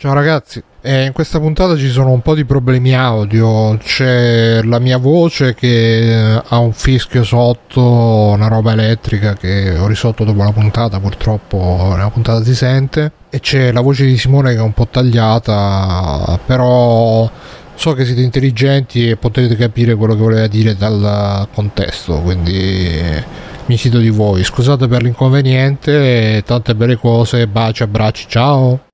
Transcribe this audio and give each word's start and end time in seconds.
Ciao 0.00 0.14
ragazzi, 0.14 0.62
eh, 0.80 1.04
in 1.04 1.12
questa 1.12 1.38
puntata 1.38 1.76
ci 1.76 1.90
sono 1.90 2.10
un 2.10 2.22
po' 2.22 2.34
di 2.34 2.46
problemi 2.46 2.94
audio, 2.94 3.76
c'è 3.76 4.62
la 4.62 4.78
mia 4.78 4.96
voce 4.96 5.52
che 5.52 6.36
eh, 6.36 6.42
ha 6.42 6.58
un 6.58 6.72
fischio 6.72 7.22
sotto, 7.22 7.82
una 7.82 8.48
roba 8.48 8.72
elettrica 8.72 9.34
che 9.34 9.76
ho 9.76 9.86
risolto 9.86 10.24
dopo 10.24 10.42
la 10.42 10.52
puntata, 10.52 10.98
purtroppo 11.00 11.92
nella 11.94 12.08
puntata 12.08 12.42
si 12.42 12.54
sente, 12.54 13.12
e 13.28 13.40
c'è 13.40 13.72
la 13.72 13.82
voce 13.82 14.06
di 14.06 14.16
Simone 14.16 14.54
che 14.54 14.60
è 14.60 14.62
un 14.62 14.72
po' 14.72 14.88
tagliata, 14.88 16.40
però 16.46 17.30
so 17.74 17.92
che 17.92 18.06
siete 18.06 18.22
intelligenti 18.22 19.06
e 19.06 19.16
potete 19.16 19.54
capire 19.54 19.96
quello 19.96 20.14
che 20.14 20.22
voleva 20.22 20.46
dire 20.46 20.76
dal 20.76 21.46
contesto, 21.52 22.20
quindi 22.20 22.56
eh, 22.56 23.22
mi 23.66 23.76
fido 23.76 23.98
di 23.98 24.08
voi. 24.08 24.44
Scusate 24.44 24.88
per 24.88 25.02
l'inconveniente, 25.02 26.42
tante 26.46 26.74
belle 26.74 26.96
cose, 26.96 27.46
baci, 27.46 27.82
abbracci, 27.82 28.24
ciao! 28.28 28.88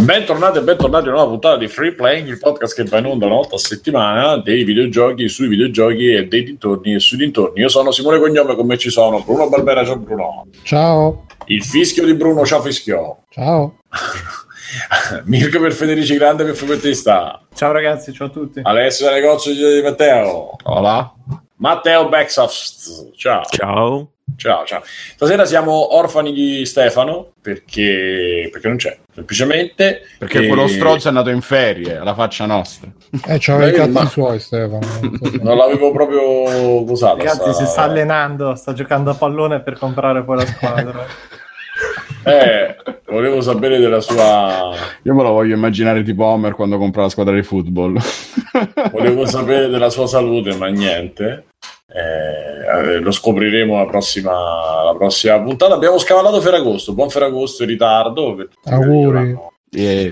Bentornati 0.00 0.58
e 0.58 0.62
bentornati 0.62 1.06
a 1.06 1.08
una 1.08 1.18
nuova 1.18 1.30
puntata 1.30 1.56
di 1.56 1.66
Free 1.66 1.92
Playing, 1.92 2.28
il 2.28 2.38
podcast 2.38 2.74
che 2.74 2.84
va 2.84 2.98
in 2.98 3.06
onda 3.06 3.26
una 3.26 3.34
volta 3.34 3.56
a 3.56 3.58
settimana 3.58 4.36
dei 4.36 4.62
videogiochi, 4.62 5.28
sui 5.28 5.48
videogiochi 5.48 6.14
e 6.14 6.26
dei 6.28 6.44
dintorni 6.44 6.94
e 6.94 7.00
sui 7.00 7.18
dintorni. 7.18 7.60
Io 7.60 7.68
sono 7.68 7.90
Simone 7.90 8.18
Cognome, 8.18 8.54
con 8.54 8.66
me 8.66 8.78
ci 8.78 8.90
sono 8.90 9.20
Bruno 9.22 9.48
Barbera, 9.48 9.84
ciao 9.84 9.96
Bruno. 9.96 10.46
Ciao. 10.62 11.26
Il 11.46 11.64
fischio 11.64 12.04
di 12.04 12.14
Bruno, 12.14 12.46
ciao 12.46 12.62
Fischio. 12.62 13.24
Ciao. 13.28 13.78
Mirko 15.24 15.60
per 15.60 15.72
Federici 15.72 16.14
Grande 16.14 16.44
per 16.44 16.54
fumettista. 16.54 17.40
Ciao 17.54 17.72
ragazzi, 17.72 18.12
ciao 18.12 18.28
a 18.28 18.30
tutti. 18.30 18.60
Alessio 18.62 19.10
Negozio 19.10 19.52
di 19.52 19.82
Matteo. 19.82 20.56
Hola. 20.62 21.12
Matteo 21.56 22.08
Backsoft. 22.08 23.14
Ciao. 23.16 23.42
Ciao. 23.50 24.12
Ciao, 24.36 24.64
ciao. 24.64 24.82
Stasera 24.84 25.44
siamo 25.44 25.96
orfani 25.96 26.32
di 26.32 26.64
Stefano 26.64 27.32
perché, 27.40 28.48
perché 28.52 28.68
non 28.68 28.76
c'è, 28.76 28.96
semplicemente 29.12 30.02
perché 30.18 30.44
e... 30.44 30.46
quello 30.46 30.68
stronzo 30.68 31.06
è 31.06 31.08
andato 31.08 31.30
in 31.30 31.40
ferie 31.40 31.96
alla 31.96 32.14
faccia 32.14 32.46
nostra. 32.46 32.88
Eh, 33.26 33.36
c'aveva 33.40 33.68
i 33.68 33.72
cazzi 33.72 33.90
ma... 33.90 34.06
suoi, 34.06 34.38
Stefano. 34.38 34.86
non 35.42 35.56
l'avevo 35.56 35.90
proprio 35.90 36.82
usato. 36.88 37.16
Ragazzi, 37.16 37.40
sta... 37.40 37.52
si 37.52 37.66
sta 37.66 37.82
allenando, 37.82 38.54
sta 38.54 38.72
giocando 38.72 39.10
a 39.10 39.14
pallone 39.14 39.60
per 39.60 39.78
comprare 39.78 40.22
poi 40.22 40.36
la 40.36 40.46
squadra. 40.46 41.06
eh, 42.24 42.76
volevo 43.06 43.40
sapere 43.40 43.78
della 43.78 44.00
sua. 44.00 44.72
Io 45.02 45.14
me 45.14 45.22
lo 45.22 45.30
voglio 45.30 45.54
immaginare 45.54 46.02
tipo 46.02 46.24
Homer 46.24 46.54
quando 46.54 46.78
compra 46.78 47.02
la 47.02 47.08
squadra 47.08 47.34
di 47.34 47.42
football. 47.42 47.98
volevo 48.92 49.26
sapere 49.26 49.68
della 49.68 49.90
sua 49.90 50.06
salute, 50.06 50.54
ma 50.54 50.68
niente. 50.68 51.46
Eh, 51.90 52.98
lo 53.00 53.10
scopriremo 53.10 53.78
la 53.78 53.86
prossima, 53.86 54.84
la 54.84 54.94
prossima 54.94 55.40
puntata. 55.42 55.74
Abbiamo 55.74 55.98
scavalato 55.98 56.40
Ferragosto. 56.40 56.92
Buon 56.92 57.08
Ferragosto 57.08 57.62
in 57.62 57.70
ritardo. 57.70 58.48
Auguri. 58.64 59.38
E... 59.70 60.10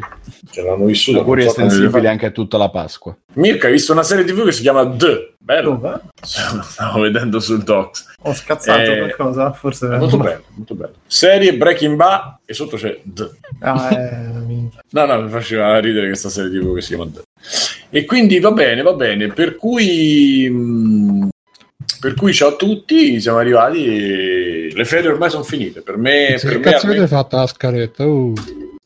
Ce 0.50 0.62
l'hanno 0.62 0.86
vissuto. 0.86 1.18
Auguri 1.18 1.44
estensibili 1.44 2.06
anche 2.06 2.26
a 2.26 2.30
tutta 2.30 2.56
la 2.56 2.70
Pasqua. 2.70 3.16
Mirka, 3.34 3.66
hai 3.66 3.72
visto 3.72 3.92
una 3.92 4.02
serie 4.02 4.24
TV 4.24 4.44
che 4.44 4.52
si 4.52 4.62
chiama 4.62 4.88
The. 4.88 5.34
Bello. 5.38 5.76
Dove? 5.76 6.00
Stavo 6.22 7.00
vedendo 7.00 7.40
sul 7.40 7.62
Docs. 7.62 8.14
Ho 8.22 8.32
scazzato 8.32 8.80
eh, 8.80 8.98
qualcosa, 8.98 9.52
forse. 9.52 9.86
È 9.86 9.98
molto 9.98 10.16
bello, 10.16 10.42
molto 10.54 10.74
bello. 10.74 10.94
Serie 11.06 11.56
Breaking 11.56 11.96
Bad 11.96 12.38
e 12.44 12.54
sotto 12.54 12.76
c'è 12.76 13.00
The. 13.04 13.30
Ah, 13.60 13.92
eh, 13.92 14.70
no, 14.90 15.04
no, 15.04 15.22
mi 15.22 15.28
faceva 15.28 15.78
ridere 15.78 16.06
questa 16.06 16.30
serie 16.30 16.50
TV 16.50 16.74
che 16.74 16.80
si 16.80 16.94
chiama 16.94 17.10
The. 17.10 17.22
E 17.90 18.04
quindi 18.04 18.40
va 18.40 18.52
bene, 18.52 18.82
va 18.82 18.94
bene. 18.94 19.28
Per 19.28 19.56
cui... 19.56 20.48
Mh, 20.50 21.28
per 22.00 22.14
cui 22.14 22.32
ciao 22.32 22.50
a 22.50 22.56
tutti, 22.56 23.20
siamo 23.20 23.38
arrivati. 23.38 24.72
Le 24.72 24.84
ferie 24.84 25.10
ormai 25.10 25.30
sono 25.30 25.42
finite. 25.42 25.82
Per 25.82 25.96
me, 25.96 26.36
sì, 26.38 26.46
per 26.46 26.58
me, 26.58 26.74
avete 26.74 27.06
fatto 27.06 27.36
la 27.36 27.46
scaletta? 27.46 28.04
Uh. 28.04 28.32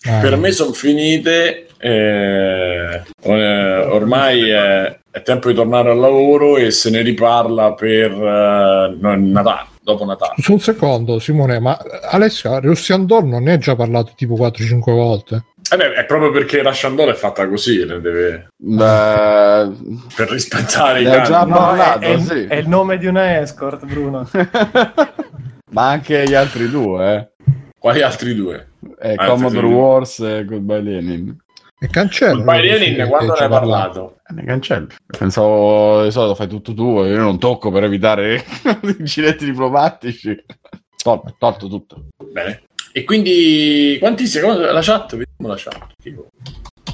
Per 0.02 0.36
me 0.36 0.52
sono 0.52 0.72
finite. 0.72 1.66
Eh, 1.78 3.02
ormai 3.22 4.50
è, 4.50 4.98
è, 5.10 5.22
tempo 5.22 5.48
di 5.48 5.54
tornare 5.54 5.90
al 5.90 5.98
lavoro 5.98 6.58
e 6.58 6.70
se 6.70 6.90
ne 6.90 7.00
riparla 7.00 7.72
per 7.72 8.12
uh, 8.12 8.98
Natale. 8.98 9.68
Dopo 9.82 10.04
Natale. 10.04 10.34
Su 10.38 10.52
un 10.52 10.60
secondo, 10.60 11.18
Simone, 11.18 11.58
ma 11.58 11.78
Alessia 12.10 12.60
Rossiandor 12.60 13.24
non 13.24 13.44
ne 13.44 13.54
ha 13.54 13.58
già 13.58 13.74
parlato 13.74 14.12
tipo 14.14 14.34
4-5 14.34 14.80
volte? 14.84 15.44
Eh 15.72 15.76
beh, 15.76 15.92
è 15.92 16.04
proprio 16.04 16.32
perché 16.32 16.62
la 16.62 16.72
Chandon 16.74 17.10
è 17.10 17.14
fatta 17.14 17.46
così, 17.46 17.84
ne 17.84 18.00
deve... 18.00 18.48
Beh, 18.56 19.70
per 20.16 20.28
rispettare 20.28 21.02
i 21.02 21.04
cani. 21.04 21.24
già 21.24 21.44
no, 21.44 21.54
parlato, 21.54 22.00
è, 22.00 22.18
sì. 22.18 22.44
è, 22.46 22.56
il 22.56 22.66
nome 22.66 22.98
di 22.98 23.06
una 23.06 23.38
escort, 23.40 23.86
Bruno. 23.86 24.28
Ma 25.70 25.88
anche 25.88 26.24
gli 26.26 26.34
altri 26.34 26.68
due, 26.68 27.14
eh. 27.14 27.28
Quali 27.78 28.02
altri 28.02 28.34
due? 28.34 28.72
Eh, 29.00 29.14
Commodore 29.14 29.66
Wars 29.66 30.18
e 30.18 30.44
Goodbye 30.44 30.80
Lenin. 30.80 31.36
E 31.78 31.86
cancello. 31.86 32.42
Goodbye 32.42 32.62
Lenin, 32.62 33.08
quando 33.08 33.34
ne 33.34 33.38
hai 33.38 33.48
parlato? 33.48 34.16
Eh, 34.28 34.34
ne 34.34 34.44
cancello. 34.44 34.88
Pensavo, 35.16 36.02
di 36.02 36.10
solito 36.10 36.34
fai 36.34 36.48
tutto 36.48 36.74
tu, 36.74 37.04
io 37.04 37.16
non 37.16 37.38
tocco 37.38 37.70
per 37.70 37.84
evitare 37.84 38.44
incidenti 38.98 39.44
diplomatici. 39.44 40.44
Tolto, 41.00 41.34
tolto 41.38 41.68
tutto. 41.68 42.04
Bene. 42.32 42.62
E 42.92 43.04
quindi 43.04 43.96
quanti 44.00 44.26
secondi 44.26 44.62
la 44.62 44.80
chat? 44.82 45.16
Vediamo 45.16 45.46
la 45.46 45.54
chat. 45.56 45.86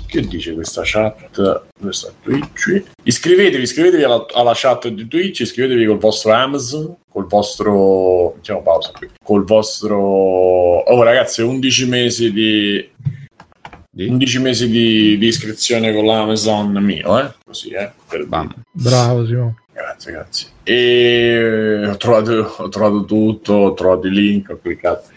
Che 0.06 0.20
dice 0.20 0.52
questa 0.52 0.82
chat? 0.84 1.62
Questa 1.80 2.12
Twitch. 2.22 2.82
Iscrivetevi, 3.02 3.62
iscrivetevi 3.62 4.02
alla, 4.02 4.26
alla, 4.34 4.52
chat 4.54 4.88
di 4.88 5.08
Twitch, 5.08 5.40
iscrivetevi 5.40 5.86
col 5.86 5.98
vostro 5.98 6.32
Amazon, 6.32 6.96
col 7.08 7.26
vostro. 7.26 8.34
Facciamo 8.36 8.62
pausa 8.62 8.92
qui. 8.92 9.08
Col 9.24 9.44
vostro. 9.44 9.98
Oh, 9.98 11.02
ragazzi, 11.02 11.40
11 11.40 11.86
mesi 11.86 12.32
di. 12.32 12.90
di? 13.90 14.06
11 14.06 14.38
mesi 14.40 14.68
di, 14.68 15.16
di, 15.16 15.26
iscrizione 15.26 15.94
con 15.94 16.04
l'Amazon 16.04 16.72
mio, 16.72 17.18
eh? 17.18 17.32
Così, 17.42 17.70
eh? 17.70 17.90
Per 18.06 18.26
Bam. 18.26 18.54
Bravo, 18.70 19.24
Simone. 19.24 19.54
Grazie, 19.72 20.12
grazie. 20.12 20.48
E 20.62 21.86
ho 21.86 21.96
trovato, 21.96 22.54
ho 22.58 22.68
trovato 22.68 23.04
tutto, 23.04 23.52
ho 23.54 23.74
trovato 23.74 24.06
i 24.06 24.10
link, 24.10 24.50
ho 24.50 24.58
cliccato. 24.60 25.08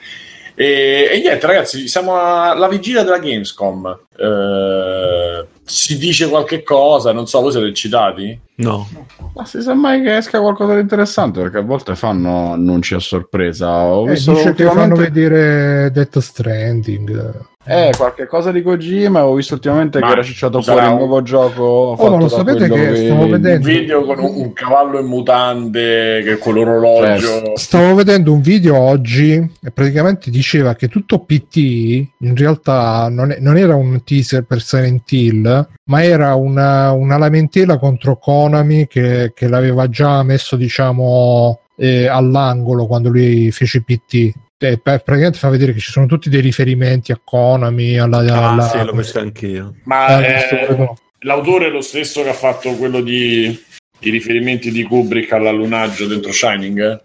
E, 0.60 1.10
e, 1.14 1.22
niente, 1.22 1.48
ragazzi, 1.48 1.88
siamo 1.88 2.20
alla 2.20 2.68
vigilia 2.68 3.02
della 3.02 3.20
Gamescom. 3.20 3.98
Eh, 4.14 5.48
si 5.64 5.98
dice 5.98 6.28
qualche 6.28 6.64
cosa, 6.64 7.14
non 7.14 7.28
so, 7.28 7.40
voi 7.40 7.54
siete 7.54 7.68
eccitati? 7.68 8.38
No. 8.56 8.86
Ma 9.36 9.46
si 9.46 9.62
sa 9.62 9.74
mai 9.74 10.02
che 10.02 10.18
esca 10.18 10.42
qualcosa 10.42 10.74
di 10.74 10.82
interessante 10.82 11.40
perché 11.40 11.60
a 11.60 11.62
volte 11.62 11.96
fanno 11.96 12.52
annunci 12.52 12.94
a 12.94 13.00
sorpresa. 13.00 13.70
Ho 13.86 14.06
eh, 14.06 14.12
visto 14.12 14.34
dice 14.34 14.50
ultimamente... 14.50 14.82
che 14.82 14.96
fanno 14.96 14.96
vedere 14.96 15.92
Death 15.92 16.20
Stranding. 16.20 17.46
Eh, 17.70 17.92
qualche 17.96 18.26
cosa 18.26 18.52
di 18.52 18.64
Kojima. 18.64 19.26
Ho 19.26 19.36
visto 19.36 19.54
ultimamente 19.54 20.00
Ma 20.00 20.08
che 20.08 20.12
era 20.14 20.24
cicciato 20.24 20.62
fuori 20.62 20.88
un 20.88 20.96
nuovo 20.96 21.22
gioco. 21.22 21.64
Oh, 21.64 22.10
ma 22.10 22.18
lo 22.18 22.28
sapete 22.28 22.68
che 22.68 22.96
stavo 23.06 23.28
vedendo 23.28 23.68
un 23.68 23.74
video 23.76 24.04
con 24.04 24.20
un, 24.20 24.32
un, 24.36 24.54
cavallo 24.54 25.00
in 25.00 25.06
mutande 25.06 26.22
che 26.24 26.38
con 26.40 26.56
l'orologio. 26.56 27.28
Cioè, 27.28 27.52
stavo 27.56 27.94
vedendo 27.94 28.34
un 28.34 28.42
video 28.42 28.76
oggi 28.76 29.34
e 29.36 29.72
praticamente 29.72 30.32
diceva 30.32 30.74
che 30.74 30.88
tutto 30.88 31.20
PT 31.20 31.56
in 31.58 32.36
realtà 32.36 33.08
non, 33.10 33.32
è, 33.32 33.38
non 33.40 33.56
era 33.56 33.76
un 33.76 34.04
teaser 34.04 34.44
per 34.44 34.62
Silent 34.62 35.12
Hill, 35.12 35.68
ma 35.84 36.04
era 36.04 36.34
una, 36.34 36.92
una 36.92 37.18
lamentela 37.18 37.78
contro 37.78 38.18
Konami 38.18 38.88
che, 38.88 39.32
che 39.36 39.48
l'aveva 39.48 39.88
già 39.90 40.24
messo, 40.24 40.56
diciamo, 40.56 41.60
eh, 41.76 42.08
all'angolo 42.08 42.88
quando 42.88 43.10
lui 43.10 43.52
fece 43.52 43.84
PT 43.84 44.34
eh, 44.60 44.78
praticamente 44.78 45.38
fa 45.38 45.50
vedere 45.50 45.74
che 45.74 45.80
ci 45.80 45.92
sono 45.92 46.06
tutti 46.06 46.30
dei 46.30 46.42
riferimenti 46.42 47.12
a 47.12 47.20
Konami 47.24 47.98
alla, 47.98 48.18
ah 48.18 48.52
alla, 48.52 48.68
sì 48.68 48.84
l'ho 48.84 48.94
visto 48.94 49.20
anch'io 49.20 49.76
ma 49.84 50.26
eh, 50.26 50.94
l'autore 51.20 51.68
è 51.68 51.70
lo 51.70 51.82
stesso 51.82 52.22
che 52.24 52.30
ha 52.30 52.34
fatto 52.34 52.74
quello 52.76 53.02
di 53.02 53.68
i 54.02 54.10
riferimenti 54.10 54.72
di 54.72 54.84
Kubrick 54.84 55.32
all'allunaggio 55.34 56.08
dentro 56.08 56.32
Shining 56.32 57.02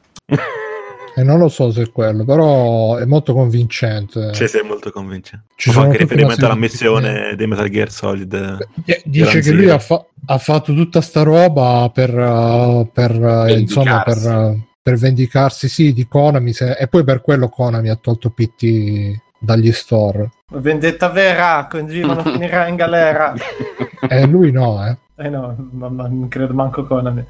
e 1.16 1.22
non 1.22 1.38
lo 1.38 1.48
so 1.48 1.70
se 1.70 1.82
è 1.82 1.90
quello, 1.92 2.24
però 2.24 2.96
è 2.96 3.04
molto 3.04 3.34
convincente. 3.34 4.34
Sì, 4.34 4.48
sì, 4.48 4.58
è 4.58 4.62
molto 4.62 4.90
convincente. 4.90 5.46
Ci 5.54 5.70
Fa 5.70 5.82
anche 5.82 5.98
riferimento 5.98 6.44
alla 6.44 6.56
missione 6.56 7.36
dei 7.36 7.46
Metal 7.46 7.68
Gear 7.68 7.88
Solid. 7.88 8.68
Beh, 8.74 9.02
dice 9.04 9.40
che 9.40 9.52
lui 9.52 9.70
ha, 9.70 9.78
fa- 9.78 10.04
ha, 10.26 10.38
fatto 10.38 10.74
tutta 10.74 11.00
sta 11.00 11.22
roba 11.22 11.88
per, 11.94 12.12
uh, 12.12 12.90
per 12.92 13.12
uh, 13.12 13.46
insomma, 13.46 14.02
per, 14.02 14.16
uh, 14.16 14.60
per 14.84 14.96
vendicarsi 14.96 15.66
sì 15.66 15.94
di 15.94 16.06
Konami 16.06 16.52
se... 16.52 16.72
e 16.72 16.88
poi 16.88 17.04
per 17.04 17.22
quello 17.22 17.48
Konami 17.48 17.88
ha 17.88 17.96
tolto 17.96 18.28
PT 18.28 19.18
dagli 19.38 19.72
store. 19.72 20.30
Vendetta 20.52 21.08
vera 21.08 21.66
Kojima 21.70 22.12
non 22.12 22.22
finirà 22.22 22.68
in 22.68 22.76
galera. 22.76 23.32
E 23.32 24.20
eh, 24.20 24.26
lui 24.26 24.52
no 24.52 24.86
eh. 24.86 24.96
Eh 25.16 25.30
no 25.30 25.56
ma, 25.72 25.88
ma 25.88 26.06
non 26.06 26.28
credo 26.28 26.52
manco 26.52 26.84
Konami. 26.84 27.24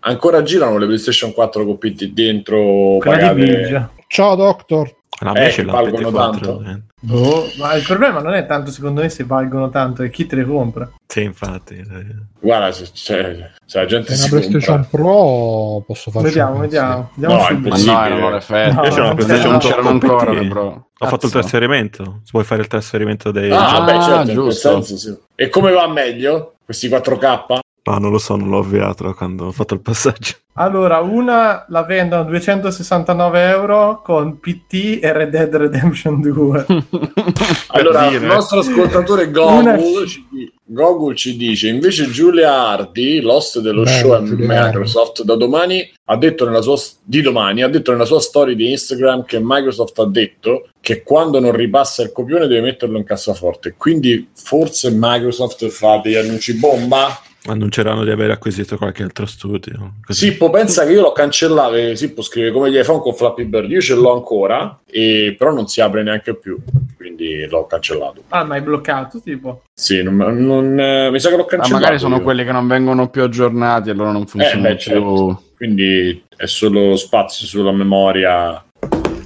Ancora 0.00 0.42
girano 0.42 0.78
le 0.78 0.86
PlayStation 0.86 1.32
4 1.32 1.64
con 1.64 1.78
PT 1.78 2.06
dentro 2.08 2.98
pagate... 2.98 3.90
ciao 4.08 4.34
Doctor 4.34 4.92
A 5.22 5.32
me 5.32 5.46
Eh, 5.48 5.50
ce 5.50 5.62
l'ha 5.64 5.72
valgono 5.72 6.10
24, 6.10 6.56
tanto. 6.56 6.70
eh. 6.70 6.80
Boh, 7.02 7.44
ma 7.58 7.74
il 7.74 7.82
problema 7.82 8.20
non 8.20 8.32
è 8.34 8.46
tanto 8.46 8.70
secondo 8.70 9.02
me 9.02 9.08
se 9.10 9.24
valgono 9.24 9.68
tanto, 9.68 10.02
è 10.02 10.08
chi 10.10 10.24
te 10.26 10.36
le 10.36 10.44
compra. 10.46 10.90
Sì, 11.06 11.22
infatti. 11.22 11.74
eh. 11.74 12.06
Guarda, 12.40 12.72
se, 12.72 12.88
cioè, 12.92 13.50
se 13.66 13.78
la 13.78 13.84
gente 13.86 14.14
Se 14.14 14.16
si 14.16 14.30
una 14.32 14.40
PlayStation 14.40 14.76
compra... 14.82 14.98
Pro 14.98 15.84
posso 15.86 16.10
farci 16.10 16.26
Vediamo, 16.28 16.54
un 16.54 16.60
vediamo. 16.60 16.94
No, 16.96 17.10
Vediamo 17.14 17.36
è 17.42 17.46
subito. 17.48 17.68
Possibile. 17.68 17.92
no, 17.98 18.04
erano 18.06 18.30
le 18.30 18.40
fette. 18.40 18.72
No, 18.72 18.82
Io 18.84 18.88
c'ho 18.90 18.94
una 18.96 19.04
non 19.06 19.14
PlayStation 19.16 19.50
non 19.50 19.60
c'erano 19.60 19.88
ancora, 19.90 20.42
bro. 20.42 20.86
Ho 21.02 21.06
fatto 21.06 21.26
il 21.26 21.32
trasferimento. 21.32 22.20
Si 22.24 22.30
puoi 22.30 22.44
fare 22.44 22.60
il 22.62 22.66
trasferimento 22.66 23.30
dei. 23.30 23.50
Ah, 23.50 23.76
Ah, 23.76 23.80
beh, 23.84 23.92
certo, 23.92 24.10
in 24.10 24.24
quel 24.24 24.34
giusto. 24.34 24.68
senso, 24.82 24.96
sì. 24.96 25.18
E 25.34 25.48
come 25.48 25.70
va 25.72 25.86
meglio? 25.88 26.54
Questi 26.64 26.88
4K? 26.88 27.58
Ah, 27.90 27.98
non 27.98 28.12
lo 28.12 28.18
so, 28.18 28.36
non 28.36 28.48
l'ho 28.50 28.58
avviato 28.58 29.12
quando 29.14 29.46
ho 29.46 29.52
fatto 29.52 29.74
il 29.74 29.80
passaggio. 29.80 30.34
Allora, 30.54 30.98
una 31.00 31.64
la 31.68 31.82
vendono 31.82 32.22
a 32.22 32.24
269 32.24 33.48
euro 33.48 34.00
con 34.02 34.38
PT 34.38 35.00
e 35.02 35.12
Red 35.12 35.30
Dead 35.30 35.54
Redemption 35.56 36.20
2. 36.20 36.66
Allora, 37.72 38.08
dire. 38.08 38.24
il 38.24 38.30
nostro 38.30 38.60
ascoltatore 38.60 39.30
Gogol 39.30 40.06
ci, 40.06 40.26
Gogol 40.64 41.14
ci 41.14 41.36
dice 41.36 41.68
invece 41.68 42.10
Giulia 42.10 42.68
Hardy, 42.68 43.20
l'host 43.20 43.60
dello 43.60 43.82
Beh, 43.82 43.90
show 43.90 44.12
a 44.12 44.22
Giulia 44.22 44.64
Microsoft 44.64 45.22
da 45.22 45.36
domani 45.36 45.88
ha 46.04 46.16
detto 46.16 46.44
nella 46.44 46.62
sua 46.62 46.76
di 47.02 47.22
domani 47.22 47.62
ha 47.62 47.68
detto 47.68 47.92
nella 47.92 48.04
sua 48.04 48.20
storia 48.20 48.54
di 48.54 48.70
Instagram 48.70 49.24
che 49.24 49.38
Microsoft 49.40 49.98
ha 50.00 50.06
detto 50.06 50.68
che 50.80 51.02
quando 51.02 51.38
non 51.38 51.52
ripassa 51.52 52.02
il 52.02 52.12
copione 52.12 52.48
deve 52.48 52.62
metterlo 52.62 52.98
in 52.98 53.04
cassaforte 53.04 53.74
quindi 53.76 54.28
forse 54.34 54.90
Microsoft 54.92 55.66
fa 55.68 56.00
degli 56.02 56.16
annunci 56.16 56.54
bomba 56.54 57.20
Annunceranno 57.46 58.04
di 58.04 58.10
aver 58.10 58.30
acquisito 58.30 58.76
qualche 58.76 59.02
altro 59.02 59.24
studio. 59.24 59.94
Così. 60.04 60.26
Sippo 60.30 60.50
pensa 60.50 60.84
che 60.84 60.92
io 60.92 61.00
l'ho 61.00 61.12
cancellato 61.12 61.74
e 61.74 61.96
Sippo 61.96 62.20
scrive 62.20 62.50
come 62.52 62.70
gli 62.70 62.76
iPhone 62.76 63.00
con 63.00 63.14
Flappy 63.14 63.44
Bird 63.44 63.70
io 63.70 63.80
ce 63.80 63.94
l'ho 63.94 64.12
ancora 64.12 64.78
e 64.84 65.34
però 65.38 65.50
non 65.50 65.66
si 65.66 65.80
apre 65.80 66.02
neanche 66.02 66.36
più 66.36 66.58
quindi 66.96 67.46
l'ho 67.48 67.64
cancellato 67.64 68.24
Ah, 68.28 68.44
ma 68.44 68.56
è 68.56 68.62
bloccato 68.62 69.20
tipo? 69.22 69.62
sì 69.72 70.02
non, 70.02 70.16
non- 70.16 70.78
eh, 70.78 71.10
mi 71.10 71.18
sa 71.18 71.30
che 71.30 71.36
l'ho 71.36 71.42
Ma 71.44 71.48
cancellato 71.48 71.80
magari 71.82 71.98
sono 71.98 72.16
io. 72.16 72.22
quelli 72.22 72.44
che 72.44 72.52
non 72.52 72.66
vengono 72.68 73.08
più 73.08 73.22
aggiornati, 73.22 73.88
allora 73.88 74.12
non 74.12 74.22
Eh, 74.22 74.26
funzionano 74.26 74.68
più. 74.68 74.78
certo. 74.78 75.42
Quindi 75.56 76.22
è 76.36 76.44
solo 76.46 76.94
spazio 76.96 77.46
sulla 77.46 77.72
memoria 77.72 78.62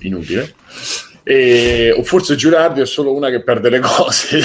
inutile. 0.02 0.54
E, 1.26 1.90
o 1.96 2.02
forse 2.04 2.36
Giuliardi 2.36 2.82
è 2.82 2.86
solo 2.86 3.14
una 3.14 3.30
che 3.30 3.42
perde 3.42 3.70
le 3.70 3.80
cose. 3.80 4.40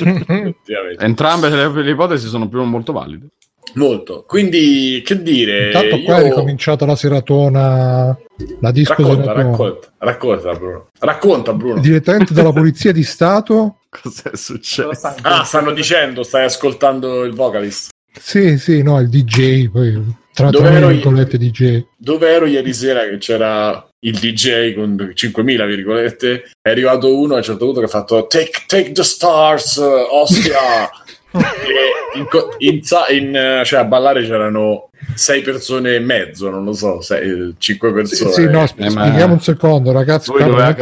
Entrambe 0.98 1.48
le, 1.48 1.82
le 1.82 1.90
ipotesi 1.90 2.28
sono 2.28 2.48
più 2.48 2.62
molto 2.62 2.92
valide. 2.92 3.26
Molto. 3.74 4.24
Quindi, 4.26 5.00
che 5.04 5.22
dire? 5.22 5.66
Intanto 5.66 6.00
qua 6.02 6.16
è 6.16 6.20
io- 6.20 6.24
ricominciata 6.28 6.84
la 6.86 6.96
seratona, 6.96 8.16
la 8.60 8.70
disco 8.72 8.94
Racconta, 8.96 9.22
seratona. 9.22 9.42
racconta, 9.50 9.88
racconta, 9.98 10.52
Bruno. 10.54 10.86
Racconta, 10.98 11.52
Bruno. 11.52 11.80
Direttamente 11.80 12.34
dalla 12.34 12.52
Polizia 12.52 12.92
di 12.92 13.04
Stato. 13.04 13.76
Cos'è 13.90 14.30
successo? 14.34 15.14
Ah, 15.22 15.44
stanno 15.44 15.72
dicendo, 15.72 16.22
stai 16.24 16.44
ascoltando 16.44 17.22
il 17.24 17.32
vocalist. 17.34 17.90
Sì, 18.20 18.58
sì, 18.58 18.82
no, 18.82 18.98
il 18.98 19.08
DJ, 19.08 19.68
poi 19.68 20.18
tra 20.32 20.50
Dove 20.50 20.68
tra 20.68 20.76
ero 20.76 20.88
virgolette 20.88 21.38
DJ. 21.38 21.84
dove 21.96 22.28
ero 22.28 22.46
ieri 22.46 22.72
sera 22.72 23.02
che 23.04 23.18
c'era 23.18 23.84
il 24.02 24.18
DJ 24.18 24.74
con 24.74 25.12
5.000 25.14 25.66
virgolette 25.66 26.44
è 26.62 26.70
arrivato 26.70 27.14
uno 27.18 27.34
a 27.34 27.38
un 27.38 27.42
certo 27.42 27.64
punto 27.66 27.80
che 27.80 27.86
ha 27.86 27.90
fatto 27.90 28.26
take, 28.26 28.62
take 28.66 28.92
the 28.92 29.02
stars 29.02 29.76
Ostia 29.76 30.88
e 31.32 32.18
in, 32.18 32.26
in 32.58 32.80
in, 33.10 33.36
eh, 33.36 33.62
cioè 33.64 33.80
a 33.80 33.84
ballare 33.84 34.22
c'erano 34.22 34.88
sei 35.14 35.42
persone 35.42 35.94
e 35.94 36.00
mezzo 36.00 36.50
non 36.50 36.64
lo 36.64 36.72
so 36.72 37.00
sei, 37.02 37.54
cinque 37.58 37.88
Sì, 38.06 38.24
persone 38.24 38.32
sì, 38.32 38.50
no, 38.50 38.66
sp- 38.66 38.80
Eh, 38.80 38.90
ma- 38.90 39.04
spieghiamo 39.04 39.32
un 39.34 39.40
secondo, 39.40 39.92
ragazzi. 39.92 40.30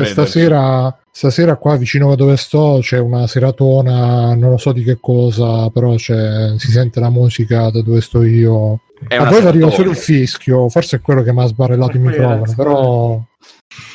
Stasera, 0.04 0.96
stasera 1.18 1.56
qua 1.56 1.74
vicino 1.76 2.12
a 2.12 2.14
dove 2.14 2.36
sto 2.36 2.78
c'è 2.80 2.96
una 3.00 3.26
seratona, 3.26 4.34
non 4.36 4.50
lo 4.50 4.56
so 4.56 4.70
di 4.70 4.84
che 4.84 4.98
cosa, 5.00 5.68
però 5.70 5.96
c'è- 5.96 6.54
si 6.58 6.70
sente 6.70 7.00
la 7.00 7.10
musica 7.10 7.70
da 7.70 7.82
dove 7.82 8.00
sto 8.00 8.22
io. 8.22 8.82
È 9.08 9.16
A 9.16 9.24
voi 9.28 9.44
arriva 9.44 9.68
solo 9.70 9.90
il 9.90 9.96
fischio, 9.96 10.68
forse 10.68 10.98
è 10.98 11.00
quello 11.00 11.22
che 11.24 11.32
mi 11.32 11.42
ha 11.42 11.46
sbarellato 11.46 11.96
il 11.96 12.02
microfono, 12.02 12.54
però 12.54 13.20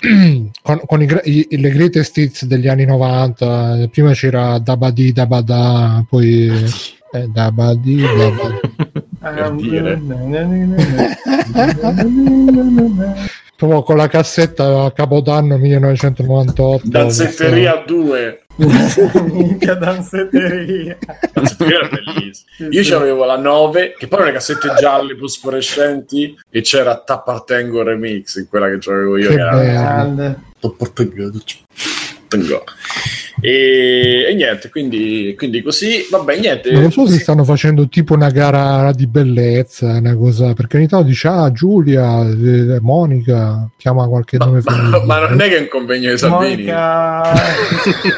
con, 0.61 0.81
con 0.85 1.01
i, 1.01 1.07
i- 1.23 1.47
le 1.61 1.69
greatest 1.69 2.17
hits 2.17 2.43
degli 2.45 2.67
anni 2.67 2.83
90, 2.83 3.87
prima 3.89 4.11
c'era 4.11 4.59
Dabadi 4.59 5.13
Dabada, 5.13 6.05
poi 6.09 6.51
eh, 7.13 7.27
Dabadi 7.29 8.01
Dabada. 8.01 8.59
Per 9.23 9.51
dire. 9.55 10.01
proprio 13.67 13.83
con 13.83 13.97
la 13.97 14.07
cassetta 14.07 14.83
a 14.83 14.91
Capodanno 14.91 15.57
1998. 15.57 16.81
danzetteria 16.89 17.83
2 17.85 18.41
Minchia 19.31 19.73
danzetteria. 19.75 20.97
danzetteria 21.33 21.77
era 21.79 21.87
bellissima 21.89 22.49
Sì, 22.55 22.67
io 22.69 22.83
sì. 22.83 22.93
avevo 22.93 23.25
la 23.25 23.37
9 23.37 23.95
che 23.97 24.07
poi 24.07 24.19
erano 24.19 24.25
le 24.33 24.37
cassette 24.37 24.73
gialle 24.77 25.15
fosforescenti 25.17 26.37
e 26.49 26.61
c'era 26.61 27.01
Tappartengo 27.03 27.81
Remix 27.83 28.35
in 28.37 28.47
quella 28.47 28.67
che 28.67 28.77
avevo 28.91 29.17
io 29.17 29.29
Che 29.29 29.35
che 29.35 29.41
era 29.41 29.51
bello. 29.55 29.71
Grande. 29.71 30.39
Tappartengo 30.59 31.31
Tengo. 32.37 32.63
E, 33.41 34.27
e 34.29 34.33
niente, 34.35 34.69
quindi, 34.69 35.33
quindi 35.37 35.61
così, 35.61 36.07
vabbè, 36.09 36.39
niente. 36.39 36.71
Non 36.71 36.83
lo 36.83 36.89
so 36.89 37.07
se 37.07 37.19
stanno 37.19 37.43
facendo 37.43 37.89
tipo 37.89 38.13
una 38.13 38.29
gara 38.29 38.91
di 38.93 39.05
bellezza, 39.07 39.97
una 39.97 40.15
cosa, 40.15 40.53
perché 40.53 40.77
ogni 40.77 40.87
tanto 40.87 41.07
dice 41.07 41.27
ah 41.27 41.51
Giulia, 41.51 42.21
eh, 42.21 42.79
Monica, 42.79 43.69
chiama 43.75 44.07
qualche 44.07 44.37
Ma, 44.37 44.45
nome 44.45 44.61
ma- 44.63 45.03
ma 45.05 45.27
non 45.27 45.41
è 45.41 45.49
che 45.49 45.57
è 45.57 45.59
un 45.61 45.67
convegno 45.67 46.11
di 46.11 46.17
Salvini. 46.17 46.49
Monica, 46.49 47.33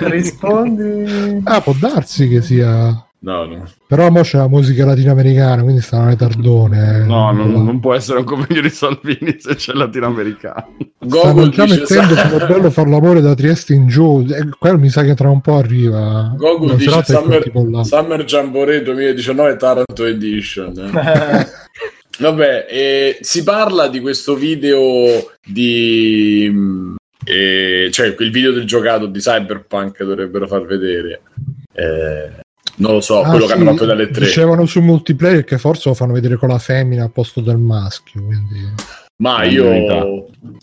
rispondi. 0.01 1.41
Ah, 1.44 1.62
può 1.62 1.73
darsi 1.79 2.27
che 2.27 2.41
sia... 2.41 3.04
No, 3.25 3.44
no. 3.45 3.63
Però 3.88 4.12
mo 4.12 4.22
c'è 4.22 4.38
la 4.38 4.48
musica 4.48 4.86
latinoamericana, 4.86 5.63
quindi 5.63 5.81
stanno 5.81 6.10
le 6.10 6.16
tardone. 6.16 6.98
eh. 7.00 7.04
No, 7.06 7.31
non, 7.31 7.51
non 7.51 7.80
può 7.80 7.95
essere 7.95 8.19
un 8.19 8.24
convegno 8.25 8.62
di 8.62 8.69
Salvini 8.69 9.36
se 9.39 9.56
c'è 9.56 9.74
latinoamericano. 9.74 10.77
Stanno 11.07 11.50
già 11.50 11.66
mettendo 11.66 12.13
sa- 12.13 12.45
bello 12.45 12.69
far 12.69 12.88
l'amore 12.88 13.22
da 13.22 13.33
Trieste 13.33 13.74
in 13.74 13.88
giù. 13.88 14.24
E 14.30 14.48
quello 14.60 14.77
mi 14.77 14.89
sa 14.89 15.01
che 15.01 15.16
tra 15.16 15.31
un 15.31 15.42
po' 15.42 15.57
arriva. 15.57 16.36
Gogol 16.38 16.75
dice 16.75 17.04
Summer. 17.04 17.51
Summer 17.83 18.24
Jamboree 18.25 18.83
2019 18.83 19.56
Taranto 19.57 20.06
Edition. 20.06 20.77
eh. 20.77 21.48
Vabbè, 22.19 22.68
eh, 22.69 23.18
si 23.22 23.44
parla 23.44 23.88
di 23.88 24.00
questo 24.01 24.36
video 24.36 25.31
di... 25.44 26.94
eh, 27.25 27.89
cioè 27.92 28.16
il 28.19 28.31
video 28.31 28.51
del 28.51 28.66
giocato 28.66 29.07
di 29.07 29.19
Cyberpunk 29.19 29.98
che 29.98 30.06
dovrebbero 30.06 30.45
far 30.48 30.63
vedere. 30.66 31.22
Eh, 31.74 32.44
non 32.77 32.94
lo 32.94 33.01
so, 33.01 33.22
Ah, 33.22 33.30
quello 33.30 33.45
che 33.45 33.54
sì, 33.54 33.60
hanno 33.60 33.72
fatto 33.72 33.86
dalle 33.86 34.10
tre. 34.10 34.25
Dicevano 34.25 34.66
su 34.66 34.81
multiplayer 34.81 35.44
che 35.44 35.57
forse 35.57 35.89
lo 35.89 35.95
fanno 35.95 36.13
vedere 36.13 36.36
con 36.36 36.50
la 36.50 36.60
femmina 36.60 37.04
al 37.04 37.12
posto 37.12 37.42
del 37.42 37.57
maschio. 37.57 38.22
Quindi... 38.24 38.72
Ma 39.18 39.38
La 39.38 39.44
io 39.45 39.63
verità. 39.69 40.04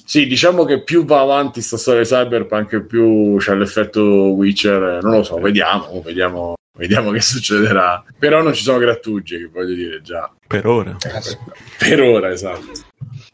sì, 0.05 0.26
diciamo 0.26 0.64
che 0.64 0.83
più 0.83 1.04
va 1.07 1.21
avanti 1.21 1.62
sta 1.62 1.78
storia 1.78 2.02
di 2.02 2.07
Cyberpunk, 2.09 2.83
più 2.83 3.37
c'è 3.38 3.54
l'effetto 3.54 4.02
Witcher. 4.35 4.99
Non 5.02 5.12
lo 5.16 5.23
so, 5.23 5.37
vediamo, 5.38 6.02
vediamo, 6.04 6.54
vediamo 6.76 7.11
che 7.12 7.21
succederà. 7.23 8.04
Però 8.19 8.42
non 8.42 8.52
ci 8.52 8.62
sono 8.62 8.76
grattugi, 8.76 9.38
che 9.38 9.49
voglio 9.50 9.75
dire 9.75 10.02
già. 10.02 10.31
Per 10.47 10.66
ora. 10.66 10.95
Per 11.78 12.00
ora, 12.02 12.31
esatto. 12.31 12.71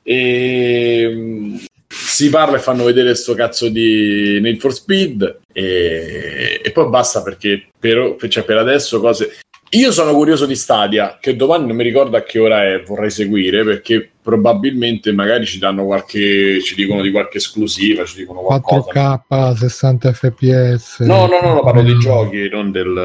E 0.05 1.13
mh, 1.15 1.65
si 1.89 2.29
parla 2.29 2.57
e 2.57 2.61
fanno 2.61 2.85
vedere 2.85 3.15
sto 3.15 3.35
cazzo 3.35 3.69
di 3.69 4.39
Need 4.41 4.59
for 4.61 4.75
Speed 4.75 5.41
e, 5.53 6.61
e 6.63 6.71
poi 6.71 6.89
basta 6.89 7.23
perché 7.23 7.69
per, 7.79 8.17
cioè, 8.29 8.45
per 8.45 8.59
adesso 8.59 9.01
cose... 9.01 9.39
Io 9.73 9.93
sono 9.93 10.15
curioso 10.15 10.47
di 10.47 10.57
Stadia, 10.57 11.19
che 11.21 11.37
domani 11.37 11.67
non 11.67 11.77
mi 11.77 11.83
ricordo 11.83 12.17
a 12.17 12.23
che 12.23 12.39
ora 12.39 12.65
è, 12.65 12.83
vorrei 12.85 13.11
seguire 13.11 13.65
perché 13.65 14.11
probabilmente 14.23 15.13
magari 15.13 15.45
ci 15.45 15.59
danno 15.59 15.85
qualche, 15.85 16.63
ci 16.63 16.75
dicono 16.75 17.03
di 17.03 17.11
qualche 17.11 17.37
esclusiva, 17.37 18.05
ci 18.07 18.17
dicono 18.17 18.41
qualcosa. 18.41 19.23
4K, 19.29 19.53
60 19.57 20.13
fps. 20.15 21.01
No, 21.01 21.27
no, 21.27 21.41
no, 21.43 21.53
no, 21.53 21.61
parlo 21.61 21.83
di 21.83 21.93
Mm. 21.95 22.01
giochi, 22.01 22.49
non 22.49 22.71
del... 22.71 23.05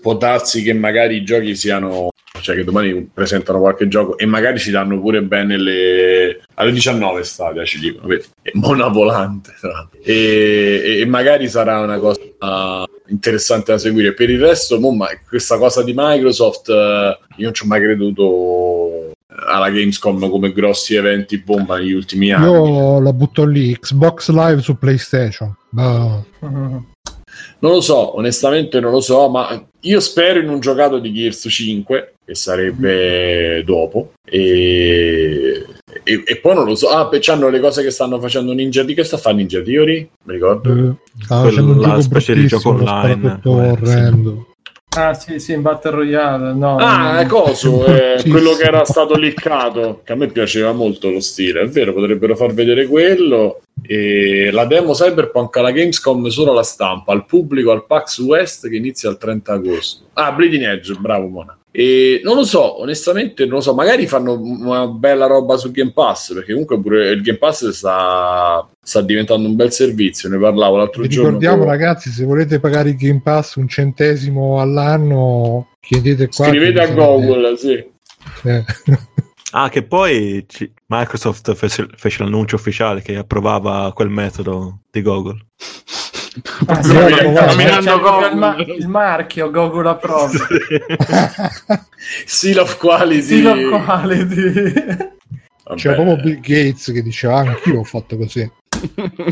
Può 0.00 0.16
darsi 0.16 0.62
che 0.62 0.72
magari 0.72 1.16
i 1.16 1.22
giochi 1.24 1.54
siano... 1.54 2.08
Cioè 2.40 2.56
che 2.56 2.64
domani 2.64 3.08
presentano 3.12 3.58
qualche 3.60 3.88
gioco 3.88 4.18
e 4.18 4.26
magari 4.26 4.58
ci 4.58 4.70
danno 4.70 4.98
pure 5.00 5.22
bene 5.22 5.56
le... 5.56 6.42
Alle 6.54 6.72
19 6.72 7.22
Stadia 7.22 7.64
ci 7.64 7.78
dicono, 7.78 8.06
vedi? 8.06 8.24
È 8.42 8.50
Mona 8.54 8.88
volante. 8.88 9.52
E, 10.02 11.00
e- 11.00 11.06
magari 11.06 11.48
sarà 11.48 11.80
una 11.80 11.98
cosa 11.98 12.20
interessante 13.08 13.72
da 13.72 13.78
seguire. 13.78 14.14
Per 14.14 14.30
il 14.30 14.40
resto, 14.40 14.78
mo, 14.80 14.92
ma 14.92 15.08
questa 15.28 15.58
cosa 15.58 15.82
di 15.82 15.92
Microsoft, 15.94 16.68
eh, 16.68 17.18
io 17.36 17.44
non 17.44 17.54
ci 17.54 17.64
ho 17.64 17.66
mai 17.66 17.80
creduto 17.80 19.12
alla 19.46 19.70
Gamescom 19.70 20.28
come 20.28 20.52
grossi 20.52 20.94
eventi 20.94 21.38
bomba 21.38 21.78
negli 21.78 21.92
ultimi 21.92 22.32
anni. 22.32 22.46
Io 22.46 23.00
la 23.00 23.12
butto 23.12 23.44
lì, 23.44 23.76
Xbox 23.78 24.30
Live 24.30 24.60
su 24.60 24.76
PlayStation. 24.76 25.54
Boh. 25.70 26.24
Non 27.60 27.72
lo 27.72 27.80
so, 27.80 28.16
onestamente 28.16 28.80
non 28.80 28.90
lo 28.90 29.00
so, 29.00 29.28
ma 29.28 29.62
io 29.80 30.00
spero 30.00 30.38
in 30.40 30.48
un 30.48 30.60
giocato 30.60 30.98
di 30.98 31.12
Gears 31.12 31.46
5, 31.48 32.14
che 32.24 32.34
sarebbe 32.34 33.62
dopo, 33.64 34.12
e, 34.24 35.64
e, 36.02 36.22
e 36.24 36.36
poi 36.36 36.54
non 36.54 36.64
lo 36.64 36.74
so. 36.74 36.88
Ah, 36.88 37.06
beh, 37.06 37.18
c'hanno 37.20 37.48
le 37.50 37.60
cose 37.60 37.82
che 37.82 37.90
stanno 37.90 38.18
facendo 38.18 38.52
Ninja 38.52 38.82
di 38.82 38.94
che 38.94 39.04
sta 39.04 39.16
a 39.16 39.18
fare 39.18 39.36
Ninja 39.36 39.60
Theory? 39.60 40.08
Mi 40.24 40.32
ricordo. 40.32 40.70
Eh, 40.70 40.74
un 40.74 40.96
Quella 41.28 41.60
gioco 41.60 42.00
specie 42.00 42.34
di 42.34 42.46
gioco 42.46 42.70
online, 42.70 43.40
eh, 43.44 43.48
orrendo. 43.48 44.46
Ah, 44.96 45.14
sì, 45.14 45.38
sì, 45.38 45.52
in 45.52 45.62
Battle 45.62 45.92
Royale. 45.92 46.52
No, 46.52 46.76
Ah, 46.76 47.20
è 47.20 47.26
coso, 47.26 47.84
è 47.86 48.16
Sì, 48.18 48.28
quello 48.30 48.54
che 48.54 48.64
era 48.64 48.84
stato 48.84 49.16
liccato, 49.16 50.00
che 50.02 50.12
a 50.12 50.16
me 50.16 50.26
piaceva 50.28 50.72
molto 50.72 51.10
lo 51.10 51.20
stile, 51.20 51.60
è 51.60 51.68
vero, 51.68 51.92
potrebbero 51.92 52.34
far 52.34 52.52
vedere 52.52 52.86
quello. 52.86 53.60
E 53.82 54.50
la 54.52 54.64
demo 54.66 54.92
Cyberpunk 54.92 55.56
alla 55.56 55.70
Gamescom 55.72 56.26
solo 56.28 56.52
alla 56.52 56.62
stampa, 56.62 57.12
al 57.12 57.26
pubblico 57.26 57.70
al 57.70 57.86
PAX 57.86 58.18
West 58.20 58.68
che 58.68 58.76
inizia 58.76 59.10
il 59.10 59.18
30 59.18 59.52
agosto. 59.52 60.04
Ah, 60.14 60.32
Bleeding 60.32 60.64
Edge, 60.64 60.94
bravo 60.94 61.28
Mona. 61.28 61.54
E 61.72 62.20
non 62.24 62.34
lo 62.34 62.44
so, 62.44 62.80
onestamente 62.80 63.44
non 63.44 63.54
lo 63.56 63.60
so, 63.60 63.74
magari 63.74 64.08
fanno 64.08 64.40
una 64.40 64.88
bella 64.88 65.26
roba 65.26 65.56
su 65.56 65.70
Game 65.70 65.92
Pass, 65.92 66.34
perché 66.34 66.50
comunque 66.50 66.80
pure 66.80 67.10
il 67.10 67.22
Game 67.22 67.38
Pass 67.38 67.68
sta, 67.68 68.68
sta 68.82 69.00
diventando 69.02 69.46
un 69.46 69.54
bel 69.54 69.70
servizio, 69.70 70.28
ne 70.28 70.38
parlavo 70.38 70.78
l'altro 70.78 71.02
Vi 71.02 71.08
giorno. 71.08 71.38
ricordiamo 71.38 71.64
ragazzi, 71.64 72.10
se 72.10 72.24
volete 72.24 72.58
pagare 72.58 72.88
il 72.88 72.96
Game 72.96 73.20
Pass 73.22 73.54
un 73.54 73.68
centesimo 73.68 74.60
all'anno, 74.60 75.68
chiedete 75.80 76.26
qua. 76.26 76.46
Scrivete 76.46 76.80
a 76.80 76.88
Google, 76.88 77.56
sì. 77.56 77.72
Eh. 78.44 78.64
Ah, 79.52 79.68
che 79.68 79.82
poi 79.82 80.46
Microsoft 80.86 81.54
fece, 81.54 81.88
fece 81.96 82.22
l'annuncio 82.22 82.56
ufficiale 82.56 83.02
che 83.02 83.16
approvava 83.16 83.92
quel 83.92 84.08
metodo 84.08 84.80
di 84.90 85.02
Google. 85.02 85.46
Ah, 86.66 86.82
sì, 86.82 86.92
proprio 86.94 87.08
il, 87.08 87.84
Google. 88.00 88.34
ma- 88.36 88.56
il 88.56 88.86
marchio 88.88 89.50
Google 89.50 89.88
approva. 89.88 90.30
Seal 92.26 92.58
of 92.58 92.76
Quality. 92.78 93.22
Seal 93.22 93.46
of 93.46 93.84
quality. 93.84 94.72
C'era 95.74 95.94
proprio 95.94 96.16
Bill 96.16 96.40
Gates 96.40 96.90
che 96.92 97.02
diceva 97.02 97.36
"Ah, 97.36 97.40
anch'io 97.40 97.80
ho 97.80 97.84
fatto 97.84 98.16
così. 98.16 98.48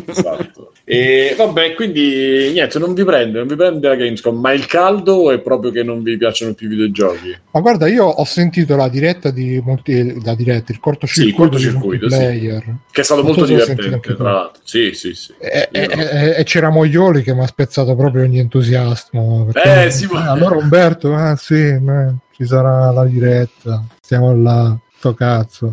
Esatto. 0.07 0.73
E 0.85 1.35
vabbè, 1.37 1.75
quindi 1.75 2.51
niente, 2.53 2.79
non 2.79 2.95
vi 2.95 3.05
prende, 3.05 3.39
non 3.39 3.47
vi 3.47 3.57
prende 3.57 3.89
la 3.89 3.95
Gamescom, 3.95 4.39
ma 4.41 4.53
il 4.53 4.67
caldo 4.67 5.31
è 5.31 5.41
proprio 5.41 5.71
che 5.71 5.83
non 5.83 6.03
vi 6.03 6.17
piacciono 6.17 6.55
più 6.55 6.67
i 6.67 6.71
videogiochi. 6.71 7.37
Ma 7.51 7.61
guarda, 7.61 7.87
io 7.89 8.05
ho 8.07 8.25
sentito 8.25 8.75
la 8.77 8.89
diretta 8.89 9.31
di 9.31 9.61
multi, 9.65 10.23
la 10.25 10.35
diretta, 10.35 10.73
il 10.73 10.81
cortocircuito, 10.81 11.21
Sì, 11.23 11.29
il 11.29 11.35
cortocircuito, 11.35 12.07
multiplayer. 12.07 12.65
Che 12.91 13.01
è 13.01 13.05
stato 13.05 13.23
molto 13.23 13.45
sentito 13.47 13.75
divertente, 13.75 14.15
tra 14.17 14.33
l'altro. 14.33 14.63
Sì, 14.65 14.93
sì, 14.95 15.15
sì. 15.15 15.33
E, 15.39 15.69
e- 15.71 15.89
e- 15.91 16.35
e 16.39 16.45
c'era 16.45 16.71
Moglioli 16.71 17.23
che 17.23 17.35
mi 17.35 17.43
ha 17.43 17.47
spezzato 17.47 17.95
proprio 17.95 18.23
ogni 18.25 18.39
entusiasmo. 18.39 19.49
perché- 19.51 19.85
Eh, 19.87 19.91
sì, 19.91 20.07
ma- 20.11 20.31
allora 20.31 20.57
Umberto, 20.57 21.15
ah 21.15 21.37
sì, 21.37 21.79
ma 21.81 22.15
ci 22.35 22.47
sarà 22.47 22.91
la 22.93 23.05
diretta, 23.05 23.85
stiamo 24.01 24.35
là, 24.41 24.77
sto 24.97 25.15
cazzo. 25.15 25.73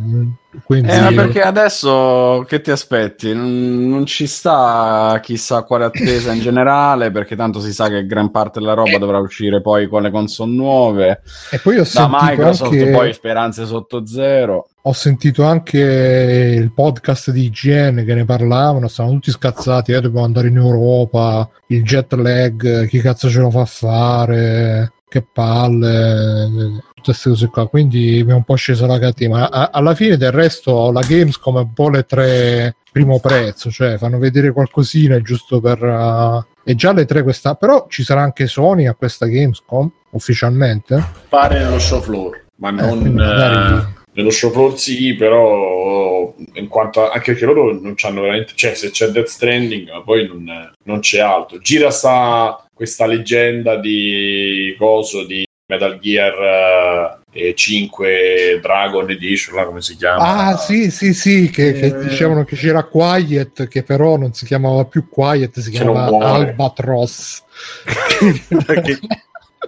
Quindi, 0.64 0.90
Eh, 0.90 1.00
ma 1.00 1.12
perché 1.12 1.42
adesso 1.42 2.46
che 2.48 2.62
ti 2.62 2.72
aspetti? 2.72 3.34
Non, 3.34 3.88
non 3.90 4.06
ci 4.06 4.28
sta 4.28 5.20
chissà 5.22 5.64
quale 5.64 5.86
attesa 5.86 6.32
in 6.34 6.40
generale, 6.42 7.12
perché 7.12 7.36
tanto 7.36 7.60
si 7.60 7.74
sa 7.74 7.88
che 7.90 8.06
gran 8.06 8.32
parte 8.32 8.60
della 8.60 8.74
roba 8.74 8.92
Eh. 8.92 9.00
dovrà 9.00 9.18
uscire 9.20 9.62
poi 9.62 9.88
con 9.88 10.02
le 10.04 10.12
console 10.12 10.52
nuove. 10.52 11.22
E 11.52 11.60
poi 11.60 11.76
ho 11.76 11.80
Da 11.80 11.86
sentito, 11.86 12.18
Microsoft 12.22 12.72
anche, 12.74 12.92
poi 12.92 13.14
speranze 13.14 13.66
sotto 13.66 14.06
zero. 14.06 14.68
ho 14.82 14.94
sentito 14.94 15.44
anche 15.44 15.80
il 15.80 16.72
podcast 16.72 17.32
di 17.32 17.46
IGN 17.46 18.04
che 18.06 18.14
ne 18.14 18.26
parlavano, 18.26 18.88
stavano 18.88 19.16
tutti 19.16 19.32
scazzati, 19.32 19.92
eh, 19.92 20.02
dobbiamo 20.02 20.26
andare 20.26 20.48
in 20.50 20.58
Europa, 20.58 21.50
il 21.68 21.84
jet 21.84 22.14
lag, 22.14 22.88
chi 22.88 23.00
cazzo 23.02 23.30
ce 23.30 23.40
lo 23.40 23.50
fa 23.50 23.66
fare, 23.66 24.92
che 25.16 25.26
palle, 25.32 26.82
tutte 26.94 27.02
queste 27.04 27.30
cose 27.30 27.48
qua, 27.48 27.70
quindi 27.70 28.22
mi 28.26 28.32
è 28.32 28.34
un 28.34 28.44
po' 28.44 28.56
scesa 28.56 28.86
la 28.86 29.00
catena. 29.00 29.50
A- 29.50 29.70
alla 29.72 29.96
fine 29.96 30.18
del 30.18 30.34
resto 30.34 30.92
la 30.92 31.02
Gamescom 31.02 31.58
è 31.58 31.62
un 31.62 31.74
po' 31.74 31.90
le 31.90 32.04
tre 32.04 32.76
primo 32.92 33.20
prezzo, 33.20 33.72
cioè 33.72 33.98
fanno 33.98 34.18
vedere 34.18 34.52
qualcosina 34.52 35.22
giusto 35.22 35.62
per... 35.62 35.82
uh, 35.82 36.44
e 36.66 36.76
già 36.76 36.92
le 36.92 37.06
tre 37.06 37.24
questa... 37.24 37.56
però 37.56 37.86
ci 37.88 38.04
sarà 38.04 38.22
anche 38.22 38.48
Sony 38.48 38.88
a 38.88 38.94
questa 38.94 39.26
Gamescom 39.26 39.90
ufficialmente? 40.12 41.02
Pare 41.30 41.60
nello 41.60 41.80
show 41.80 42.02
floor, 42.02 42.46
ma 42.58 42.72
non... 42.72 43.94
nello 44.16 44.30
show 44.32 44.52
floor 44.52 44.78
sì, 44.80 45.14
però 45.16 46.34
in 46.54 46.68
quanto 46.68 47.06
a- 47.08 47.12
anche 47.14 47.32
perché 47.34 47.46
loro 47.46 47.72
non 47.80 47.94
c'hanno 47.96 48.22
veramente... 48.22 48.54
Cioè, 48.56 48.74
se 48.74 48.90
c'è 48.92 49.08
Death 49.08 49.28
Stranding, 49.28 49.90
ma 49.92 50.02
poi 50.02 50.28
non, 50.28 50.72
non 50.84 51.00
c'è 51.00 51.20
altro. 51.20 51.60
Gira 51.60 51.92
sta 51.92 52.66
questa 52.74 53.06
leggenda 53.06 53.76
di 53.78 54.76
coso 54.78 55.24
di 55.26 55.46
Metal 55.68 55.98
Gear 56.00 57.22
eh, 57.32 57.54
5 57.56 58.60
Dragon 58.62 59.10
Edition, 59.10 59.56
là, 59.56 59.66
come 59.66 59.82
si 59.82 59.96
chiama? 59.96 60.48
Ah, 60.48 60.58
sì, 60.58 60.92
sì, 60.92 61.14
sì, 61.14 61.50
che, 61.50 61.74
che 61.74 61.86
Eh. 61.88 62.00
dicevano 62.08 62.44
che 62.46 62.56
c'era 62.56 62.84
Quiet, 62.84 63.68
che 63.68 63.84
però 63.84 64.16
non 64.18 64.34
si 64.34 64.46
chiamava 64.46 64.86
più 64.86 65.10
Quiet, 65.10 65.60
si 65.60 65.72
Che 65.72 65.78
chiamava. 65.78 66.18
Albatross. 66.34 67.44
Perché- 68.66 69.00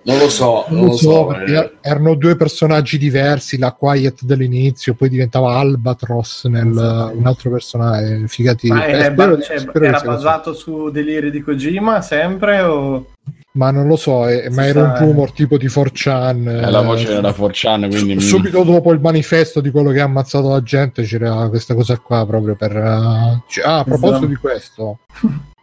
Non 0.04 0.18
lo 0.18 0.30
so, 0.30 0.66
non, 0.70 0.80
Non 0.80 0.89
lo 0.89 0.96
so, 0.98 1.32
eh. 1.32 1.36
perché 1.38 1.77
erano 1.82 2.16
due 2.16 2.36
personaggi 2.36 2.98
diversi, 2.98 3.58
la 3.58 3.72
Quiet 3.72 4.24
dell'inizio, 4.24 4.94
poi 4.94 5.10
diventava 5.10 5.58
Albatross 5.58 6.46
nel 6.46 6.68
un 6.68 7.25
altro 7.25 7.51
personaggio, 7.51 8.27
figati. 8.27 8.68
Ma 8.70 8.86
Eh, 8.86 8.92
è 8.92 9.12
spero- 9.12 9.36
ba- 9.36 9.42
cioè, 9.42 9.58
spero 9.60 9.80
che 9.80 9.86
era 9.86 9.98
così. 10.01 10.08
basato 10.08 10.54
su 10.54 10.89
deliri 10.89 11.32
di 11.32 11.42
Kojima 11.42 12.01
sempre 12.01 12.62
o 12.62 13.06
Ma 13.54 13.72
non 13.72 13.88
lo 13.88 13.96
so, 13.96 14.27
eh, 14.27 14.50
ma 14.51 14.68
era 14.68 14.84
un 14.84 14.89
eh. 14.96 15.00
rumor 15.00 15.32
tipo 15.32 15.58
di 15.58 15.66
4chan. 15.68 16.46
È 16.46 16.70
la 16.70 16.82
eh, 16.82 16.86
voce 16.86 17.08
della 17.08 17.32
4chan, 17.32 17.89
quindi... 17.89 18.13
mi- 18.16 18.22
Subito 18.22 18.63
dopo 18.63 18.92
il 18.94 19.00
manifesto 19.00 19.62
di 19.62 19.72
quello 19.72 19.89
che 19.89 20.00
ha 20.00 20.04
ammazzato 20.04 20.50
la 20.50 20.62
gente 20.62 21.01
c'era 21.04 21.48
questa 21.50 21.74
cosa 21.74 21.98
qua 21.98 22.24
proprio 22.27 22.56
per... 22.56 22.75
eh, 22.77 23.42
cioè, 23.48 23.66
ah, 23.66 23.80
a 23.80 23.84
proposito 23.84 24.10
Esatto. 24.18 24.25
di 24.27 24.36
questo. 24.36 25.00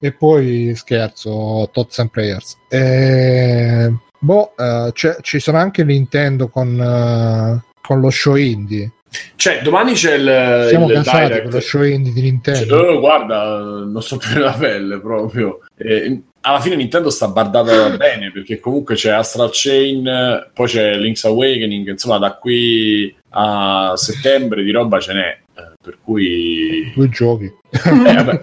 e 0.00 0.12
poi 0.12 0.72
scherzo, 0.74 1.68
Tots 1.72 1.98
and 1.98 2.10
Prayers. 2.10 2.56
Eh, 2.68 3.92
boh, 4.18 4.52
eh, 4.56 4.90
c'è- 4.92 5.18
ci 5.20 5.38
sarà 5.40 5.60
anche 5.60 5.84
Nintendo 5.84 6.48
con, 6.48 6.80
eh, 6.80 7.62
con 7.80 8.00
lo 8.00 8.10
show 8.10 8.34
indie. 8.36 8.92
Cioè, 9.36 9.60
domani 9.62 9.92
c'è 9.92 10.14
il, 10.14 10.66
Siamo 10.70 10.86
il 10.86 10.94
cansati 10.94 11.26
direct. 11.26 11.42
con 11.42 11.50
lo 11.52 11.60
show 11.60 11.82
indie 11.82 12.12
di 12.12 12.20
Cioè, 12.20 12.30
Nintendo. 12.30 12.76
oh, 12.78 13.00
guarda, 13.00 13.58
non 13.58 14.00
so 14.02 14.16
più 14.16 14.30
nella 14.32 14.52
pelle 14.52 15.00
proprio. 15.00 15.58
Eh, 15.76 16.22
alla 16.44 16.60
fine 16.60 16.76
Nintendo 16.76 17.10
sta 17.10 17.28
bardata 17.28 17.90
bene 17.98 18.32
perché 18.32 18.58
comunque 18.58 18.94
c'è 18.94 19.10
Astral 19.10 19.50
Chain, 19.52 20.06
eh, 20.06 20.50
poi 20.54 20.66
c'è 20.66 20.96
Link's 20.96 21.24
Awakening, 21.26 21.88
insomma 21.88 22.16
da 22.18 22.32
qui 22.36 23.14
a 23.34 23.92
settembre 23.96 24.62
di 24.62 24.70
roba 24.70 24.98
ce 24.98 25.12
n'è. 25.12 25.40
Per 25.82 25.98
cui 26.02 26.92
Due 26.94 27.08
giochi. 27.08 27.44
eh, 27.44 28.14
vabbè, 28.22 28.40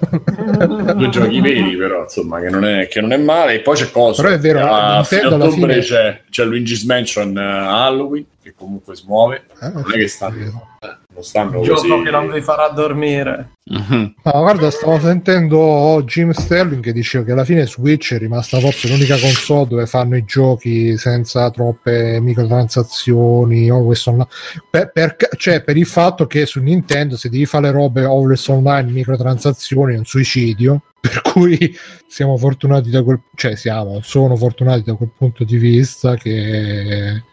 due 0.95 1.09
giochi 1.09 1.39
veri 1.39 1.75
però 1.77 2.03
insomma 2.03 2.39
che 2.41 2.49
non 2.49 2.65
è, 2.65 2.87
che 2.87 2.99
non 2.99 3.11
è 3.13 3.17
male 3.17 3.53
e 3.55 3.59
poi 3.61 3.75
c'è 3.75 3.89
cosa 3.91 4.21
Però 4.23 4.33
è 4.33 4.39
vero, 4.39 4.65
a 4.67 5.03
fine 5.03 5.25
ottobre 5.27 5.49
fine- 5.51 5.79
c'è, 5.79 6.21
c'è 6.29 6.43
Luigi's 6.45 6.83
Mansion 6.83 7.37
eh, 7.37 7.41
Halloween 7.41 8.25
che 8.41 8.53
comunque 8.57 8.95
si 8.95 9.03
muove 9.07 9.43
Eh, 9.61 9.69
non 9.69 9.83
è 9.87 9.97
che 9.97 10.07
stanno, 10.07 10.67
non 11.13 11.23
stanno 11.23 11.61
gioco 11.61 11.81
così 11.81 12.01
che 12.03 12.09
non 12.11 12.31
vi 12.31 12.41
farà 12.41 12.69
dormire. 12.69 13.51
Mhm. 13.65 14.15
No, 14.23 14.31
guarda, 14.31 14.71
stavo 14.71 14.97
sentendo 14.99 16.01
Jim 16.05 16.31
Sterling 16.31 16.81
che 16.81 16.91
diceva 16.93 17.23
che 17.23 17.33
alla 17.33 17.43
fine 17.43 17.67
Switch 17.67 18.13
è 18.13 18.17
rimasta 18.17 18.57
forse 18.59 18.87
l'unica 18.87 19.15
console 19.19 19.67
dove 19.67 19.85
fanno 19.85 20.15
i 20.15 20.23
giochi 20.25 20.97
senza 20.97 21.51
troppe 21.51 22.19
microtransazioni 22.19 23.69
o 23.69 23.83
questo. 23.85 24.27
Per, 24.71 24.91
per- 24.91 25.15
cioè, 25.37 25.61
per 25.61 25.77
il 25.77 25.85
fatto 25.85 26.25
che 26.25 26.45
su 26.47 26.61
Nintendo 26.61 27.15
se 27.29 27.35
devi 27.35 27.45
fare 27.45 27.67
le 27.67 27.71
robe 27.71 28.03
always 28.03 28.45
online, 28.47 28.91
microtransazioni 28.91 29.93
è 29.93 29.97
un 29.97 30.05
suicidio. 30.05 30.81
Per 30.99 31.21
cui 31.21 31.73
siamo 32.07 32.35
fortunati 32.35 32.89
da 32.89 33.01
quel 33.03 33.21
cioè 33.35 33.55
siamo, 33.55 34.01
sono 34.01 34.35
fortunati 34.35 34.83
da 34.83 34.95
quel 34.95 35.11
punto 35.17 35.45
di 35.45 35.57
vista 35.57 36.15
che 36.15 37.23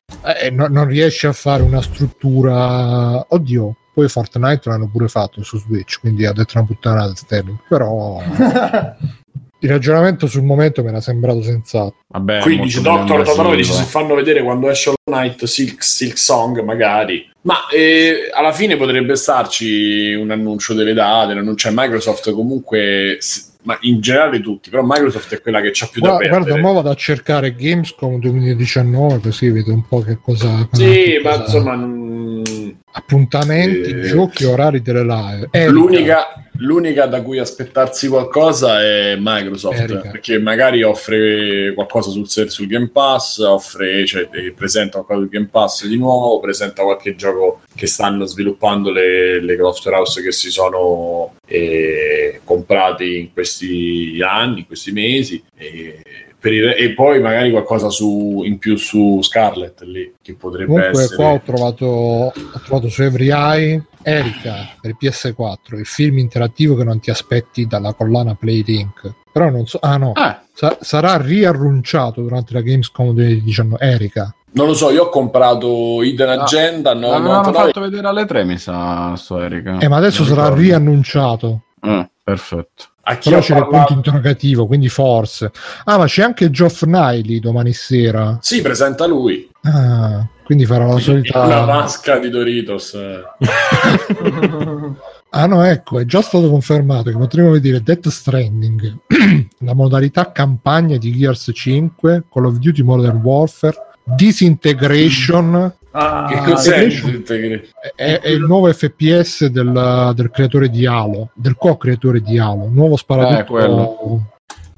eh, 0.40 0.50
no- 0.52 0.68
non 0.68 0.86
riesce 0.86 1.26
a 1.26 1.32
fare 1.32 1.64
una 1.64 1.82
struttura. 1.82 3.26
Oddio, 3.28 3.76
poi 3.92 4.08
Fortnite 4.08 4.68
l'hanno 4.68 4.88
pure 4.88 5.08
fatto 5.08 5.42
su 5.42 5.58
Switch, 5.58 5.98
quindi 5.98 6.26
ha 6.26 6.32
detto 6.32 6.58
una 6.58 6.66
puttanata 6.66 7.14
Sterling. 7.16 7.58
Però 7.68 8.22
il 9.66 9.72
ragionamento 9.72 10.26
sul 10.26 10.42
momento 10.42 10.82
mi 10.82 10.88
era 10.88 11.00
sembrato 11.00 11.42
sensato. 11.42 11.96
Vabbè, 12.08 12.40
Quindi 12.40 12.64
dice 12.64 12.80
Doctor 12.80 13.22
Totoro 13.24 13.50
dice 13.54 13.70
invasivo. 13.70 13.78
se 13.78 13.84
fanno 13.84 14.14
vedere 14.14 14.42
quando 14.42 14.70
esce 14.70 14.88
Hollow 14.90 15.20
Knight 15.22 15.44
Silk, 15.44 15.84
Silk 15.84 16.18
Song 16.18 16.62
magari 16.62 17.28
ma 17.42 17.66
eh, 17.72 18.28
alla 18.34 18.52
fine 18.52 18.76
potrebbe 18.76 19.14
starci 19.16 20.14
un 20.14 20.30
annuncio 20.30 20.74
delle 20.74 20.92
date 20.94 21.34
l'annuncio 21.34 21.68
a 21.68 21.72
Microsoft 21.74 22.32
comunque 22.32 23.18
ma 23.62 23.76
in 23.82 24.00
generale 24.00 24.40
tutti 24.40 24.70
però 24.70 24.82
Microsoft 24.84 25.32
è 25.34 25.40
quella 25.40 25.60
che 25.60 25.70
c'ha 25.72 25.88
più 25.90 26.00
da 26.00 26.08
Guarda, 26.10 26.28
perdere 26.28 26.50
guarda, 26.60 26.68
mo 26.68 26.74
vado 26.74 26.90
a 26.90 26.94
cercare 26.94 27.54
Gamescom 27.54 28.18
2019 28.18 29.20
così 29.20 29.50
vedo 29.50 29.72
un 29.72 29.86
po' 29.86 30.00
che 30.00 30.18
cosa. 30.20 30.68
sì 30.72 31.20
cosa- 31.22 31.36
ma 31.36 31.42
insomma 31.44 31.74
non- 31.74 32.76
appuntamenti, 32.92 33.90
Eh, 33.90 34.00
giochi, 34.02 34.44
orari 34.44 34.80
delle 34.82 35.04
live. 35.04 35.68
L'unica 35.68 36.45
l'unica 36.58 37.06
da 37.06 37.22
cui 37.22 37.38
aspettarsi 37.38 38.08
qualcosa 38.08 38.82
è 38.82 39.16
Microsoft, 39.18 39.80
Erika. 39.80 40.10
perché 40.10 40.38
magari 40.38 40.82
offre 40.82 41.72
qualcosa 41.74 42.10
sul, 42.10 42.28
sul 42.28 42.66
Game 42.66 42.88
Pass, 42.88 43.38
offre, 43.38 44.06
cioè, 44.06 44.28
presenta 44.54 44.98
qualcosa 44.98 45.20
sul 45.20 45.28
Game 45.28 45.48
Pass 45.50 45.86
di 45.86 45.96
nuovo, 45.96 46.40
presenta 46.40 46.82
qualche 46.82 47.14
gioco 47.14 47.62
che 47.74 47.86
stanno 47.86 48.24
sviluppando 48.24 48.90
le, 48.90 49.40
le 49.40 49.56
software 49.56 49.98
house 49.98 50.22
che 50.22 50.32
si 50.32 50.50
sono 50.50 51.34
eh, 51.46 52.40
comprati 52.44 53.18
in 53.18 53.32
questi 53.32 54.18
anni, 54.22 54.60
in 54.60 54.66
questi 54.66 54.92
mesi. 54.92 55.42
E, 55.56 56.00
il 56.54 56.74
e 56.76 56.92
poi 56.94 57.20
magari 57.20 57.50
qualcosa 57.50 57.88
su, 57.90 58.42
in 58.44 58.58
più 58.58 58.76
su 58.76 59.20
Scarlet 59.22 59.80
lì 59.82 60.14
che 60.22 60.34
potrebbe 60.34 60.66
Comunque 60.72 61.02
essere 61.02 61.16
qua 61.16 61.32
ho 61.32 61.40
trovato, 61.44 61.84
ho 61.86 62.32
trovato 62.64 62.88
su 62.88 63.02
Every 63.02 63.30
Eye 63.30 63.84
Erika 64.02 64.54
per 64.80 64.96
PS4, 65.00 65.78
il 65.78 65.86
film 65.86 66.18
interattivo 66.18 66.76
che 66.76 66.84
non 66.84 67.00
ti 67.00 67.10
aspetti 67.10 67.66
dalla 67.66 67.92
collana 67.92 68.34
Playlink. 68.34 69.14
Però 69.32 69.50
non 69.50 69.66
so, 69.66 69.78
ah 69.82 69.96
no, 69.96 70.12
Eh, 70.14 70.36
sa- 70.54 70.78
sarà 70.80 71.16
riannunciato 71.20 72.22
durante 72.22 72.52
la 72.54 72.60
Gamescom 72.60 73.12
2019 73.12 73.84
Erika. 73.84 74.34
Non 74.52 74.68
lo 74.68 74.74
so, 74.74 74.90
io 74.90 75.02
ho 75.04 75.08
comprato 75.10 76.02
Hidden 76.02 76.28
Ah, 76.28 76.42
Agenda 76.44 76.94
no, 76.94 77.00
l'avevano 77.00 77.32
99. 77.38 77.66
fatto 77.66 77.80
vedere 77.80 78.06
alle 78.06 78.24
tre, 78.24 78.44
mi 78.44 78.56
sa, 78.56 79.14
sto 79.16 79.40
Erika. 79.40 79.78
Eh, 79.78 79.88
ma 79.88 79.96
adesso 79.96 80.24
sarà 80.24 80.44
ricordo. 80.44 80.60
riannunciato. 80.62 81.60
Eh, 81.82 82.08
perfetto. 82.22 82.84
A 83.08 83.18
chi 83.18 83.28
Però 83.28 83.40
ho 83.40 83.44
c'era 83.44 83.58
il 83.60 83.64
punto 83.66 83.76
parlato... 83.78 83.92
interrogativo, 83.94 84.66
quindi 84.66 84.88
forse. 84.88 85.52
Ah, 85.84 85.96
ma 85.96 86.06
c'è 86.06 86.24
anche 86.24 86.50
Geoff 86.50 86.82
Niley 86.82 87.38
domani 87.38 87.72
sera. 87.72 88.36
Sì, 88.40 88.60
presenta 88.62 89.06
lui. 89.06 89.48
Ah, 89.62 90.26
quindi 90.44 90.66
farà 90.66 90.86
la 90.86 90.94
Una 90.94 91.00
solita. 91.00 91.64
vasca 91.64 92.18
di 92.18 92.28
Doritos. 92.30 92.98
Ah 95.30 95.46
no, 95.46 95.62
ecco, 95.64 95.98
è 95.98 96.04
già 96.06 96.22
stato 96.22 96.48
confermato 96.48 97.10
che 97.10 97.16
potremo 97.18 97.50
vedere 97.50 97.82
Death 97.82 98.08
Stranding, 98.08 98.96
la 99.58 99.74
modalità 99.74 100.32
campagna 100.32 100.96
di 100.96 101.12
Gears 101.12 101.50
5, 101.52 102.24
Call 102.32 102.46
of 102.46 102.56
Duty 102.56 102.82
Modern 102.82 103.18
Warfare, 103.18 103.76
Disintegration, 104.04 105.74
Ah, 105.98 106.26
che 106.28 106.36
cos'è? 106.50 106.86
È, 107.94 108.20
è 108.20 108.28
il 108.28 108.42
nuovo 108.42 108.70
FPS 108.70 109.46
del, 109.46 110.12
del 110.14 110.30
creatore 110.30 110.68
di 110.68 110.84
Halo, 110.84 111.30
del 111.34 111.56
co-creatore 111.56 112.20
di 112.20 112.38
Halo, 112.38 112.68
nuovo 112.70 112.96
sparatutto. 112.96 113.38
Eh, 113.40 113.44
quello. 113.44 114.22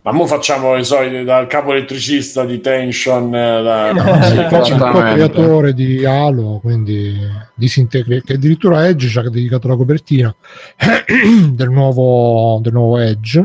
Ma 0.03 0.13
mo 0.13 0.27
facciamo 0.27 0.77
i 0.77 0.85
soliti 0.85 1.25
dal 1.25 1.49
capo 1.49 1.73
elettricista 1.73 2.45
di 2.45 2.61
Tension. 2.61 3.35
eh, 3.35 3.63
da- 3.63 4.23
Sì, 4.23 4.37
da- 4.37 4.49
faccio 4.49 4.75
il 4.75 4.81
co-creatore 4.81 5.75
di 5.75 6.05
Halo, 6.05 6.61
quindi 6.63 7.17
Disintegration, 7.57 8.23
che 8.25 8.35
addirittura 8.35 8.87
Edge 8.87 9.09
ci 9.09 9.19
ha 9.19 9.29
dedicato 9.29 9.67
la 9.67 9.75
copertina 9.77 10.33
del 11.51 11.71
nuovo, 11.71 12.61
del 12.63 12.73
nuovo 12.73 12.99
Edge. 12.99 13.45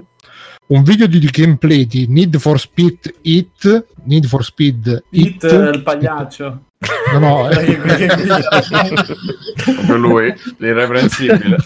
Un 0.74 0.82
video 0.82 1.06
di 1.06 1.20
gameplay 1.20 1.86
di 1.86 2.08
Need 2.10 2.40
for 2.40 2.60
Speed 2.60 3.14
It, 3.22 3.86
Need 4.06 4.26
for 4.26 4.44
Speed 4.44 5.04
Hit 5.12 5.44
eh, 5.44 5.70
il 5.70 5.84
pagliaccio. 5.84 6.62
No, 7.14 7.20
no, 7.20 7.48
eh, 7.54 7.78
lui, 9.96 10.34
l'irreprensibile. 10.58 11.58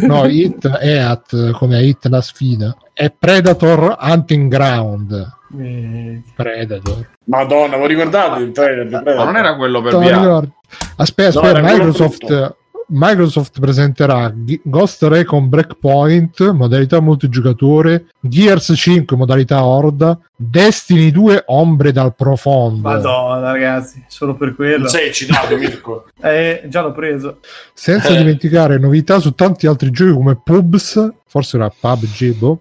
no, 0.00 0.26
It 0.26 0.66
è 0.66 0.96
at, 0.96 1.52
come 1.52 1.80
It 1.84 2.04
la 2.06 2.20
sfida. 2.20 2.76
È 2.92 3.14
Predator 3.16 3.96
Hunting 4.00 4.50
Ground. 4.50 5.36
Eh, 5.56 6.20
Predator. 6.34 7.08
Madonna, 7.26 7.76
vi 7.76 7.86
ricordate 7.86 8.42
il 8.42 8.50
trailer 8.50 8.88
di 8.88 8.90
Predator? 8.90 9.16
Ma 9.18 9.24
non 9.24 9.36
era 9.36 9.54
quello 9.54 9.80
per 9.82 9.94
ricordo. 9.94 10.54
Aspetta, 10.96 11.40
No, 11.40 11.46
aspetta, 11.46 11.60
quello 11.60 11.76
Microsoft. 11.76 12.56
Microsoft 12.90 13.60
presenterà 13.60 14.32
Ghost 14.62 15.02
Recon 15.02 15.48
Breakpoint, 15.48 16.50
modalità 16.52 17.00
multigiocatore, 17.00 18.06
Gears 18.20 18.72
5, 18.74 19.16
modalità 19.16 19.62
Horda, 19.64 20.18
Destiny 20.34 21.10
2, 21.10 21.42
Ombre 21.46 21.92
dal 21.92 22.14
profondo. 22.14 22.88
Madonna, 22.88 23.52
ragazzi, 23.52 24.02
solo 24.08 24.34
per 24.36 24.54
quello. 24.54 24.78
Non 24.78 24.88
sei 24.88 25.08
eccitato, 25.08 25.56
Mirko. 25.56 26.06
Eh, 26.22 26.62
già 26.68 26.80
l'ho 26.80 26.92
preso. 26.92 27.38
Senza 27.74 28.08
Eh. 28.08 28.16
dimenticare 28.16 28.78
novità 28.78 29.18
su 29.18 29.32
tanti 29.32 29.66
altri 29.66 29.90
giochi 29.90 30.12
come 30.12 30.40
Pubs, 30.42 31.12
forse 31.28 31.56
era 31.56 31.70
PUBG, 31.70 32.34
boh, 32.34 32.60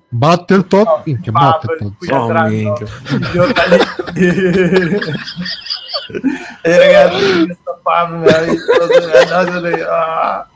minchia, 1.05 1.31
Oh, 2.11 2.21
andranno 2.21 2.49
minchia. 2.49 2.85
i 3.09 3.19
giornalisti. 3.31 4.25
e 6.61 6.77
ragazzi, 6.77 7.45
questo 7.45 7.79
pub 7.81 8.19
mi 8.19 8.27
ha 8.27 8.41
visto, 8.41 9.87
ah. 9.89 10.47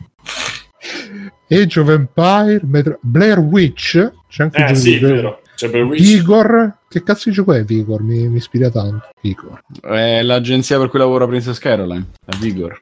Age 1.50 1.80
of 1.80 1.90
Empire, 1.90 2.62
Metro- 2.64 2.98
Blair 3.02 3.40
Witch, 3.40 4.12
c'è 4.30 4.44
anche 4.44 4.66
Eh 4.66 4.76
sì, 4.76 5.00
Blair- 5.00 5.16
vero. 5.16 5.42
C'è 5.56 5.70
per 5.70 5.84
Witch. 5.84 6.02
Vigor, 6.02 6.78
che 6.90 7.04
cazzo 7.04 7.30
di 7.30 7.36
gioco 7.36 7.54
è 7.54 7.64
Vigor? 7.64 8.02
Mi, 8.02 8.28
mi 8.28 8.38
ispira 8.38 8.70
tanto. 8.72 9.10
Vigor. 9.22 9.62
È 9.82 10.22
l'agenzia 10.24 10.80
per 10.80 10.90
cui 10.90 10.98
lavora 11.00 11.28
Princess 11.28 11.60
Caroline, 11.60 12.08
la 12.26 12.38
Vigor. 12.40 12.82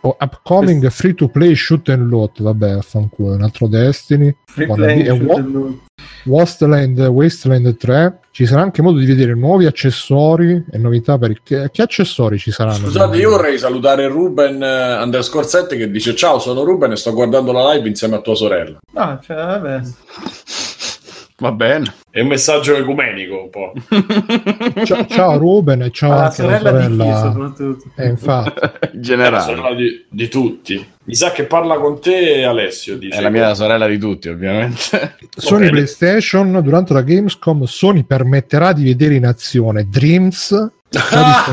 Oh, 0.00 0.16
upcoming 0.18 0.88
free 0.88 1.14
to 1.14 1.28
play 1.28 1.54
shoot 1.54 1.90
and 1.90 2.08
loot, 2.08 2.40
vabbè, 2.40 2.70
affanculo, 2.70 3.34
un 3.34 3.42
altro 3.42 3.66
Destiny. 3.66 4.34
Free 4.46 4.66
Guarda, 4.66 4.84
play, 4.84 5.02
è 5.02 5.08
shoot 5.08 5.28
Wa- 5.28 5.34
and 5.36 5.52
loot. 5.52 5.78
Wasteland, 6.24 6.98
Wasteland 6.98 7.76
3. 7.76 8.20
Ci 8.30 8.46
sarà 8.46 8.62
anche 8.62 8.82
modo 8.82 8.98
di 8.98 9.06
vedere 9.06 9.34
nuovi 9.34 9.66
accessori 9.66 10.64
e 10.70 10.78
novità 10.78 11.18
per. 11.18 11.42
Che, 11.42 11.70
che 11.70 11.82
accessori 11.82 12.38
ci 12.38 12.50
saranno? 12.50 12.86
Scusate, 12.86 13.16
io 13.18 13.30
vorrei 13.30 13.58
salutare 13.58 14.08
Ruben 14.08 14.62
eh, 14.62 15.02
underscore 15.02 15.46
7 15.46 15.76
che 15.76 15.90
dice 15.90 16.14
ciao, 16.14 16.38
sono 16.38 16.64
Ruben 16.64 16.92
e 16.92 16.96
sto 16.96 17.12
guardando 17.12 17.52
la 17.52 17.72
live 17.72 17.88
insieme 17.88 18.16
a 18.16 18.20
tua 18.20 18.34
sorella. 18.34 18.78
No, 18.92 19.20
cioè, 19.22 19.36
vabbè. 19.36 19.80
Va 21.38 21.52
bene. 21.52 21.92
È 22.10 22.20
un 22.20 22.28
messaggio 22.28 22.74
ecumenico 22.76 23.42
un 23.42 23.50
po'. 23.50 23.72
Ciao, 24.86 25.04
ciao 25.04 25.36
Ruben 25.36 25.82
e 25.82 25.90
ciao 25.90 26.12
alla 26.12 26.30
sorella 26.30 26.72
di 26.72 26.86
chi, 26.86 26.96
sorella. 26.96 27.20
soprattutto. 27.20 27.84
Eh, 27.94 28.06
infatti. 28.06 28.60
In 28.94 29.02
generale. 29.02 29.42
sorella 29.42 29.74
di, 29.74 30.06
di 30.08 30.28
tutti. 30.28 30.86
Mi 31.04 31.14
sa 31.14 31.32
che 31.32 31.44
parla 31.44 31.76
con 31.76 32.00
te 32.00 32.42
Alessio, 32.42 32.96
dice. 32.96 33.18
È 33.18 33.20
la 33.20 33.28
mia 33.28 33.52
sorella 33.52 33.86
di 33.86 33.98
tutti, 33.98 34.30
ovviamente. 34.30 35.16
Sony 35.36 35.64
bene. 35.64 35.70
PlayStation 35.72 36.58
durante 36.62 36.94
la 36.94 37.02
Gamescom 37.02 37.64
Sony 37.64 38.04
permetterà 38.04 38.72
di 38.72 38.84
vedere 38.84 39.16
in 39.16 39.26
azione 39.26 39.86
Dreams. 39.90 40.70
Dreams, 40.88 41.50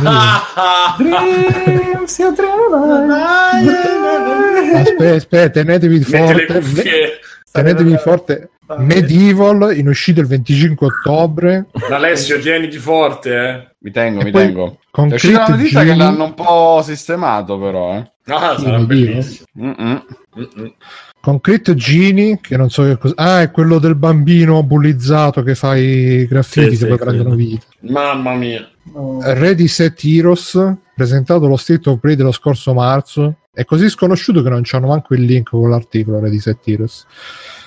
aspetta, 4.75 5.15
aspetta, 5.15 5.49
tenetevi 5.49 5.99
forte 5.99 7.19
tenetevi 7.51 7.97
forte 7.97 8.49
Medieval 8.77 9.77
in 9.77 9.87
uscita 9.87 10.21
il 10.21 10.27
25 10.27 10.87
ottobre 10.87 11.65
Alessio, 11.89 12.39
tieniti 12.39 12.77
forte, 12.77 13.35
eh. 13.35 13.75
Mi 13.79 13.91
tengo, 13.91 14.21
E 14.21 14.23
mi 14.25 14.31
tengo. 14.31 14.79
con 14.89 15.09
È 15.09 15.15
uscita 15.15 15.43
Crit 15.43 15.55
notizia 15.57 15.79
che 15.81 15.85
Genie- 15.87 16.03
l'hanno 16.03 16.23
un 16.23 16.33
po' 16.33 16.81
sistemato, 16.83 17.59
però. 17.59 17.95
Eh. 17.95 18.11
Ah, 18.33 18.57
sarà 18.57 18.79
bellissimo. 18.79 19.45
Mm-mm. 19.59 20.05
Mm-mm. 20.37 20.73
con 21.19 21.41
Crit 21.41 21.73
Genie 21.73 22.39
che 22.41 22.55
non 22.57 22.69
so 22.69 22.83
che 22.83 22.97
cosa 22.97 23.13
ah 23.17 23.41
è 23.41 23.51
quello 23.51 23.79
del 23.79 23.95
bambino 23.95 24.63
bullizzato 24.63 25.43
che 25.43 25.55
fa 25.55 25.75
i 25.75 26.25
graffiti 26.27 26.65
Sì, 26.65 26.69
che 26.71 26.75
sì, 26.77 26.87
poi 26.87 26.97
prendono 26.97 27.35
vita 27.35 27.65
Mamma 27.81 28.33
mia. 28.33 28.67
no. 28.93 29.19
Ready 29.21 29.67
Set 29.67 30.01
Heroes 30.05 30.57
presentato 30.95 31.47
lo 31.47 31.57
State 31.57 31.87
of 31.89 31.99
Play 31.99 32.15
dello 32.15 32.31
scorso 32.31 32.73
marzo 32.73 33.35
è 33.53 33.63
così 33.65 33.89
sconosciuto 33.89 34.41
che 34.41 34.49
non 34.49 34.61
c'hanno 34.63 34.87
manco 34.87 35.13
il 35.13 35.21
link 35.23 35.49
con 35.49 35.69
l'articolo 35.69 36.19
Ready 36.19 36.39
Set 36.39 36.59
Heroes 36.67 37.05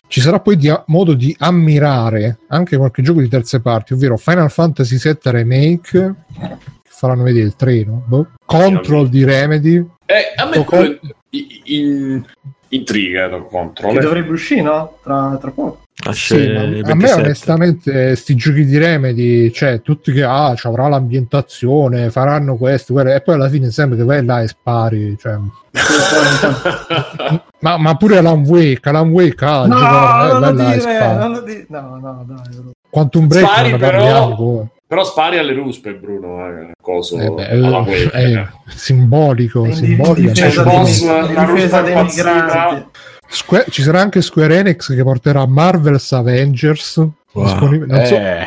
ci 0.09 0.21
sarà 0.21 0.40
poi 0.40 0.57
di- 0.57 0.73
modo 0.87 1.14
di 1.14 1.35
ammirare 1.38 2.38
anche 2.49 2.77
qualche 2.77 3.03
gioco 3.03 3.21
di 3.21 3.29
terze 3.29 3.61
parti 3.61 3.92
ovvero 3.92 4.16
Final 4.16 4.51
Fantasy 4.51 4.99
VII 4.99 5.19
Remake 5.23 6.14
che 6.38 6.57
faranno 6.85 7.23
vedere 7.23 7.47
il 7.47 7.57
treno 7.57 8.03
boh. 8.07 8.29
Control 8.45 9.09
di 9.09 9.25
Remedy 9.25 9.85
Eh, 10.07 10.33
a 10.37 10.47
me 10.47 10.64
quello 10.64 10.99
in, 11.31 11.47
in, 11.64 12.25
intriga 12.69 13.29
da 13.29 13.45
Che 13.73 13.99
dovrebbe 13.99 14.31
uscire, 14.31 14.62
no? 14.62 14.99
Tra, 15.03 15.37
tra 15.40 15.51
poco. 15.51 15.83
Sì, 16.12 16.37
il 16.37 16.57
a 16.57 16.61
me 16.66 16.83
27. 16.83 17.21
onestamente 17.21 18.16
sti 18.16 18.35
giochi 18.35 18.64
di 18.64 18.79
Remedy, 18.79 19.51
cioè 19.51 19.81
tutti 19.83 20.12
che 20.12 20.23
ah, 20.25 20.55
ci 20.55 20.66
avrà 20.66 20.88
l'ambientazione, 20.88 22.11
faranno 22.11 22.57
questo, 22.57 22.92
quello, 22.92 23.12
e 23.12 23.21
poi 23.21 23.35
alla 23.35 23.49
fine 23.49 23.71
sembra 23.71 23.99
che 23.99 24.05
vai 24.05 24.25
là 24.25 24.42
e 24.42 24.49
spari. 24.49 25.16
Cioè. 25.19 25.35
Ma, 27.61 27.77
ma 27.79 27.97
pure 27.97 28.19
Alan 28.19 28.45
Wake, 28.47 28.88
Alan 28.88 29.11
Wake, 29.11 29.45
ah, 29.45 29.66
No, 29.66 29.75
giocare, 29.77 30.33
non 30.33 30.40
vai 30.40 30.53
lo 30.53 30.57
là 30.62 30.73
e 30.73 30.77
dire, 30.77 30.81
spari. 30.81 31.16
non 31.19 31.33
lo 31.33 31.40
dire. 31.40 31.66
No, 31.69 31.99
no, 32.01 32.25
dai. 32.29 32.55
bro. 32.55 32.71
Quantum 32.90 33.27
Break 33.27 33.47
Spari, 33.47 33.71
non 33.71 33.79
però- 33.81 33.99
parliamo 33.99 34.37
poi. 34.37 34.66
Però 34.88 35.03
spari 35.05 35.38
alle 35.38 35.53
ruspe, 35.53 35.95
Bruno. 35.95 36.47
Eh, 36.49 36.71
coso 36.81 37.19
Eh 37.19 37.29
beh, 37.29 37.49
alla 37.51 37.69
eh, 37.69 37.81
Wake, 37.81 38.11
è 38.11 38.37
eh. 38.38 38.47
simbolico, 38.69 39.71
simbolico. 39.73 40.31
difesa, 40.31 40.33
C'è 40.33 40.47
il 40.47 40.55
dei, 40.62 40.77
boss, 40.77 41.05
la 41.05 41.27
difesa 41.27 41.45
ruspa 41.45 41.81
dei 41.83 41.92
impazzita. 41.92 42.90
Sque- 43.28 43.66
ci 43.70 43.82
sarà 43.82 44.00
anche 44.00 44.22
Square 44.22 44.58
Enix 44.58 44.94
che 44.94 45.02
porterà 45.02 45.46
Marvel's 45.46 46.12
Avengers. 46.12 46.96
Wow. 47.32 47.84
Non, 47.86 48.04
so, 48.06 48.14
Eh, 48.14 48.46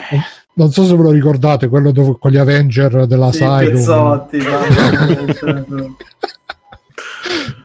non 0.54 0.72
so 0.72 0.86
se 0.86 0.96
ve 0.96 1.04
lo 1.04 1.12
ricordate, 1.12 1.68
quello 1.68 1.92
dove, 1.92 2.18
con 2.20 2.32
gli 2.32 2.38
Avenger 2.38 3.06
della 3.06 3.32
Sì, 3.32 3.46
pezzotti, 3.46 4.42
cioè, 4.42 5.64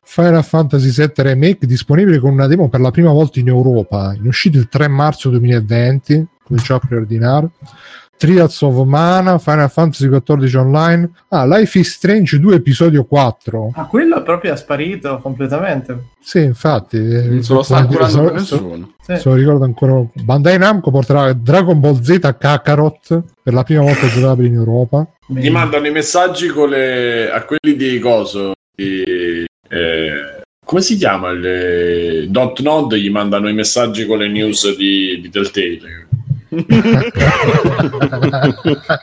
Final 0.03 0.45
Fantasy 0.45 0.91
VII 0.91 1.13
Remake 1.17 1.67
disponibile 1.67 2.21
con 2.21 2.31
una 2.31 2.47
demo 2.47 2.69
per 2.69 2.81
la 2.81 2.93
prima 2.93 3.11
volta 3.11 3.41
in 3.41 3.49
Europa, 3.49 4.15
in 4.15 4.27
uscita 4.27 4.59
il 4.59 4.69
3 4.69 4.87
marzo 4.87 5.29
2020, 5.31 6.27
cominciò 6.45 6.77
a 6.77 6.79
preordinare. 6.79 7.49
Trials 8.17 8.61
of 8.63 8.87
Mana, 8.87 9.39
Final 9.39 9.71
Fantasy 9.71 10.09
XIV 10.09 10.55
Online, 10.57 11.11
ah, 11.29 11.45
Life 11.47 11.79
is 11.79 11.91
Strange 11.93 12.39
2 12.39 12.55
episodio 12.55 13.05
4. 13.05 13.73
Ah, 13.75 13.87
quello 13.87 14.23
proprio 14.23 14.53
è 14.53 14.57
sparito 14.57 15.19
completamente. 15.19 16.11
Sì, 16.21 16.43
infatti, 16.43 16.97
eh, 16.97 17.27
Non 17.29 17.43
se 17.43 17.53
lo 17.53 17.63
sta 17.63 17.85
curando 17.85 18.33
nessuno. 18.33 18.95
Sì. 19.05 19.17
se 19.17 19.29
lo 19.29 19.35
ricordo 19.35 19.65
ancora. 19.65 20.03
Bandai 20.15 20.57
Namco 20.59 20.91
porterà 20.91 21.33
Dragon 21.35 21.79
Ball 21.79 22.01
Z 22.01 22.37
Kakarot 22.39 23.23
per 23.43 23.53
la 23.53 23.63
prima 23.63 23.83
volta 23.83 24.07
giocabile 24.09 24.49
in 24.49 24.55
Europa. 24.55 25.07
Gli 25.27 25.51
mandano 25.51 25.87
i 25.87 25.91
messaggi 25.91 26.49
con 26.49 26.71
le... 26.71 27.31
a 27.31 27.43
quelli 27.45 27.77
di 27.77 27.99
coso. 27.99 28.53
di- 28.75 29.45
eh, 29.69 30.43
come 30.65 30.81
si 30.81 30.97
chiama? 30.97 31.31
Il... 31.31 32.29
Don't 32.31 32.59
Nod 32.61 32.95
gli 32.95 33.11
mandano 33.11 33.49
i 33.49 33.55
messaggi 33.55 34.07
con 34.07 34.19
le 34.19 34.29
news 34.29 34.75
di, 34.77 35.19
di 35.21 35.29
Telltale. 35.29 36.04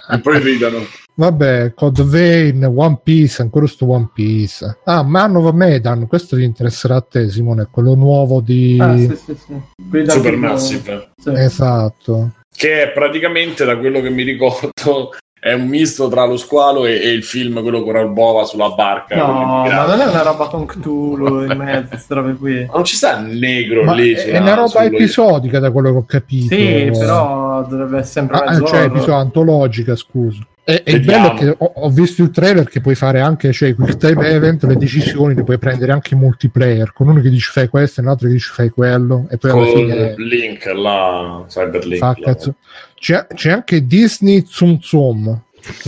E 0.10 0.20
poi 0.22 0.40
ridano. 0.40 0.80
Vabbè, 1.14 1.74
Code 1.74 2.04
Vein, 2.04 2.64
One 2.64 3.00
Piece, 3.04 3.42
ancora 3.42 3.68
sto 3.68 3.90
One 3.92 4.10
Piece. 4.14 4.80
Ah, 4.86 5.04
Man 5.04 5.36
of 5.36 5.54
Medan, 5.54 6.08
questo 6.08 6.36
ti 6.36 6.44
interesserà 6.44 6.96
a 6.96 7.02
te, 7.02 7.30
Simone, 7.30 7.68
quello 7.70 7.96
nuovo 7.96 8.42
di... 8.42 8.78
Ah, 8.80 8.98
sì, 8.98 9.16
sì, 9.16 9.36
sì. 9.36 9.62
Supermassive. 10.08 11.12
Sì. 11.22 11.32
Esatto. 11.36 12.34
Che 12.54 12.84
è 12.84 12.92
praticamente, 12.92 13.66
da 13.66 13.78
quello 13.78 14.02
che 14.02 14.10
mi 14.10 14.24
ricordo, 14.24 15.12
è 15.44 15.54
un 15.54 15.66
misto 15.66 16.08
tra 16.08 16.24
lo 16.26 16.38
squalo 16.38 16.86
e, 16.86 17.02
e 17.02 17.10
il 17.10 17.24
film, 17.24 17.64
quello 17.64 17.82
con 17.82 17.96
Arbova 17.96 18.44
sulla 18.44 18.70
barca. 18.70 19.16
No, 19.16 19.64
ma 19.64 19.86
non 19.88 20.00
è 20.00 20.06
una 20.06 20.22
roba 20.22 20.46
con 20.46 20.68
Cthulhu 20.68 21.50
in 21.50 21.58
mezzo, 21.58 21.88
queste 21.88 22.14
robe 22.14 22.36
qui. 22.36 22.66
Ma 22.68 22.74
non 22.76 22.84
ci 22.84 22.96
sta 22.96 23.18
il 23.18 23.40
negro 23.40 23.84
Ma 23.84 23.94
lì. 23.94 24.12
è, 24.12 24.24
è 24.24 24.38
una 24.38 24.54
roba 24.54 24.84
episodica 24.84 25.58
da 25.58 25.72
quello 25.72 25.90
che 25.90 25.98
ho 25.98 26.06
capito. 26.06 26.54
Sì, 26.54 26.92
però 26.96 27.51
dovrebbe 27.68 27.98
essere 28.00 28.28
sempre 28.28 28.38
Ah, 28.38 28.60
cioè, 28.66 28.84
episodio 28.84 29.16
antologica, 29.16 29.96
scusa. 29.96 30.40
E, 30.64 30.84
e 30.86 30.94
il 30.94 31.02
bello 31.04 31.34
è 31.34 31.38
che 31.38 31.56
ho, 31.58 31.72
ho 31.76 31.90
visto 31.90 32.22
il 32.22 32.30
trailer 32.30 32.68
che 32.70 32.82
puoi 32.82 32.94
fare 32.96 33.20
anche, 33.20 33.52
cioè, 33.52 33.70
il 33.70 33.98
time 33.98 34.28
event, 34.30 34.64
le 34.66 34.76
decisioni 34.78 35.34
le 35.34 35.44
puoi 35.44 35.58
prendere 35.58 35.92
anche 35.92 36.14
in 36.14 36.20
multiplayer, 36.20 36.94
con 36.94 37.08
uno 37.08 37.20
che 37.20 37.30
dice 37.30 37.50
fai 37.52 37.68
questo 37.68 38.00
e 38.00 38.04
un 38.04 38.10
altro 38.10 38.28
che 38.28 38.34
dice 38.34 38.52
fai 38.54 38.70
quello, 38.70 39.26
e 39.32 39.38
poi 39.38 39.52
alla 39.52 39.64
Con 39.64 39.74
fine 39.74 40.14
Link, 40.18 40.66
la 40.74 41.44
Cyberlink. 41.48 41.98
fa 41.98 42.16
là. 42.18 42.26
cazzo. 42.26 42.56
C'è, 42.96 43.26
c'è 43.34 43.52
anche 43.52 43.86
Disney 43.88 44.44
Tsum 44.44 44.78
Tsum. 44.78 45.42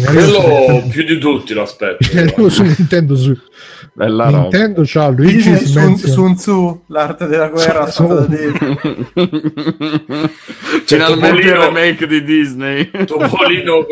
Quello 0.04 0.84
più 0.90 1.04
di 1.04 1.18
tutti 1.20 1.54
lo 1.54 1.62
aspetto. 1.64 2.08
in 2.12 2.18
arrivo 2.20 2.50
su 2.50 2.64
Nintendo 2.64 3.16
Su- 3.16 3.38
Bella 3.96 4.26
roba. 4.26 4.40
Nintendo 4.42 4.82
c'ha 4.86 5.12
Disney 5.12 5.34
Luigi's 5.54 5.72
Sun, 5.72 5.98
Sun 5.98 6.36
Tzu, 6.36 6.84
l'arte 6.88 7.28
della 7.28 7.48
guerra 7.50 7.86
Tzu. 7.86 8.26
Disney. 8.26 9.08
Finalmente 10.86 11.42
il 11.42 11.54
remake 11.56 12.08
di 12.08 12.24
Disney. 12.24 12.90
Topolino 13.06 13.86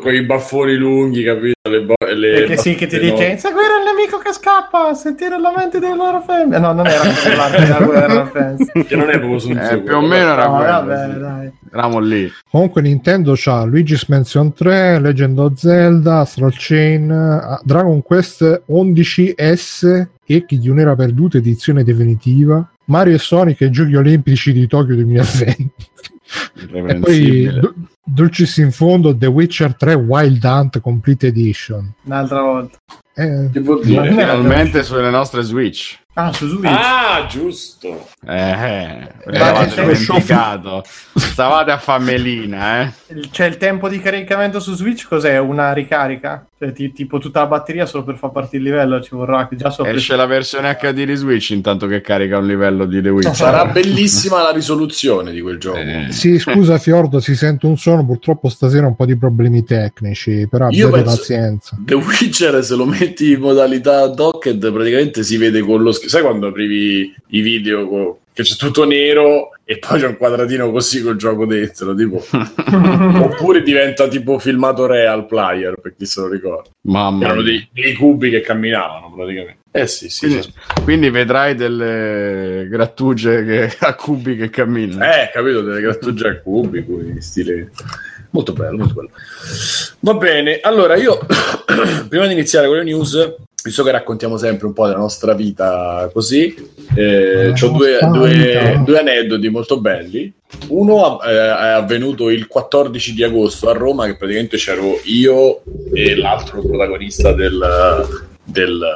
con 0.00 0.12
i 0.14 0.22
baffoni 0.24 0.74
lunghi, 0.76 1.22
capito? 1.22 1.54
Le 1.68 1.82
bo- 1.82 1.94
le 2.14 2.32
Perché 2.38 2.56
sì, 2.56 2.74
che 2.74 2.86
ti 2.86 2.98
dice 2.98 3.24
inseguire 3.26 3.78
il 3.78 3.84
nemico 3.94 4.18
che 4.18 4.32
scappa, 4.32 4.94
sentire 4.94 5.38
la 5.40 5.52
mente 5.56 5.78
delle 5.78 5.94
loro 5.96 6.20
femmine. 6.22 6.58
No, 6.58 6.72
non 6.72 6.86
era 6.86 7.02
l'arte 7.04 7.60
della 7.60 7.80
guerra, 7.84 8.22
penso. 8.32 8.64
Che 8.86 8.96
non 8.96 9.08
è 9.10 9.18
proprio 9.18 9.38
Sun 9.38 9.56
Tzu, 9.58 9.74
Eh, 9.74 9.78
più 9.80 9.96
o 9.96 10.00
meno 10.00 10.32
era 10.32 10.46
No, 10.46 10.56
quello. 10.56 10.72
vabbè, 10.72 11.12
sì. 11.12 11.18
dai. 11.20 11.52
Eravamo 11.72 11.98
lì. 12.00 12.30
Comunque 12.50 12.82
Nintendo 12.82 13.34
c'ha 13.36 13.64
Luigi's 13.64 14.04
Mansion 14.06 14.52
3, 14.52 14.98
Legend 15.00 15.38
of 15.38 15.54
Zelda, 15.54 16.20
Astral 16.20 16.52
Chain, 16.56 17.10
ah, 17.10 17.60
Dragon 17.64 18.02
Quest 18.02 18.62
11S 18.68 20.06
e 20.24 20.44
chi 20.44 20.58
di 20.58 20.68
un'era 20.68 20.94
perduta 20.94 21.38
edizione 21.38 21.84
definitiva, 21.84 22.68
Mario 22.86 23.14
e 23.14 23.18
Sonic 23.18 23.62
ai 23.62 23.70
Giochi 23.70 23.94
Olimpici 23.94 24.52
di 24.52 24.66
Tokyo 24.66 24.94
2020. 24.94 25.70
e 26.62 26.94
poi. 26.98 27.50
Du- 27.60 27.74
Dulcis 28.08 28.56
in 28.58 28.70
fondo 28.70 29.16
The 29.16 29.26
Witcher 29.26 29.74
3 29.74 29.94
Wild 29.94 30.44
Hunt 30.44 30.80
Complete 30.80 31.26
Edition. 31.26 31.92
Un'altra 32.04 32.40
volta. 32.40 32.78
Eh, 33.14 33.50
Finalmente 33.52 34.84
sulle 34.84 35.10
nostre 35.10 35.42
Switch. 35.42 35.98
Ah, 36.18 36.32
su 36.32 36.48
Switch. 36.48 36.72
Ah, 36.72 37.26
giusto. 37.28 38.08
Eh, 38.26 38.34
eh, 38.50 39.08
Eh, 39.26 39.62
il 39.64 39.72
dimenticato. 39.74 40.82
Stavate 41.14 41.70
a 41.72 41.78
famelina, 41.78 42.80
eh. 42.82 42.92
C'è 43.30 43.44
il 43.44 43.58
tempo 43.58 43.86
di 43.90 43.98
caricamento 44.00 44.58
su 44.58 44.74
Switch, 44.74 45.06
cos'è? 45.06 45.38
Una 45.38 45.74
ricarica? 45.74 46.46
Cioè, 46.58 46.72
ti- 46.72 46.90
tipo 46.92 47.18
tutta 47.18 47.40
la 47.40 47.46
batteria 47.48 47.84
solo 47.84 48.02
per 48.02 48.16
far 48.16 48.30
partire 48.30 48.62
il 48.62 48.70
livello 48.70 49.02
ci 49.02 49.10
vorrà, 49.14 49.46
che 49.46 49.56
già 49.56 49.68
so 49.68 49.84
Esce 49.84 50.16
la 50.16 50.24
versione 50.24 50.74
HD 50.80 51.04
di 51.04 51.14
Switch 51.14 51.50
intanto 51.50 51.86
che 51.86 52.00
carica 52.00 52.38
un 52.38 52.46
livello 52.46 52.86
di 52.86 53.02
The 53.02 53.10
Witcher. 53.10 53.34
Sarà 53.34 53.66
bellissima 53.66 54.42
la 54.42 54.52
risoluzione 54.52 55.32
di 55.32 55.42
quel 55.42 55.58
gioco. 55.58 55.76
Eh, 55.76 56.06
sì, 56.12 56.38
scusa 56.38 56.78
Fiordo, 56.78 57.20
si 57.20 57.36
sente 57.36 57.66
un 57.66 57.76
suono, 57.76 58.06
purtroppo 58.06 58.48
stasera 58.48 58.86
un 58.86 58.96
po' 58.96 59.04
di 59.04 59.18
problemi 59.18 59.64
tecnici, 59.64 60.48
però 60.50 60.70
Io 60.70 60.86
abbiate 60.86 61.02
penso- 61.04 61.16
pazienza. 61.18 61.76
The 61.78 61.94
Witcher, 61.94 62.64
se 62.64 62.74
lo 62.74 62.86
metti 62.86 63.32
in 63.32 63.40
modalità 63.40 64.06
docked, 64.06 64.72
praticamente 64.72 65.22
si 65.22 65.36
vede 65.36 65.60
con 65.60 65.82
lo 65.82 65.92
schermo. 65.92 66.04
Sai 66.08 66.22
quando 66.22 66.48
aprivi 66.48 67.14
i 67.28 67.40
video 67.40 67.88
co- 67.88 68.20
che 68.32 68.42
c'è 68.42 68.56
tutto 68.56 68.84
nero 68.84 69.50
e 69.64 69.78
poi 69.78 69.98
c'è 69.98 70.06
un 70.06 70.16
quadratino 70.16 70.70
così 70.70 71.02
col 71.02 71.16
gioco 71.16 71.46
dentro? 71.46 71.94
Tipo. 71.94 72.22
Oppure 72.30 73.62
diventa 73.62 74.08
tipo 74.08 74.38
filmato 74.38 74.86
real 74.86 75.26
player, 75.26 75.74
per 75.80 75.94
chi 75.96 76.04
se 76.04 76.20
lo 76.20 76.28
ricorda. 76.28 76.68
Mamma 76.82 77.24
Erano 77.24 77.42
dei, 77.42 77.66
dei 77.72 77.94
cubi 77.94 78.30
che 78.30 78.42
camminavano 78.42 79.12
praticamente. 79.14 79.64
Eh 79.70 79.86
sì, 79.86 80.08
sì. 80.08 80.26
Quindi, 80.26 80.42
sì. 80.42 80.52
quindi 80.84 81.10
vedrai 81.10 81.54
delle 81.54 82.66
grattugie 82.70 83.44
che, 83.44 83.76
a 83.80 83.94
cubi 83.94 84.36
che 84.36 84.48
camminano. 84.48 85.04
Eh, 85.04 85.30
capito, 85.32 85.62
delle 85.62 85.80
grattugie 85.80 86.28
a 86.28 86.40
cubi, 86.40 86.82
cui 86.84 87.20
stile... 87.20 87.70
Molto 88.30 88.52
bello, 88.52 88.78
molto 88.78 88.94
bello. 88.94 89.10
Va 90.00 90.14
bene, 90.14 90.60
allora 90.60 90.96
io, 90.96 91.18
prima 92.08 92.26
di 92.26 92.32
iniziare 92.32 92.66
con 92.66 92.76
le 92.76 92.84
news, 92.84 93.34
visto 93.66 93.82
che 93.82 93.90
raccontiamo 93.90 94.36
sempre 94.36 94.66
un 94.66 94.72
po' 94.72 94.86
della 94.86 94.98
nostra 94.98 95.34
vita 95.34 96.08
così, 96.12 96.54
eh, 96.94 97.48
ho 97.50 97.68
due, 97.68 97.98
due- 98.12 98.80
due 98.84 98.98
aneddoti 99.00 99.48
molto 99.48 99.80
belli. 99.80 100.32
Uno 100.68 101.20
eh, 101.22 101.30
è 101.32 101.68
avvenuto 101.70 102.30
il 102.30 102.46
14 102.46 103.12
di 103.12 103.24
agosto 103.24 103.68
a 103.68 103.72
Roma, 103.72 104.06
che 104.06 104.16
praticamente 104.16 104.56
c'ero 104.56 105.00
io 105.04 105.62
e 105.92 106.14
l'altro 106.16 106.60
protagonista 106.62 107.32
del, 107.32 108.06
del- 108.44 108.86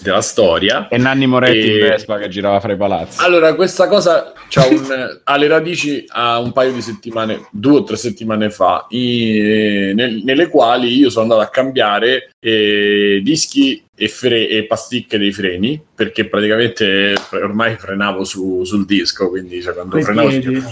della 0.00 0.20
storia. 0.20 0.86
E 0.88 0.96
Nanni 0.96 1.26
Moretti 1.26 1.58
E- 1.58 1.72
in 1.72 1.88
Vespa 1.88 2.18
che 2.18 2.28
girava 2.28 2.60
fra 2.60 2.72
i 2.72 2.76
palazzi. 2.76 3.18
Allora, 3.20 3.54
questa 3.56 3.88
cosa 3.88 4.32
un- 4.70 5.20
ha 5.24 5.36
le 5.36 5.48
radici 5.48 6.04
a 6.06 6.38
un 6.38 6.52
paio 6.52 6.72
di 6.72 6.80
settimane, 6.80 7.48
due 7.50 7.78
o 7.80 7.82
tre 7.84 7.96
settimane 7.96 8.48
fa, 8.50 8.86
i- 8.90 9.90
nel- 9.94 10.22
nelle 10.24 10.46
quali 10.48 10.96
io 10.96 11.10
sono 11.10 11.24
andato 11.24 11.40
a 11.40 11.48
cambiare 11.48 12.30
eh, 12.40 13.20
dischi 13.22 13.82
e, 14.00 14.06
fre- 14.06 14.48
e 14.48 14.64
pasticche 14.64 15.18
dei 15.18 15.32
freni, 15.32 15.80
perché 15.92 16.26
praticamente 16.26 17.14
ormai 17.32 17.74
frenavo 17.76 18.22
su- 18.22 18.62
sul 18.64 18.86
disco, 18.86 19.28
quindi 19.28 19.60
cioè, 19.60 19.74
quando 19.74 19.92
Coi 19.94 20.02
frenavo... 20.04 20.28
piedi. 20.28 20.62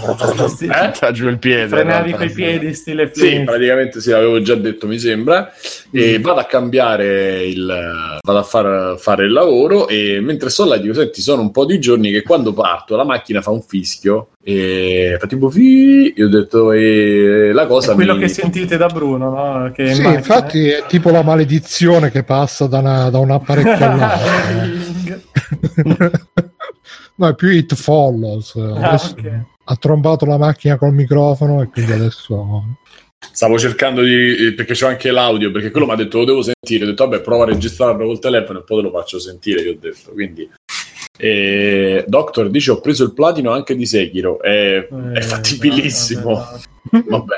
Eh? 0.67 0.91
Sta 0.93 1.11
giù 1.11 1.27
il 1.27 1.37
piede. 1.37 1.67
Frenavi 1.67 2.11
no? 2.11 2.17
coi 2.17 2.29
piedi, 2.29 2.73
stile 2.73 3.11
Sì, 3.13 3.19
Flint. 3.19 3.45
praticamente 3.45 3.99
sì, 3.99 4.11
l'avevo 4.11 4.41
già 4.41 4.55
detto, 4.55 4.87
mi 4.87 4.97
sembra. 4.97 5.51
E 5.91 6.19
vado 6.19 6.39
a 6.39 6.45
cambiare 6.45 7.43
il. 7.45 7.65
vado 8.21 8.39
a 8.39 8.43
far, 8.43 8.97
fare 8.97 9.25
il 9.25 9.31
lavoro. 9.33 9.87
E 9.89 10.19
mentre 10.21 10.49
sto 10.49 10.65
là, 10.65 10.77
dico: 10.77 10.93
Senti, 10.93 11.21
sono 11.21 11.41
un 11.41 11.51
po' 11.51 11.65
di 11.65 11.79
giorni 11.79 12.11
che 12.11 12.21
quando 12.21 12.53
parto 12.53 12.95
la 12.95 13.03
macchina 13.03 13.41
fa 13.41 13.51
un 13.51 13.61
fischio. 13.61 14.29
E 14.49 15.17
fa 15.19 15.27
tipo 15.27 15.49
fi. 15.49 16.13
Io 16.15 16.27
ho 16.27 16.29
detto, 16.29 16.71
e 16.71 17.51
la 17.51 17.67
cosa. 17.67 17.91
È 17.91 17.95
quello 17.95 18.13
mi- 18.13 18.21
che 18.21 18.27
sentite 18.29 18.77
da 18.77 18.87
Bruno, 18.87 19.29
no? 19.29 19.71
Che 19.73 19.81
in 19.83 19.93
Sì, 19.95 20.01
macchina, 20.01 20.17
infatti 20.19 20.69
è 20.69 20.85
tipo 20.87 21.09
la 21.09 21.21
maledizione 21.21 22.09
che 22.11 22.23
passa 22.23 22.65
da, 22.65 22.79
una- 22.79 23.09
da 23.09 23.17
un 23.19 23.31
apparecchio 23.31 23.73
all'altro. 23.73 25.21
no, 27.15 27.27
è 27.27 27.35
più 27.35 27.49
It 27.49 27.75
Follows. 27.75 28.55
Ah, 28.55 28.87
Adesso 28.87 29.15
ok. 29.17 29.31
Ha 29.65 29.75
trombato 29.75 30.25
la 30.25 30.37
macchina 30.37 30.77
col 30.77 30.93
microfono 30.93 31.61
e 31.61 31.67
quindi 31.67 31.91
adesso... 31.91 32.63
Stavo 33.31 33.57
cercando 33.59 34.01
di. 34.03 34.53
perché 34.55 34.73
c'ho 34.75 34.87
anche 34.87 35.11
l'audio. 35.11 35.51
Perché 35.51 35.71
quello 35.71 35.87
mi 35.87 35.91
ha 35.93 35.95
detto: 35.95 36.19
Lo 36.19 36.25
devo 36.25 36.41
sentire. 36.43 36.85
Ho 36.85 36.87
detto, 36.87 37.07
vabbè, 37.07 37.21
prova 37.21 37.43
a 37.43 37.47
registrarlo 37.47 38.05
col 38.05 38.19
telefono 38.19 38.59
e 38.59 38.63
poi 38.63 38.77
te 38.77 38.83
lo 38.83 38.91
faccio 38.97 39.19
sentire. 39.19 39.63
Che 39.63 39.69
ho 39.69 39.77
detto. 39.79 40.11
Quindi. 40.11 40.47
E... 41.17 42.03
Doctor 42.07 42.49
dice: 42.49 42.71
Ho 42.71 42.79
preso 42.79 43.03
il 43.03 43.13
platino 43.13 43.51
anche 43.51 43.75
di 43.75 43.85
Sekiro. 43.85 44.39
È, 44.41 44.87
è 44.87 45.17
Eh, 45.17 45.21
fattibilissimo. 45.21 46.33
vabbè, 46.33 47.03
vabbè, 47.09 47.35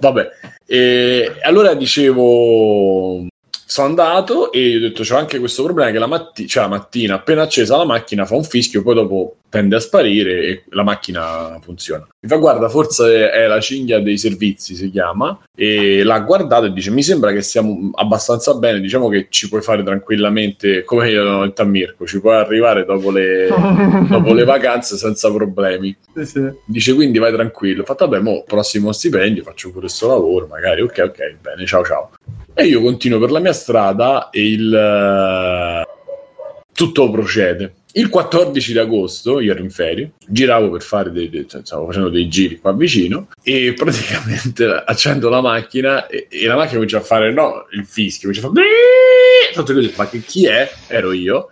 vabbè. 0.00 0.30
E 0.66 1.32
allora 1.42 1.74
dicevo, 1.74 3.26
sono 3.74 3.88
andato 3.88 4.52
e 4.52 4.76
ho 4.76 4.78
detto 4.78 5.02
c'ho 5.02 5.16
anche 5.16 5.40
questo 5.40 5.64
problema 5.64 5.90
che 5.90 5.98
la, 5.98 6.06
matti- 6.06 6.46
cioè, 6.46 6.62
la 6.62 6.68
mattina 6.68 7.14
appena 7.16 7.42
accesa 7.42 7.76
la 7.76 7.84
macchina 7.84 8.24
fa 8.24 8.36
un 8.36 8.44
fischio 8.44 8.82
poi 8.82 8.94
dopo 8.94 9.38
tende 9.48 9.74
a 9.74 9.80
sparire 9.80 10.42
e 10.44 10.62
la 10.68 10.84
macchina 10.84 11.58
funziona 11.60 12.06
mi 12.20 12.28
fa 12.28 12.36
guarda 12.36 12.68
forse 12.68 13.32
è 13.32 13.48
la 13.48 13.60
cinghia 13.60 13.98
dei 13.98 14.16
servizi 14.16 14.76
si 14.76 14.92
chiama 14.92 15.36
e 15.56 16.04
l'ha 16.04 16.20
guardato 16.20 16.66
e 16.66 16.72
dice 16.72 16.92
mi 16.92 17.02
sembra 17.02 17.32
che 17.32 17.42
siamo 17.42 17.90
abbastanza 17.94 18.54
bene 18.54 18.78
diciamo 18.78 19.08
che 19.08 19.26
ci 19.28 19.48
puoi 19.48 19.60
fare 19.60 19.82
tranquillamente 19.82 20.84
come 20.84 21.10
io 21.10 21.52
a 21.52 21.64
Mirko 21.64 22.06
ci 22.06 22.20
puoi 22.20 22.36
arrivare 22.36 22.84
dopo 22.84 23.10
le, 23.10 23.48
dopo 24.08 24.32
le 24.34 24.44
vacanze 24.44 24.96
senza 24.96 25.32
problemi 25.32 25.96
Sì, 26.14 26.24
sì. 26.24 26.48
Dice 26.64 26.94
quindi 26.94 27.18
vai 27.18 27.32
tranquillo. 27.32 27.82
Ho 27.82 27.84
fatto 27.84 28.06
vabbè, 28.06 28.22
mo 28.22 28.44
prossimo 28.46 28.92
stipendio 28.92 29.42
faccio 29.42 29.70
pure 29.70 29.80
questo 29.80 30.06
lavoro, 30.06 30.46
magari. 30.46 30.80
Ok, 30.80 31.02
ok, 31.04 31.36
bene, 31.40 31.66
ciao 31.66 31.84
ciao. 31.84 32.10
E 32.56 32.66
io 32.66 32.80
continuo 32.80 33.18
per 33.18 33.32
la 33.32 33.40
mia 33.40 33.52
strada 33.52 34.30
e 34.30 34.48
il 34.48 34.72
eh, 34.72 35.84
tutto 36.72 37.10
procede. 37.10 37.74
Il 37.94 38.08
14 38.08 38.72
di 38.72 38.78
agosto, 38.78 39.40
io 39.40 39.52
ero 39.52 39.62
in 39.62 39.70
ferie, 39.70 40.12
giravo 40.26 40.70
per 40.70 40.82
fare 40.82 41.10
dei, 41.10 41.28
dei- 41.30 41.48
cioè, 41.48 41.62
stavo 41.64 41.86
facendo 41.86 42.08
dei 42.08 42.28
giri 42.28 42.58
qua 42.58 42.72
vicino 42.72 43.28
e 43.42 43.72
praticamente 43.78 44.66
accendo 44.66 45.28
la 45.28 45.40
macchina 45.40 46.06
e, 46.06 46.28
e 46.30 46.46
la 46.46 46.54
macchina 46.54 46.74
comincia 46.74 46.98
a 46.98 47.02
fare 47.02 47.32
no, 47.32 47.66
il 47.72 47.84
fischio, 47.84 48.28
comincia 48.28 48.46
a 48.46 48.52
fare 48.52 48.66
Tanto 49.54 49.72
che 49.72 49.78
io 49.78 49.84
ho 49.84 49.88
detto, 49.88 50.02
ma 50.02 50.08
chi 50.08 50.46
è? 50.46 50.72
Ero 50.88 51.12
io. 51.12 51.50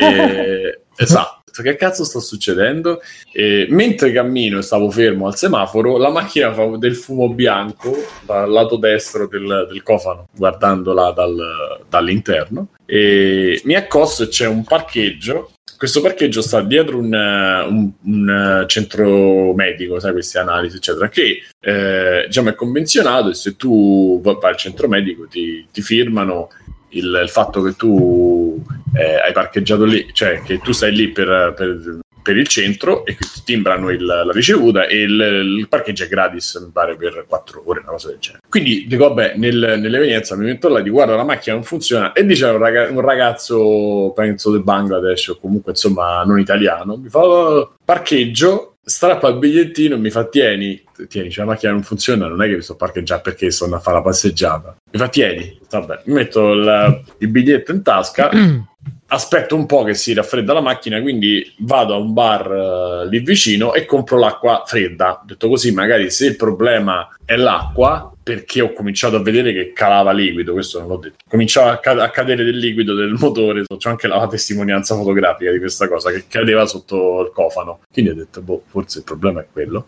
E, 0.00 0.80
esatto. 0.96 1.39
Che 1.50 1.76
cazzo 1.76 2.04
sta 2.04 2.20
succedendo? 2.20 3.00
E 3.32 3.66
mentre 3.70 4.12
cammino 4.12 4.58
e 4.58 4.62
stavo 4.62 4.90
fermo 4.90 5.26
al 5.26 5.36
semaforo, 5.36 5.96
la 5.98 6.10
macchina 6.10 6.52
fa 6.52 6.76
del 6.76 6.96
fumo 6.96 7.32
bianco 7.32 7.96
dal 8.24 8.50
lato 8.50 8.76
destro 8.76 9.26
del, 9.26 9.66
del 9.68 9.82
cofano, 9.82 10.28
guardandola 10.36 11.10
dal- 11.12 11.84
dall'interno. 11.88 12.68
E 12.86 13.60
mi 13.64 13.74
accosto 13.74 14.24
e 14.24 14.28
c'è 14.28 14.46
un 14.46 14.64
parcheggio. 14.64 15.52
Questo 15.76 16.02
parcheggio 16.02 16.42
sta 16.42 16.60
dietro 16.60 16.98
un, 16.98 17.12
un- 17.14 17.92
un, 18.02 18.64
centro 18.66 19.54
medico, 19.54 19.98
sai, 19.98 20.12
queste 20.12 20.38
analisi, 20.38 20.76
eccetera, 20.76 21.08
che 21.08 21.42
eh, 21.58 22.24
diciamo 22.26 22.50
è 22.50 22.54
convenzionato 22.54 23.30
e 23.30 23.34
se 23.34 23.56
tu 23.56 24.20
vai 24.22 24.36
al 24.42 24.56
centro 24.56 24.88
medico 24.88 25.26
ti, 25.26 25.66
ti 25.72 25.80
firmano 25.80 26.50
il, 26.90 27.20
il 27.22 27.28
fatto 27.28 27.62
che 27.62 27.74
tu 27.76 28.62
eh, 28.94 29.14
hai 29.16 29.32
parcheggiato 29.32 29.84
lì, 29.84 30.08
cioè 30.12 30.42
che 30.42 30.58
tu 30.60 30.72
stai 30.72 30.92
lì 30.94 31.08
per, 31.08 31.54
per- 31.56 31.98
per 32.22 32.36
il 32.36 32.46
centro 32.48 33.06
e 33.06 33.16
ti 33.16 33.26
timbrano 33.46 33.88
il- 33.88 34.04
la 34.04 34.30
ricevuta 34.30 34.86
e 34.86 35.00
il, 35.00 35.56
il 35.58 35.66
parcheggio 35.68 36.04
è 36.04 36.06
gratis, 36.08 36.54
mi 36.62 36.70
pare, 36.70 36.94
per 36.94 37.24
4 37.26 37.62
ore, 37.64 37.80
una 37.80 37.92
cosa 37.92 38.08
del 38.08 38.18
genere. 38.18 38.42
Quindi 38.46 38.84
dico, 38.86 39.08
vabbè, 39.08 39.34
nel- 39.36 39.78
nell'evenienza 39.80 40.36
mi 40.36 40.44
metto 40.44 40.68
là, 40.68 40.82
di 40.82 40.90
guarda, 40.90 41.16
la 41.16 41.24
macchina 41.24 41.54
non 41.54 41.64
funziona 41.64 42.12
e 42.12 42.26
dice 42.26 42.44
un, 42.44 42.58
raga- 42.58 42.90
un 42.90 43.00
ragazzo, 43.00 44.12
penso 44.14 44.50
del 44.50 44.62
Bangladesh 44.62 45.28
o 45.28 45.38
comunque 45.40 45.72
insomma 45.72 46.22
non 46.24 46.38
italiano, 46.38 46.96
mi 46.98 47.08
fa 47.08 47.20
"Oh, 47.20 47.72
parcheggio, 47.82 48.69
strappa 48.82 49.28
il 49.28 49.38
bigliettino 49.38 49.94
e 49.94 49.98
mi 49.98 50.10
fa 50.10 50.24
tieni, 50.26 50.82
tieni, 51.08 51.30
cioè 51.30 51.44
la 51.44 51.52
macchina 51.52 51.72
non 51.72 51.82
funziona, 51.82 52.26
non 52.26 52.42
è 52.42 52.48
che 52.48 52.56
mi 52.56 52.62
sto 52.62 52.76
parcheggiando 52.76 53.22
perché 53.22 53.50
sono 53.50 53.76
a 53.76 53.80
fare 53.80 53.96
la 53.98 54.02
passeggiata. 54.02 54.76
Mi 54.90 54.98
fa 54.98 55.08
tieni, 55.08 55.58
vabbè, 55.68 56.02
metto 56.06 56.52
il, 56.52 57.02
il 57.18 57.28
biglietto 57.28 57.72
in 57.72 57.82
tasca, 57.82 58.30
aspetto 59.12 59.56
un 59.56 59.66
po' 59.66 59.82
che 59.82 59.94
si 59.94 60.12
raffredda 60.12 60.52
la 60.52 60.60
macchina, 60.60 61.00
quindi 61.00 61.52
vado 61.58 61.94
a 61.94 61.98
un 61.98 62.12
bar 62.12 62.50
eh, 62.50 63.08
lì 63.08 63.18
vicino 63.20 63.74
e 63.74 63.84
compro 63.84 64.18
l'acqua 64.18 64.62
fredda. 64.64 65.22
Detto 65.24 65.48
così, 65.48 65.72
magari 65.72 66.10
se 66.10 66.26
il 66.26 66.36
problema 66.36 67.08
è 67.24 67.36
l'acqua, 67.36 68.12
perché 68.22 68.60
ho 68.60 68.72
cominciato 68.72 69.16
a 69.16 69.22
vedere 69.22 69.52
che 69.52 69.72
calava 69.72 70.12
liquido, 70.12 70.52
questo 70.52 70.78
non 70.78 70.88
l'ho 70.88 70.96
detto. 70.96 71.16
Cominciava 71.28 71.72
a, 71.72 71.78
ca- 71.78 72.02
a 72.02 72.10
cadere 72.10 72.44
del 72.44 72.58
liquido 72.58 72.94
del 72.94 73.16
motore, 73.18 73.64
c'ho 73.66 73.88
anche 73.88 74.06
la 74.06 74.26
testimonianza 74.28 74.94
fotografica 74.94 75.50
di 75.50 75.58
questa 75.58 75.88
cosa 75.88 76.12
che 76.12 76.24
cadeva 76.28 76.64
sotto 76.66 77.22
il 77.22 77.30
cofano. 77.32 77.80
Quindi 77.92 78.12
ho 78.12 78.14
detto, 78.14 78.40
boh, 78.42 78.62
forse 78.66 78.98
il 78.98 79.04
problema 79.04 79.40
è 79.40 79.46
quello. 79.50 79.86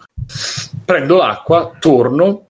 Prendo 0.85 1.17
l'acqua, 1.17 1.77
torno, 1.79 2.49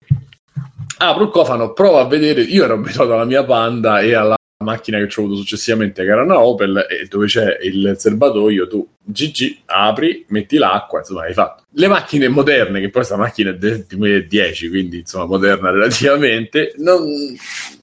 apro 0.96 1.24
il 1.24 1.30
cofano, 1.30 1.74
provo 1.74 1.98
a 1.98 2.06
vedere. 2.06 2.40
Io 2.40 2.64
ero 2.64 2.74
abituato 2.74 3.12
alla 3.12 3.26
mia 3.26 3.44
Panda 3.44 4.00
e 4.00 4.14
alla 4.14 4.36
macchina 4.62 4.98
che 4.98 5.04
ho 5.04 5.24
avuto 5.24 5.36
successivamente, 5.36 6.02
che 6.02 6.10
era 6.10 6.22
una 6.22 6.40
Opel, 6.40 6.86
e 6.88 7.06
dove 7.08 7.26
c'è 7.26 7.58
il 7.62 7.94
serbatoio, 7.98 8.66
tu 8.66 8.88
GG, 9.04 9.58
apri, 9.66 10.24
metti 10.28 10.56
l'acqua, 10.56 11.00
insomma, 11.00 11.24
hai 11.24 11.34
fatto. 11.34 11.64
Le 11.72 11.88
macchine 11.88 12.28
moderne, 12.28 12.78
che 12.78 12.86
poi 12.86 12.92
questa 12.92 13.16
macchina 13.16 13.50
è 13.50 13.56
del 13.56 13.84
2010, 13.86 14.68
quindi 14.68 14.98
insomma 15.00 15.26
moderna 15.26 15.70
relativamente, 15.70 16.72
non, 16.78 17.04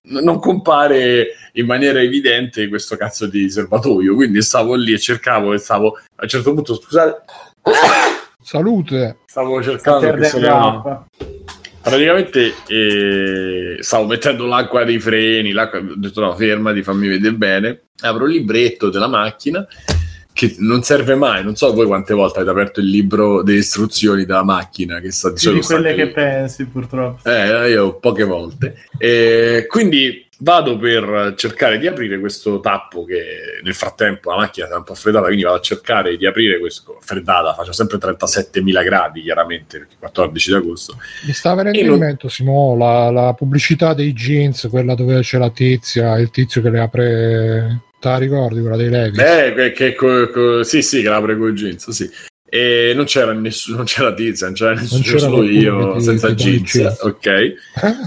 non 0.04 0.39
compare 0.39 1.28
in 1.54 1.65
maniera 1.65 2.02
evidente 2.02 2.68
questo 2.68 2.96
cazzo 2.96 3.28
di 3.28 3.50
serbatoio. 3.50 4.15
Quindi 4.15 4.42
stavo 4.42 4.76
lì 4.76 4.94
e 4.94 5.00
cercavo 5.00 5.54
e 5.54 5.58
stavo 5.58 5.98
a 6.15 6.24
un 6.24 6.28
certo 6.28 6.54
punto, 6.54 6.76
scusate, 6.76 7.24
Salute. 8.42 9.18
stavo 9.26 9.62
cercando 9.62 10.00
che 10.00 10.06
Perde 10.08 11.29
Praticamente 11.82 12.54
eh, 12.68 13.78
stavo 13.80 14.06
mettendo 14.06 14.46
l'acqua 14.46 14.84
dei 14.84 15.00
freni, 15.00 15.52
l'acqua, 15.52 15.80
ho 15.80 15.96
detto 15.96 16.22
no, 16.22 16.36
fermati, 16.36 16.84
fammi 16.84 17.08
vedere 17.08 17.36
bene. 17.36 17.82
Apro 18.02 18.26
il 18.26 18.34
libretto 18.34 18.89
della 18.89 19.08
macchina 19.08 19.65
che 20.32 20.56
non 20.60 20.84
serve 20.84 21.15
mai, 21.15 21.44
non 21.44 21.56
so 21.56 21.74
voi 21.74 21.86
quante 21.86 22.13
volte 22.13 22.39
avete 22.39 22.52
aperto 22.52 22.80
il 22.80 22.88
libro 22.88 23.44
delle 23.44 23.58
istruzioni 23.58 24.24
della 24.24 24.44
macchina 24.44 25.02
che 25.02 25.12
sta 25.12 25.32
di 25.32 25.52
di 25.52 25.60
quelle 25.60 25.94
che 25.96 26.08
pensi, 26.12 26.65
purtroppo. 26.65 27.30
eh, 27.30 27.70
io 27.72 27.98
poche 27.98 28.24
volte. 28.24 28.76
E 28.98 29.65
quindi 29.68 30.29
vado 30.41 30.78
per 30.78 31.34
cercare 31.36 31.78
di 31.78 31.88
aprire 31.88 32.19
questo 32.19 32.60
tappo 32.60 33.04
che 33.04 33.60
nel 33.62 33.73
frattempo 33.73 34.32
la 34.32 34.38
macchina 34.38 34.67
si 34.67 34.73
è 34.73 34.75
un 34.75 34.84
po' 34.84 34.93
freddata, 34.93 35.25
quindi 35.25 35.43
vado 35.43 35.58
a 35.58 35.62
cercare 35.62 36.15
di 36.17 36.25
aprire 36.25 36.60
questo 36.60 36.97
freddata, 37.02 37.54
faccio 37.54 37.73
sempre 37.73 37.97
37.000 37.97 38.84
gradi 38.84 39.21
chiaramente, 39.21 39.80
perché 39.80 39.95
14 39.99 40.49
di 40.49 40.56
agosto. 40.56 40.97
Mi 41.25 41.34
sta 41.34 41.54
venendo 41.56 41.80
in 41.80 41.99
mente, 41.99 42.30
Simo, 42.30 42.75
la, 42.78 43.10
la 43.10 43.34
pubblicità 43.34 43.93
dei 43.93 44.13
jeans, 44.13 44.67
quella 44.69 44.95
dove 44.95 45.19
c'è 45.21 45.38
la 45.38 45.52
tizia, 45.52 46.17
il 46.17 46.30
tizio 46.30 46.62
che 46.62 46.69
le 46.69 46.80
apre. 46.80 47.82
Te 47.99 48.08
la 48.08 48.17
ricordi 48.17 48.62
quella 48.62 48.78
dei 48.78 48.89
Levi? 48.89 49.19
Eh, 49.19 49.54
che, 49.54 49.71
che 49.73 49.93
co- 49.93 50.30
co- 50.30 50.63
sì, 50.63 50.82
sì, 50.82 51.02
che 51.02 51.10
l'apre 51.10 51.38
con 51.38 51.49
i 51.49 51.54
jeans, 51.54 51.89
sì. 51.89 52.10
E 52.52 52.94
non 52.96 53.06
c'era 53.06 53.32
nessuno, 53.34 53.78
non 53.78 53.86
c'era 53.86 54.12
tizia, 54.14 54.48
non 54.48 54.56
c'era 54.56 54.74
nessuno, 54.74 55.02
c'era 55.04 55.18
solo 55.20 55.44
io 55.44 55.94
ti- 55.98 56.02
senza 56.02 56.34
jeans. 56.34 56.98
ok. 57.02 57.26
Eh? 57.28 57.56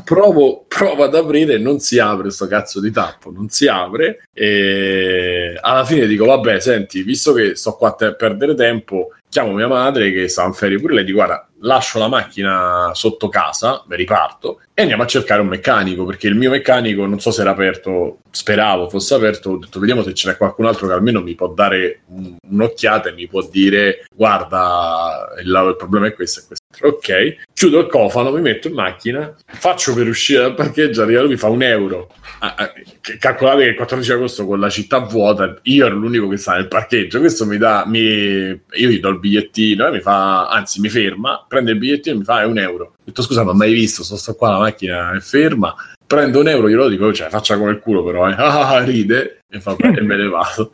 provo, 0.05 0.64
provo 0.66 1.05
ad 1.05 1.14
aprire, 1.14 1.59
non 1.59 1.78
si 1.78 1.98
apre 2.00 2.31
sto 2.31 2.48
cazzo 2.48 2.81
di 2.81 2.90
tappo, 2.90 3.31
non 3.31 3.48
si 3.48 3.68
apre. 3.68 4.24
E 4.33 5.57
alla 5.61 5.85
fine 5.85 6.07
dico: 6.07 6.24
Vabbè, 6.24 6.59
senti, 6.61 7.02
visto 7.02 7.33
che 7.33 7.55
sto 7.55 7.72
qua 7.76 7.90
a 7.90 7.92
te- 7.92 8.14
perdere 8.16 8.55
tempo, 8.55 9.09
chiamo 9.32 9.52
mia 9.52 9.66
madre 9.66 10.12
che 10.12 10.28
sta 10.28 10.44
in 10.44 10.52
ferie 10.52 10.78
pure 10.78 10.92
lei. 10.92 11.04
Dico: 11.04 11.16
Guarda, 11.16 11.48
lascio 11.60 11.98
la 11.98 12.08
macchina 12.08 12.90
sotto 12.92 13.28
casa, 13.28 13.82
mi 13.88 13.96
riparto 13.96 14.60
e 14.74 14.82
andiamo 14.82 15.04
a 15.04 15.06
cercare 15.06 15.40
un 15.40 15.46
meccanico 15.46 16.04
perché 16.04 16.28
il 16.28 16.34
mio 16.34 16.50
meccanico 16.50 17.06
non 17.06 17.18
so 17.18 17.30
se 17.30 17.40
era 17.40 17.50
aperto, 17.50 18.18
speravo 18.30 18.90
fosse 18.90 19.14
aperto. 19.14 19.50
Ho 19.52 19.56
detto: 19.56 19.80
Vediamo 19.80 20.02
se 20.02 20.12
c'è 20.12 20.36
qualcun 20.36 20.66
altro 20.66 20.86
che 20.86 20.92
almeno 20.92 21.22
mi 21.22 21.34
può 21.34 21.48
dare 21.48 22.02
un- 22.08 22.36
un'occhiata 22.46 23.08
e 23.08 23.12
mi 23.12 23.26
può 23.26 23.42
dire: 23.50 24.04
Guarda, 24.14 25.32
il, 25.40 25.46
il 25.46 25.76
problema 25.78 26.06
è 26.06 26.12
questo 26.12 26.40
e 26.40 26.42
questo. 26.46 26.62
Ok, 26.80 27.37
chiudo 27.52 27.80
il 27.80 27.87
cofano, 27.87 28.32
mi 28.32 28.40
metto 28.40 28.68
in 28.68 28.74
macchina, 28.74 29.35
faccio 29.46 29.94
per 29.94 30.08
uscire 30.08 30.40
dal 30.40 30.54
parcheggio, 30.54 31.02
arriva 31.02 31.20
lui, 31.20 31.30
mi 31.30 31.37
fa 31.37 31.48
un 31.48 31.62
euro. 31.62 32.08
Ah, 32.40 32.54
ah, 32.56 32.72
calcolate 33.18 33.62
che 33.62 33.68
il 33.68 33.76
14 33.76 34.12
agosto 34.12 34.46
con 34.46 34.58
la 34.58 34.68
città 34.68 34.98
vuota, 34.98 35.58
io 35.62 35.87
ero 35.87 35.94
l'unico 35.94 36.28
che 36.28 36.38
sta 36.38 36.54
nel 36.54 36.68
parcheggio. 36.68 37.20
Questo 37.20 37.46
mi 37.46 37.58
dà, 37.58 37.85
mi, 37.87 38.00
io 38.00 38.88
gli 38.88 38.98
do 38.98 39.11
il 39.11 39.18
bigliettino 39.18 39.87
e 39.87 39.90
mi 39.90 40.00
fa, 40.00 40.48
anzi, 40.48 40.80
mi 40.80 40.88
ferma, 40.88 41.44
prende 41.46 41.72
il 41.72 41.78
bigliettino 41.78 42.16
e 42.16 42.18
mi 42.18 42.24
fa 42.24 42.42
è 42.42 42.46
un 42.46 42.58
euro. 42.58 42.85
Ho 42.85 43.04
detto 43.04 43.22
scusa, 43.22 43.42
ho 43.42 43.54
mai 43.54 43.72
visto, 43.72 44.02
sto, 44.02 44.16
sto 44.16 44.35
qua, 44.35 44.50
la 44.50 44.58
macchina 44.58 45.14
è 45.14 45.20
ferma. 45.20 45.74
Prendo 46.04 46.40
un 46.40 46.48
euro, 46.48 46.68
glielo 46.68 46.88
dico, 46.88 47.12
cioè 47.12 47.28
faccia 47.28 47.56
come 47.56 47.70
il 47.70 47.78
culo, 47.78 48.02
però, 48.02 48.28
eh. 48.28 48.35
Ah, 48.38 48.82
ride 48.82 49.40
e, 49.48 49.61
fa, 49.61 49.76
e 49.78 50.00
me 50.00 50.16
ne 50.16 50.26
vado. 50.26 50.72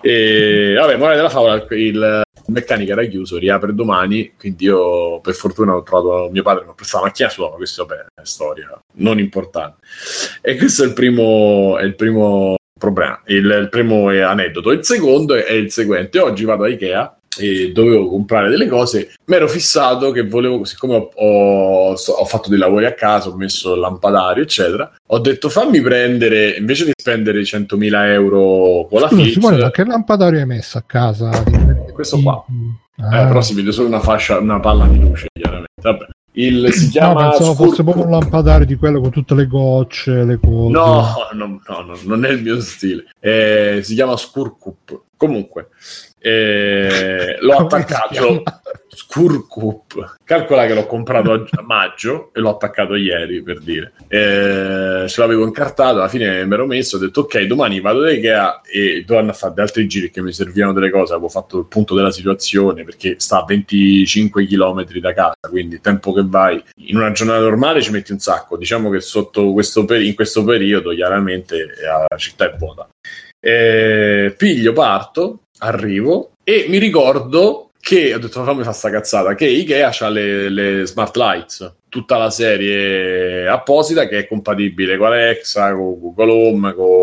E 0.00 0.74
vabbè, 0.78 0.96
morale 0.96 1.16
della 1.16 1.28
favola, 1.28 1.64
il 1.70 2.23
meccanico 2.46 2.92
era 2.92 3.04
chiuso, 3.04 3.38
riapre 3.38 3.74
domani, 3.74 4.34
quindi 4.38 4.64
io 4.64 5.20
per 5.20 5.34
fortuna 5.34 5.74
ho 5.74 5.82
trovato 5.82 6.28
mio 6.30 6.42
padre, 6.42 6.64
mi 6.64 6.70
ha 6.70 6.74
prestato 6.74 7.04
la 7.04 7.10
macchina 7.10 7.28
sua, 7.28 7.50
ma 7.50 7.56
questo 7.56 7.84
vabbè, 7.84 8.06
è 8.14 8.24
storia 8.24 8.78
non 8.94 9.18
importante. 9.18 9.86
E 10.40 10.56
questo 10.56 10.84
è 10.84 10.86
il 10.86 10.92
primo, 10.92 11.78
è 11.78 11.84
il 11.84 11.94
primo 11.94 12.56
problema, 12.78 13.20
il, 13.26 13.44
il 13.44 13.68
primo 13.70 14.08
aneddoto. 14.08 14.70
Il 14.70 14.84
secondo 14.84 15.34
è, 15.34 15.44
è 15.44 15.52
il 15.52 15.70
seguente, 15.70 16.18
oggi 16.18 16.44
vado 16.44 16.64
a 16.64 16.68
Ikea 16.68 17.18
e 17.38 17.72
dovevo 17.72 18.08
comprare 18.08 18.48
delle 18.50 18.66
cose, 18.68 19.14
mi 19.26 19.36
ero 19.36 19.48
fissato 19.48 20.10
che 20.10 20.26
volevo, 20.26 20.64
siccome 20.64 20.94
ho, 20.94 21.10
ho- 21.14 21.92
ho 21.92 22.24
fatto 22.24 22.48
dei 22.48 22.58
lavori 22.58 22.86
a 22.86 22.94
casa, 22.94 23.28
ho 23.28 23.36
messo 23.36 23.74
il 23.74 23.80
lampadario, 23.80 24.42
eccetera, 24.42 24.92
ho 25.06 25.18
detto 25.18 25.48
fammi 25.48 25.80
prendere, 25.80 26.50
invece 26.56 26.84
di 26.84 26.92
spendere 26.94 27.40
100.000 27.42 28.06
euro 28.12 28.86
con 28.88 29.00
la 29.00 29.08
Scusa, 29.08 29.22
Philips, 29.22 29.70
che 29.72 29.84
lampadario 29.84 30.38
hai 30.40 30.46
messo 30.46 30.78
a 30.78 30.82
casa? 30.86 31.30
Questo 31.92 32.20
qua. 32.20 32.44
Ah. 32.96 33.22
Eh, 33.22 33.26
però 33.26 33.40
si 33.40 33.54
vede 33.54 33.72
solo 33.72 33.88
una 33.88 34.00
fascia, 34.00 34.38
una 34.38 34.60
palla 34.60 34.86
di 34.86 35.00
luce, 35.00 35.26
chiaramente. 35.32 35.68
Vabbè. 35.82 36.06
Il, 36.36 36.70
si 36.74 36.86
No, 36.86 36.90
chiama 36.90 37.28
pensavo 37.30 37.52
Skur- 37.54 37.68
fosse 37.68 37.82
proprio 37.84 38.04
un 38.04 38.10
lampadario 38.10 38.66
di 38.66 38.74
quello 38.76 39.00
con 39.00 39.10
tutte 39.10 39.34
le 39.34 39.46
gocce, 39.46 40.24
le 40.24 40.38
cose. 40.40 40.70
No, 40.72 41.04
no, 41.32 41.46
no, 41.46 41.80
no, 41.82 41.98
non 42.04 42.24
è 42.24 42.30
il 42.30 42.42
mio 42.42 42.60
stile. 42.60 43.04
Eh, 43.20 43.80
si 43.82 43.94
chiama 43.94 44.16
Skurkup. 44.16 45.02
Comunque, 45.16 45.68
eh, 46.26 47.36
l'ho 47.38 47.52
attaccato. 47.68 48.42
Skurkup. 48.88 50.16
Calcola 50.24 50.66
che 50.66 50.72
l'ho 50.72 50.86
comprato 50.86 51.32
a 51.32 51.62
maggio 51.62 52.30
e 52.32 52.40
l'ho 52.40 52.50
attaccato 52.50 52.94
ieri 52.94 53.42
per 53.42 53.58
dire. 53.58 53.92
Eh, 54.08 55.04
ce 55.06 55.20
l'avevo 55.20 55.44
incartato. 55.44 55.98
Alla 55.98 56.08
fine 56.08 56.46
mi 56.46 56.54
ero 56.54 56.64
messo. 56.64 56.96
Ho 56.96 57.00
detto, 57.00 57.22
ok, 57.22 57.42
domani 57.42 57.80
vado 57.80 58.00
da 58.00 58.10
Ikea 58.10 58.62
e 58.62 59.04
a 59.06 59.32
fare 59.34 59.60
altri 59.60 59.86
giri 59.86 60.10
che 60.10 60.22
mi 60.22 60.32
servivano 60.32 60.72
delle 60.72 60.90
cose. 60.90 61.12
Avevo 61.12 61.28
fatto 61.28 61.58
il 61.58 61.66
punto 61.66 61.94
della 61.94 62.10
situazione 62.10 62.84
perché 62.84 63.16
sta 63.18 63.42
a 63.42 63.44
25 63.44 64.46
km 64.46 64.84
da 65.00 65.12
casa. 65.12 65.34
Quindi, 65.50 65.80
tempo 65.82 66.14
che 66.14 66.22
vai 66.24 66.62
in 66.86 66.96
una 66.96 67.12
giornata 67.12 67.40
normale 67.40 67.82
ci 67.82 67.90
metti 67.90 68.12
un 68.12 68.18
sacco. 68.18 68.56
Diciamo 68.56 68.88
che 68.88 69.00
sotto 69.00 69.52
questo 69.52 69.84
peri- 69.84 70.06
in 70.06 70.14
questo 70.14 70.42
periodo, 70.42 70.90
chiaramente, 70.94 71.56
eh, 71.56 72.06
la 72.08 72.16
città 72.16 72.50
è 72.50 72.56
vuota. 72.56 72.88
Eh, 73.40 74.34
piglio, 74.38 74.72
parto, 74.72 75.43
arrivo 75.64 76.32
e 76.44 76.66
mi 76.68 76.78
ricordo 76.78 77.70
che 77.80 78.14
ho 78.14 78.18
detto 78.18 78.44
fammi 78.44 78.62
fa 78.62 78.72
sta 78.72 78.90
cazzata 78.90 79.34
che 79.34 79.46
Ikea 79.46 79.92
ha 79.98 80.08
le, 80.08 80.48
le 80.48 80.86
smart 80.86 81.16
lights 81.16 81.74
tutta 81.88 82.16
la 82.16 82.30
serie 82.30 83.46
apposita 83.46 84.08
che 84.08 84.18
è 84.18 84.26
compatibile 84.26 84.96
con 84.96 85.08
Alexa 85.08 85.74
con 85.74 86.00
Google 86.00 86.32
Home 86.32 86.74
con 86.74 87.02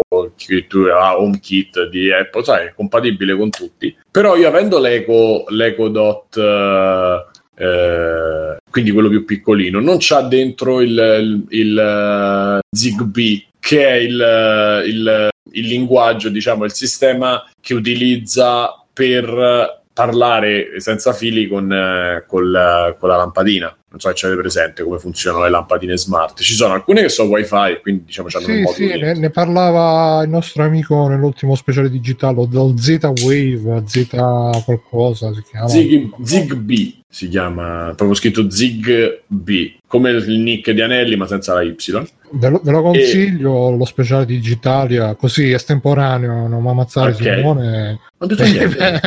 addirittura 0.52 1.20
HomeKit 1.20 1.88
di 1.90 2.12
Apple 2.12 2.44
sai 2.44 2.68
è 2.68 2.74
compatibile 2.76 3.36
con 3.36 3.50
tutti. 3.50 3.96
Però 4.10 4.36
io 4.36 4.48
avendo 4.48 4.80
l'Eco, 4.80 5.46
l'Eco 5.48 5.88
Dot 5.88 6.38
eh, 6.38 7.26
eh, 7.56 8.58
quindi 8.70 8.92
quello 8.92 9.10
più 9.10 9.24
piccolino 9.24 9.80
non 9.80 9.98
c'ha 10.00 10.22
dentro 10.22 10.82
il, 10.82 10.90
il, 10.90 11.46
il, 11.50 11.78
eh, 11.78 12.60
Zigbee 12.76 13.46
che 13.60 13.88
è 13.88 13.94
il, 13.94 14.84
il, 14.88 15.30
il 15.54 15.68
linguaggio 15.68 16.30
diciamo 16.30 16.66
il 16.66 16.74
sistema 16.74 17.44
che 17.60 17.74
utilizza 17.74 18.86
per 18.94 19.82
parlare 19.94 20.80
senza 20.80 21.14
fili 21.14 21.48
con, 21.48 21.72
eh, 21.72 22.24
col- 22.28 22.96
con 23.00 23.10
la 23.10 23.18
lampadina. 23.18 23.76
Non 23.92 24.00
so 24.00 24.10
se 24.16 24.26
avete 24.26 24.40
presente 24.42 24.84
come 24.84 25.00
funzionano 25.00 25.44
le 25.44 25.50
lampadine 25.50 25.98
smart. 25.98 26.40
Ci 26.42 26.54
sono 26.54 26.74
alcune 26.74 27.02
che 27.02 27.10
sono 27.10 27.30
wifi, 27.30 27.80
quindi 27.82 28.06
diciamo 28.06 28.30
hanno 28.38 28.46
un 28.48 28.54
Sì, 28.54 28.62
modo 28.62 28.74
sì, 28.76 28.88
di- 28.94 29.00
ne, 29.02 29.14
ne 29.16 29.30
parlava 29.30 30.24
il 30.24 30.30
nostro 30.30 30.64
amico 30.64 31.10
nell'ultimo 31.10 31.56
speciale 31.56 31.90
digitale 31.90 32.48
del 32.48 32.74
Z-Wave, 32.78 33.84
Z 33.86 34.08
qualcosa 34.64 35.34
si 35.34 35.44
chiama. 35.50 35.68
Zig, 35.68 36.10
Zigbee 36.24 36.94
si 37.10 37.28
chiama, 37.28 37.92
proprio 37.94 38.14
scritto 38.14 38.50
Zigbee, 38.50 39.80
come 39.88 40.12
il 40.12 40.40
nick 40.40 40.72
di 40.72 40.82
Anelli 40.82 41.18
ma 41.18 41.28
senza 41.28 41.54
la 41.54 41.62
Y. 41.62 41.76
Ve 42.34 42.48
lo, 42.48 42.62
ve 42.64 42.72
lo 42.72 42.82
consiglio, 42.82 43.72
lo 43.76 43.84
speciale 43.84 44.26
digitalia, 44.26 45.16
così 45.16 45.52
estemporaneo, 45.52 46.48
non 46.48 46.66
ammazzare 46.66 47.12
Ok. 47.12 47.22
Simone. 47.22 48.00
Non 48.22 48.30
detto 48.30 48.44
niente. 48.44 49.02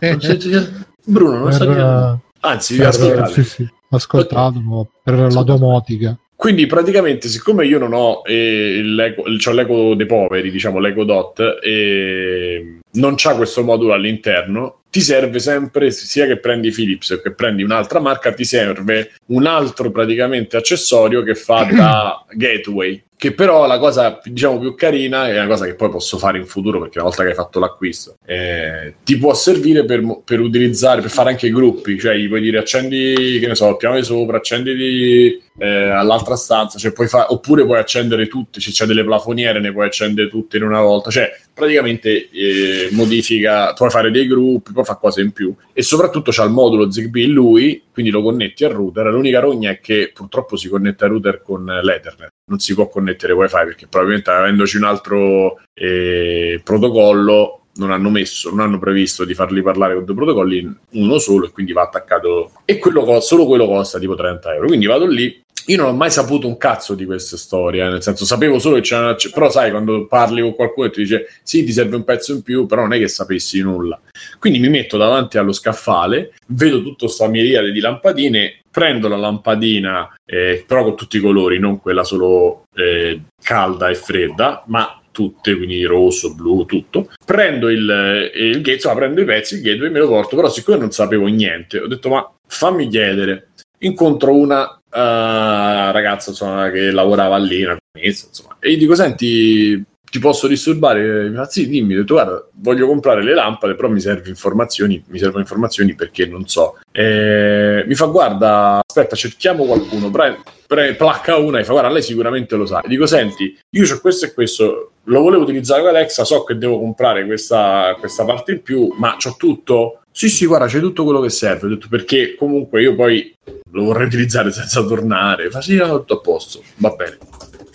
Non 0.00 0.86
Bruno, 1.04 1.38
non 1.38 1.48
Per, 1.58 1.66
niente. 1.66 2.18
Anzi, 2.40 2.76
vi 2.76 2.84
ascoltate. 2.84 3.32
sì, 3.32 3.42
sì, 3.42 3.68
ascoltatelo 3.90 4.90
per 5.02 5.32
la 5.32 5.42
domotica. 5.42 6.18
Quindi 6.38 6.66
praticamente, 6.66 7.26
siccome 7.26 7.66
io 7.66 7.80
non 7.80 7.92
ho 7.92 8.22
eh, 8.24 8.80
l'eco, 8.80 9.24
c'ho 9.24 9.50
l'eco 9.50 9.94
dei 9.94 10.06
poveri, 10.06 10.52
diciamo 10.52 10.78
l'eco 10.78 11.02
dot, 11.02 11.58
e 11.60 12.78
non 12.92 13.14
c'ha 13.16 13.34
questo 13.34 13.64
modulo 13.64 13.92
all'interno, 13.92 14.82
ti 14.88 15.00
serve 15.00 15.40
sempre, 15.40 15.90
sia 15.90 16.26
che 16.26 16.38
prendi 16.38 16.70
Philips 16.70 17.20
che 17.22 17.32
prendi 17.32 17.64
un'altra 17.64 17.98
marca, 17.98 18.32
ti 18.32 18.44
serve 18.44 19.14
un 19.26 19.46
altro 19.46 19.90
praticamente 19.90 20.56
accessorio 20.56 21.24
che 21.24 21.34
fa 21.34 21.64
da 21.64 22.24
gateway. 22.30 23.02
Che 23.18 23.32
però 23.32 23.66
la 23.66 23.78
cosa 23.78 24.20
diciamo 24.22 24.60
più 24.60 24.76
carina 24.76 25.26
è 25.26 25.32
una 25.32 25.48
cosa 25.48 25.66
che 25.66 25.74
poi 25.74 25.90
posso 25.90 26.18
fare 26.18 26.38
in 26.38 26.46
futuro 26.46 26.78
perché 26.78 27.00
una 27.00 27.08
volta 27.08 27.24
che 27.24 27.30
hai 27.30 27.34
fatto 27.34 27.58
l'acquisto 27.58 28.18
eh, 28.24 28.94
ti 29.02 29.18
può 29.18 29.34
servire 29.34 29.84
per, 29.84 30.20
per 30.24 30.38
utilizzare, 30.38 31.00
per 31.00 31.10
fare 31.10 31.30
anche 31.30 31.50
gruppi, 31.50 31.98
cioè 31.98 32.14
gli 32.14 32.28
puoi 32.28 32.40
dire 32.40 32.58
accendi, 32.58 33.38
che 33.40 33.46
ne 33.48 33.56
so, 33.56 33.70
il 33.70 33.76
piano 33.76 33.96
di 33.96 34.04
sopra, 34.04 34.36
accendi 34.36 35.42
eh, 35.58 35.90
all'altra 35.90 36.36
stanza, 36.36 36.78
cioè 36.78 36.92
puoi 36.92 37.08
fa- 37.08 37.32
oppure 37.32 37.64
puoi 37.64 37.78
accendere 37.78 38.28
tutte, 38.28 38.60
se 38.60 38.70
c'è 38.70 38.86
delle 38.86 39.04
plafoniere 39.04 39.60
ne 39.60 39.72
puoi 39.72 39.86
accendere 39.86 40.28
tutte 40.28 40.56
in 40.56 40.62
una 40.62 40.80
volta, 40.80 41.10
cioè 41.10 41.30
praticamente 41.52 42.30
eh, 42.30 42.88
modifica, 42.92 43.72
puoi 43.72 43.90
fare 43.90 44.10
dei 44.10 44.26
gruppi, 44.26 44.72
puoi 44.72 44.84
fare 44.84 44.98
cose 45.00 45.20
in 45.20 45.32
più 45.32 45.52
e 45.72 45.82
soprattutto 45.82 46.30
c'ha 46.30 46.44
il 46.44 46.50
modulo 46.50 46.90
Zigbee 46.90 47.26
lui, 47.26 47.82
quindi 47.92 48.12
lo 48.12 48.22
connetti 48.22 48.64
al 48.64 48.72
router, 48.72 49.06
l'unica 49.06 49.40
rogna 49.40 49.70
è 49.70 49.80
che 49.80 50.12
purtroppo 50.14 50.56
si 50.56 50.68
connette 50.68 51.04
al 51.04 51.10
router 51.10 51.42
con 51.42 51.64
l'Ethernet, 51.64 52.30
non 52.48 52.60
si 52.60 52.74
può 52.74 52.88
connettere 52.88 53.32
wifi 53.32 53.64
perché 53.64 53.86
probabilmente 53.88 54.30
avendoci 54.30 54.76
un 54.76 54.84
altro 54.84 55.60
eh, 55.74 56.60
protocollo 56.62 57.58
non 57.78 57.90
hanno 57.92 58.10
messo, 58.10 58.50
non 58.50 58.60
hanno 58.60 58.78
previsto 58.78 59.24
di 59.24 59.34
farli 59.34 59.62
parlare 59.62 59.94
con 59.94 60.04
due 60.04 60.14
protocolli 60.14 60.76
uno 60.92 61.18
solo 61.18 61.46
e 61.46 61.50
quindi 61.50 61.72
va 61.72 61.82
attaccato 61.82 62.52
e 62.64 62.78
quello 62.78 63.20
solo 63.20 63.46
quello 63.46 63.66
costa 63.66 63.98
tipo 63.98 64.14
30 64.14 64.54
euro 64.54 64.66
quindi 64.66 64.86
vado 64.86 65.06
lì 65.06 65.44
io 65.68 65.76
non 65.76 65.86
ho 65.86 65.92
mai 65.92 66.10
saputo 66.10 66.46
un 66.46 66.56
cazzo 66.56 66.94
di 66.94 67.04
queste 67.04 67.36
storie, 67.36 67.84
eh, 67.84 67.88
nel 67.88 68.02
senso 68.02 68.24
sapevo 68.24 68.58
solo 68.58 68.76
che 68.76 68.80
c'era, 68.82 69.14
c- 69.14 69.30
però 69.32 69.50
sai 69.50 69.70
quando 69.70 70.06
parli 70.06 70.40
con 70.40 70.54
qualcuno 70.54 70.86
e 70.86 70.90
ti 70.90 71.02
dice 71.02 71.28
sì 71.42 71.62
ti 71.64 71.72
serve 71.72 71.96
un 71.96 72.04
pezzo 72.04 72.32
in 72.32 72.42
più, 72.42 72.66
però 72.66 72.82
non 72.82 72.94
è 72.94 72.98
che 72.98 73.08
sapessi 73.08 73.60
nulla. 73.60 74.00
Quindi 74.38 74.58
mi 74.60 74.70
metto 74.70 74.96
davanti 74.96 75.36
allo 75.36 75.52
scaffale, 75.52 76.32
vedo 76.46 76.82
tutta 76.82 77.06
sta 77.08 77.28
miriade 77.28 77.70
di 77.70 77.80
lampadine, 77.80 78.60
prendo 78.70 79.08
la 79.08 79.16
lampadina 79.16 80.14
eh, 80.24 80.64
però 80.66 80.84
con 80.84 80.96
tutti 80.96 81.18
i 81.18 81.20
colori, 81.20 81.58
non 81.58 81.78
quella 81.78 82.04
solo 82.04 82.64
eh, 82.74 83.20
calda 83.42 83.88
e 83.88 83.94
fredda, 83.94 84.64
ma 84.68 84.98
tutte, 85.10 85.54
quindi 85.56 85.82
rosso, 85.84 86.32
blu, 86.34 86.64
tutto. 86.64 87.10
Prendo 87.26 87.68
il, 87.68 87.90
eh, 87.90 88.38
il 88.38 88.52
gateway, 88.56 88.74
insomma, 88.74 88.94
prendo 88.94 89.20
i 89.20 89.24
pezzi, 89.24 89.56
il 89.56 89.62
gateway 89.62 89.90
me 89.90 89.98
lo 89.98 90.08
porto, 90.08 90.36
però 90.36 90.48
siccome 90.48 90.78
non 90.78 90.92
sapevo 90.92 91.26
niente, 91.26 91.80
ho 91.80 91.88
detto 91.88 92.08
ma 92.08 92.32
fammi 92.46 92.88
chiedere. 92.88 93.48
Incontro 93.80 94.34
una 94.34 94.77
eh, 94.90 95.92
ragazza 95.92 96.30
insomma, 96.30 96.70
che 96.70 96.90
lavorava 96.90 97.36
lì, 97.38 97.64
insomma, 98.00 98.56
e 98.60 98.72
gli 98.72 98.78
dico 98.78 98.94
senti 98.94 99.84
ti 100.10 100.18
posso 100.18 100.46
disturbare? 100.46 101.28
Mi 101.28 101.36
fa 101.36 101.48
sì, 101.48 101.68
dimmi, 101.68 101.94
ho 101.94 101.98
detto 101.98 102.14
guarda, 102.14 102.46
voglio 102.54 102.86
comprare 102.86 103.22
le 103.22 103.34
lampade, 103.34 103.74
però 103.74 103.88
mi 103.88 104.00
serve 104.00 104.28
informazioni, 104.28 105.02
mi 105.08 105.18
servono 105.18 105.40
informazioni 105.40 105.94
perché 105.94 106.26
non 106.26 106.46
so. 106.46 106.78
Eh, 106.92 107.84
mi 107.86 107.94
fa 107.94 108.06
guarda, 108.06 108.80
aspetta, 108.86 109.16
cerchiamo 109.16 109.64
qualcuno, 109.64 110.10
pre, 110.10 110.40
pre- 110.66 110.94
placca 110.94 111.36
una 111.36 111.58
e 111.58 111.64
fa 111.64 111.72
guarda, 111.72 111.90
lei 111.90 112.02
sicuramente 112.02 112.56
lo 112.56 112.66
sa. 112.66 112.82
Dico 112.86 113.06
senti, 113.06 113.56
io 113.70 113.94
ho 113.94 114.00
questo 114.00 114.26
e 114.26 114.32
questo, 114.32 114.92
lo 115.04 115.20
volevo 115.20 115.42
utilizzare 115.42 115.80
con 115.80 115.90
Alexa, 115.90 116.24
so 116.24 116.44
che 116.44 116.56
devo 116.56 116.78
comprare 116.78 117.24
questa, 117.26 117.96
questa 117.98 118.24
parte 118.24 118.52
in 118.52 118.62
più, 118.62 118.94
ma 118.96 119.16
c'ho 119.16 119.34
tutto? 119.38 120.00
Sì, 120.10 120.28
sì, 120.28 120.46
guarda, 120.46 120.66
c'è 120.66 120.80
tutto 120.80 121.04
quello 121.04 121.20
che 121.20 121.30
serve. 121.30 121.66
Ho 121.66 121.70
detto 121.70 121.86
perché 121.88 122.34
comunque 122.34 122.82
io 122.82 122.96
poi 122.96 123.32
lo 123.70 123.84
vorrei 123.84 124.06
utilizzare 124.06 124.50
senza 124.50 124.82
tornare. 124.82 125.48
Fa 125.48 125.60
sì, 125.60 125.76
no, 125.76 125.98
tutto 125.98 126.14
a 126.14 126.20
posto, 126.20 126.60
va 126.78 126.90
bene. 126.90 127.18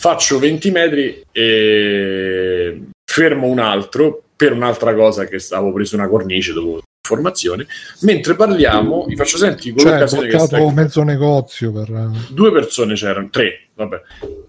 Faccio 0.04 0.38
20 0.38 0.72
metri 0.72 1.24
e 1.32 2.88
fermo 3.06 3.48
un 3.48 3.60
altro 3.60 4.22
per 4.36 4.52
un'altra 4.52 4.94
cosa 4.94 5.24
che 5.24 5.40
stavo 5.40 5.72
preso 5.72 5.96
una 5.96 6.10
cornice 6.10 6.52
dopo 6.52 6.82
informazione. 7.02 7.66
Mentre 8.02 8.36
parliamo, 8.36 9.06
vi 9.06 9.16
faccio 9.16 9.38
senti 9.38 9.72
con 9.72 9.80
Cioè, 9.80 10.28
che 10.28 10.40
stai... 10.40 10.74
mezzo 10.74 11.04
negozio 11.04 11.72
per... 11.72 12.10
Due 12.30 12.52
persone 12.52 12.96
c'erano, 12.96 13.30
tre, 13.30 13.68
vabbè. 13.76 14.02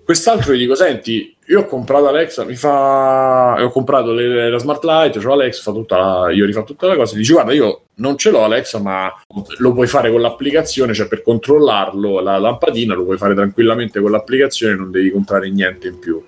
Quest'altro 0.05 0.55
gli 0.55 0.59
dico, 0.59 0.75
senti, 0.75 1.34
io 1.47 1.61
ho 1.61 1.67
comprato 1.67 2.09
Alexa, 2.09 2.45
mi 2.45 2.55
fa... 2.55 3.57
ho 3.63 3.71
comprato 3.71 4.13
le- 4.13 4.51
la 4.51 4.59
smart 4.59 4.83
light, 4.85 5.19
c'ho 5.19 5.33
Alexa, 5.33 5.63
fa 5.63 5.73
tutta 5.73 5.97
la... 5.97 6.31
io 6.31 6.45
ho 6.45 6.47
rifatto 6.47 6.67
tutta 6.67 6.87
la 6.87 6.97
cosa, 6.97 7.17
dice, 7.17 7.33
guarda, 7.33 7.53
io 7.53 7.83
non 7.97 8.17
ce 8.17 8.31
l'ho 8.31 8.43
Alexa, 8.45 8.79
ma 8.81 9.13
lo 9.59 9.73
puoi 9.73 9.87
fare 9.87 10.11
con 10.11 10.21
l'applicazione, 10.21 10.95
cioè 10.95 11.07
per 11.09 11.23
controllarlo, 11.23 12.21
la 12.21 12.39
lampadina, 12.39 12.95
lo 12.95 13.05
puoi 13.05 13.19
fare 13.19 13.35
tranquillamente 13.35 14.01
con 14.01 14.11
l'applicazione, 14.11 14.75
non 14.75 14.91
devi 14.91 15.11
comprare 15.11 15.51
niente 15.51 15.89
in 15.89 15.99
più. 15.99 16.25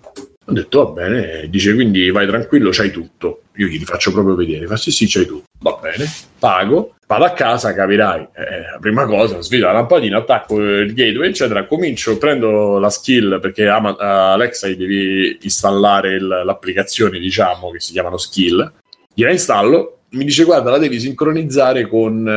Ho 0.48 0.52
detto, 0.52 0.84
va 0.84 0.90
bene, 0.92 1.48
dice, 1.48 1.74
quindi 1.74 2.08
vai 2.10 2.26
tranquillo, 2.26 2.70
c'hai 2.70 2.92
tutto. 2.92 3.40
Io 3.56 3.66
gli 3.66 3.82
faccio 3.84 4.12
proprio 4.12 4.36
vedere, 4.36 4.66
fa 4.66 4.76
sì, 4.76 4.92
sì, 4.92 5.06
c'hai 5.08 5.26
tutto. 5.26 5.44
Va 5.58 5.76
bene, 5.82 6.04
pago, 6.38 6.94
vado 7.06 7.24
a 7.24 7.30
casa, 7.32 7.74
capirai. 7.74 8.28
Eh, 8.32 8.60
la 8.72 8.78
prima 8.78 9.06
cosa, 9.06 9.40
svilo 9.42 9.66
la 9.66 9.72
lampadina, 9.72 10.18
attacco 10.18 10.60
il 10.60 10.94
gateway, 10.94 11.30
eccetera, 11.30 11.64
comincio, 11.64 12.16
prendo 12.16 12.78
la 12.78 12.90
skill, 12.90 13.40
perché 13.40 13.66
Ama- 13.66 13.96
Alexa 13.98 14.68
devi 14.68 15.36
installare 15.40 16.14
il- 16.14 16.42
l'applicazione, 16.44 17.18
diciamo, 17.18 17.70
che 17.70 17.80
si 17.80 17.90
chiamano 17.90 18.16
skill. 18.16 18.70
Gliela 19.14 19.32
installo, 19.32 20.02
mi 20.10 20.24
dice, 20.24 20.44
guarda, 20.44 20.70
la 20.70 20.78
devi 20.78 21.00
sincronizzare 21.00 21.88
con, 21.88 22.28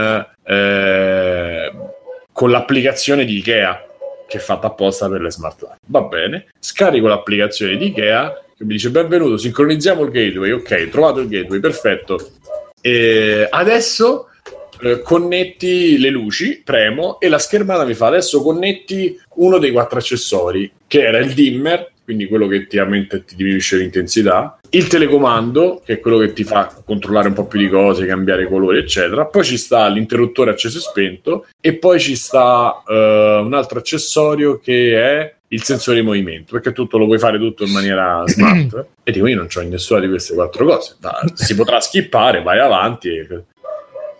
eh, 0.43 1.71
con 2.31 2.49
l'applicazione 2.49 3.23
di 3.25 3.37
Ikea 3.37 3.83
che 4.29 4.37
è 4.37 4.41
fatta 4.41 4.67
apposta 4.67 5.09
per 5.09 5.21
le 5.21 5.31
smart 5.31 5.61
light. 5.61 5.79
Va 5.87 6.03
bene, 6.03 6.49
scarico 6.59 7.07
l'applicazione 7.07 7.75
di 7.75 7.87
Ikea 7.87 8.43
che 8.55 8.65
mi 8.65 8.73
dice 8.73 8.91
benvenuto, 8.91 9.37
sincronizziamo 9.37 10.03
il 10.03 10.11
gateway, 10.11 10.51
ok, 10.51 10.89
trovato 10.89 11.21
il 11.21 11.29
gateway, 11.29 11.59
perfetto. 11.59 12.31
E 12.81 13.47
adesso 13.49 14.27
eh, 14.81 15.01
connetti 15.01 15.97
le 15.97 16.09
luci, 16.09 16.61
premo 16.63 17.19
e 17.19 17.29
la 17.29 17.39
schermata 17.39 17.85
mi 17.85 17.93
fa 17.93 18.07
adesso 18.07 18.41
connetti 18.41 19.17
uno 19.35 19.57
dei 19.59 19.71
quattro 19.71 19.97
accessori, 19.97 20.69
che 20.85 21.05
era 21.05 21.19
il 21.19 21.33
dimmer, 21.33 21.91
quindi 22.03 22.27
quello 22.27 22.47
che 22.47 22.67
ti 22.67 22.77
aumenta 22.77 23.15
e 23.15 23.23
ti 23.23 23.35
diminuisce 23.35 23.77
l'intensità, 23.77 24.58
il 24.71 24.87
telecomando, 24.87 25.81
che 25.83 25.93
è 25.93 25.99
quello 25.99 26.17
che 26.17 26.33
ti 26.33 26.43
fa 26.43 26.73
controllare 26.85 27.29
un 27.29 27.33
po' 27.33 27.47
più 27.47 27.59
di 27.59 27.69
cose, 27.69 28.05
cambiare 28.05 28.47
colori, 28.47 28.77
eccetera. 28.77 29.25
Poi 29.25 29.43
ci 29.43 29.57
sta 29.57 29.87
l'interruttore 29.87 30.51
acceso 30.51 30.77
e 30.77 30.81
spento, 30.81 31.47
e 31.59 31.75
poi 31.75 31.99
ci 31.99 32.15
sta 32.15 32.83
eh, 32.87 33.41
un 33.43 33.53
altro 33.53 33.79
accessorio 33.79 34.59
che 34.59 34.95
è 34.95 35.35
il 35.51 35.63
sensore 35.63 35.99
di 35.99 36.05
movimento, 36.05 36.53
perché 36.53 36.71
tutto 36.71 36.97
lo 36.97 37.05
puoi 37.05 37.17
fare 37.17 37.39
tutto 37.39 37.63
in 37.63 37.71
maniera 37.71 38.23
smart. 38.25 38.85
e 39.03 39.11
dico, 39.11 39.27
io 39.27 39.35
non 39.35 39.47
ho 39.53 39.61
nessuna 39.61 39.99
di 39.99 40.07
queste 40.07 40.35
quattro 40.35 40.65
cose. 40.65 40.95
Da- 40.99 41.23
si 41.33 41.55
potrà 41.55 41.79
skippare, 41.79 42.43
vai 42.43 42.59
avanti. 42.59 43.09
E... 43.09 43.43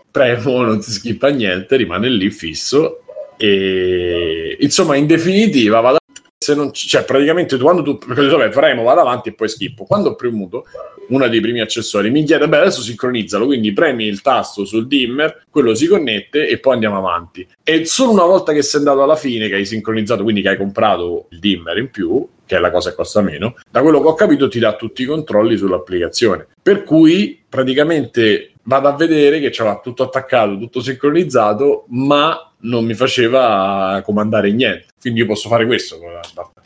Premo, 0.10 0.64
non 0.64 0.82
si 0.82 0.91
skippa 0.91 1.30
niente, 1.30 1.76
rimane 1.76 2.10
lì 2.10 2.32
fisso. 2.32 3.04
E 3.38 4.58
insomma, 4.60 4.95
in 4.95 5.06
definitiva, 5.06 5.80
vado 5.80 5.99
se 6.41 6.55
non 6.55 6.71
cioè 6.71 7.03
praticamente 7.03 7.57
quando 7.57 7.83
tu 7.83 7.97
perché 7.97 8.25
vabbè, 8.25 8.47
premo 8.47 8.83
vado 8.83 9.01
avanti 9.01 9.29
e 9.29 9.33
poi 9.33 9.49
schippo. 9.49 9.83
Quando 9.83 10.11
ho 10.11 10.15
premuto 10.15 10.65
uno 11.09 11.27
dei 11.27 11.41
primi 11.41 11.59
accessori 11.59 12.09
mi 12.11 12.23
chiede 12.23 12.47
beh 12.47 12.57
adesso 12.57 12.81
sincronizzalo 12.81 13.45
quindi 13.45 13.73
premi 13.73 14.05
il 14.05 14.21
tasto 14.21 14.63
sul 14.63 14.87
dimmer 14.87 15.45
quello 15.49 15.75
si 15.75 15.87
connette 15.87 16.47
e 16.47 16.57
poi 16.59 16.75
andiamo 16.75 16.97
avanti. 16.97 17.45
E 17.61 17.85
solo 17.85 18.11
una 18.11 18.23
volta 18.23 18.53
che 18.53 18.61
sei 18.61 18.79
andato 18.79 19.03
alla 19.03 19.17
fine 19.17 19.49
che 19.49 19.55
hai 19.55 19.65
sincronizzato 19.65 20.23
quindi 20.23 20.41
che 20.41 20.49
hai 20.49 20.57
comprato 20.57 21.27
il 21.31 21.39
dimmer 21.39 21.77
in 21.77 21.91
più 21.91 22.25
che 22.50 22.56
è 22.56 22.60
la 22.60 22.72
cosa 22.72 22.89
che 22.89 22.95
costa 22.95 23.22
meno 23.22 23.54
da 23.70 23.84
quello 23.84 24.02
che 24.02 24.08
ho 24.08 24.16
capito 24.16 24.47
ti 24.47 24.58
dà 24.58 24.76
tutti 24.76 25.04
i 25.04 25.06
controlli 25.06 25.56
sull'applicazione. 25.56 26.47
Per 26.60 26.82
cui 26.82 27.39
praticamente 27.47 28.54
vado 28.64 28.88
a 28.88 28.95
vedere 28.95 29.39
che 29.39 29.52
c'era 29.52 29.80
tutto 29.80 30.02
attaccato 30.02 30.58
tutto 30.58 30.82
sincronizzato 30.82 31.86
ma 31.89 32.52
non 32.62 32.86
mi 32.86 32.95
faceva 32.95 34.02
comandare 34.04 34.52
niente. 34.52 34.88
Quindi 35.00 35.20
io 35.20 35.28
posso 35.28 35.47
fare 35.47 35.68
questo 35.68 36.00
con 36.00 36.12
la 36.12 36.24
smart 36.24 36.58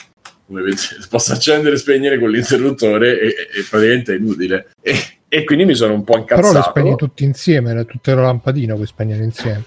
posso 1.09 1.33
accendere 1.33 1.75
e 1.75 1.79
spegnere 1.79 2.17
con 2.17 2.29
l'interruttore 2.29 3.19
e, 3.19 3.27
e- 3.27 3.63
praticamente 3.69 4.13
è 4.13 4.17
inutile. 4.17 4.67
E, 4.81 4.95
e 5.27 5.43
quindi 5.43 5.65
mi 5.65 5.75
sono 5.75 5.95
un 5.95 6.05
po' 6.05 6.23
Però 6.23 6.39
le 6.39 6.47
incazzato. 6.47 6.69
spegni 6.69 6.95
tutte 6.95 7.23
insieme, 7.25 7.85
tutte 7.85 8.15
le 8.15 8.21
lampadine 8.21 8.73
puoi 8.73 8.85
spegnere 8.85 9.23
insieme. 9.23 9.65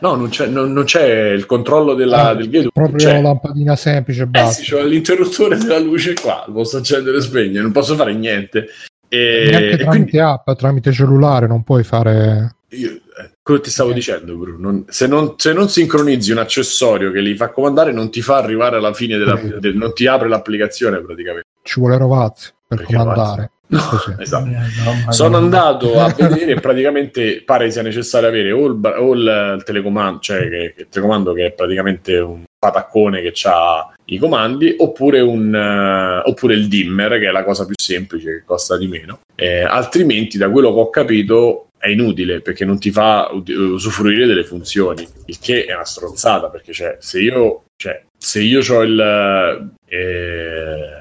No 0.00 0.14
non 0.14 0.28
c'è, 0.28 0.46
non- 0.46 0.72
non 0.72 0.84
c'è 0.84 1.30
il 1.30 1.46
controllo 1.46 1.94
della, 1.94 2.28
Ah, 2.28 2.34
del 2.34 2.46
gateway 2.48 2.70
proprio 2.72 2.96
c'è. 3.08 3.20
lampadina 3.20 3.76
semplice 3.76 4.22
Eh 4.22 4.26
basta. 4.26 4.62
sì, 4.62 4.70
c'ho 4.70 4.82
l'interruttore 4.82 5.56
della 5.58 5.78
luce 5.78 6.14
qua, 6.14 6.44
lo 6.46 6.52
posso 6.54 6.76
accendere 6.78 7.18
e 7.18 7.20
spegnere, 7.20 7.62
non 7.62 7.72
posso 7.72 7.94
fare 7.94 8.14
niente. 8.14 8.68
E, 9.08 9.46
Neanche 9.50 9.76
tramite 9.78 9.84
quindi 9.86 10.18
app, 10.18 10.50
tramite 10.52 10.92
cellulare 10.92 11.46
non 11.46 11.62
puoi 11.64 11.82
fare... 11.82 12.56
io, 12.70 12.90
eh, 12.90 13.30
quello 13.42 13.60
ti 13.60 13.70
stavo 13.70 13.92
dicendo, 13.92 14.36
Bruno, 14.36 14.58
non- 14.58 14.84
se, 14.88 15.06
non, 15.06 15.34
se 15.38 15.52
non 15.54 15.68
sincronizzi 15.70 16.30
un 16.32 16.38
accessorio 16.38 17.10
che 17.10 17.20
li 17.20 17.34
fa 17.34 17.48
comandare, 17.48 17.92
non 17.92 18.10
ti 18.10 18.20
fa 18.20 18.36
arrivare 18.36 18.76
alla 18.76 18.92
fine 18.92 19.16
della, 19.16 19.38
Sì. 19.38 19.54
del- 19.58 19.76
non 19.76 19.94
ti 19.94 20.06
apre 20.06 20.28
l'applicazione 20.28 21.00
praticamente. 21.00 21.46
Ci 21.62 21.80
vuole 21.80 21.96
Rovazzi 21.96 22.50
per 22.66 22.78
Perché 22.78 22.94
comandare. 22.94 23.50
No, 23.68 23.80
esatto. 24.18 24.48
Eh, 24.48 25.04
no, 25.04 25.12
Sono 25.12 25.36
andato 25.36 26.00
a 26.00 26.12
vedere 26.16 26.52
e 26.52 26.60
praticamente 26.60 27.42
pare 27.44 27.70
sia 27.70 27.82
necessario 27.82 28.28
avere 28.28 28.50
o 28.52 28.66
il, 28.66 28.80
o 28.82 29.14
il- 29.14 29.62
telecomando, 29.64 30.20
cioè 30.20 30.48
che, 30.48 30.74
il 30.76 30.86
telecomando 30.88 31.32
che 31.34 31.46
è 31.46 31.52
praticamente 31.52 32.18
un 32.18 32.44
pataccone 32.58 33.20
che 33.20 33.32
ha 33.44 33.92
i 34.06 34.18
comandi, 34.18 34.74
oppure, 34.78 35.20
un, 35.20 35.54
eh, 35.54 36.28
oppure 36.28 36.54
il 36.54 36.66
dimmer, 36.66 37.18
che 37.18 37.28
è 37.28 37.30
la 37.30 37.44
cosa 37.44 37.66
più 37.66 37.74
semplice, 37.76 38.30
che 38.30 38.42
costa 38.44 38.78
di 38.78 38.88
meno. 38.88 39.20
Eh, 39.34 39.62
altrimenti, 39.62 40.38
da 40.38 40.48
quello 40.50 40.72
che 40.72 40.80
ho 40.80 40.88
capito, 40.90 41.68
è 41.78 41.88
inutile 41.88 42.40
perché 42.40 42.64
non 42.64 42.78
ti 42.78 42.90
fa 42.90 43.30
usufruire 43.32 44.26
delle 44.26 44.44
funzioni, 44.44 45.06
il 45.26 45.38
che 45.38 45.64
è 45.64 45.74
una 45.74 45.84
stronzata 45.84 46.48
perché 46.48 46.72
cioè, 46.72 46.96
se 46.98 47.20
io, 47.20 47.64
cioè, 47.76 48.02
se 48.16 48.40
io 48.40 48.60
ho 48.68 48.82
il, 48.82 49.70
eh, 49.86 51.00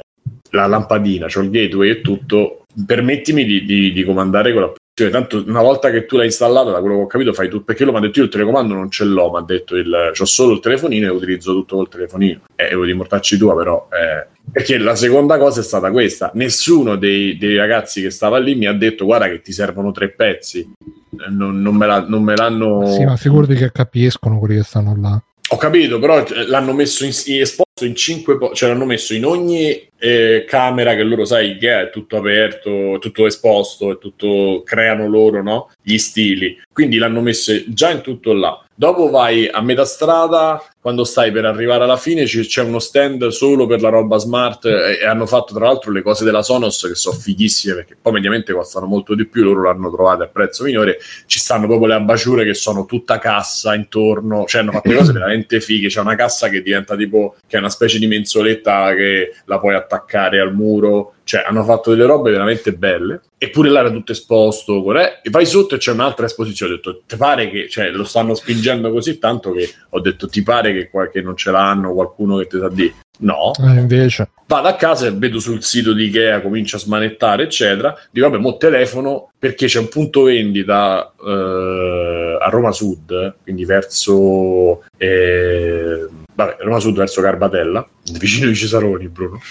la 0.52 0.66
lampadina, 0.68 1.28
ho 1.34 1.40
il 1.42 1.50
gateway 1.50 1.90
e 1.90 2.02
tutto, 2.02 2.64
permettimi 2.86 3.46
di, 3.46 3.64
di- 3.66 3.92
di 3.92 4.04
comandare 4.04 4.52
con 4.54 4.62
l'applicazione. 4.62 4.76
Tanto 5.12 5.44
una 5.48 5.62
volta 5.62 5.92
che 5.92 6.06
tu 6.08 6.16
l'hai 6.18 6.26
installata, 6.26 6.72
da 6.72 6.80
quello 6.80 6.96
che 6.96 7.02
ho 7.04 7.08
capito, 7.08 7.32
fai 7.32 7.50
tu. 7.50 7.64
Perché 7.64 7.86
lo 7.86 7.92
mi 7.92 7.98
ha 8.00 8.02
detto 8.02 8.18
io 8.18 8.26
il 8.26 8.32
telecomando 8.32 8.74
non 8.74 8.90
ce 8.90 9.04
l'ho, 9.06 9.30
mi 9.30 9.38
ha 9.38 9.42
detto 9.44 9.76
il, 9.76 9.94
ho 10.20 10.26
solo 10.26 10.54
il 10.54 10.60
telefonino 10.60 11.06
e 11.06 11.10
utilizzo 11.12 11.54
tutto 11.54 11.76
col 11.76 11.88
telefonino. 11.88 12.40
Eh, 12.56 12.70
devo 12.70 12.84
dimortarci 12.84 13.38
tua, 13.38 13.56
però. 13.56 13.88
eh, 13.92 14.26
perché 14.52 14.80
la 14.80 14.96
seconda 14.96 15.38
cosa 15.38 15.60
è 15.60 15.64
stata 15.64 15.92
questa: 15.92 16.32
nessuno 16.34 16.96
dei, 16.96 17.38
dei 17.38 17.56
ragazzi 17.58 18.02
che 18.02 18.10
stava 18.10 18.40
lì 18.40 18.56
mi 18.56 18.66
ha 18.66 18.74
detto, 18.74 19.06
guarda, 19.06 19.28
che 19.30 19.42
ti 19.42 19.52
servono 19.52 19.92
tre 19.92 20.10
pezzi. 20.10 20.62
Eh, 20.62 21.30
Non, 21.30 21.62
non 21.62 21.76
me, 21.76 21.86
la- 21.86 22.06
non 22.08 22.24
me 22.24 22.36
l'hanno. 22.36 22.88
Sì, 22.88 23.04
ma 23.06 23.16
figurati 23.18 23.54
che 23.54 23.72
capiscono 23.72 24.40
quelli 24.40 24.56
che 24.56 24.64
stanno 24.64 24.98
là. 25.00 25.22
Ho 25.50 25.58
capito, 25.58 26.00
però 26.00 26.26
eh, 26.26 26.48
l'hanno 26.48 26.74
messo 26.74 27.06
in, 27.06 27.12
in- 27.28 27.42
esposto 27.42 27.66
in 27.86 27.96
cinque, 27.96 28.38
po- 28.38 28.54
cioè 28.54 28.70
l'hanno 28.70 28.86
messo 28.86 29.14
in 29.14 29.26
ogni 29.26 29.90
eh, 30.00 30.46
camera 30.48 30.96
che 30.96 31.04
loro 31.04 31.26
sai 31.26 31.58
che 31.58 31.82
è 31.82 31.90
tutto 31.90 32.18
aperto, 32.18 32.98
tutto 33.00 33.26
esposto, 33.26 33.92
è 33.92 33.98
tutto 33.98 34.62
creano 34.64 35.08
loro, 35.08 35.42
no? 35.42 35.72
Gli 35.82 35.98
stili. 35.98 36.60
Quindi 36.72 36.98
l'hanno 36.98 37.22
messo 37.22 37.54
già 37.68 37.90
in 37.90 38.02
tutto 38.02 38.34
là. 38.34 38.62
Dopo 38.80 39.10
vai 39.10 39.48
a 39.48 39.60
metà 39.62 39.86
strada, 39.86 40.64
quando 40.80 41.04
stai 41.04 41.32
per 41.32 41.46
arrivare 41.46 41.84
alla 41.84 41.98
fine, 41.98 42.28
ci- 42.28 42.46
c'è 42.46 42.62
uno 42.62 42.78
stand 42.78 43.28
solo 43.30 43.66
per 43.66 43.82
la 43.82 43.90
roba 43.90 44.18
smart 44.18 44.66
e, 44.66 45.00
e 45.02 45.06
hanno 45.08 45.26
fatto 45.26 45.56
tra 45.56 45.66
l'altro 45.66 45.92
le 45.92 46.04
cose 46.04 46.24
della 46.24 46.44
Sonos 46.44 46.86
che 46.88 46.94
sono 46.94 47.18
fighissime 47.18 47.74
perché 47.74 47.98
poi 48.00 48.14
mediamente 48.14 48.54
costano 48.54 48.86
molto 48.86 49.16
di 49.16 49.26
più, 49.26 49.44
loro 49.44 49.64
l'hanno 49.64 49.92
trovate 49.92 50.24
a 50.24 50.28
prezzo 50.28 50.64
minore 50.64 51.00
ci 51.26 51.40
stanno 51.40 51.66
proprio 51.66 51.88
le 51.88 51.96
abbaciure 51.96 52.46
che 52.46 52.54
sono 52.54 52.86
tutta 52.86 53.18
cassa 53.18 53.74
intorno, 53.74 54.46
cioè 54.46 54.62
hanno 54.62 54.72
fatto 54.74 54.90
le 54.90 54.98
cose 54.98 55.12
veramente 55.14 55.60
fighe, 55.60 55.88
c'è 55.88 56.00
una 56.00 56.16
cassa 56.16 56.48
che 56.48 56.62
diventa 56.62 56.96
tipo, 56.96 57.36
che 57.48 57.56
è 57.58 57.60
una 57.60 57.67
specie 57.70 58.00
di 58.00 58.08
mensoletta 58.08 58.94
che 58.94 59.34
la 59.46 59.60
puoi 59.60 59.76
attaccare 59.76 60.40
al 60.40 60.54
muro, 60.54 61.14
cioè 61.24 61.44
hanno 61.46 61.64
fatto 61.64 61.92
delle 61.92 62.06
robe 62.06 62.32
veramente 62.32 62.74
belle, 62.74 63.22
eppure 63.38 63.70
là 63.70 63.82
era 63.82 63.92
tutto 63.92 64.12
esposto, 64.14 64.82
corre- 64.82 65.20
e 65.22 65.30
vai 65.30 65.46
sotto 65.46 65.76
e 65.76 65.78
c'è 65.78 65.92
un'altra 65.92 66.26
esposizione, 66.26 66.74
ho 66.74 66.76
detto, 66.76 67.02
ti 67.06 67.18
pare 67.18 67.50
che, 67.50 67.68
cioè 67.70 67.90
lo 67.90 68.04
stanno 68.04 68.34
spingendo 68.34 68.92
così 68.92 69.20
tanto 69.20 69.52
che 69.52 69.70
ho 69.90 70.00
detto, 70.00 70.28
ti 70.28 70.42
pare 70.44 70.74
che, 70.74 70.90
qua- 70.90 71.10
che 71.10 71.22
non 71.22 71.36
ce 71.36 71.52
l'hanno, 71.52 71.94
qualcuno 71.94 72.38
che 72.38 72.48
ti 72.48 72.58
sa 72.60 72.70
di... 72.70 72.94
No, 73.20 73.52
Eh, 73.60 73.80
invece, 73.80 74.30
vado 74.46 74.68
a 74.68 74.76
casa 74.76 75.08
e 75.08 75.12
vedo 75.12 75.40
sul 75.40 75.64
sito 75.64 75.92
di 75.94 76.06
Ikea, 76.06 76.40
comincio 76.40 76.76
a 76.76 76.80
smanettare, 76.80 77.44
eccetera. 77.44 77.98
Dico, 78.12 78.30
vabbè, 78.30 78.40
mo 78.40 78.58
telefono 78.58 79.32
perché 79.40 79.66
c'è 79.66 79.80
un 79.80 79.90
punto 79.90 80.22
vendita 80.22 81.14
eh, 81.26 82.38
a 82.40 82.48
Roma 82.50 82.72
Sud, 82.72 83.38
quindi 83.42 83.66
verso 83.66 84.84
eh, 84.98 86.08
vabbè, 86.38 86.58
Roma 86.60 86.80
Sud 86.80 86.96
verso 86.96 87.20
Garbatella, 87.22 87.86
vicino 88.20 88.48
di 88.48 88.56
Cesaroni, 88.56 89.08
Bruno. 89.10 89.42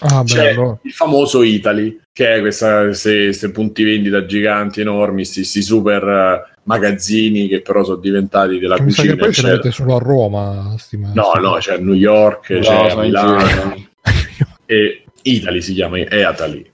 ah, 0.00 0.22
C'è 0.24 0.54
bello. 0.54 0.80
il 0.82 0.92
famoso 0.92 1.42
Italy, 1.42 1.98
che 2.12 2.34
è 2.34 2.40
questa, 2.40 2.82
questi 2.84 3.50
punti 3.52 3.82
vendita 3.84 4.26
giganti 4.26 4.80
enormi, 4.80 5.24
questi 5.24 5.62
super 5.62 6.02
eh, 6.06 6.58
magazzini 6.64 7.48
che 7.48 7.62
però 7.62 7.84
sono 7.84 7.96
diventati 7.96 8.58
della 8.58 8.76
Mi 8.78 8.86
cucina. 8.86 9.12
che 9.12 9.16
poi 9.18 9.32
ce 9.32 9.40
eccetera. 9.40 9.56
l'avete 9.56 9.70
solo 9.74 9.96
a 9.96 9.98
Roma. 9.98 10.74
Stima, 10.78 11.12
No, 11.14 11.32
no, 11.40 11.54
c'è 11.58 11.74
a 11.74 11.78
New 11.78 11.94
York, 11.94 12.50
No, 12.50 12.60
c'è 12.60 12.90
a 12.90 12.96
Milano 13.00 13.88
e 14.66 15.04
Italy 15.22 15.60
si 15.62 15.74
chiama 15.74 15.98
Eataly. 15.98 16.68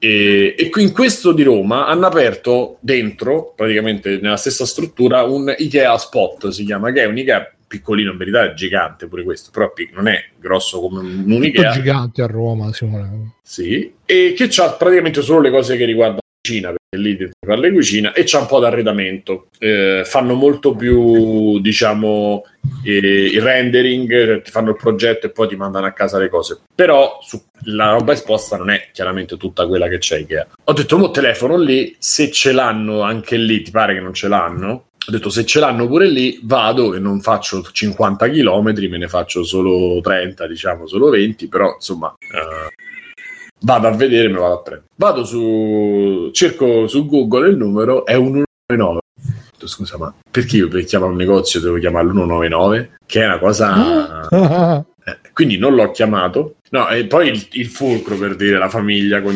E, 0.00 0.54
e 0.56 0.70
qui 0.70 0.84
in 0.84 0.92
questo 0.92 1.32
di 1.32 1.42
Roma 1.42 1.86
hanno 1.88 2.06
aperto 2.06 2.78
dentro, 2.80 3.52
praticamente 3.56 4.18
nella 4.22 4.36
stessa 4.36 4.64
struttura, 4.64 5.24
un 5.24 5.52
Ikea 5.56 5.96
Spot, 5.98 6.48
si 6.48 6.64
chiama, 6.64 6.92
che 6.92 7.02
è 7.02 7.06
un 7.06 7.18
Ikea 7.18 7.52
piccolino, 7.68 8.10
in 8.10 8.16
verità 8.16 8.44
è 8.44 8.54
gigante 8.54 9.06
pure 9.06 9.22
questo, 9.22 9.50
però 9.52 9.72
non 9.92 10.08
è 10.08 10.24
grosso 10.38 10.80
come 10.80 11.00
un, 11.00 11.06
un 11.26 11.34
Tutto 11.34 11.46
Ikea, 11.46 11.70
gigante 11.70 12.22
a 12.22 12.26
Roma, 12.26 12.72
Simone. 12.72 13.34
sì, 13.42 13.92
e 14.04 14.32
che 14.34 14.50
ha 14.60 14.72
praticamente 14.72 15.22
solo 15.22 15.40
le 15.42 15.50
cose 15.50 15.76
che 15.76 15.84
riguardano 15.84 16.20
la 16.22 16.40
cucina, 16.40 16.68
perché 16.68 17.08
lì 17.08 17.16
ti 17.16 17.30
parli 17.46 17.68
di 17.70 17.76
cucina, 17.76 18.12
e 18.14 18.24
c'ha 18.24 18.40
un 18.40 18.46
po' 18.46 18.58
d'arredamento. 18.58 19.48
Eh, 19.58 20.02
fanno 20.04 20.34
molto 20.34 20.74
più, 20.74 21.60
diciamo, 21.60 22.44
eh, 22.84 22.96
il 22.96 23.40
rendering, 23.42 24.42
ti 24.42 24.50
fanno 24.50 24.70
il 24.70 24.76
progetto 24.76 25.26
e 25.26 25.30
poi 25.30 25.48
ti 25.48 25.56
mandano 25.56 25.86
a 25.86 25.92
casa 25.92 26.18
le 26.18 26.28
cose. 26.30 26.60
Però 26.74 27.18
su- 27.20 27.42
la 27.64 27.90
roba 27.90 28.12
esposta 28.12 28.56
non 28.56 28.70
è 28.70 28.88
chiaramente 28.92 29.36
tutta 29.36 29.66
quella 29.66 29.88
che 29.88 29.98
c'è 29.98 30.18
Ikea. 30.18 30.48
Ho 30.64 30.72
detto, 30.72 30.96
mo 30.96 31.10
telefono 31.10 31.58
lì, 31.58 31.94
se 31.98 32.30
ce 32.30 32.52
l'hanno 32.52 33.02
anche 33.02 33.36
lì, 33.36 33.62
ti 33.62 33.70
pare 33.70 33.94
che 33.94 34.00
non 34.00 34.14
ce 34.14 34.28
l'hanno? 34.28 34.86
Ho 35.08 35.10
detto, 35.10 35.30
se 35.30 35.46
ce 35.46 35.58
l'hanno 35.58 35.86
pure 35.86 36.06
lì, 36.06 36.38
vado 36.42 36.92
e 36.92 36.98
non 36.98 37.22
faccio 37.22 37.62
50 37.62 38.28
km, 38.28 38.74
me 38.90 38.98
ne 38.98 39.08
faccio 39.08 39.42
solo 39.42 40.02
30, 40.02 40.46
diciamo, 40.46 40.86
solo 40.86 41.08
20, 41.08 41.48
però 41.48 41.72
insomma... 41.76 42.14
eh, 42.18 42.74
vado 43.60 43.86
a 43.86 43.92
vedere 43.92 44.26
e 44.26 44.28
me 44.28 44.34
lo 44.34 44.42
vado 44.42 44.54
a 44.54 44.60
prendere. 44.60 44.90
Vado 44.96 45.24
su, 45.24 46.28
cerco 46.34 46.86
su 46.88 47.06
Google 47.06 47.48
il 47.48 47.56
numero, 47.56 48.04
è 48.04 48.16
un 48.16 48.44
199. 48.66 48.98
Ho 48.98 49.00
detto, 49.50 49.66
Scusa, 49.66 49.96
ma 49.96 50.14
perché 50.30 50.56
io 50.58 50.68
per 50.68 50.84
chiamare 50.84 51.12
un 51.12 51.16
negozio 51.16 51.58
devo 51.58 51.78
chiamare 51.78 52.06
l'199? 52.08 52.88
Che 53.06 53.22
è 53.22 53.26
una 53.26 53.38
cosa. 53.38 54.86
Eh, 55.08 55.30
quindi 55.32 55.56
non 55.56 55.74
l'ho 55.74 55.90
chiamato. 55.90 56.56
No, 56.68 56.86
e 56.90 57.06
poi 57.06 57.28
il, 57.28 57.48
il 57.52 57.68
fulcro 57.68 58.18
per 58.18 58.36
dire 58.36 58.58
la 58.58 58.68
famiglia 58.68 59.22
con 59.22 59.32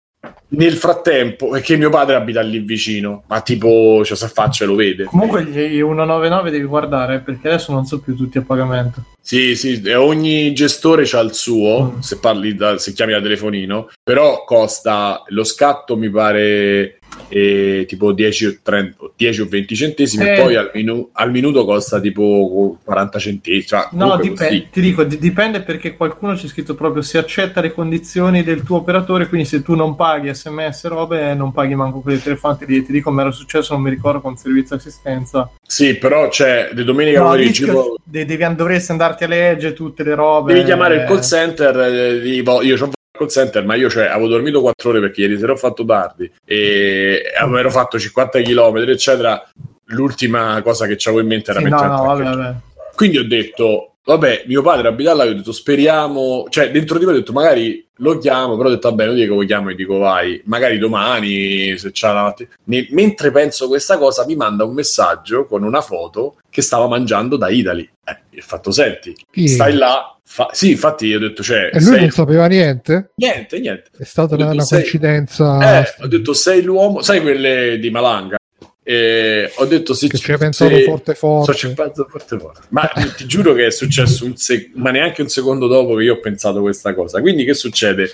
nel 0.54 0.74
frattempo, 0.74 1.48
perché 1.48 1.76
mio 1.76 1.90
padre 1.90 2.16
abita 2.16 2.40
lì 2.40 2.58
vicino, 2.58 3.24
ma 3.28 3.40
tipo, 3.40 4.02
cioè, 4.04 4.16
se 4.16 4.28
faccia 4.28 4.64
lo 4.64 4.74
vede. 4.74 5.04
Comunque 5.04 5.44
gli 5.44 5.78
199 5.78 6.50
devi 6.50 6.64
guardare 6.64 7.20
perché 7.20 7.48
adesso 7.48 7.72
non 7.72 7.84
so 7.84 8.00
più 8.00 8.14
tutti 8.16 8.38
a 8.38 8.42
pagamento. 8.42 9.04
Sì, 9.20 9.54
sì, 9.56 9.80
ogni 9.94 10.52
gestore 10.52 11.04
ha 11.12 11.20
il 11.20 11.32
suo, 11.32 11.94
Mm. 11.96 11.98
se 12.00 12.18
parli 12.18 12.54
da, 12.54 12.76
se 12.78 12.92
chiami 12.92 13.12
da 13.12 13.20
telefonino, 13.20 13.88
però 14.02 14.44
costa 14.44 15.22
lo 15.28 15.44
scatto 15.44 15.96
mi 15.96 16.10
pare 16.10 16.98
eh, 17.28 17.84
tipo 17.88 18.12
10 18.12 18.46
o, 18.46 18.56
30 18.62 18.96
o 19.04 19.12
10 19.16 19.40
o 19.40 19.46
20 19.48 19.74
centesimi 19.74 20.24
Eh. 20.24 20.32
e 20.36 20.40
poi 20.40 20.56
al, 20.56 20.70
minu- 20.74 21.08
al 21.12 21.30
minuto 21.30 21.64
costa 21.64 22.00
tipo 22.00 22.78
40 22.84 23.18
centesimi. 23.18 23.64
Cioè, 23.64 23.88
No, 23.92 24.16
dipende, 24.16 24.68
ti 24.70 24.80
dico, 24.80 25.04
di- 25.04 25.18
dipende 25.18 25.62
perché 25.62 25.96
qualcuno 25.96 26.34
c'è 26.34 26.46
scritto 26.46 26.74
proprio 26.74 27.02
se 27.02 27.18
accetta 27.18 27.60
le 27.60 27.72
condizioni 27.72 28.42
del 28.42 28.62
tuo 28.62 28.78
operatore, 28.78 29.28
quindi 29.28 29.46
se 29.46 29.62
tu 29.62 29.74
non 29.74 29.96
paghi 29.96 30.32
sms 30.34 30.86
robe, 30.88 31.34
non 31.34 31.52
paghi 31.52 31.74
manco 31.74 32.00
quelli 32.00 32.20
telefonati 32.20 32.66
lì. 32.66 32.84
Ti 32.84 32.92
dico, 32.92 33.10
mi 33.10 33.20
era 33.20 33.30
successo, 33.30 33.72
non 33.74 33.82
mi 33.82 33.90
ricordo, 33.90 34.20
con 34.20 34.36
servizio 34.36 34.76
assistenza. 34.76 35.50
Sì, 35.66 35.96
però 35.96 36.28
c'è 36.28 36.70
di 36.74 36.84
domenica 36.84 37.20
No, 37.20 37.26
pomeriggio 37.30 37.96
devi, 38.04 38.36
dovresti 38.54 38.90
andarti 38.90 39.24
a 39.24 39.28
leggere 39.28 39.72
tutte 39.74 40.02
le 40.02 40.14
robe. 40.14 40.52
devi 40.52 40.64
chiamare 40.66 40.96
il 40.96 41.04
call 41.04 41.20
center, 41.20 41.76
eh, 41.80 42.20
di- 42.20 42.34
io 42.42 42.74
ho 42.84 42.90
call 43.22 43.30
center, 43.30 43.64
ma 43.64 43.74
io 43.74 43.88
cioè, 43.88 44.06
avevo 44.06 44.28
dormito 44.28 44.60
4 44.60 44.90
ore 44.90 45.00
perché 45.00 45.22
ieri 45.22 45.38
sera 45.38 45.52
ho 45.52 45.56
fatto 45.56 45.84
tardi 45.84 46.30
e 46.44 47.22
avevo 47.38 47.70
fatto 47.70 47.98
50 47.98 48.42
km, 48.42 48.76
eccetera. 48.88 49.48
L'ultima 49.86 50.60
cosa 50.62 50.86
che 50.86 50.96
avevo 51.04 51.20
in 51.20 51.26
mente 51.26 51.50
era 51.50 51.60
Sì, 51.60 51.66
no, 51.66 51.70
mettere 51.70 51.88
no, 51.88 52.00
il 52.00 52.06
vabbè, 52.06 52.36
vabbè. 52.36 52.54
Quindi 52.94 53.18
ho 53.18 53.26
detto, 53.26 53.94
vabbè, 54.04 54.44
mio 54.46 54.62
padre 54.62 54.88
abita 54.88 55.14
là, 55.14 55.24
io 55.24 55.32
ho 55.32 55.34
detto, 55.34 55.52
speriamo, 55.52 56.46
cioè 56.48 56.70
dentro 56.70 56.98
di 56.98 57.04
me 57.04 57.12
ho 57.12 57.14
detto, 57.14 57.32
magari 57.32 57.86
lo 57.96 58.18
chiamo, 58.18 58.56
però 58.56 58.68
ho 58.68 58.72
detto, 58.72 58.88
vabbè, 58.90 59.06
non 59.06 59.14
dico 59.14 59.34
che 59.34 59.40
lo 59.40 59.46
chiamo 59.46 59.70
e 59.70 59.74
dico, 59.74 59.98
vai, 59.98 60.40
magari 60.46 60.78
domani, 60.78 61.76
se 61.78 61.90
c'ha 61.92 62.12
la 62.12 62.22
mattina. 62.22 62.50
Ne- 62.64 62.86
mentre 62.90 63.30
penso 63.30 63.68
questa 63.68 63.98
cosa, 63.98 64.24
mi 64.24 64.34
manda 64.34 64.64
un 64.64 64.74
messaggio 64.74 65.46
con 65.46 65.62
una 65.62 65.80
foto 65.80 66.36
che 66.50 66.62
stava 66.62 66.88
mangiando 66.88 67.36
da 67.36 67.48
Italy. 67.48 67.88
Eh, 68.04 68.18
e 68.30 68.38
ho 68.38 68.44
fatto, 68.44 68.70
senti, 68.70 69.14
stai 69.46 69.74
là. 69.74 70.11
Fa- 70.34 70.48
sì, 70.52 70.70
infatti 70.70 71.04
io 71.04 71.18
ho 71.18 71.20
detto, 71.20 71.42
cioè, 71.42 71.64
E 71.70 71.72
lui 71.74 71.82
sei- 71.82 72.00
non 72.00 72.10
sapeva 72.10 72.46
niente? 72.46 73.10
niente, 73.16 73.60
niente. 73.60 73.90
È 73.98 74.02
stata 74.04 74.34
detto, 74.34 74.48
una, 74.50 74.62
sei- 74.62 74.78
coincidenza 74.80 75.80
Eh, 75.82 75.94
ho 76.00 76.06
detto, 76.06 76.32
sei 76.32 76.62
l'uomo, 76.62 77.02
sai 77.02 77.20
quelle 77.20 77.78
di 77.78 77.90
Malanga? 77.90 78.36
E 78.82 79.52
ho 79.56 79.64
detto, 79.66 79.92
sì, 79.92 80.08
che 80.08 80.16
ci 80.16 80.32
hai 80.32 80.38
pensato 80.38 80.74
forte 80.80 81.14
forte. 81.14 81.52
cercando 81.54 82.06
forte 82.08 82.38
forte. 82.38 82.60
Ma 82.70 82.90
ti 83.14 83.26
giuro 83.26 83.52
che 83.52 83.66
è 83.66 83.70
successo 83.70 84.24
un 84.24 84.34
sec- 84.36 84.70
ma 84.74 84.90
neanche 84.90 85.20
un 85.20 85.28
secondo 85.28 85.66
dopo 85.66 85.96
che 85.96 86.04
io 86.04 86.14
ho 86.14 86.20
pensato 86.20 86.62
questa 86.62 86.94
cosa. 86.94 87.20
Quindi 87.20 87.44
che 87.44 87.52
succede? 87.52 88.10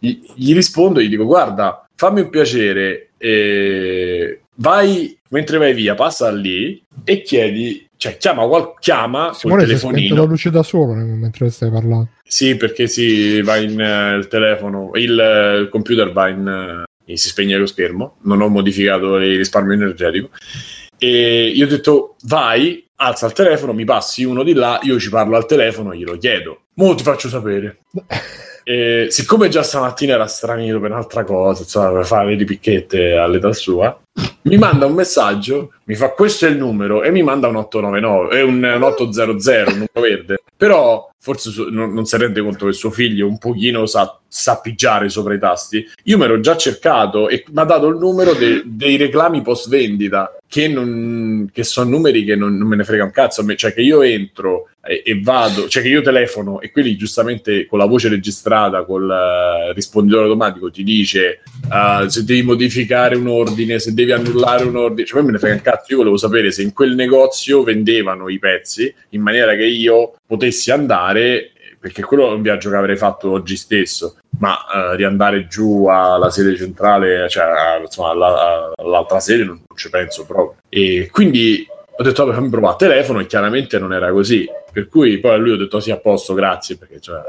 Gli, 0.00 0.18
gli 0.34 0.52
rispondo, 0.54 1.00
gli 1.00 1.08
dico 1.08 1.24
guarda, 1.24 1.88
fammi 1.94 2.22
un 2.22 2.30
piacere, 2.30 3.10
eh, 3.16 4.40
vai 4.56 5.16
mentre 5.28 5.56
vai 5.58 5.72
via, 5.72 5.94
passa 5.94 6.28
lì 6.32 6.82
e 7.10 7.22
chiedi, 7.22 7.88
cioè 7.96 8.16
chiama, 8.18 8.46
chiama 8.78 9.30
col 9.30 9.34
Simone 9.34 9.66
si 9.66 9.72
è 9.72 9.76
spento 9.76 9.96
la 9.96 9.96
telefonino. 9.96 10.24
luce 10.26 10.50
da 10.50 10.62
solo 10.62 10.92
mentre 10.94 11.50
stai 11.50 11.68
parlando. 11.68 12.10
Sì, 12.22 12.54
perché 12.54 12.86
si 12.86 13.42
va 13.42 13.56
in 13.56 13.80
eh, 13.80 14.14
il 14.14 14.28
telefono, 14.28 14.92
il, 14.94 15.10
il 15.62 15.68
computer 15.68 16.12
va 16.12 16.28
in... 16.28 16.84
eh, 17.04 17.16
si 17.16 17.28
spegne 17.28 17.56
lo 17.56 17.66
schermo, 17.66 18.18
non 18.22 18.40
ho 18.42 18.48
modificato 18.48 19.16
il 19.16 19.36
risparmio 19.38 19.74
energetico. 19.74 20.28
E 20.98 21.48
io 21.48 21.66
ho 21.66 21.68
detto, 21.68 22.14
vai, 22.26 22.86
alza 22.94 23.26
il 23.26 23.32
telefono, 23.32 23.72
mi 23.72 23.84
passi 23.84 24.22
uno 24.22 24.44
di 24.44 24.52
là, 24.52 24.78
io 24.82 25.00
ci 25.00 25.08
parlo 25.08 25.36
al 25.36 25.46
telefono, 25.46 25.92
glielo 25.92 26.16
chiedo. 26.16 26.66
Mo 26.74 26.94
ti 26.94 27.02
faccio 27.02 27.28
sapere. 27.28 27.80
E 28.62 29.06
siccome 29.10 29.48
già 29.48 29.62
stamattina 29.62 30.14
era 30.14 30.26
stranito 30.26 30.78
per 30.78 30.90
un'altra 30.90 31.24
cosa, 31.24 31.62
insomma, 31.62 31.90
per 31.92 32.06
fare 32.06 32.36
le 32.36 32.44
picchette 32.44 33.14
all'età 33.14 33.52
sua, 33.52 33.98
mi 34.42 34.56
manda 34.56 34.86
un 34.86 34.94
messaggio, 34.94 35.72
mi 35.84 35.94
fa 35.94 36.10
questo 36.10 36.46
è 36.46 36.48
il 36.48 36.56
numero 36.56 37.02
e 37.02 37.10
mi 37.10 37.22
manda 37.22 37.48
un 37.48 37.56
899, 37.56 38.38
è 38.38 38.42
un, 38.42 38.62
un 38.62 38.82
800, 38.82 39.70
un 39.70 39.72
numero 39.72 40.00
verde. 40.00 40.42
Però 40.56 41.09
forse 41.22 41.50
non, 41.70 41.92
non 41.92 42.06
si 42.06 42.16
rende 42.16 42.40
conto 42.40 42.64
che 42.64 42.72
suo 42.72 42.90
figlio 42.90 43.26
un 43.26 43.36
pochino 43.36 43.84
sa, 43.84 44.18
sa 44.26 44.58
pigiare 44.58 45.10
sopra 45.10 45.34
i 45.34 45.38
tasti. 45.38 45.86
Io 46.04 46.16
mi 46.16 46.24
ero 46.24 46.40
già 46.40 46.56
cercato 46.56 47.28
e 47.28 47.44
mi 47.46 47.60
ha 47.60 47.64
dato 47.64 47.88
il 47.88 47.98
numero 47.98 48.32
de- 48.32 48.62
dei 48.64 48.96
reclami 48.96 49.42
post 49.42 49.68
vendita, 49.68 50.34
che, 50.48 50.72
che 51.52 51.62
sono 51.62 51.90
numeri 51.90 52.24
che 52.24 52.36
non, 52.36 52.56
non 52.56 52.66
me 52.66 52.76
ne 52.76 52.84
frega 52.84 53.04
un 53.04 53.10
cazzo. 53.10 53.42
a 53.42 53.44
me. 53.44 53.54
Cioè 53.54 53.74
che 53.74 53.82
io 53.82 54.00
entro 54.00 54.70
e, 54.82 55.02
e 55.04 55.20
vado, 55.20 55.68
cioè 55.68 55.82
che 55.82 55.88
io 55.88 56.00
telefono 56.00 56.58
e 56.62 56.70
quelli 56.70 56.96
giustamente 56.96 57.66
con 57.66 57.78
la 57.78 57.84
voce 57.84 58.08
registrata, 58.08 58.84
col 58.84 59.10
eh, 59.10 59.74
risponditore 59.74 60.24
automatico 60.24 60.70
ti 60.70 60.82
dice 60.82 61.42
eh, 61.70 62.08
se 62.08 62.24
devi 62.24 62.42
modificare 62.42 63.16
un 63.16 63.28
ordine, 63.28 63.78
se 63.78 63.92
devi 63.92 64.12
annullare 64.12 64.64
un 64.64 64.76
ordine. 64.76 65.06
Cioè, 65.06 65.18
poi 65.18 65.26
me 65.26 65.32
ne 65.32 65.38
frega 65.38 65.54
un 65.56 65.60
cazzo. 65.60 65.84
Io 65.88 65.98
volevo 65.98 66.16
sapere 66.16 66.50
se 66.50 66.62
in 66.62 66.72
quel 66.72 66.94
negozio 66.94 67.62
vendevano 67.62 68.30
i 68.30 68.38
pezzi 68.38 68.92
in 69.10 69.20
maniera 69.20 69.54
che 69.54 69.66
io 69.66 70.14
potessi 70.30 70.70
andare, 70.70 71.50
perché 71.80 72.02
quello 72.02 72.30
è 72.30 72.34
un 72.34 72.42
viaggio 72.42 72.70
che 72.70 72.76
avrei 72.76 72.96
fatto 72.96 73.32
oggi 73.32 73.56
stesso, 73.56 74.18
ma 74.38 74.56
eh, 74.56 74.96
riandare 74.96 75.48
giù 75.48 75.86
alla 75.86 76.30
sede 76.30 76.56
centrale, 76.56 77.28
cioè 77.28 77.80
insomma, 77.82 78.10
alla- 78.10 78.72
all'altra 78.76 79.18
sede 79.18 79.42
non, 79.42 79.56
non 79.66 79.76
ci 79.76 79.90
penso 79.90 80.24
proprio. 80.26 80.60
E 80.68 81.08
quindi 81.10 81.66
ho 81.68 82.02
detto, 82.04 82.24
vabbè, 82.24 82.36
fammi 82.36 82.48
provare 82.48 82.74
a 82.74 82.76
telefono 82.76 83.18
e 83.18 83.26
chiaramente 83.26 83.80
non 83.80 83.92
era 83.92 84.12
così. 84.12 84.48
Per 84.72 84.86
cui 84.86 85.18
poi 85.18 85.32
a 85.32 85.36
lui 85.36 85.50
ho 85.50 85.56
detto, 85.56 85.80
sì, 85.80 85.90
a 85.90 85.96
posto, 85.96 86.32
grazie, 86.32 86.76
perché 86.76 87.00
cioè... 87.00 87.20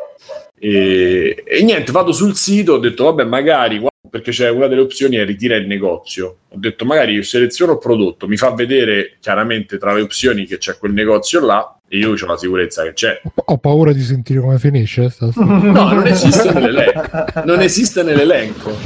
E, 0.59 1.43
e 1.43 1.63
niente, 1.63 1.91
vado 1.91 2.11
sul 2.11 2.35
sito, 2.35 2.73
ho 2.73 2.77
detto, 2.77 3.05
vabbè, 3.05 3.23
magari, 3.23 3.83
perché 4.11 4.29
c'è 4.29 4.49
una 4.49 4.67
delle 4.67 4.81
opzioni 4.81 5.15
è 5.15 5.25
ritira 5.25 5.55
il 5.55 5.65
negozio. 5.65 6.37
Ho 6.49 6.57
detto, 6.57 6.85
magari 6.85 7.13
io 7.13 7.23
seleziono 7.23 7.71
il 7.71 7.77
prodotto, 7.79 8.27
mi 8.27 8.37
fa 8.37 8.51
vedere 8.51 9.15
chiaramente 9.19 9.79
tra 9.79 9.93
le 9.93 10.01
opzioni 10.01 10.45
che 10.45 10.59
c'è 10.59 10.77
quel 10.77 10.93
negozio 10.93 11.43
là, 11.43 11.75
io 11.91 12.11
ho 12.11 12.25
la 12.25 12.37
sicurezza 12.37 12.83
che 12.83 12.93
c'è. 12.93 13.21
Ho, 13.45 13.57
paura 13.57 13.91
di 13.91 14.01
sentire 14.01 14.39
come 14.39 14.57
finisce. 14.59 15.13
No, 15.35 15.93
non 15.93 16.07
esiste 16.07 16.51
nell'elenco. 16.53 17.41
Non 17.45 17.61
esiste 17.61 18.03
nell'elenco. 18.03 18.77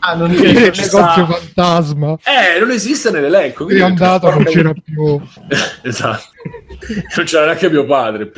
Ah, 0.00 0.14
non 0.14 0.30
c'è 0.30 0.70
ci 0.70 0.80
negozio 0.80 0.82
sta- 0.82 1.26
fantasma. 1.26 2.18
Eh, 2.24 2.58
non 2.58 2.70
esiste 2.70 3.10
nell'elenco. 3.10 3.64
È 3.64 3.66
quindi 3.66 3.74
detto, 3.74 3.86
andato, 3.86 4.30
non 4.30 4.44
c'era 4.44 4.72
più. 4.72 5.20
esatto. 5.82 6.24
Non 7.16 7.26
c'era 7.26 7.44
neanche 7.44 7.70
mio 7.70 7.84
padre. 7.84 8.30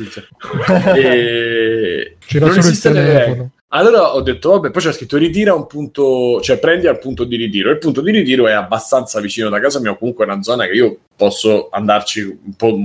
E... 0.95 2.17
C'era 2.25 2.45
non 2.45 2.53
solo 2.53 2.65
il 2.65 2.71
esiste 2.71 2.91
telefono. 2.91 3.15
nell'elenco. 3.25 3.51
Allora 3.75 4.13
ho 4.13 4.21
detto, 4.21 4.51
vabbè, 4.51 4.69
poi 4.69 4.81
c'è 4.83 4.93
scritto 4.93 5.17
ritira 5.17 5.55
un 5.55 5.65
punto, 5.65 6.39
cioè 6.41 6.59
prendi 6.59 6.85
al 6.85 6.99
punto 6.99 7.23
di 7.23 7.35
ritiro. 7.37 7.71
Il 7.71 7.79
punto 7.79 8.01
di 8.01 8.11
ritiro 8.11 8.47
è 8.47 8.51
abbastanza 8.51 9.19
vicino 9.19 9.49
da 9.49 9.59
casa 9.59 9.79
mia, 9.79 9.95
comunque 9.95 10.25
è 10.25 10.29
una 10.29 10.43
zona 10.43 10.65
che 10.65 10.73
io 10.73 10.99
posso 11.15 11.69
andarci 11.71 12.21
un 12.21 12.53
po' 12.55 12.77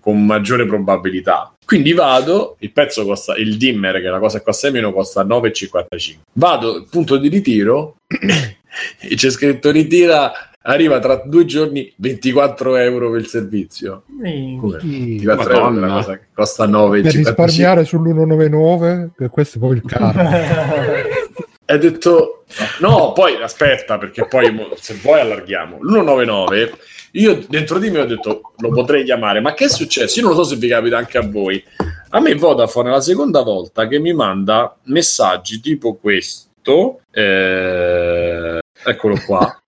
con 0.00 0.26
maggiore 0.26 0.66
probabilità. 0.66 1.54
Quindi 1.64 1.92
vado, 1.92 2.56
il 2.60 2.72
pezzo 2.72 3.04
costa, 3.04 3.36
il 3.36 3.56
dimmer, 3.56 4.00
che 4.00 4.08
è 4.08 4.10
la 4.10 4.18
cosa 4.18 4.38
che 4.38 4.44
costa 4.44 4.70
meno, 4.72 4.92
costa 4.92 5.24
9,55. 5.24 6.16
Vado 6.32 6.84
punto 6.90 7.16
di 7.16 7.28
ritiro 7.28 7.98
e 8.08 9.14
c'è 9.14 9.30
scritto 9.30 9.70
ritira, 9.70 10.47
arriva 10.62 10.98
tra 10.98 11.22
due 11.24 11.44
giorni 11.44 11.92
24 11.96 12.76
euro 12.76 13.10
per 13.10 13.20
il 13.20 13.26
servizio. 13.26 14.02
Come? 14.60 14.80
Sì. 14.80 15.16
24 15.18 15.52
euro 15.52 15.64
per 15.64 15.72
una 15.72 15.80
Madonna. 15.80 15.94
cosa 15.94 16.18
che 16.18 16.24
costa 16.34 16.64
Per 16.64 16.74
9,55. 16.74 17.10
risparmiare 17.16 17.82
sull'199, 17.82 19.08
che 19.16 19.28
questo 19.28 19.56
è 19.56 19.60
proprio 19.60 19.80
il 19.82 19.90
caro. 19.90 20.28
Ho 21.70 21.76
detto 21.76 22.44
no, 22.80 23.12
poi 23.12 23.34
aspetta, 23.42 23.98
perché 23.98 24.26
poi 24.26 24.46
se 24.76 24.94
vuoi 25.02 25.20
allarghiamo. 25.20 25.78
L'199, 25.82 26.70
io 27.12 27.44
dentro 27.46 27.78
di 27.78 27.90
me 27.90 28.00
ho 28.00 28.06
detto 28.06 28.52
lo 28.56 28.70
potrei 28.70 29.04
chiamare, 29.04 29.40
ma 29.40 29.52
che 29.52 29.66
è 29.66 29.68
successo? 29.68 30.18
Io 30.18 30.26
non 30.26 30.34
lo 30.34 30.42
so 30.42 30.54
se 30.54 30.56
vi 30.56 30.68
capita 30.68 30.96
anche 30.96 31.18
a 31.18 31.26
voi. 31.28 31.62
A 32.10 32.20
me 32.20 32.34
Vodafone 32.36 32.88
è 32.88 32.92
la 32.92 33.02
seconda 33.02 33.42
volta 33.42 33.86
che 33.86 33.98
mi 33.98 34.14
manda 34.14 34.74
messaggi 34.84 35.60
tipo 35.60 35.96
questo, 35.96 37.00
eh, 37.10 38.58
eccolo 38.86 39.20
qua, 39.26 39.62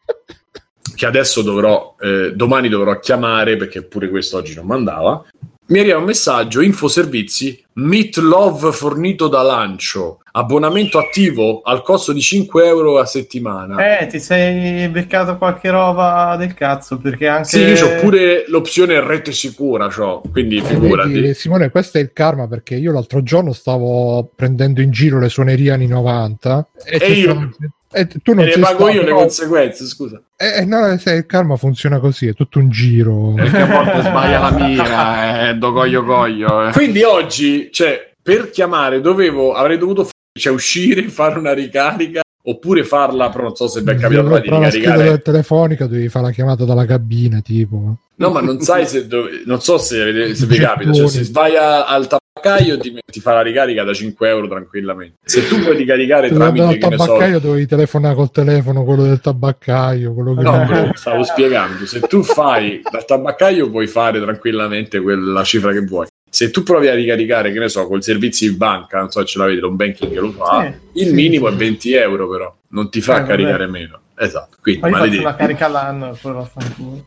che 1.01 1.07
adesso 1.07 1.41
dovrò, 1.41 1.95
eh, 1.99 2.33
domani 2.35 2.69
dovrò 2.69 2.99
chiamare 2.99 3.57
perché 3.57 3.83
pure 3.83 4.11
questo 4.11 4.37
oggi 4.37 4.55
non 4.55 4.67
mandava. 4.67 5.25
Mi 5.69 5.79
arriva 5.79 5.97
un 5.97 6.05
messaggio, 6.05 6.61
info 6.61 6.89
servizi, 6.89 7.59
Meat 7.75 8.17
Love 8.19 8.71
fornito 8.73 9.27
da 9.27 9.41
Lancio, 9.41 10.19
abbonamento 10.33 10.99
attivo 10.99 11.63
al 11.63 11.81
costo 11.83 12.13
di 12.13 12.21
5 12.21 12.67
euro 12.67 12.99
a 12.99 13.07
settimana. 13.07 13.99
Eh, 14.01 14.09
ti 14.09 14.19
sei 14.19 14.89
beccato 14.89 15.39
qualche 15.39 15.71
roba 15.71 16.37
del 16.37 16.53
cazzo 16.53 16.99
perché 16.99 17.29
anche 17.29 17.49
Sì, 17.49 17.61
io 17.61 17.87
ho 17.87 18.01
pure 18.03 18.45
l'opzione 18.49 19.01
rete 19.01 19.33
sicura, 19.33 19.87
c'ho, 19.89 20.21
quindi 20.31 20.61
figurati. 20.61 21.13
vedi, 21.13 21.33
Simone, 21.33 21.71
questo 21.71 21.97
è 21.97 22.03
il 22.03 22.13
karma 22.13 22.47
perché 22.47 22.75
io 22.75 22.93
l'altro 22.93 23.23
giorno 23.23 23.55
stavo 23.55 24.29
prendendo 24.37 24.83
in 24.83 24.91
giro 24.91 25.19
le 25.19 25.31
suonerie 25.31 25.71
anni 25.71 25.87
90 25.87 26.67
e, 26.85 26.97
E 26.97 26.99
c'è 26.99 27.07
io- 27.07 27.31
stato- 27.31 27.73
e 27.93 28.07
tu 28.07 28.31
E 28.31 28.35
non 28.35 28.45
ne 28.45 28.53
sei 28.53 28.61
pago 28.63 28.89
io 28.89 29.03
le 29.03 29.11
conseguenze, 29.13 29.85
scusa. 29.87 30.21
Eh, 30.37 30.65
no, 30.65 30.97
se 30.99 31.13
il 31.15 31.27
karma 31.27 31.57
funziona 31.57 31.99
così, 31.99 32.29
è 32.29 32.35
tutto 32.35 32.59
un 32.59 32.69
giro. 32.71 33.33
Perché 33.35 33.59
a 33.61 33.67
volte 33.67 34.01
sbaglia 34.09 34.39
la 34.39 34.51
mira, 34.53 35.49
eh, 35.51 35.55
do 35.57 35.73
coglio 35.73 36.05
coglio. 36.05 36.69
eh. 36.69 36.73
Quindi 36.73 37.03
oggi, 37.03 37.69
cioè, 37.73 38.13
per 38.23 38.51
chiamare 38.51 39.01
dovevo, 39.01 39.55
avrei 39.55 39.77
dovuto 39.79 40.09
cioè, 40.39 40.53
uscire, 40.53 41.03
fare 41.11 41.39
una 41.39 41.53
ricarica 41.53 42.21
oppure 42.43 42.85
farla, 42.85 43.29
però 43.29 43.45
non 43.45 43.55
so 43.57 43.69
se 43.69 43.81
vi 43.83 43.91
è 43.91 43.95
capitato 43.97 44.27
di 44.27 44.33
comprare 44.35 44.61
la 44.63 44.69
ricaricare. 44.71 45.19
telefonica, 45.23 45.87
devi 45.87 46.09
fare 46.09 46.27
la 46.27 46.31
chiamata 46.33 46.65
dalla 46.65 46.87
cabina, 46.87 47.41
tipo. 47.41 47.97
No, 48.17 48.31
ma 48.31 48.41
non 48.41 48.61
sai 48.61 48.87
se 48.87 49.07
dove- 49.07 49.43
non 49.47 49.61
so 49.61 49.79
se, 49.79 50.35
se 50.35 50.47
vi 50.47 50.59
capita, 50.59 50.93
cioè 50.93 51.09
se 51.09 51.23
Gettoni. 51.23 51.33
vai 51.51 51.57
a- 51.57 51.87
al 51.87 52.07
tabaccaio 52.41 52.79
ti, 52.79 52.99
ti 53.05 53.21
fa 53.21 53.35
la 53.35 53.43
ricarica 53.43 53.85
da 53.85 53.93
5 53.93 54.29
euro 54.29 54.49
tranquillamente. 54.49 55.17
Se 55.25 55.47
tu 55.47 55.61
puoi 55.61 55.77
ricaricare 55.77 56.29
Se 56.29 56.35
tramite 56.35 56.79
che 56.79 56.89
ne 56.89 56.97
so, 56.97 57.05
tabaccaio 57.05 57.39
dovevi 57.39 57.67
telefonare 57.67 58.15
col 58.15 58.31
telefono, 58.31 58.85
quello 58.85 59.03
del 59.05 59.21
tabaccaio, 59.21 60.13
quello 60.15 60.35
che 60.35 60.43
No, 60.43 60.67
che 60.67 60.91
stavo 60.95 61.23
spiegando. 61.23 61.87
Se 61.87 62.01
tu 62.01 62.23
fai 62.23 62.81
dal 62.91 63.05
tabaccaio, 63.05 63.71
puoi 63.71 63.87
fare 63.87 64.21
tranquillamente 64.21 65.01
quella 65.01 65.43
cifra 65.45 65.73
che 65.73 65.81
vuoi. 65.81 66.07
Se 66.33 66.51
tu 66.51 66.63
provi 66.63 66.87
a 66.89 66.95
ricaricare, 66.95 67.53
che 67.53 67.59
ne 67.59 67.69
so, 67.69 67.87
col 67.89 68.03
servizio 68.05 68.49
di 68.51 68.57
banca, 68.57 68.99
non 68.99 69.11
so 69.11 69.21
se 69.21 69.27
ce 69.27 69.39
l'avete, 69.39 69.65
un 69.65 69.75
banking 69.77 70.13
che 70.13 70.21
lo 70.21 70.31
fa, 70.31 70.63
Sì, 70.93 71.01
il 71.01 71.07
sì, 71.09 71.13
minimo 71.13 71.49
sì. 71.49 71.55
è 71.55 71.57
20 71.57 71.93
euro, 71.95 72.29
però 72.29 72.57
non 72.69 72.89
ti 72.89 73.01
fa 73.01 73.17
Eh, 73.17 73.21
vabbè. 73.21 73.29
caricare 73.29 73.67
meno. 73.67 74.01
Esatto, 74.17 74.57
quindi 74.61 74.81
Poi 74.81 74.91
faccio 74.91 75.03
maledetti. 75.03 75.25
una 75.25 75.35
carica 75.35 75.67
all'anno 75.67 76.13
e 76.13 76.17
poi 76.21 76.33
la 76.35 76.45
fanculo. 76.45 77.05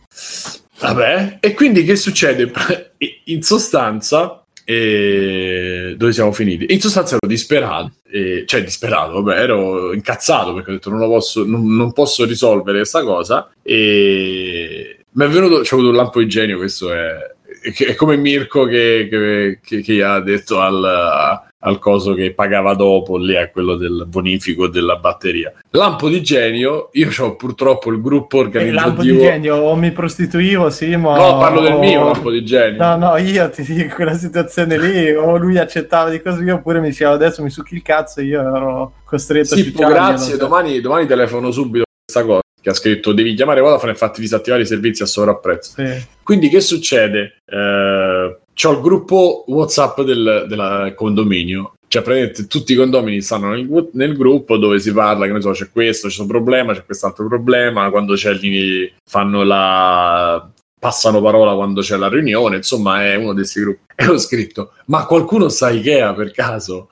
Vabbè, 0.79 1.37
e 1.39 1.53
quindi 1.53 1.83
che 1.85 1.95
succede? 1.95 2.51
In 3.25 3.41
sostanza, 3.43 4.42
eh, 4.65 5.95
dove 5.97 6.11
siamo 6.13 6.31
finiti? 6.31 6.71
In 6.73 6.81
sostanza 6.81 7.15
ero 7.15 7.27
disperato, 7.27 7.91
eh, 8.09 8.43
cioè 8.45 8.63
disperato, 8.63 9.21
vabbè, 9.21 9.39
ero 9.39 9.93
incazzato 9.93 10.53
perché 10.53 10.71
ho 10.71 10.73
detto 10.73 10.89
non, 10.89 10.99
lo 10.99 11.07
posso, 11.07 11.45
non, 11.45 11.75
non 11.75 11.93
posso 11.93 12.25
risolvere 12.25 12.77
questa 12.77 13.03
cosa 13.03 13.51
e 13.61 14.97
mi 15.11 15.25
è 15.25 15.27
venuto, 15.27 15.61
c'è 15.61 15.75
avuto 15.75 15.89
un 15.89 15.95
lampo 15.95 16.19
di 16.19 16.27
genio, 16.27 16.57
questo 16.57 16.91
è, 16.91 17.17
è, 17.61 17.95
come 17.95 18.17
Mirko 18.17 18.65
che, 18.65 19.07
che, 19.09 19.59
che, 19.61 19.81
che 19.81 20.03
ha 20.03 20.19
detto 20.19 20.59
al, 20.59 21.41
al 21.65 21.79
coso 21.79 22.13
che 22.13 22.33
pagava 22.33 22.73
dopo, 22.73 23.17
lì 23.17 23.37
a 23.37 23.49
quello 23.49 23.75
del 23.75 24.03
bonifico 24.07 24.67
della 24.67 24.97
batteria. 24.97 25.53
Lampo 25.69 26.09
di 26.09 26.21
genio, 26.21 26.89
io 26.93 27.09
ho 27.17 27.35
purtroppo 27.35 27.89
il 27.89 28.01
gruppo 28.01 28.41
Eh, 28.41 28.71
lampo 28.71 29.01
di 29.01 29.11
organizzativo... 29.11 29.21
genio, 29.21 29.55
o 29.55 29.75
mi 29.75 29.91
prostituivo, 29.91 30.69
sì, 30.69 30.95
ma... 30.95 31.15
No, 31.15 31.37
parlo 31.37 31.61
del 31.61 31.77
mio 31.77 32.05
lampo 32.11 32.31
di 32.31 32.43
genio. 32.43 32.83
No, 32.83 32.97
no, 32.97 33.17
io 33.17 33.49
ti 33.49 33.63
dico 33.63 33.95
quella 33.95 34.15
situazione 34.15 34.77
lì, 34.77 35.11
o 35.13 35.37
lui 35.37 35.57
accettava 35.57 36.09
di 36.09 36.21
così, 36.21 36.49
oppure 36.49 36.79
mi 36.81 36.89
diceva 36.89 37.11
adesso 37.11 37.41
mi 37.41 37.49
succhi 37.49 37.75
il 37.75 37.81
cazzo 37.81 38.21
io 38.21 38.41
ero 38.41 38.93
costretto 39.05 39.53
a 39.53 39.57
Sì, 39.57 39.71
po, 39.71 39.79
ciucciarglielo, 39.79 40.05
grazie. 40.07 40.37
Domani, 40.37 40.81
domani 40.81 41.07
telefono 41.07 41.49
subito 41.51 41.85
questa 42.05 42.25
cosa. 42.25 42.41
Che 42.61 42.69
ha 42.69 42.73
scritto 42.73 43.11
devi 43.11 43.33
chiamare 43.33 43.59
Vodafone 43.59 43.91
e 43.91 43.95
fatti 43.95 44.21
disattivare 44.21 44.61
i 44.61 44.65
servizi 44.65 45.03
a 45.03 45.05
sovrapprezzo. 45.05 45.73
Sì. 45.75 46.05
Quindi 46.23 46.47
che 46.47 46.61
succede? 46.61 47.35
Eh, 47.45 48.37
c'ho 48.53 48.71
il 48.71 48.81
gruppo 48.81 49.43
WhatsApp 49.47 50.01
del, 50.01 50.45
del 50.47 50.93
condominio. 50.95 51.73
Cioè, 51.87 52.01
praticamente 52.01 52.47
tutti 52.47 52.73
i 52.73 52.75
condomini 52.75 53.21
stanno 53.21 53.49
nel, 53.49 53.89
nel 53.93 54.17
gruppo 54.17 54.57
dove 54.57 54.79
si 54.79 54.91
parla, 54.91 55.27
che 55.27 55.31
ne 55.31 55.41
so, 55.41 55.51
c'è 55.51 55.69
questo, 55.71 56.07
c'è 56.07 56.15
questo 56.15 56.25
problema, 56.25 56.73
c'è 56.73 56.85
quest'altro 56.85 57.27
problema. 57.27 57.89
Quando 57.91 58.15
c'è 58.15 58.33
lì, 58.33 58.91
fanno 59.05 59.43
la. 59.43 60.49
passano 60.79 61.21
parola 61.21 61.53
quando 61.53 61.81
c'è 61.81 61.97
la 61.97 62.09
riunione. 62.09 62.55
Insomma, 62.55 63.03
è 63.03 63.15
uno 63.15 63.33
di 63.33 63.41
questi 63.41 63.59
gruppi. 63.61 63.81
E 63.95 64.07
ho 64.07 64.17
scritto: 64.17 64.71
Ma 64.85 65.05
qualcuno 65.05 65.49
sa 65.49 65.69
Ikea 65.69 66.13
per 66.13 66.31
caso? 66.31 66.89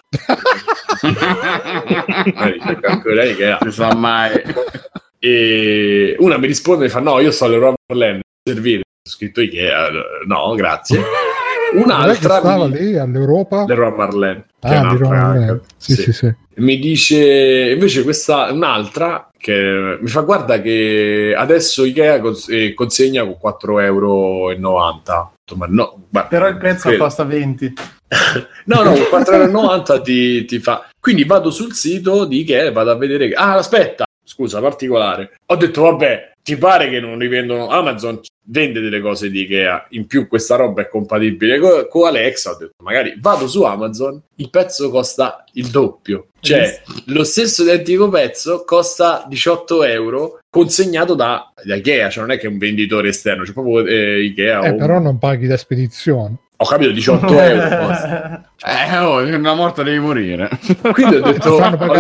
Non 3.62 3.72
sa 3.72 3.96
mai. 3.96 4.40
E 5.24 6.16
una 6.18 6.38
mi 6.38 6.48
risponde 6.48 6.86
e 6.86 6.90
fa: 6.90 7.00
No, 7.00 7.20
io 7.20 7.32
sto 7.32 7.46
alle 7.46 7.76
Merlin 7.88 8.22
servire. 8.44 8.80
Ho 8.80 9.10
scritto 9.10 9.42
Ikea, 9.42 9.90
no, 10.26 10.54
grazie. 10.56 11.00
Un'altra 11.74 12.40
stava 12.40 12.68
mi... 12.68 12.78
lì 12.78 12.98
all'Europa. 12.98 13.66
Leroy 13.68 13.90
è 13.90 14.44
Ah, 14.62 14.96
di 14.96 15.04
anche. 15.06 15.62
Sì, 15.78 15.94
Sì. 15.96 16.02
sì, 16.02 16.14
sì. 16.14 16.34
Mi 16.56 16.78
dice 16.80 17.72
invece 17.72 18.04
questa 18.04 18.52
un'altra 18.52 19.30
che 19.38 19.98
mi 20.00 20.08
fa 20.08 20.22
guarda 20.22 20.62
che 20.62 21.34
adesso 21.36 21.84
Ikea 21.86 22.22
eh, 22.50 22.74
consegna 22.74 23.24
con 23.24 23.38
4,90 23.42 23.84
euro. 23.84 24.54
Ma 25.56 25.66
no, 25.68 26.04
guarda, 26.10 26.30
Però 26.30 26.48
il 26.48 26.58
prezzo 26.58 26.88
credo. 26.90 27.04
costa 27.04 27.24
20. 27.24 27.74
No, 28.66 28.84
no, 28.84 28.92
con 29.10 29.22
4,90 29.22 30.02
ti, 30.04 30.46
ti 30.46 30.60
fa. 30.60 30.88
Quindi 31.00 31.24
vado 31.24 31.50
sul 31.50 31.74
sito 31.74 32.26
di 32.26 32.42
Ikea 32.42 32.66
e 32.66 32.72
vado 32.72 32.92
a 32.92 32.96
vedere. 32.96 33.32
Ah, 33.34 33.56
aspetta, 33.56 34.04
scusa, 34.24 34.60
particolare. 34.60 35.32
Ho 35.48 35.56
detto, 35.56 35.82
vabbè, 35.84 36.32
ti 36.44 36.58
pare 36.58 36.90
che 36.90 37.00
non 37.00 37.18
rivendono. 37.20 37.68
Amazon 37.68 38.20
vende 38.44 38.80
delle 38.80 39.00
cose 39.00 39.30
di 39.30 39.42
Ikea. 39.42 39.88
In 39.92 40.08
più, 40.08 40.28
questa 40.28 40.56
roba 40.56 40.82
è 40.82 40.88
compatibile 40.88 41.60
co- 41.60 41.88
con 41.88 42.08
Alexa. 42.08 42.52
Ho 42.52 42.58
detto, 42.58 42.74
magari 42.84 43.16
vado 43.20 43.48
su 43.48 43.64
Amazon, 43.64 44.20
il 44.36 44.50
pezzo 44.50 44.90
costa 44.90 45.44
il 45.54 45.68
doppio. 45.68 46.28
Cioè, 46.40 46.82
lo 47.08 47.24
stesso 47.24 47.64
identico 47.64 48.10
pezzo 48.10 48.64
costa 48.66 49.26
18 49.28 49.84
euro 49.84 50.40
consegnato 50.50 51.14
da, 51.14 51.52
da 51.64 51.76
Ikea. 51.76 52.10
Cioè, 52.10 52.24
non 52.24 52.32
è 52.34 52.40
che 52.40 52.48
è 52.48 52.50
un 52.50 52.58
venditore 52.58 53.10
esterno, 53.10 53.44
c'è 53.44 53.54
proprio 53.54 53.86
eh, 53.86 54.24
Ikea. 54.24 54.62
Eh, 54.64 54.70
o- 54.72 54.76
però 54.76 55.00
non 55.00 55.18
paghi 55.18 55.46
la 55.46 55.58
spedizione. 55.58 56.38
Ho 56.62 56.66
capito, 56.66 56.92
18 56.92 57.40
euro. 57.42 57.86
costa. 57.88 58.52
Eh, 58.64 58.98
oh, 59.00 59.18
una 59.36 59.56
morte 59.56 59.84
devi 59.84 59.98
morire. 59.98 60.48
Quindi 60.92 61.16
ho 61.16 61.22
detto, 61.22 61.50
ho 61.50 61.58
detto, 61.58 61.58
vabbè, 61.58 61.78
me 61.80 61.86
lo- 61.88 61.94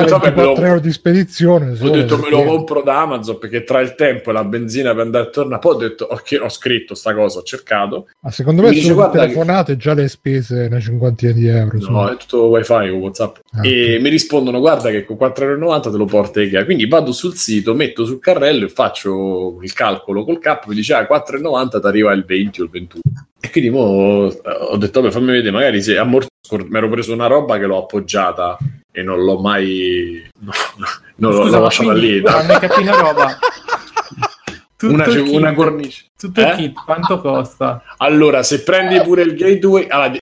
24 0.53 0.65
euro 0.65 0.79
di 0.79 0.91
spedizione. 0.91 1.75
Ho 1.81 1.89
detto 1.89 2.17
me 2.19 2.29
lo 2.29 2.43
compro 2.43 2.83
da 2.83 3.01
Amazon 3.01 3.39
perché 3.39 3.63
tra 3.63 3.79
il 3.79 3.95
tempo 3.95 4.29
e 4.29 4.33
la 4.33 4.43
benzina 4.43 4.91
per 4.93 5.01
andare 5.05 5.25
e 5.25 5.29
tornare. 5.31 5.59
Poi 5.59 5.73
ho 5.73 5.77
detto, 5.77 6.07
ok, 6.11 6.37
ho 6.43 6.49
scritto 6.49 6.93
sta 6.93 7.15
cosa, 7.15 7.39
ho 7.39 7.43
cercato. 7.43 8.09
Ma 8.19 8.29
secondo 8.29 8.61
me 8.61 8.67
Mi 8.67 8.75
dice, 8.75 8.85
sono 8.89 8.97
guarda 8.97 9.13
che- 9.13 9.33
telefonate 9.33 9.77
già 9.77 9.93
le 9.95 10.07
spese 10.07 10.67
una 10.69 10.79
cinquantina 10.79 11.31
di 11.31 11.47
euro. 11.47 11.71
No, 11.71 11.77
insomma. 11.79 12.11
è 12.11 12.17
tutto 12.17 12.43
wifi 12.45 12.71
o 12.73 12.95
WhatsApp. 12.97 13.37
Ah, 13.53 13.65
e 13.67 13.95
ok. 13.95 14.01
mi 14.01 14.09
rispondono: 14.09 14.59
Guarda, 14.59 14.91
che 14.91 15.05
con 15.05 15.17
4,90 15.17 15.91
te 15.91 15.97
lo 15.97 16.05
porta 16.05 16.39
Ikea. 16.39 16.65
Quindi 16.65 16.85
vado 16.87 17.11
sul 17.13 17.33
sito, 17.33 17.73
metto 17.73 18.05
sul 18.05 18.19
carrello 18.19 18.65
e 18.65 18.69
faccio 18.69 19.57
il 19.63 19.73
calcolo 19.73 20.23
col 20.23 20.37
capo. 20.37 20.69
Mi 20.69 20.75
dice: 20.75 20.93
ah, 20.93 21.07
4,90 21.09 21.81
ti 21.81 21.87
arriva 21.87 22.11
il 22.13 22.23
20 22.25 22.61
o 22.61 22.63
il 22.65 22.69
21. 22.69 23.01
E 23.43 23.49
quindi 23.49 23.71
mo, 23.71 24.27
eh, 24.31 24.37
ho 24.59 24.77
detto: 24.77 25.01
Vabbè, 25.01 25.13
fammi 25.13 25.31
vedere, 25.31 25.51
magari 25.51 25.81
se 25.81 25.97
a 25.97 26.03
morto 26.03 26.27
mi 26.67 26.77
ero 26.77 26.89
preso 26.89 27.13
una 27.13 27.27
roba 27.27 27.57
che 27.57 27.65
l'ho 27.65 27.77
appoggiata 27.83 28.57
e 28.91 29.01
non 29.03 29.23
l'ho 29.23 29.39
mai. 29.39 30.21
No, 30.39 30.51
no, 30.77 30.85
non 31.17 31.31
l'ho- 31.31 31.41
Scusa, 31.43 31.51
l'ho 31.55 31.57
ma 31.59 31.63
lasciata 31.63 31.89
quindi, 31.91 32.11
lì. 32.11 32.21
capire 32.59 32.81
una 32.91 32.99
roba. 33.01 33.37
Tutto 34.75 34.93
Una, 34.93 35.03
kit- 35.05 35.27
una 35.29 35.53
cornice. 35.53 36.05
Tutto 36.17 36.39
il 36.41 36.47
Eh? 36.47 36.55
kit, 36.55 36.83
quanto 36.83 37.21
costa? 37.21 37.83
Allora, 37.97 38.41
se 38.43 38.63
prendi 38.63 38.99
pure 39.01 39.21
il 39.21 39.35
gateway, 39.35 39.85
allora, 39.87 40.17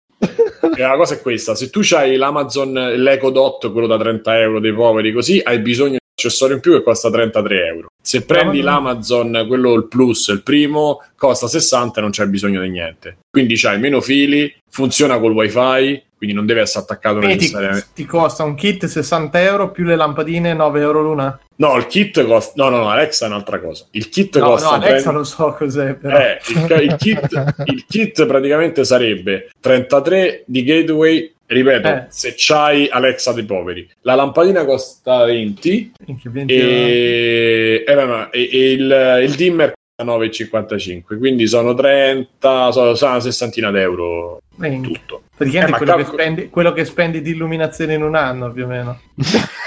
la 0.75 0.95
cosa 0.97 1.13
è 1.15 1.21
questa: 1.21 1.55
se 1.55 1.69
tu 1.69 1.79
hai 1.95 2.17
l'Amazon, 2.17 2.73
l'Eco 2.97 3.29
Dot, 3.31 3.71
quello 3.71 3.87
da 3.87 3.97
30 3.97 4.39
euro 4.39 4.59
dei 4.59 4.73
poveri, 4.73 5.13
così 5.13 5.39
hai 5.43 5.59
bisogno 5.59 5.97
accessorio 6.19 6.55
in 6.55 6.61
più 6.61 6.73
che 6.73 6.83
costa 6.83 7.09
33 7.09 7.65
euro. 7.65 7.87
Se 8.01 8.23
prendi 8.25 8.61
l'Amazon, 8.61 9.45
quello 9.47 9.73
il 9.75 9.87
Plus, 9.87 10.27
il 10.27 10.43
primo, 10.43 11.01
costa 11.15 11.47
60 11.47 11.99
e 11.99 12.01
non 12.01 12.11
c'è 12.11 12.25
bisogno 12.25 12.61
di 12.61 12.69
niente. 12.69 13.17
Quindi 13.31 13.55
c'hai 13.55 13.79
meno 13.79 14.01
fili, 14.01 14.53
funziona 14.69 15.19
col 15.19 15.31
wifi, 15.31 16.03
quindi 16.17 16.35
non 16.35 16.45
deve 16.45 16.61
essere 16.61 16.83
attaccato 16.83 17.17
Quindi 17.17 17.35
ti, 17.37 17.41
necessariamente. 17.43 17.87
ti 17.93 18.05
costa 18.05 18.43
un 18.43 18.55
kit 18.55 18.85
60 18.85 19.41
euro 19.41 19.71
più 19.71 19.85
le 19.85 19.95
lampadine 19.95 20.53
9 20.53 20.81
euro 20.81 21.01
l'una? 21.01 21.39
No, 21.57 21.77
il 21.77 21.87
kit 21.87 22.25
costa. 22.25 22.53
No, 22.55 22.69
no, 22.69 22.77
no, 22.83 22.89
Alexa 22.89 23.25
è 23.25 23.29
un'altra 23.29 23.59
cosa. 23.59 23.85
Il 23.91 24.09
kit 24.09 24.37
No, 24.37 24.45
costa. 24.47 24.67
no, 24.69 24.73
Alexa 24.75 24.91
30 25.11 25.11
lo 25.11 25.23
so 25.23 25.53
cos'è, 25.57 25.93
però. 25.93 26.17
Eh, 26.17 26.39
il, 26.49 26.81
il 26.83 26.95
kit, 26.97 27.53
il 27.65 27.85
kit 27.87 28.25
praticamente 28.25 28.83
sarebbe 28.83 29.49
33 29.61 30.43
di 30.45 30.63
gateway. 30.63 31.33
Ripeto, 31.51 31.87
Eh. 31.87 32.05
se 32.09 32.35
c'hai 32.37 32.87
Alexa 32.91 33.33
dei 33.33 33.43
poveri, 33.43 33.89
la 34.01 34.13
lampadina 34.13 34.65
costa 34.65 35.23
20 35.25 35.93
Minchia, 36.05 36.29
20 36.31 36.53
euro. 36.53 36.69
e, 36.69 37.83
eh, 37.87 38.05
ma- 38.05 38.29
e- 38.29 38.49
e 38.51 38.71
il, 38.73 39.19
il 39.23 39.33
dimmer 39.33 39.73
costa 39.95 40.13
9,55 40.13 41.17
quindi 41.17 41.47
sono 41.47 41.73
30, 41.73 42.71
sono, 42.71 42.93
sono 42.93 43.11
una 43.13 43.19
sessantina 43.19 43.71
d'euro 43.71 44.41
Minchia. 44.57 44.93
tutto. 44.93 45.23
Praticamente 45.35 45.73
Eh, 45.73 45.77
quello, 45.77 45.95
che 45.95 46.01
calcolo- 46.03 46.21
spendi, 46.21 46.49
quello 46.49 46.71
che 46.73 46.85
spendi 46.85 47.21
di 47.23 47.31
illuminazione 47.31 47.93
in 47.95 48.03
un 48.03 48.13
anno, 48.15 48.51
più 48.51 48.65
o 48.65 48.67
meno. 48.67 48.99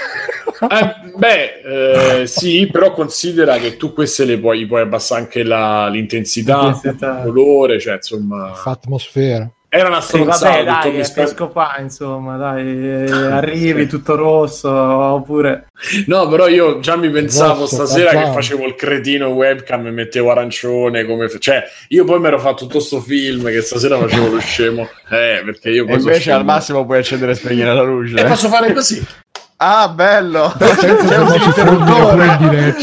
Eh, 0.63 1.11
beh, 1.17 2.21
eh, 2.21 2.27
sì, 2.27 2.69
però 2.71 2.93
considera 2.93 3.57
che 3.57 3.75
tu 3.75 3.91
queste 3.91 4.23
le 4.23 4.37
puoi, 4.39 4.65
puoi 4.65 4.79
abbassare 4.81 5.19
anche 5.21 5.43
la- 5.43 5.89
l'intensità, 5.89 6.61
L'intensità. 6.69 7.17
il 7.17 7.23
colore, 7.25 7.79
cioè 7.81 7.95
insomma, 7.95 8.53
Fa 8.53 8.71
atmosfera. 8.71 9.49
Era 9.75 9.87
una 9.87 10.01
Sì, 10.01 10.07
stronzata. 10.09 10.45
vabbè, 10.49 10.59
ho 10.61 10.63
detto, 10.65 10.79
dai, 10.83 10.91
mi 10.91 10.99
è 10.99 11.03
spe- 11.03 11.21
Pescopa, 11.23 11.75
insomma, 11.79 12.37
dai, 12.37 13.05
eh, 13.05 13.11
arrivi 13.31 13.87
tutto 13.87 14.15
rosso, 14.15 14.69
oppure... 14.71 15.65
No, 16.05 16.27
però 16.27 16.47
io 16.47 16.79
già 16.79 16.95
mi 16.95 17.09
pensavo 17.09 17.61
Rosso, 17.61 17.75
stasera 17.75 18.11
che 18.11 18.31
facevo 18.31 18.65
il 18.65 18.75
cretino 18.75 19.29
webcam 19.29 19.87
e 19.87 19.91
mettevo 19.91 20.29
arancione 20.29 21.05
come... 21.05 21.27
Cioè, 21.39 21.63
io 21.87 22.03
poi 22.05 22.19
mi 22.19 22.27
ero 22.27 22.39
fatto 22.39 22.65
tutto 22.67 22.79
sto 22.79 23.01
film 23.01 23.47
che 23.47 23.61
stasera 23.61 23.97
facevo 23.97 24.27
lo 24.27 24.39
scemo. 24.39 24.87
Eh, 25.13 25.43
perché 25.45 25.69
io 25.69 25.85
E 25.85 25.93
invece 25.93 26.15
al 26.15 26.39
scemo. 26.39 26.43
massimo 26.43 26.85
puoi 26.85 26.97
accendere 26.99 27.33
e 27.33 27.35
spegnere 27.35 27.73
la 27.73 27.83
luce. 27.83 28.15
E 28.17 28.23
posso 28.25 28.47
fare 28.47 28.73
così? 28.73 29.05
Ah, 29.57 29.87
bello! 29.87 30.53
Un 30.59 31.33
interruttore. 31.45 32.73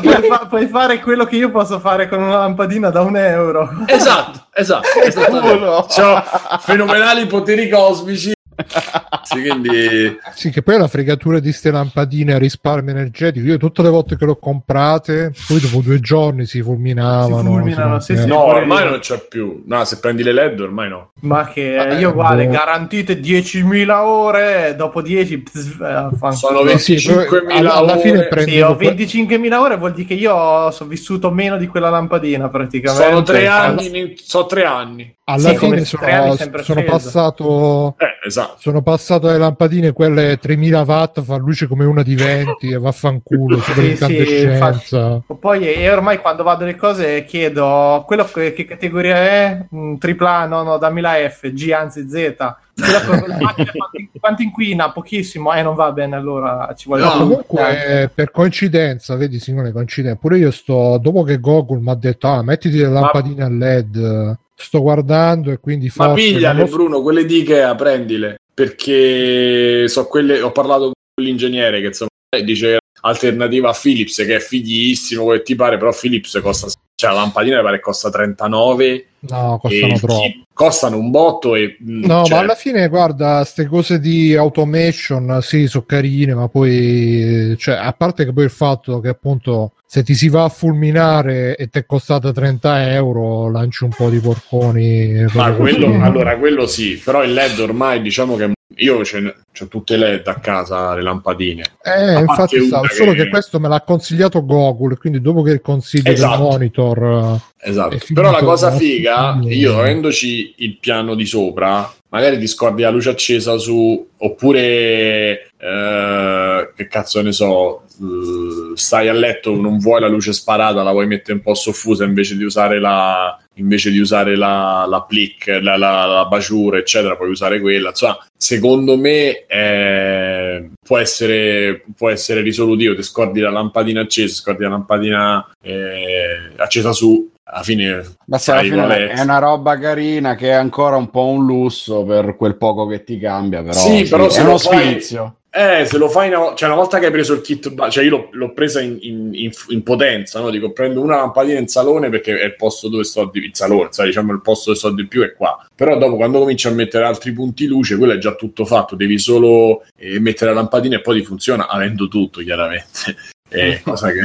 puoi, 0.00 0.22
fa- 0.28 0.46
puoi 0.48 0.66
fare 0.66 1.00
quello 1.00 1.24
che 1.24 1.36
io 1.36 1.50
posso 1.50 1.78
fare 1.78 2.08
con 2.08 2.22
una 2.22 2.38
lampadina 2.38 2.90
da 2.90 3.02
un 3.02 3.16
euro. 3.16 3.68
Esatto, 3.86 4.46
esatto. 4.52 4.88
culo. 5.30 5.86
C'ho 5.88 6.22
fenomenali 6.60 7.26
poteri 7.26 7.68
cosmici. 7.68 8.32
Ragazzi. 8.68 9.40
Quindi 9.40 10.18
Sì, 10.34 10.50
che 10.50 10.62
poi 10.62 10.78
la 10.78 10.88
fregatura 10.88 11.38
di 11.40 11.52
ste 11.52 11.70
lampadine 11.70 12.34
a 12.34 12.38
risparmio 12.38 12.92
energetico, 12.92 13.46
io 13.46 13.56
tutte 13.58 13.82
le 13.82 13.88
volte 13.88 14.16
che 14.16 14.24
le 14.24 14.32
ho 14.32 14.36
comprate, 14.38 15.32
poi 15.46 15.60
dopo 15.60 15.80
due 15.80 16.00
giorni 16.00 16.46
si 16.46 16.62
fulminavano. 16.62 17.38
Si 17.38 17.46
fulminano, 17.46 18.00
sì, 18.00 18.16
sì. 18.16 18.26
no, 18.26 18.42
ormai 18.44 18.88
non 18.88 18.98
c'è 18.98 19.18
più. 19.28 19.62
No, 19.66 19.84
se 19.84 19.98
prendi 19.98 20.22
le 20.22 20.32
LED 20.32 20.60
ormai 20.60 20.88
no. 20.88 21.12
Ma 21.20 21.48
che 21.48 21.76
Eh, 21.76 21.98
io 21.98 22.12
guarda, 22.12 22.44
boh. 22.44 22.50
garantite 22.50 23.20
10.000 23.20 23.90
ore, 24.02 24.74
dopo 24.76 25.02
10 25.02 25.38
pss, 25.38 25.76
eh. 25.80 26.32
Sono 26.32 26.60
Eh 26.62 26.78
sì, 26.78 26.94
poi 26.94 27.26
25.000 27.26 27.50
alla, 27.50 27.74
alla 27.74 27.96
fine 27.98 28.28
Sì, 28.38 28.60
ho 28.60 28.72
25.000 28.72 29.52
ore, 29.54 29.76
vuol 29.76 29.92
dire 29.92 30.06
che 30.06 30.14
io 30.14 30.34
ho 30.34 30.70
sono 30.70 30.88
vissuto 30.88 31.30
meno 31.30 31.56
di 31.56 31.66
quella 31.66 31.90
lampadina 31.90 32.48
praticamente. 32.48 33.04
Sono 33.04 33.22
tre 33.22 33.46
anni, 33.46 34.14
so 34.16 34.46
tre 34.46 34.64
anni. 34.64 35.14
Alla 35.30 35.50
Sì, 35.50 35.56
fine 35.58 35.84
sono, 35.84 36.36
sono 36.62 36.82
passato 36.84 37.94
Eh, 37.98 38.26
esatto. 38.26 38.56
sono 38.58 38.82
passato 38.82 39.28
alle 39.28 39.38
lampadine 39.38 39.92
quelle 39.92 40.38
3000 40.38 40.80
watt 40.82 41.20
fa 41.22 41.36
luce 41.36 41.66
come 41.66 41.84
una 41.84 42.02
di 42.02 42.14
20 42.14 42.70
e 42.70 42.78
vaffanculo 42.78 43.58
super 43.58 43.84
Sì, 43.84 43.88
sì, 43.88 43.92
incandescenza 43.92 45.22
Poi 45.38 45.72
e 45.72 45.90
ormai 45.90 46.18
quando 46.18 46.42
vado 46.42 46.64
alle 46.64 46.76
cose 46.76 47.24
chiedo 47.24 48.04
quello 48.06 48.24
che, 48.24 48.52
che 48.52 48.64
categoria 48.64 49.16
è? 49.16 49.66
Mm, 49.74 49.96
tripla 49.96 50.46
no, 50.46 50.62
no, 50.62 50.78
dammi 50.78 51.00
la 51.00 51.14
F, 51.28 51.50
G, 51.52 51.70
anzi 51.72 52.08
Z. 52.08 52.36
Quanto, 54.18 54.42
inquina? 54.42 54.90
Pochissimo, 54.90 55.52
eh, 55.52 55.62
non 55.62 55.74
va 55.74 55.92
bene, 55.92 56.16
allora 56.16 56.72
ci 56.76 56.88
vuole 56.88 57.02
No, 57.02 57.10
comunque 57.10 58.02
eh, 58.02 58.08
per 58.08 58.30
coincidenza 58.30 59.16
vedi 59.16 59.38
Simone 59.38 59.72
coincidenza 59.72 60.18
pure 60.18 60.38
io 60.38 60.50
sto 60.50 60.98
dopo 61.00 61.22
che 61.22 61.38
Google 61.38 61.80
mi 61.80 61.90
ha 61.90 61.94
detto 61.94 62.26
ah 62.28 62.42
mettiti 62.42 62.78
le 62.78 62.88
lampadine 62.88 63.42
a 63.44 63.48
led 63.48 64.38
sto 64.60 64.80
guardando 64.80 65.50
e 65.50 65.58
quindi 65.58 65.90
Ma 65.94 66.10
forse 66.10 66.32
pigliale, 66.32 66.66
so- 66.66 66.76
Bruno, 66.76 67.02
quelle 67.02 67.24
di 67.24 67.38
Ikea, 67.38 67.74
prendile. 67.74 68.36
Perché 68.52 69.88
so 69.88 70.06
quelle. 70.06 70.40
Ho 70.42 70.52
parlato 70.52 70.92
con 71.14 71.24
l'ingegnere 71.24 71.80
che 71.80 71.86
insomma 71.86 72.10
dice 72.44 72.78
alternativa 73.02 73.70
a 73.70 73.78
Philips, 73.80 74.16
che 74.16 74.36
è 74.36 74.40
fighissimo, 74.40 75.30
che 75.30 75.42
ti 75.42 75.54
pare, 75.54 75.78
però 75.78 75.92
Philips 75.98 76.38
costa. 76.42 76.68
Cioè, 77.00 77.12
la 77.12 77.20
lampadina 77.20 77.56
mi 77.56 77.62
pare 77.62 77.80
costa 77.80 78.10
39 78.10 79.06
no 79.20 79.58
costano 79.60 79.98
troppo 79.98 80.44
costano 80.60 80.98
un 80.98 81.10
botto 81.10 81.54
e 81.54 81.78
mm, 81.82 82.04
No, 82.04 82.24
cioè, 82.24 82.34
ma 82.34 82.42
alla 82.42 82.54
fine, 82.54 82.86
guarda, 82.88 83.36
queste 83.36 83.64
cose 83.64 83.98
di 83.98 84.36
automation, 84.36 85.38
sì, 85.40 85.66
sono 85.66 85.84
carine, 85.86 86.34
ma 86.34 86.48
poi, 86.48 87.54
cioè, 87.58 87.76
a 87.76 87.94
parte 87.94 88.26
che 88.26 88.32
poi 88.34 88.44
il 88.44 88.50
fatto 88.50 89.00
che 89.00 89.08
appunto 89.08 89.72
se 89.86 90.02
ti 90.02 90.12
si 90.12 90.28
va 90.28 90.44
a 90.44 90.50
fulminare 90.50 91.56
e 91.56 91.68
ti 91.68 91.78
è 91.78 91.86
costata 91.86 92.30
30 92.30 92.92
euro, 92.92 93.50
lanci 93.50 93.84
un 93.84 93.90
po' 93.96 94.10
di 94.10 94.18
porconi. 94.18 95.24
Ma 95.32 95.50
quello, 95.54 95.98
allora, 96.04 96.36
quello 96.36 96.66
sì, 96.66 97.00
però 97.02 97.24
il 97.24 97.32
LED 97.32 97.58
ormai 97.60 98.02
diciamo 98.02 98.36
che 98.36 98.52
io 98.76 99.04
ce 99.04 99.20
ne- 99.20 99.34
c'ho 99.52 99.66
tutte 99.66 99.96
LED 99.96 100.26
a 100.28 100.34
casa, 100.36 100.94
le 100.94 101.02
lampadine. 101.02 101.64
Eh, 101.82 102.18
infatti, 102.20 102.60
sa- 102.68 102.82
solo 102.88 103.12
che- 103.12 103.24
che 103.24 103.28
questo 103.28 103.58
me 103.58 103.68
l'ha 103.68 103.82
consigliato 103.82 104.44
Google, 104.44 104.96
quindi 104.96 105.20
dopo 105.20 105.42
che 105.42 105.50
il 105.52 105.60
consiglio 105.60 106.10
Esatto. 106.10 106.36
del 106.42 106.46
monitor, 106.50 107.40
Esatto. 107.62 107.94
È 107.94 107.98
finito 107.98 108.22
Però 108.22 108.32
la 108.32 108.42
cosa 108.42 108.70
figa, 108.70 109.38
io 109.42 109.78
avendoci 109.78 110.54
il 110.58 110.78
piano 110.78 111.14
di 111.14 111.26
sopra, 111.26 111.92
magari 112.08 112.38
ti 112.38 112.46
scordi 112.46 112.80
la 112.80 112.88
luce 112.88 113.10
accesa 113.10 113.58
su, 113.58 114.08
oppure 114.16 115.50
eh, 115.58 116.70
che 116.74 116.86
cazzo 116.88 117.20
ne 117.20 117.32
so, 117.32 117.82
eh, 118.00 118.76
stai 118.76 119.08
a 119.08 119.12
letto, 119.12 119.54
non 119.60 119.76
vuoi 119.78 120.00
la 120.00 120.08
luce 120.08 120.32
sparata, 120.32 120.82
la 120.82 120.92
vuoi 120.92 121.06
mettere 121.06 121.34
un 121.34 121.42
po' 121.42 121.52
soffusa 121.54 122.04
invece 122.04 122.36
di 122.36 122.44
usare 122.44 122.80
la 122.80 123.38
invece 123.60 123.90
di 123.90 123.98
usare 123.98 124.36
la, 124.36 124.86
la 124.88 125.02
plic, 125.02 125.58
la, 125.62 125.76
la, 125.76 126.04
la 126.06 126.24
baciura, 126.24 126.78
eccetera, 126.78 127.16
puoi 127.16 127.30
usare 127.30 127.60
quella. 127.60 127.90
Insomma, 127.90 128.18
secondo 128.36 128.96
me 128.96 129.44
eh, 129.46 130.70
può, 130.82 130.98
essere, 130.98 131.84
può 131.96 132.10
essere 132.10 132.40
risolutivo. 132.40 132.94
Ti 132.94 133.02
scordi 133.02 133.40
la 133.40 133.50
lampadina 133.50 134.00
accesa, 134.00 134.34
scordi 134.34 134.62
la 134.64 134.70
lampadina 134.70 135.46
eh, 135.62 136.52
accesa 136.56 136.92
su, 136.92 137.30
alla 137.44 137.62
fine 137.62 138.02
Ma 138.26 138.38
se 138.38 138.52
alla 138.52 138.62
fine 138.62 139.08
è. 139.08 139.20
una 139.20 139.38
roba 139.38 139.78
carina 139.78 140.34
che 140.34 140.48
è 140.48 140.52
ancora 140.52 140.96
un 140.96 141.10
po' 141.10 141.26
un 141.26 141.44
lusso 141.44 142.04
per 142.04 142.36
quel 142.36 142.56
poco 142.56 142.86
che 142.86 143.04
ti 143.04 143.18
cambia, 143.18 143.62
però, 143.62 143.72
Sì, 143.74 144.08
però 144.08 144.28
se 144.28 144.40
è 144.40 144.44
uno 144.44 144.58
fai- 144.58 144.90
sfizio. 144.90 145.34
Eh, 145.52 145.84
se 145.84 145.98
lo 145.98 146.08
fai 146.08 146.28
una, 146.28 146.54
cioè 146.54 146.68
una 146.68 146.78
volta 146.78 147.00
che 147.00 147.06
hai 147.06 147.10
preso 147.10 147.32
il 147.34 147.40
kit, 147.40 147.74
cioè 147.90 148.04
io 148.04 148.10
l'ho, 148.10 148.28
l'ho 148.30 148.52
presa 148.52 148.80
in, 148.80 148.98
in- 149.00 149.30
in- 149.34 149.50
in 149.70 149.82
potenza, 149.82 150.38
no? 150.38 150.48
Dico, 150.48 150.70
prendo 150.70 151.00
una 151.02 151.16
lampadina 151.16 151.58
in 151.58 151.66
salone 151.66 152.08
perché 152.08 152.38
è 152.38 152.44
il 152.44 152.54
posto 152.54 152.88
dove 152.88 153.02
sto 153.02 153.28
di 153.32 153.40
il 153.40 153.50
salone, 153.52 153.88
sai, 153.90 154.06
diciamo 154.06 154.32
il 154.32 154.42
posto 154.42 154.66
dove 154.66 154.78
sto 154.78 154.90
di 154.92 155.08
più 155.08 155.22
è 155.22 155.32
qua. 155.34 155.66
Però 155.74 155.98
dopo 155.98 156.14
quando 156.14 156.38
cominci 156.38 156.68
a 156.68 156.70
mettere 156.70 157.04
altri 157.04 157.32
punti 157.32 157.66
luce, 157.66 157.96
quello 157.96 158.12
è 158.12 158.18
già 158.18 158.36
tutto 158.36 158.64
fatto, 158.64 158.94
devi 158.94 159.18
solo 159.18 159.82
eh, 159.96 160.20
mettere 160.20 160.52
la 160.52 160.60
lampadina 160.60 160.96
e 160.96 161.00
poi 161.00 161.18
ti 161.18 161.26
funziona 161.26 161.66
avendo 161.66 162.06
tutto, 162.06 162.40
chiaramente. 162.42 163.16
Eh, 163.50 163.80
cosa 163.84 164.10
che, 164.12 164.20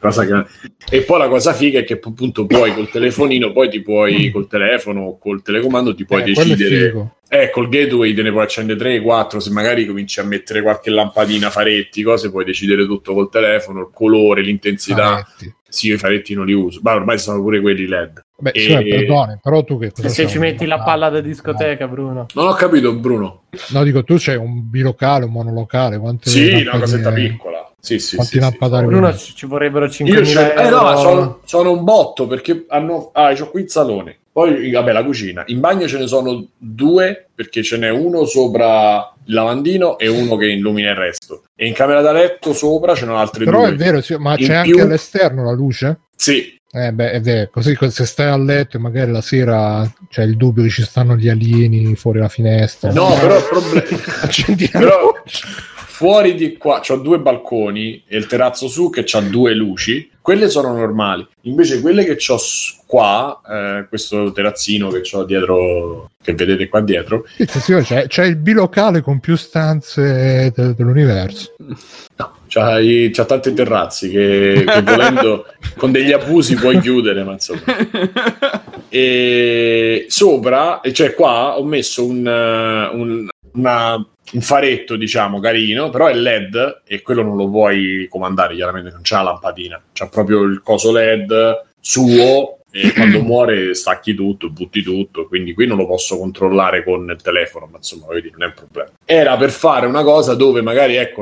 cosa 0.00 0.24
che- 0.26 0.46
E 0.90 1.02
poi 1.02 1.18
la 1.18 1.28
cosa 1.28 1.52
figa 1.52 1.80
è 1.80 1.84
che 1.84 1.94
appunto 2.02 2.46
puoi 2.46 2.74
col 2.74 2.88
telefonino, 2.90 3.52
poi 3.52 3.68
ti 3.68 3.80
puoi 3.80 4.30
col 4.30 4.48
telefono 4.48 5.02
o 5.02 5.18
col 5.18 5.42
telecomando 5.42 5.94
ti 5.94 6.04
puoi 6.04 6.22
eh, 6.22 6.24
decidere 6.24 7.12
eh, 7.28 7.48
col 7.48 7.70
gateway 7.70 8.12
te 8.12 8.20
ne 8.22 8.30
puoi 8.30 8.42
accendere 8.42 8.78
3, 8.78 9.00
4, 9.00 9.40
se 9.40 9.50
magari 9.50 9.86
cominci 9.86 10.20
a 10.20 10.22
mettere 10.22 10.60
qualche 10.60 10.90
lampadina, 10.90 11.48
faretti, 11.48 12.02
cose, 12.02 12.30
puoi 12.30 12.44
decidere 12.44 12.84
tutto 12.84 13.14
col 13.14 13.30
telefono, 13.30 13.80
il 13.80 13.88
colore, 13.90 14.42
l'intensità. 14.42 15.24
Faretti. 15.24 15.54
Sì, 15.66 15.86
io 15.86 15.94
i 15.94 15.98
faretti 15.98 16.34
non 16.34 16.44
li 16.44 16.52
uso, 16.52 16.80
ma 16.82 16.92
ormai 16.92 17.18
sono 17.18 17.40
pure 17.40 17.62
quelli 17.62 17.86
LED. 17.86 18.22
Beh, 18.36 18.50
E- 18.50 18.60
sì, 18.60 18.84
perdone, 18.86 19.40
però 19.42 19.64
tu 19.64 19.78
che 19.78 19.90
cosa 19.92 20.10
Se 20.10 20.26
ci 20.28 20.38
metti 20.38 20.66
la 20.66 20.80
palla 20.82 21.08
da 21.08 21.22
discoteca, 21.22 21.88
Bruno. 21.88 22.26
Non 22.34 22.48
ho 22.48 22.52
capito, 22.52 22.94
Bruno. 22.94 23.44
No, 23.70 23.82
dico, 23.82 24.04
tu 24.04 24.16
c'hai 24.18 24.36
un 24.36 24.68
bilocale, 24.68 25.24
un 25.24 25.32
monolocale, 25.32 25.96
quante 25.96 26.28
Sì, 26.28 26.50
una 26.66 26.78
cosetta 26.78 27.12
piccola. 27.12 27.51
Sì, 27.84 27.98
sì, 27.98 28.14
Quanti 28.14 28.40
sì, 28.40 28.48
sì. 28.48 28.56
Bruno 28.84 29.16
ci, 29.16 29.46
vorrebbero 29.46 29.86
5.000 29.86 30.06
Io 30.06 30.22
c'ho, 30.22 30.60
eh, 30.60 30.68
no, 30.70 30.96
sono, 30.98 31.40
sono 31.44 31.72
un 31.72 31.82
botto 31.82 32.28
perché 32.28 32.64
hanno. 32.68 33.10
Ah, 33.12 33.34
c'ho 33.34 33.50
qui 33.50 33.62
il 33.62 33.70
salone. 33.70 34.18
Poi, 34.30 34.70
vabbè, 34.70 34.92
la 34.92 35.04
cucina. 35.04 35.42
In 35.48 35.58
bagno 35.58 35.88
ce 35.88 35.98
ne 35.98 36.06
sono 36.06 36.46
due 36.56 37.26
perché 37.34 37.62
ce 37.64 37.76
n'è 37.78 37.90
uno 37.90 38.24
sopra 38.24 39.12
il 39.24 39.34
lavandino 39.34 39.98
e 39.98 40.06
uno 40.08 40.36
che 40.36 40.46
illumina 40.46 40.90
il 40.90 40.96
resto. 40.96 41.42
E 41.56 41.66
in 41.66 41.74
camera 41.74 42.00
da 42.02 42.12
letto 42.12 42.52
sopra 42.54 42.94
ce 42.94 43.00
ne 43.00 43.06
sono 43.08 43.18
altri 43.18 43.44
Però 43.46 43.58
due. 43.62 43.70
è 43.70 43.74
vero, 43.74 44.00
sì, 44.00 44.14
ma 44.16 44.36
In 44.38 44.46
c'è 44.46 44.62
più- 44.62 44.72
anche 44.74 44.80
all'esterno 44.82 45.44
la 45.44 45.52
luce? 45.52 46.00
Sì, 46.14 46.56
Eh 46.74 46.92
beh, 46.92 47.10
è 47.10 47.20
vero, 47.20 47.50
così 47.52 47.74
co- 47.74 47.90
se 47.90 48.06
stai 48.06 48.28
a 48.28 48.38
letto 48.38 48.76
e 48.78 48.80
magari 48.80 49.10
la 49.10 49.20
sera 49.20 49.86
c'è 50.08 50.22
il 50.22 50.36
dubbio 50.38 50.62
che 50.62 50.70
ci 50.70 50.82
stanno 50.84 51.16
gli 51.16 51.28
alieni 51.28 51.94
fuori 51.96 52.18
la 52.20 52.28
finestra. 52.28 52.90
No, 52.92 53.14
però 53.20 53.36
il 53.36 53.44
problema. 53.50 54.02
Accendi 54.22 54.70
la 54.72 54.78
però 54.78 55.00
luce. 55.22 55.46
Fuori 55.92 56.34
di 56.34 56.56
qua 56.56 56.80
c'ho 56.80 56.96
due 56.96 57.18
balconi 57.18 58.02
e 58.08 58.16
il 58.16 58.26
terrazzo 58.26 58.66
su 58.66 58.88
che 58.88 59.04
ha 59.12 59.20
due 59.20 59.52
luci. 59.54 60.10
Quelle 60.22 60.48
sono 60.48 60.72
normali. 60.74 61.26
Invece 61.42 61.80
quelle 61.82 62.04
che 62.04 62.16
ho 62.32 62.38
qua, 62.86 63.40
eh, 63.46 63.86
questo 63.88 64.32
terrazzino 64.32 64.88
che 64.88 65.02
ho 65.12 65.24
dietro, 65.24 66.10
che 66.22 66.32
vedete 66.32 66.68
qua 66.68 66.80
dietro, 66.80 67.24
c'è, 67.36 68.06
c'è 68.06 68.24
il 68.24 68.36
bilocale 68.36 69.02
con 69.02 69.20
più 69.20 69.36
stanze 69.36 70.50
de- 70.54 70.74
dell'universo. 70.74 71.54
no, 71.58 72.36
c'ha, 72.48 72.78
i- 72.78 73.10
c'ha 73.12 73.24
tanti 73.24 73.52
terrazzi 73.52 74.08
che, 74.08 74.64
che 74.66 74.82
volendo 74.82 75.44
con 75.76 75.92
degli 75.92 76.12
abusi 76.12 76.54
puoi 76.54 76.80
chiudere, 76.80 77.22
ma 77.22 77.32
insomma. 77.32 77.60
E 78.94 80.04
sopra, 80.08 80.82
e 80.82 80.92
cioè 80.92 81.14
qua 81.14 81.56
ho 81.58 81.64
messo 81.64 82.04
un, 82.04 82.26
un, 82.26 83.28
una- 83.54 83.94
un 84.32 84.40
faretto, 84.40 84.96
diciamo, 84.96 85.40
carino, 85.40 85.90
però 85.90 86.06
è 86.06 86.14
LED 86.14 86.82
e 86.86 87.02
quello 87.02 87.22
non 87.22 87.36
lo 87.36 87.50
puoi 87.50 88.06
comandare, 88.08 88.54
chiaramente 88.54 88.90
non 88.90 89.00
c'ha 89.02 89.18
la 89.22 89.32
lampadina, 89.32 89.82
c'ha 89.92 90.08
proprio 90.08 90.42
il 90.42 90.60
coso 90.62 90.92
LED 90.92 91.64
suo 91.80 92.58
e 92.70 92.92
quando 92.94 93.20
muore 93.22 93.74
stacchi 93.74 94.14
tutto, 94.14 94.48
butti 94.48 94.82
tutto, 94.82 95.26
quindi 95.26 95.52
qui 95.52 95.66
non 95.66 95.76
lo 95.76 95.86
posso 95.86 96.16
controllare 96.16 96.82
con 96.84 97.10
il 97.10 97.20
telefono, 97.20 97.68
ma 97.70 97.76
insomma, 97.78 98.06
dire, 98.14 98.30
non 98.30 98.44
è 98.44 98.46
un 98.46 98.54
problema. 98.54 98.90
Era 99.04 99.36
per 99.36 99.50
fare 99.50 99.86
una 99.86 100.02
cosa 100.02 100.34
dove 100.34 100.62
magari, 100.62 100.96
ecco, 100.96 101.20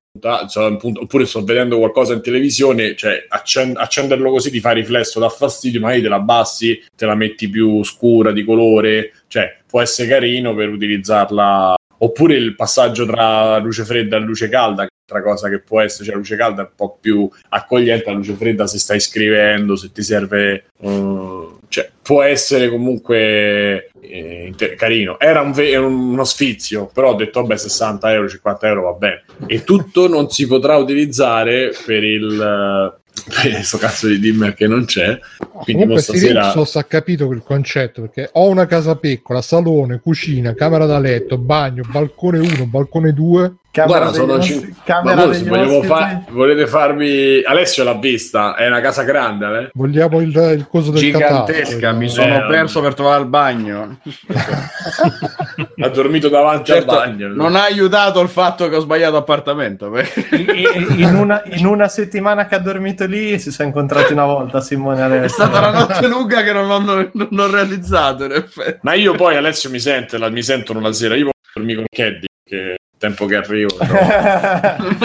cioè, 0.49 0.65
appunto, 0.67 1.01
oppure 1.03 1.25
sto 1.25 1.43
vedendo 1.43 1.79
qualcosa 1.79 2.13
in 2.13 2.21
televisione, 2.23 2.95
cioè 2.95 3.25
accen- 3.29 3.77
accenderlo 3.77 4.31
così 4.31 4.51
ti 4.51 4.61
fa 4.61 4.73
riflesso, 4.73 5.19
dà 5.19 5.29
fastidio, 5.29 5.81
magari 5.81 6.03
te 6.03 6.09
la 6.09 6.17
abbassi, 6.17 6.81
te 6.95 7.07
la 7.07 7.15
metti 7.15 7.49
più 7.49 7.83
scura 7.83 8.31
di 8.31 8.45
colore, 8.45 9.13
cioè 9.29 9.57
può 9.67 9.81
essere 9.81 10.09
carino 10.09 10.55
per 10.55 10.69
utilizzarla. 10.69 11.75
Oppure 12.03 12.35
il 12.35 12.55
passaggio 12.55 13.05
tra 13.05 13.59
luce 13.59 13.85
fredda 13.85 14.17
e 14.17 14.21
luce 14.21 14.49
calda, 14.49 14.85
che 14.85 15.23
cosa 15.23 15.49
che 15.49 15.61
può 15.61 15.81
essere, 15.81 16.05
cioè 16.05 16.15
luce 16.15 16.37
calda 16.37 16.63
è 16.63 16.65
un 16.65 16.73
po' 16.75 16.97
più 17.01 17.29
accogliente, 17.51 18.07
la 18.07 18.17
luce 18.17 18.35
fredda 18.35 18.67
se 18.67 18.79
stai 18.79 19.01
scrivendo, 19.01 19.77
se 19.77 19.93
ti 19.93 20.03
serve, 20.03 20.65
eh, 20.81 21.47
cioè 21.69 21.91
può 22.03 22.23
essere 22.23 22.71
comunque 22.71 23.91
eh, 24.01 24.47
inter- 24.47 24.77
carino. 24.77 25.19
Era 25.19 25.43
un 25.43 25.53
ve- 25.53 25.77
uno 25.77 26.25
sfizio, 26.25 26.87
però 26.93 27.11
ho 27.11 27.17
detto 27.17 27.43
vabbè 27.43 27.57
60 27.57 28.13
euro, 28.13 28.29
50 28.29 28.67
euro 28.67 28.83
va 28.85 28.93
bene. 28.93 29.25
E 29.47 29.65
tutto 29.65 30.09
non 30.09 30.31
si 30.31 30.47
potrà 30.47 30.77
utilizzare 30.77 31.73
per 31.85 32.03
il, 32.03 33.00
questo 33.51 33.79
cazzo 33.79 34.07
di 34.07 34.19
dimmer 34.19 34.55
che 34.55 34.67
non 34.67 34.85
c'è. 34.85 35.19
Quindi 35.39 35.83
Comunque 35.83 36.01
stasera... 36.01 36.43
Sirinxos 36.43 36.77
ha 36.77 36.85
capito 36.85 37.31
il 37.31 37.43
concetto 37.43 38.03
perché 38.03 38.31
ho 38.33 38.49
una 38.49 38.67
casa 38.67 38.97
piccola, 38.97 39.43
salone, 39.43 40.01
cucina, 40.01 40.55
camera 40.55 40.87
da 40.87 40.99
letto, 40.99 41.39
bagno, 41.39 41.83
balcone 41.91 42.39
1, 42.39 42.67
balcone 42.67 43.13
2. 43.13 43.55
Camera 43.73 43.99
Guarda, 44.01 44.17
sono 44.19 44.33
degli 44.37 44.43
cin- 44.43 44.57
ospiti- 44.59 44.77
camera 44.85 45.15
Ma 45.15 45.25
voi, 45.27 45.67
ospiti. 45.77 45.87
fa- 45.87 46.23
volete 46.31 46.67
farvi 46.67 47.43
Alessio 47.45 47.85
l'ha 47.85 47.95
vista, 47.95 48.57
è 48.57 48.67
una 48.67 48.81
casa 48.81 49.05
grande, 49.05 49.47
eh? 49.61 49.71
Vogliamo 49.75 50.21
il, 50.21 50.35
il 50.57 50.67
coso 50.69 50.91
del 50.91 51.01
Gigantesca, 51.01 51.63
catastro, 51.79 51.97
mi 51.97 52.07
no? 52.07 52.11
sono 52.11 52.35
Eh, 52.35 52.47
perso 52.49 52.81
per 52.81 52.95
trovare 52.95 53.23
il 53.23 53.29
bagno. 53.29 53.99
ha 55.83 55.89
dormito 55.89 56.29
davanti 56.29 56.73
Certo, 56.73 56.99
al 56.99 57.09
bagno. 57.11 57.29
non 57.29 57.55
ha 57.55 57.63
aiutato 57.63 58.21
il 58.21 58.29
fatto 58.29 58.69
che 58.69 58.75
ho 58.77 58.81
sbagliato 58.81 59.17
appartamento. 59.17 59.93
In- 60.33 60.87
in, 60.99 61.15
una, 61.15 61.43
in 61.45 61.65
una 61.67 61.87
settimana 61.89 62.47
che 62.47 62.57
ha 62.57 62.59
dormito 62.61 63.07
lì 63.07 63.39
si 63.39 63.53
sono 63.53 63.69
incontrati 63.69 64.13
una 64.13 64.25
volta 64.27 64.61
Simone 64.61 64.99
e 64.99 65.03
È 65.03 65.05
Alessio. 65.05 65.45
stata 65.47 65.69
una 65.69 65.79
notte 65.79 66.09
lunga 66.09 66.43
che 66.43 66.53
non 66.53 66.71
ho, 66.71 66.79
non 67.13 67.29
ho 67.39 67.47
realizzato, 67.51 68.25
in 68.25 68.33
effetti. 68.33 68.79
Ma 68.83 68.95
io 68.95 69.15
poi 69.15 69.37
Alessio 69.37 69.71
mi 69.71 69.79
sente, 69.79 70.19
la- 70.19 70.29
mi 70.29 70.43
sentono 70.43 70.81
la 70.81 70.93
sera, 70.93 71.15
io 71.15 71.31
dormire 71.55 71.77
con 71.77 71.87
Caddy, 71.89 72.27
che 72.45 72.77
tempo 73.01 73.25
che 73.25 73.37
arrivo. 73.37 73.75
no. 73.81 73.87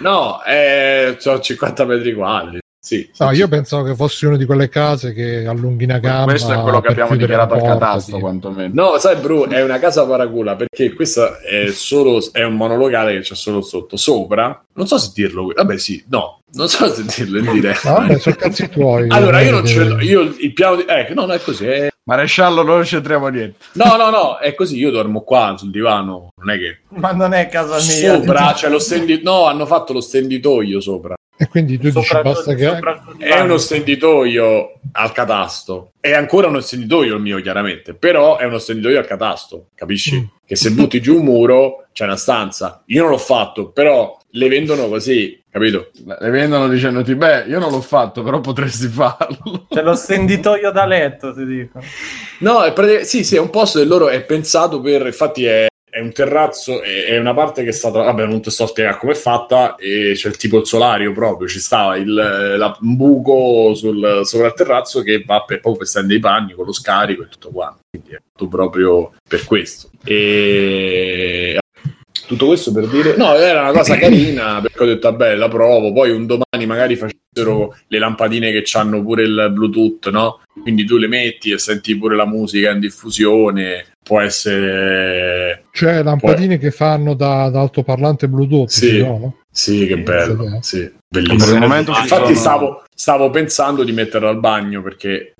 No, 0.00 0.42
eh, 0.44 1.16
ho 1.22 1.40
50 1.40 1.84
metri 1.84 2.14
quadri. 2.14 2.58
Sì, 2.82 3.08
No, 3.18 3.30
sì, 3.30 3.36
io 3.38 3.46
pensavo 3.48 3.82
che 3.84 3.94
fosse 3.94 4.26
una 4.26 4.38
di 4.38 4.46
quelle 4.46 4.70
case 4.70 5.12
che 5.12 5.44
allunghi 5.46 5.84
una 5.84 5.98
gamba. 5.98 6.30
Questo 6.32 6.54
è 6.54 6.58
quello 6.60 6.80
che 6.80 6.88
abbiamo 6.88 7.14
dichiarato 7.14 7.52
al 7.54 7.62
catasto, 7.62 8.14
sì. 8.14 8.18
quantomeno. 8.20 8.70
No, 8.72 8.98
sai, 8.98 9.16
Bru, 9.16 9.46
è 9.46 9.62
una 9.62 9.78
casa 9.78 10.06
paracula 10.06 10.56
perché 10.56 10.94
questa 10.94 11.38
è 11.40 11.70
solo 11.72 12.20
è 12.32 12.42
un 12.42 12.54
monolocale 12.54 13.12
che 13.12 13.20
c'è 13.20 13.34
solo 13.34 13.60
sotto. 13.60 13.98
Sopra, 13.98 14.64
non 14.72 14.86
so 14.86 14.96
se 14.96 15.10
dirlo. 15.14 15.52
Vabbè, 15.54 15.76
sì, 15.76 16.02
no, 16.08 16.40
non 16.54 16.68
so 16.68 16.90
se 16.90 17.04
dirlo 17.04 17.38
in 17.40 17.52
diretta. 17.52 17.96
Ah, 17.96 18.00
vabbè, 18.00 18.18
sono 18.18 18.36
cazzi 18.36 18.68
tuoi. 18.70 19.08
Allora, 19.10 19.42
io 19.42 19.50
non 19.50 19.64
Eh, 19.64 19.68
ce 19.68 19.84
l'ho. 19.84 20.00
Io 20.00 20.20
il 20.22 20.52
piano 20.54 20.76
di. 20.76 20.84
Eh, 20.86 21.12
no, 21.14 21.26
no, 21.26 21.34
è 21.34 21.40
così. 21.42 21.66
è- 21.66 21.89
Maresciallo, 22.04 22.62
non 22.62 22.82
c'entriamo 22.82 23.28
niente. 23.28 23.58
No, 23.74 23.96
no, 23.96 24.10
no, 24.10 24.38
è 24.38 24.54
così. 24.54 24.78
Io 24.78 24.90
dormo 24.90 25.20
qua 25.22 25.54
sul 25.56 25.70
divano. 25.70 26.30
Non 26.36 26.50
è 26.50 26.58
che. 26.58 26.80
Ma 26.88 27.12
non 27.12 27.34
è 27.34 27.48
casa 27.48 27.74
mia. 27.74 28.16
Sopra 28.16 28.52
c'è 28.52 28.68
lo 28.68 28.78
stenditoio. 28.78 29.30
No, 29.30 29.44
hanno 29.44 29.66
fatto 29.66 29.92
lo 29.92 30.00
stenditoio 30.00 30.80
sopra. 30.80 31.14
E 31.42 31.48
quindi 31.48 31.78
tu 31.78 31.88
dici 31.88 32.20
basta 32.22 32.54
che... 32.54 32.78
È 33.16 33.40
uno 33.40 33.56
stenditoio 33.56 34.74
al 34.92 35.10
catasto. 35.12 35.92
È 35.98 36.12
ancora 36.12 36.48
uno 36.48 36.60
stenditoio 36.60 37.14
il 37.14 37.22
mio, 37.22 37.40
chiaramente. 37.40 37.94
Però 37.94 38.36
è 38.36 38.44
uno 38.44 38.58
stenditoio 38.58 38.98
al 38.98 39.06
catasto. 39.06 39.68
Capisci? 39.74 40.20
Mm. 40.20 40.24
Che 40.44 40.54
se 40.54 40.72
butti 40.72 41.00
giù 41.00 41.16
un 41.16 41.24
muro 41.24 41.86
c'è 41.92 42.04
una 42.04 42.16
stanza. 42.16 42.82
Io 42.88 43.00
non 43.00 43.12
l'ho 43.12 43.16
fatto, 43.16 43.70
però 43.70 44.18
le 44.32 44.48
vendono 44.48 44.88
così. 44.88 45.42
Capito? 45.50 45.92
Le 46.04 46.28
vendono 46.28 46.68
dicendoti, 46.68 47.14
beh, 47.14 47.44
io 47.48 47.58
non 47.58 47.70
l'ho 47.70 47.80
fatto, 47.80 48.22
però 48.22 48.40
potresti 48.40 48.88
farlo. 48.88 49.64
C'è 49.72 49.82
lo 49.82 49.94
stenditoio 49.94 50.70
da 50.70 50.84
letto, 50.84 51.34
ti 51.34 51.46
dico. 51.46 51.80
No, 52.40 52.64
è 52.64 52.74
pratica- 52.74 53.04
sì, 53.04 53.24
sì, 53.24 53.36
è 53.36 53.40
un 53.40 53.48
posto 53.48 53.78
del 53.78 53.88
loro. 53.88 54.10
È 54.10 54.20
pensato 54.24 54.82
per. 54.82 55.06
Infatti, 55.06 55.46
è, 55.46 55.68
è 56.00 56.02
un 56.02 56.12
terrazzo. 56.12 56.82
È, 56.82 57.04
è 57.04 57.18
una 57.18 57.34
parte 57.34 57.62
che 57.62 57.68
è 57.68 57.72
stata. 57.72 58.02
Vabbè, 58.02 58.26
non 58.26 58.40
ti 58.40 58.50
sto 58.50 58.64
a 58.64 58.66
spiegare 58.66 58.96
come 58.98 59.12
è 59.12 59.16
fatta. 59.16 59.76
E 59.76 60.12
c'è 60.14 60.28
il 60.28 60.36
tipo 60.36 60.58
il 60.58 60.66
solario 60.66 61.12
proprio. 61.12 61.46
Ci 61.46 61.60
stava 61.60 61.96
il, 61.96 62.12
la- 62.12 62.76
un 62.80 62.96
buco 62.96 63.74
sul, 63.74 64.22
sopra 64.24 64.48
il 64.48 64.54
terrazzo 64.54 65.02
che 65.02 65.22
va 65.24 65.44
per, 65.44 65.60
proprio 65.60 65.76
per 65.76 65.86
stendere 65.86 66.18
i 66.18 66.20
panni 66.22 66.52
con 66.54 66.64
lo 66.64 66.72
scarico 66.72 67.22
e 67.22 67.28
tutto 67.28 67.50
quanto. 67.50 67.80
Quindi 67.90 68.10
è 68.12 68.20
fatto 68.32 68.48
proprio 68.48 69.12
per 69.28 69.44
questo. 69.44 69.90
E. 70.04 71.59
Tutto 72.30 72.46
questo 72.46 72.70
per 72.70 72.86
dire, 72.86 73.16
no, 73.16 73.34
era 73.34 73.62
una 73.62 73.72
cosa 73.72 73.96
carina 73.98 74.60
perché 74.60 74.80
ho 74.84 74.86
detto, 74.86 75.10
vabbè, 75.10 75.34
la 75.34 75.48
provo. 75.48 75.92
Poi 75.92 76.12
un 76.12 76.26
domani 76.26 76.64
magari 76.64 76.94
facessero 76.94 77.76
le 77.88 77.98
lampadine 77.98 78.52
che 78.52 78.62
hanno 78.78 79.02
pure 79.02 79.24
il 79.24 79.50
Bluetooth, 79.52 80.08
no? 80.10 80.38
Quindi 80.62 80.84
tu 80.84 80.96
le 80.96 81.08
metti 81.08 81.50
e 81.50 81.58
senti 81.58 81.96
pure 81.98 82.14
la 82.14 82.26
musica 82.26 82.70
in 82.70 82.78
diffusione. 82.78 83.84
Può 84.00 84.20
essere. 84.20 85.64
Cioè, 85.72 86.04
lampadine 86.04 86.58
che 86.58 86.70
fanno 86.70 87.14
da, 87.14 87.48
da 87.50 87.60
altoparlante 87.62 88.28
Bluetooth, 88.28 88.68
Sì. 88.68 89.00
no? 89.00 89.18
no? 89.18 89.36
Sì, 89.50 89.86
che 89.88 89.98
bello. 89.98 90.58
sì. 90.60 90.88
Bellissimo. 91.08 91.44
Per 91.44 91.54
il 91.54 91.60
momento 91.60 91.92
ci 91.94 92.00
Infatti, 92.02 92.22
sono- 92.26 92.36
stavo, 92.36 92.82
stavo 92.94 93.30
pensando 93.30 93.82
di 93.82 93.90
metterlo 93.90 94.28
al 94.28 94.38
bagno 94.38 94.82
perché. 94.82 95.34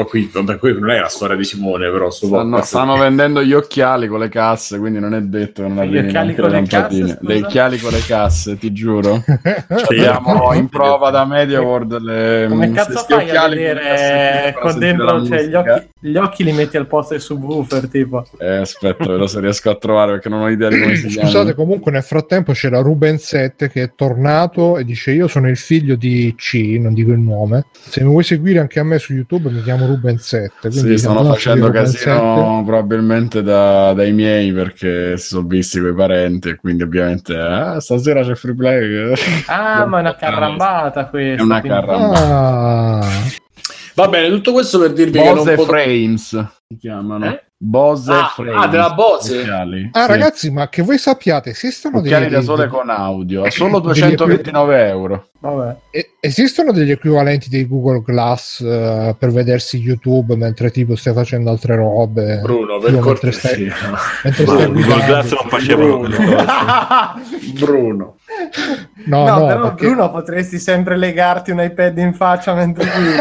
Poi 0.00 0.04
qui, 0.08 0.30
vabbè, 0.32 0.58
qui 0.58 0.72
non 0.78 0.90
è 0.90 0.98
la 0.98 1.08
storia 1.08 1.36
di 1.36 1.44
Simone, 1.44 1.90
però 1.90 2.10
Stanno, 2.10 2.62
stanno 2.62 2.96
vendendo 2.96 3.42
gli 3.42 3.52
occhiali 3.52 4.06
con 4.06 4.20
le 4.20 4.28
casse, 4.28 4.78
quindi 4.78 4.98
non 4.98 5.14
è 5.14 5.20
detto 5.20 5.62
che 5.62 5.68
non 5.68 5.76
Gli 5.76 5.98
arrivino 5.98 6.06
occhiali 6.06 6.28
anche 6.28 6.40
con 6.40 6.50
le 6.50 6.56
lampadine. 6.56 7.18
Gli 7.20 7.42
occhiali 7.42 7.78
con 7.78 7.90
le 7.92 8.00
casse, 8.06 8.56
ti 8.56 8.72
giuro. 8.72 9.22
Abbiamo 9.68 10.54
in 10.54 10.68
prova 10.68 11.10
da 11.10 11.24
Media 11.26 11.60
World 11.60 11.98
le 12.00 12.46
Come 12.48 12.68
mm, 12.68 12.74
cazzo 12.74 13.04
fai 13.06 13.30
a 13.30 13.42
con 13.42 13.50
vedere 13.50 14.56
con 14.60 14.78
dentro 14.78 15.24
cioè, 15.26 15.46
gli, 15.46 15.54
occhi, 15.54 15.88
gli 16.00 16.16
occhi 16.16 16.44
li 16.44 16.52
metti 16.52 16.76
al 16.76 16.86
posto 16.86 17.12
del 17.12 17.22
subwoofer 17.22 17.88
tipo 17.88 18.26
Eh, 18.38 18.56
aspetta, 18.56 19.06
vedo 19.06 19.26
se 19.26 19.40
riesco 19.40 19.70
a 19.70 19.76
trovare 19.76 20.12
perché 20.12 20.28
non 20.28 20.42
ho 20.42 20.48
idea 20.48 20.68
di 20.68 20.80
come 20.80 20.96
si 20.96 21.08
chiama. 21.08 21.28
Scusate, 21.28 21.54
comunque 21.54 21.92
nel 21.92 22.02
frattempo 22.02 22.52
c'era 22.52 22.80
Ruben 22.80 23.18
7 23.18 23.68
che 23.68 23.82
è 23.82 23.92
tornato 23.94 24.78
e 24.78 24.84
dice 24.84 25.12
io 25.12 25.28
sono 25.28 25.48
il 25.48 25.58
figlio 25.58 25.96
di 25.96 26.34
C, 26.36 26.78
non 26.80 26.94
dico 26.94 27.10
il 27.12 27.18
nome. 27.18 27.66
Se 27.72 28.02
mi 28.02 28.08
vuoi 28.08 28.24
seguire 28.24 28.60
anche 28.60 28.80
a 28.80 28.84
me 28.84 28.98
su 28.98 29.12
YouTube 29.12 29.50
mi 29.50 29.62
chiamo 29.62 29.86
Ruben 29.94 30.18
7. 30.18 30.70
Sì, 30.70 30.96
stanno 30.98 31.24
facendo 31.24 31.70
casino 31.70 32.62
probabilmente 32.64 33.42
da- 33.42 33.92
dai 33.92 34.12
miei 34.12 34.52
perché 34.52 35.16
si 35.16 35.28
sono 35.28 35.46
visti 35.46 35.80
coi 35.80 35.94
parenti 35.94 36.48
e 36.50 36.56
quindi 36.56 36.82
ovviamente 36.82 37.34
ah, 37.36 37.80
stasera 37.80 38.22
c'è 38.24 38.34
free 38.34 38.54
play. 38.54 39.12
ah 39.48 39.84
ma 39.86 39.98
è 39.98 40.00
una 40.00 40.14
carrambata 40.16 41.06
questa 41.06 41.40
È 41.42 41.44
una 41.44 41.60
quindi- 41.60 41.78
carrambata. 41.78 42.98
Ah, 43.00 43.08
Va 43.94 44.08
bene, 44.08 44.28
tutto 44.30 44.52
questo 44.52 44.78
per 44.78 44.92
dirvi 44.92 45.18
che 45.18 45.24
non 45.24 45.34
Bose 45.34 45.54
pot- 45.56 45.66
Frames 45.66 46.46
si 46.68 46.76
chiamano. 46.78 47.26
Eh? 47.26 47.42
Bose 47.70 48.10
Ah, 48.10 48.32
Frames. 48.34 48.54
ah, 48.64 48.66
della 48.68 48.94
Bose? 48.94 49.40
Occhiali. 49.40 49.90
Ah, 49.92 50.04
Sì. 50.04 50.08
ragazzi, 50.08 50.50
ma 50.50 50.70
che 50.70 50.80
voi 50.80 50.96
sappiate, 50.96 51.50
esistono 51.50 51.98
Occhiali 51.98 52.24
degli, 52.24 52.32
da 52.32 52.40
sole 52.40 52.62
degli- 52.62 52.70
con 52.72 52.88
audio 52.88 53.42
a 53.42 53.50
solo 53.50 53.80
degli 53.80 53.98
229 54.00 54.88
euro. 54.88 55.26
vabbè 55.40 55.76
e- 55.90 56.10
esistono 56.20 56.72
degli 56.72 56.90
equivalenti 56.90 57.50
dei 57.50 57.66
Google 57.68 58.00
Glass 58.02 58.62
eh, 58.62 59.14
per 59.18 59.30
vedersi 59.30 59.76
YouTube 59.78 60.36
mentre 60.36 60.70
tipo 60.70 60.96
stai 60.96 61.12
facendo 61.12 61.50
altre 61.50 61.76
robe? 61.76 62.38
Bruno, 62.42 62.78
per 62.78 62.92
mentre 62.92 63.30
stai, 63.32 63.68
cortesia. 63.68 63.90
mentre 64.24 64.44
stai 64.46 64.66
Google. 64.72 65.04
Glass 65.04 65.30
non 65.34 65.48
facevano 65.50 65.98
Bruno. 65.98 66.16
Bruno. 67.60 68.14
No, 69.04 69.24
no, 69.26 69.38
no, 69.38 69.46
però 69.46 69.60
perché- 69.68 69.84
Bruno 69.86 70.10
potresti 70.10 70.58
sempre 70.58 70.96
legarti 70.96 71.50
un 71.50 71.60
iPad 71.60 71.98
in 71.98 72.14
faccia 72.14 72.54
mentre 72.54 72.88
guidi 72.90 73.18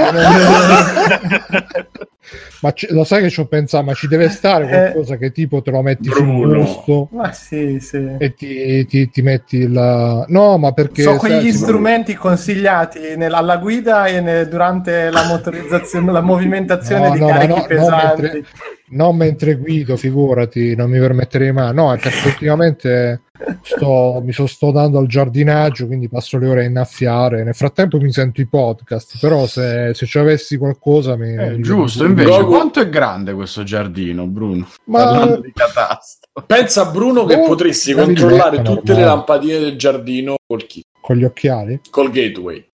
ma 2.62 2.72
ci- 2.74 2.88
lo 2.92 3.04
sai 3.04 3.22
che 3.24 3.30
ci 3.30 3.40
ho 3.40 3.46
pensato, 3.46 3.84
ma 3.84 3.94
ci 3.94 4.08
deve 4.08 4.30
stare 4.30 4.68
qualcosa 4.68 5.16
che 5.18 5.32
tipo 5.32 5.62
te 5.62 5.72
lo 5.72 5.82
metti 5.82 6.10
Bruno. 6.10 6.64
sul 6.66 6.74
busto 6.74 7.08
ma 7.12 7.32
sì 7.32 7.80
sì. 7.80 8.16
e 8.18 8.34
ti, 8.34 8.86
ti- 8.86 9.10
ti 9.10 9.22
metti 9.22 9.58
il... 9.58 10.26
No, 10.28 10.58
ma 10.58 10.72
perché... 10.72 11.02
sono 11.04 11.18
quegli 11.18 11.52
sai, 11.52 11.62
strumenti 11.62 12.14
consigliati 12.16 13.16
nel- 13.16 13.34
alla 13.34 13.58
guida 13.58 14.06
e 14.06 14.22
ne- 14.22 14.48
durante 14.48 15.10
la 15.10 15.26
motorizzazione 15.26 16.12
la 16.12 16.22
movimentazione 16.22 17.08
No, 17.08 17.14
di 17.14 17.20
no, 17.20 17.28
carichi 17.28 17.48
no, 17.54 17.56
no, 17.56 17.66
pesanti. 17.66 18.22
mentre- 18.22 18.46
non 18.92 19.16
mentre 19.16 19.56
guido, 19.56 19.96
figurati, 19.98 20.76
non 20.76 20.90
mi 20.90 21.00
permetterei 21.00 21.52
mai. 21.52 21.74
No, 21.74 21.96
che 22.00 22.08
effettivamente 22.08 23.22
sto, 23.62 24.22
mi 24.24 24.32
so- 24.32 24.48
sto 24.48 24.72
dando 24.72 24.98
al 25.00 25.08
giardinaggio, 25.08 25.86
quindi 25.88 26.10
passo 26.10 26.38
le 26.38 26.48
ore 26.48 26.62
a 26.64 26.68
innaffiare. 26.68 27.44
Nel 27.44 27.54
frattempo 27.56 28.00
mi 28.00 28.12
sento 28.12 28.42
i 28.42 28.48
podcast, 28.48 29.18
però 29.20 29.46
se, 29.48 29.92
se 29.94 30.06
ci 30.06 30.18
avessi 30.18 30.58
qualcosa 30.58 31.16
mi... 31.16 31.34
Eh, 31.36 31.60
giusto, 31.60 32.04
mi- 32.04 32.10
invece, 32.10 32.30
Gogu- 32.30 32.48
quanto 32.56 32.80
è 32.82 32.90
grande 32.90 33.34
questo 33.34 33.64
giardino, 33.64 34.26
Bruno? 34.28 34.68
Ma- 34.86 35.04
Parlando 35.04 35.42
di 35.42 35.52
catastro. 35.54 36.28
Pensa 36.46 36.88
a 36.88 36.92
Bruno 36.92 37.26
che 37.26 37.36
Oh, 37.36 37.44
potresti 37.46 37.94
la 37.94 38.04
controllare 38.04 38.62
tutte 38.62 38.94
le 38.94 39.04
lampadine 39.04 39.60
del 39.60 39.78
giardino 39.78 40.36
col, 40.48 40.66
key, 40.66 40.82
con 41.02 41.16
gli 41.18 41.24
occhiali? 41.24 41.82
col 41.90 42.10
gateway. 42.12 42.66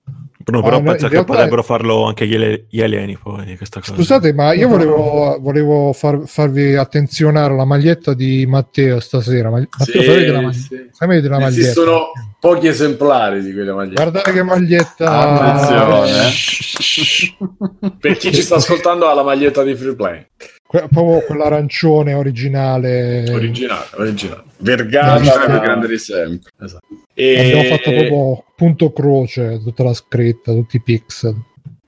Bruno, 0.45 0.61
Ma 0.61 0.69
però 0.69 0.79
no, 0.79 0.91
penso 0.91 1.07
che 1.07 1.23
potrebbero 1.23 1.63
farlo 1.63 2.03
anche 2.05 2.27
gli, 2.27 2.65
gli 2.69 2.81
alieni 2.81 3.17
poi 3.17 3.45
di 3.45 3.57
questa 3.57 3.79
cosa. 3.79 3.95
Scusate, 3.95 4.31
ma 4.31 4.53
io 4.53 4.67
volevo, 4.67 5.39
volevo 5.39 5.91
far- 5.91 6.27
farvi 6.27 6.75
attenzionare 6.75 7.55
la 7.55 7.65
maglietta 7.65 8.13
di 8.13 8.45
Matteo 8.45 8.99
stasera. 8.99 9.49
Ma- 9.49 9.57
Matteo, 9.57 10.01
Sì, 10.03 10.07
vedere 10.07 10.41
la 10.41 10.51
sì. 10.51 10.87
vedere 10.99 11.29
la 11.29 11.39
maglietta? 11.39 11.61
Esistono 11.61 12.11
pochi 12.39 12.67
esemplari 12.67 13.41
di 13.41 13.53
quelle 13.53 13.71
magliette. 13.71 14.01
Guardate 14.03 14.31
che 14.31 14.43
maglietta. 14.43 15.19
Attenzione. 15.19 16.11
Per 17.99 18.17
chi 18.17 18.31
ci 18.31 18.43
sta 18.43 18.57
ascoltando 18.57 19.07
ha 19.07 19.15
la 19.15 19.23
maglietta 19.23 19.63
di 19.63 19.73
Free 19.75 19.95
Play. 19.95 20.27
Que- 20.67 20.87
proprio 20.89 21.21
quell'arancione 21.25 22.13
originale. 22.13 23.23
Originale, 23.29 23.85
originale. 23.97 24.43
Vergata. 24.57 25.23
sì, 25.23 25.29
più 25.45 25.59
grande 25.59 25.87
di 25.87 25.97
sempre. 25.97 26.51
Esatto. 26.59 26.85
E... 27.13 27.39
Abbiamo 27.39 27.63
fatto 27.63 27.91
proprio 27.91 28.43
punto 28.55 28.91
croce, 28.91 29.59
tutta 29.63 29.83
la 29.83 29.93
scritta, 29.93 30.51
tutti 30.53 30.77
i 30.77 30.81
pixel. 30.81 31.35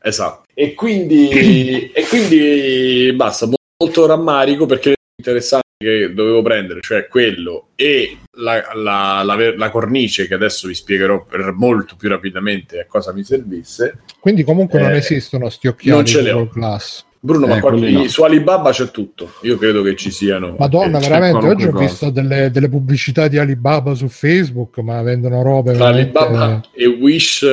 Esatto. 0.02 0.44
E 0.54 0.74
quindi, 0.74 1.92
e 1.92 2.06
quindi 2.08 3.12
basta, 3.16 3.48
molto 3.78 4.06
rammarico 4.06 4.66
perché 4.66 4.94
interessante 5.18 5.66
che 5.78 6.14
dovevo 6.14 6.42
prendere, 6.42 6.80
cioè 6.82 7.08
quello 7.08 7.68
e 7.76 8.18
la, 8.38 8.64
la- 8.74 9.22
la 9.24 9.54
la 9.56 9.70
cornice, 9.70 10.28
che 10.28 10.34
adesso 10.34 10.68
vi 10.68 10.74
spiegherò 10.74 11.24
per 11.24 11.52
molto 11.56 11.96
più 11.96 12.10
rapidamente 12.10 12.80
a 12.80 12.86
cosa 12.86 13.14
mi 13.14 13.24
servisse. 13.24 14.00
Quindi 14.20 14.44
comunque 14.44 14.80
non 14.80 14.92
Eh, 14.94 14.98
esistono 14.98 15.50
sti 15.50 15.68
occhiali 15.68 15.96
non 15.98 16.06
ce 16.06 16.22
li 16.22 16.30
ho. 16.30 16.38
Google 16.38 16.52
Glass. 16.54 17.06
Bruno, 17.28 17.46
ma 17.46 17.58
Eh, 17.58 17.60
qua- 17.60 17.72
quelli 17.72 17.92
no. 17.92 18.08
su 18.08 18.24
Alibaba 18.24 18.72
c'è 18.72 18.90
tutto. 18.90 19.34
Io 19.42 19.58
credo 19.58 19.82
che 19.82 19.98
ci 19.98 20.12
siano. 20.12 20.56
Madonna, 20.58 20.98
eh, 20.98 21.02
veramente, 21.02 21.46
oggi 21.46 21.66
ho 21.66 21.72
cosa. 21.72 21.84
visto 21.84 22.10
delle, 22.10 22.50
delle 22.52 22.70
pubblicità 22.70 23.28
di 23.28 23.38
Alibaba 23.38 23.94
su 23.96 24.08
Facebook, 24.08 24.78
ma 24.78 25.02
vendono 25.02 25.42
robe 25.44 25.74
tra 25.74 25.86
veramente... 25.92 26.18
Alibaba 26.18 26.62
e 26.74 26.86
Wish. 26.88 27.46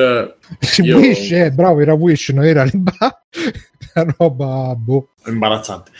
Sì, 0.59 0.83
io- 0.83 0.97
Wish, 0.99 1.31
eh, 1.31 1.51
bravo, 1.51 1.81
era 1.81 1.93
Wish, 1.93 2.29
non 2.29 2.45
era 2.45 2.61
Alibaba. 2.61 3.21
Una 3.95 4.15
roba, 4.17 4.73
boh. 4.77 5.09
imbarazzante. 5.27 5.91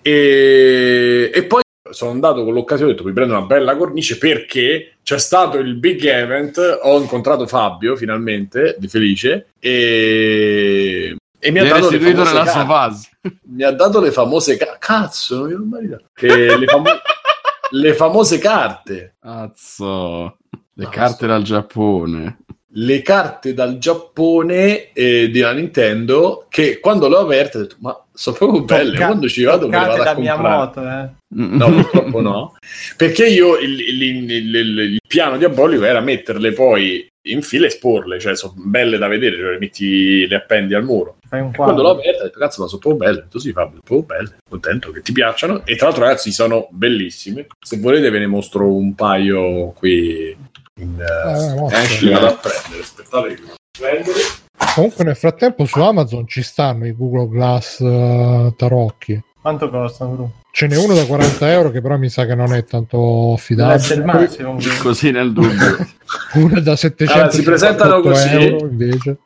E, 0.00 1.30
e 1.34 1.42
poi 1.44 1.60
sono 1.90 2.10
andato 2.12 2.44
con 2.44 2.52
l'occasione, 2.54 2.90
ho 2.92 2.94
detto 2.94 3.06
mi 3.06 3.12
prendo 3.14 3.36
una 3.36 3.46
bella 3.46 3.76
cornice 3.76 4.16
perché 4.18 4.94
c'è 5.02 5.18
stato 5.18 5.58
il 5.58 5.74
big 5.76 6.02
event, 6.04 6.58
ho 6.82 6.98
incontrato 6.98 7.46
Fabio 7.46 7.94
finalmente, 7.96 8.76
di 8.78 8.88
Felice, 8.88 9.48
e, 9.58 11.14
e 11.38 11.50
mi 11.50 11.58
ha 11.60 11.64
dato 11.64 11.90
le 11.90 11.98
famose 11.98 12.12
nella 12.14 12.24
sua 12.24 12.44
carte. 12.44 12.66
fase. 12.66 13.08
Mi 13.48 13.62
ha 13.62 13.70
dato 13.72 14.00
le 14.00 14.10
famose 14.12 14.56
ca- 14.56 14.76
cazzo, 14.78 15.44
le, 15.46 16.66
famo- 16.66 16.90
le 17.70 17.94
famose 17.94 18.38
carte. 18.38 19.14
Cazzo. 19.20 20.36
Le 20.74 20.84
No, 20.84 20.90
carte 20.90 21.26
dal 21.26 21.42
Giappone. 21.42 22.38
le 22.72 23.02
carte 23.02 23.52
dal 23.54 23.78
Giappone 23.78 24.92
eh, 24.92 25.28
della 25.30 25.52
Nintendo 25.52 26.46
che 26.48 26.78
quando 26.78 27.08
le 27.08 27.16
ho 27.16 27.20
aperte 27.20 27.56
ho 27.58 27.60
detto 27.62 27.76
ma 27.80 28.04
sono 28.12 28.36
proprio 28.36 28.62
belle 28.62 28.92
Tocca- 28.92 29.06
quando 29.06 29.28
ci 29.28 29.42
vado 29.42 29.66
me 29.68 29.76
le 29.78 29.86
vado 29.86 30.02
a 30.02 30.14
comprare 30.14 30.20
Miyamoto, 30.20 30.82
eh. 30.82 31.08
no 31.30 31.70
purtroppo 31.72 32.20
no 32.20 32.56
perché 32.96 33.26
io 33.26 33.56
il, 33.58 33.80
il- 33.80 34.02
il- 34.02 34.30
il- 34.54 34.78
il 34.78 35.00
piano 35.06 35.36
diabolico 35.36 35.82
era 35.84 36.00
metterle 36.00 36.52
poi 36.52 37.08
in 37.30 37.42
fila 37.42 37.66
esporle 37.66 38.18
cioè 38.18 38.36
sono 38.36 38.54
belle 38.56 38.98
da 38.98 39.06
vedere 39.08 39.36
cioè 39.36 39.50
le 39.52 39.58
metti 39.58 40.26
le 40.26 40.36
appendi 40.36 40.74
al 40.74 40.84
muro. 40.84 41.16
Fai 41.28 41.40
un 41.40 41.52
quando 41.52 41.82
l'ho 41.82 41.90
aperta 41.90 42.22
ho 42.22 42.24
detto 42.26 42.38
cazzo 42.38 42.62
ma 42.62 42.68
sono 42.68 42.80
proprio 42.80 43.08
belle. 43.10 43.26
Sì 43.34 43.52
Fabio 43.52 43.80
sono 43.84 44.00
proprio 44.02 44.16
belle 44.18 44.36
contento 44.48 44.90
che 44.90 45.00
ti 45.02 45.12
piacciono. 45.12 45.64
E 45.64 45.76
tra 45.76 45.86
l'altro 45.86 46.04
ragazzi 46.04 46.32
sono 46.32 46.68
bellissime. 46.70 47.46
Se 47.60 47.78
volete 47.78 48.10
ve 48.10 48.18
ne 48.18 48.26
mostro 48.26 48.72
un 48.74 48.94
paio 48.94 49.70
qui 49.72 50.36
in, 50.80 51.00
Eh, 51.00 51.44
eh, 51.44 51.54
mostra. 51.54 51.80
li 52.00 52.12
vado 52.12 52.26
a 52.26 52.36
prendere 52.36 52.82
aspettate 52.82 53.34
che 53.34 53.42
prendere. 53.78 54.18
Comunque 54.74 55.04
nel 55.04 55.16
frattempo 55.16 55.64
su 55.64 55.80
Amazon 55.80 56.26
ci 56.26 56.42
stanno 56.42 56.86
i 56.86 56.94
Google 56.94 57.28
Glass 57.28 57.80
eh, 57.80 58.52
tarocchi. 58.56 59.20
Quanto 59.40 59.70
costano, 59.70 60.10
Bruno? 60.10 60.32
Ce 60.50 60.66
n'è 60.66 60.76
uno 60.76 60.94
da 60.94 61.04
40 61.06 61.50
euro 61.52 61.70
che 61.70 61.80
però 61.80 61.96
mi 61.96 62.08
sa 62.08 62.26
che 62.26 62.34
non 62.34 62.52
è 62.52 62.64
tanto 62.64 63.34
essere 63.36 63.62
il 63.62 64.08
affidabile. 64.08 64.42
massimo. 64.52 64.82
Così 64.82 65.10
nel 65.12 65.32
dubbio. 65.32 65.76
Uno 66.34 66.60
da 66.60 66.74
700 66.76 67.22
Ah, 67.22 67.30
si 67.30 67.42
presentano 67.42 68.00
così. 68.00 68.28
euro 68.30 68.66
invece. 68.66 69.18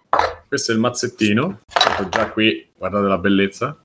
Questo 0.46 0.72
è 0.72 0.74
il 0.74 0.80
mazzettino. 0.80 1.60
Ecco 1.74 2.08
già 2.10 2.28
qui, 2.30 2.68
guardate 2.76 3.06
la 3.06 3.18
bellezza. 3.18 3.76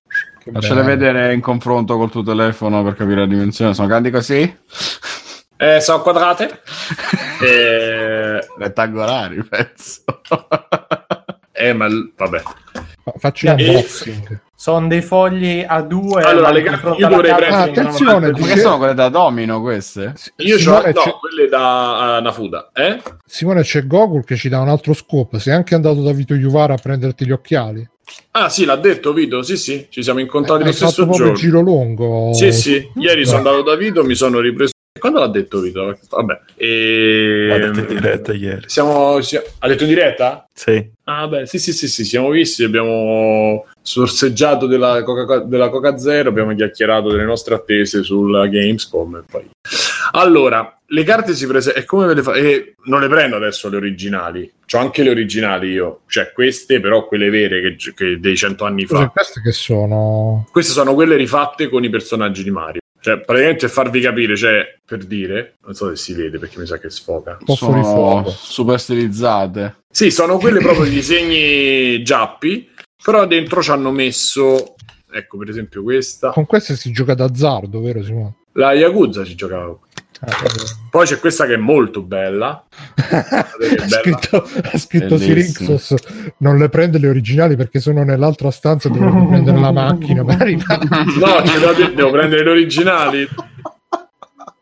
Che 0.44 0.52
bello. 0.52 0.84
vedere 0.84 1.34
in 1.34 1.40
confronto 1.42 1.96
col 1.98 2.12
tuo 2.12 2.24
telefono 2.24 2.84
per 2.84 2.96
capire 2.96 3.22
la 3.22 3.26
dimensione. 3.28 3.74
Sono 3.74 3.88
grandi 3.88 4.10
così? 4.12 4.58
Eh, 5.56 5.80
sono 5.80 6.02
quadrate. 6.02 6.62
eh, 7.42 8.40
Rettangolari, 8.58 9.44
penso. 9.44 10.02
eh, 11.54 11.74
ma 11.74 11.88
vabbè. 12.16 12.42
Fa- 13.04 13.14
Facci 13.18 13.48
Eh, 13.48 13.52
unboxing. 13.52 14.42
Sono 14.60 14.88
dei 14.88 15.03
fogli 15.03 15.64
a 15.66 15.82
due. 15.84 16.24
Allora, 16.24 16.49
le 16.49 16.64
carte- 16.64 16.88
io 16.97 17.05
alla 17.05 17.16
dovrei 17.16 17.36
prendere- 17.36 17.70
attenzione, 17.70 18.32
Ma 18.32 18.47
che 18.47 18.58
sono 18.58 18.78
quelle 18.80 18.93
da 18.95 19.10
domino 19.10 19.62
queste? 19.62 20.14
Io 20.38 20.55
ho 20.55 20.58
Simone, 20.58 20.91
no, 20.93 21.01
c'è, 21.01 21.12
quelle 21.20 21.47
da 21.47 22.18
uh, 22.18 22.24
Nafuda. 22.24 22.72
Eh? 22.74 22.99
Simone 23.24 23.62
c'è 23.62 23.86
Gogol 23.86 24.24
che 24.26 24.36
ci 24.36 24.49
dà 24.49 24.60
un 24.60 24.70
altro 24.70 24.93
scoop. 24.93 25.38
Sei 25.38 25.53
anche 25.53 25.76
andato 25.76 26.01
da 26.01 26.12
Vito 26.12 26.34
Juvara 26.34 26.74
a 26.74 26.78
prenderti 26.82 27.26
gli 27.28 27.32
occhiali. 27.32 27.88
Ah, 28.32 28.49
sì, 28.49 28.66
l'ha 28.66 28.78
detto 28.78 29.14
Vito. 29.14 29.43
Sì, 29.43 29.58
sì, 29.58 29.86
ci 29.89 30.01
siamo 30.01 30.20
incontrati 30.22 30.64
Hai 30.64 30.70
lo 30.70 30.74
fatto 30.74 30.89
stesso 30.91 31.05
proprio 31.05 31.28
il 31.28 31.34
giorno. 31.36 31.47
giro 31.49 31.60
lungo. 31.62 32.34
Sì, 32.34 32.51
sì. 32.51 32.89
Ieri 32.95 33.26
sono 33.26 33.38
andato 33.38 33.62
da 33.62 33.76
Vito, 33.76 34.03
mi 34.03 34.16
sono 34.16 34.39
ripreso. 34.39 34.72
Quando 34.99 35.20
l'ha 35.20 35.28
detto 35.28 35.60
Vito? 35.60 35.95
Vabbè. 36.10 36.39
E... 36.55 37.45
L'ha 37.47 37.58
detto 37.60 37.80
in 37.82 37.86
diretta 37.99 38.34
ieri. 38.34 38.64
Siamo, 38.66 39.22
si- 39.22 39.39
Ha 39.60 39.68
detto 39.68 39.84
in 39.84 39.89
diretta? 39.89 40.47
Sì. 40.51 40.84
Ah, 41.03 41.28
beh, 41.28 41.45
sì, 41.45 41.60
sì, 41.60 41.74
sì, 41.74 41.88
sì, 41.88 42.03
siamo 42.03 42.30
visti, 42.32 42.64
abbiamo 42.64 43.66
sorseggiato 43.88 44.68
della 44.68 45.02
Coca, 45.04 45.40
della 45.40 45.70
Coca 45.70 45.98
Zero, 45.98 46.28
abbiamo 46.28 46.54
chiacchierato 46.54 47.10
delle 47.10 47.24
nostre 47.24 47.56
attese 47.56 48.04
sulla 48.04 48.46
Gamescom 48.48 49.16
e 49.16 49.24
poi... 49.30 49.50
Allora, 50.12 50.78
le 50.88 51.04
carte 51.04 51.34
si 51.34 51.48
presentano... 51.48 51.84
E 51.84 51.88
come 51.88 52.06
ve 52.08 52.14
le 52.16 52.22
fa? 52.24 52.34
E 52.34 52.76
non 52.86 53.00
le 53.00 53.08
prendo 53.08 53.38
adesso 53.38 53.70
le 53.70 53.78
originali, 53.78 54.52
ho 54.74 54.78
anche 54.78 55.04
le 55.04 55.10
originali 55.12 55.70
io, 55.70 56.02
cioè 56.08 56.34
queste 56.34 56.82
però 56.82 57.08
quelle 57.08 57.30
vere 57.30 57.62
che, 57.62 57.94
che 57.94 58.20
dei 58.20 58.36
cento 58.36 58.66
anni 58.66 58.86
fa. 58.86 59.08
queste 59.08 59.42
che 59.42 59.54
sono? 59.54 60.46
Queste 60.52 60.74
sono 60.74 60.94
quelle 60.94 61.16
rifatte 61.16 61.70
con 61.70 61.86
i 61.86 61.90
personaggi 61.90 62.44
di 62.44 62.52
Mario. 62.52 62.82
Cioè, 63.00 63.20
praticamente 63.20 63.70
farvi 63.70 64.02
capire, 64.02 64.36
cioè, 64.36 64.80
per 64.86 65.06
dire, 65.06 65.54
non 65.64 65.74
so 65.76 65.88
se 65.90 65.96
si 65.96 66.14
vede 66.14 66.40
perché 66.40 66.60
mi 66.60 66.66
sa 66.66 66.78
che 66.78 66.90
sfoca. 66.90 67.38
po' 67.42 67.56
fuori 67.56 67.82
Sono 67.82 67.96
fuoco. 67.96 68.30
super 68.32 68.80
stilizzate. 68.80 69.76
Sì, 69.90 70.12
sono 70.12 70.38
quelle 70.38 70.60
proprio 70.60 70.86
i 70.86 70.90
disegni 70.90 72.04
giappi, 72.04 72.70
però 73.04 73.26
dentro 73.28 73.62
ci 73.62 73.72
hanno 73.72 73.91
messo, 73.91 74.76
ecco 75.12 75.38
per 75.38 75.50
esempio 75.50 75.84
questa, 75.84 76.30
Con 76.32 76.45
queste 76.45 76.76
si 76.76 76.91
gioca 76.91 77.14
d'azzardo, 77.14 77.80
vero 77.82 78.04
Simone? 78.04 78.36
la 78.54 78.74
Yakuza 78.74 79.24
ci 79.24 79.36
giocava. 79.36 79.78
Eh, 80.20 80.30
Poi 80.89 81.06
c'è 81.06 81.20
questa 81.20 81.45
che 81.45 81.54
è 81.54 81.58
molto 81.58 82.02
bella. 82.02 82.66
ha 82.95 83.48
che 83.60 83.76
bella. 83.76 83.88
scritto, 83.88 84.50
ha 84.64 84.78
scritto. 84.80 85.16
Sirixos 85.16 85.93
non 86.39 86.58
le 86.58 86.70
prende 86.70 86.98
le 86.98 87.08
originali 87.08 87.56
perché 87.56 87.80
sono 87.80 88.04
nell'altra 88.04 88.50
stanza 88.50 88.89
devo 88.89 89.28
prendere 89.28 89.60
la 89.60 89.72
macchina. 89.72 90.24
No, 90.26 91.86
devo 91.93 92.10
prendere 92.10 92.43
le 92.43 92.50
originali. 92.50 93.28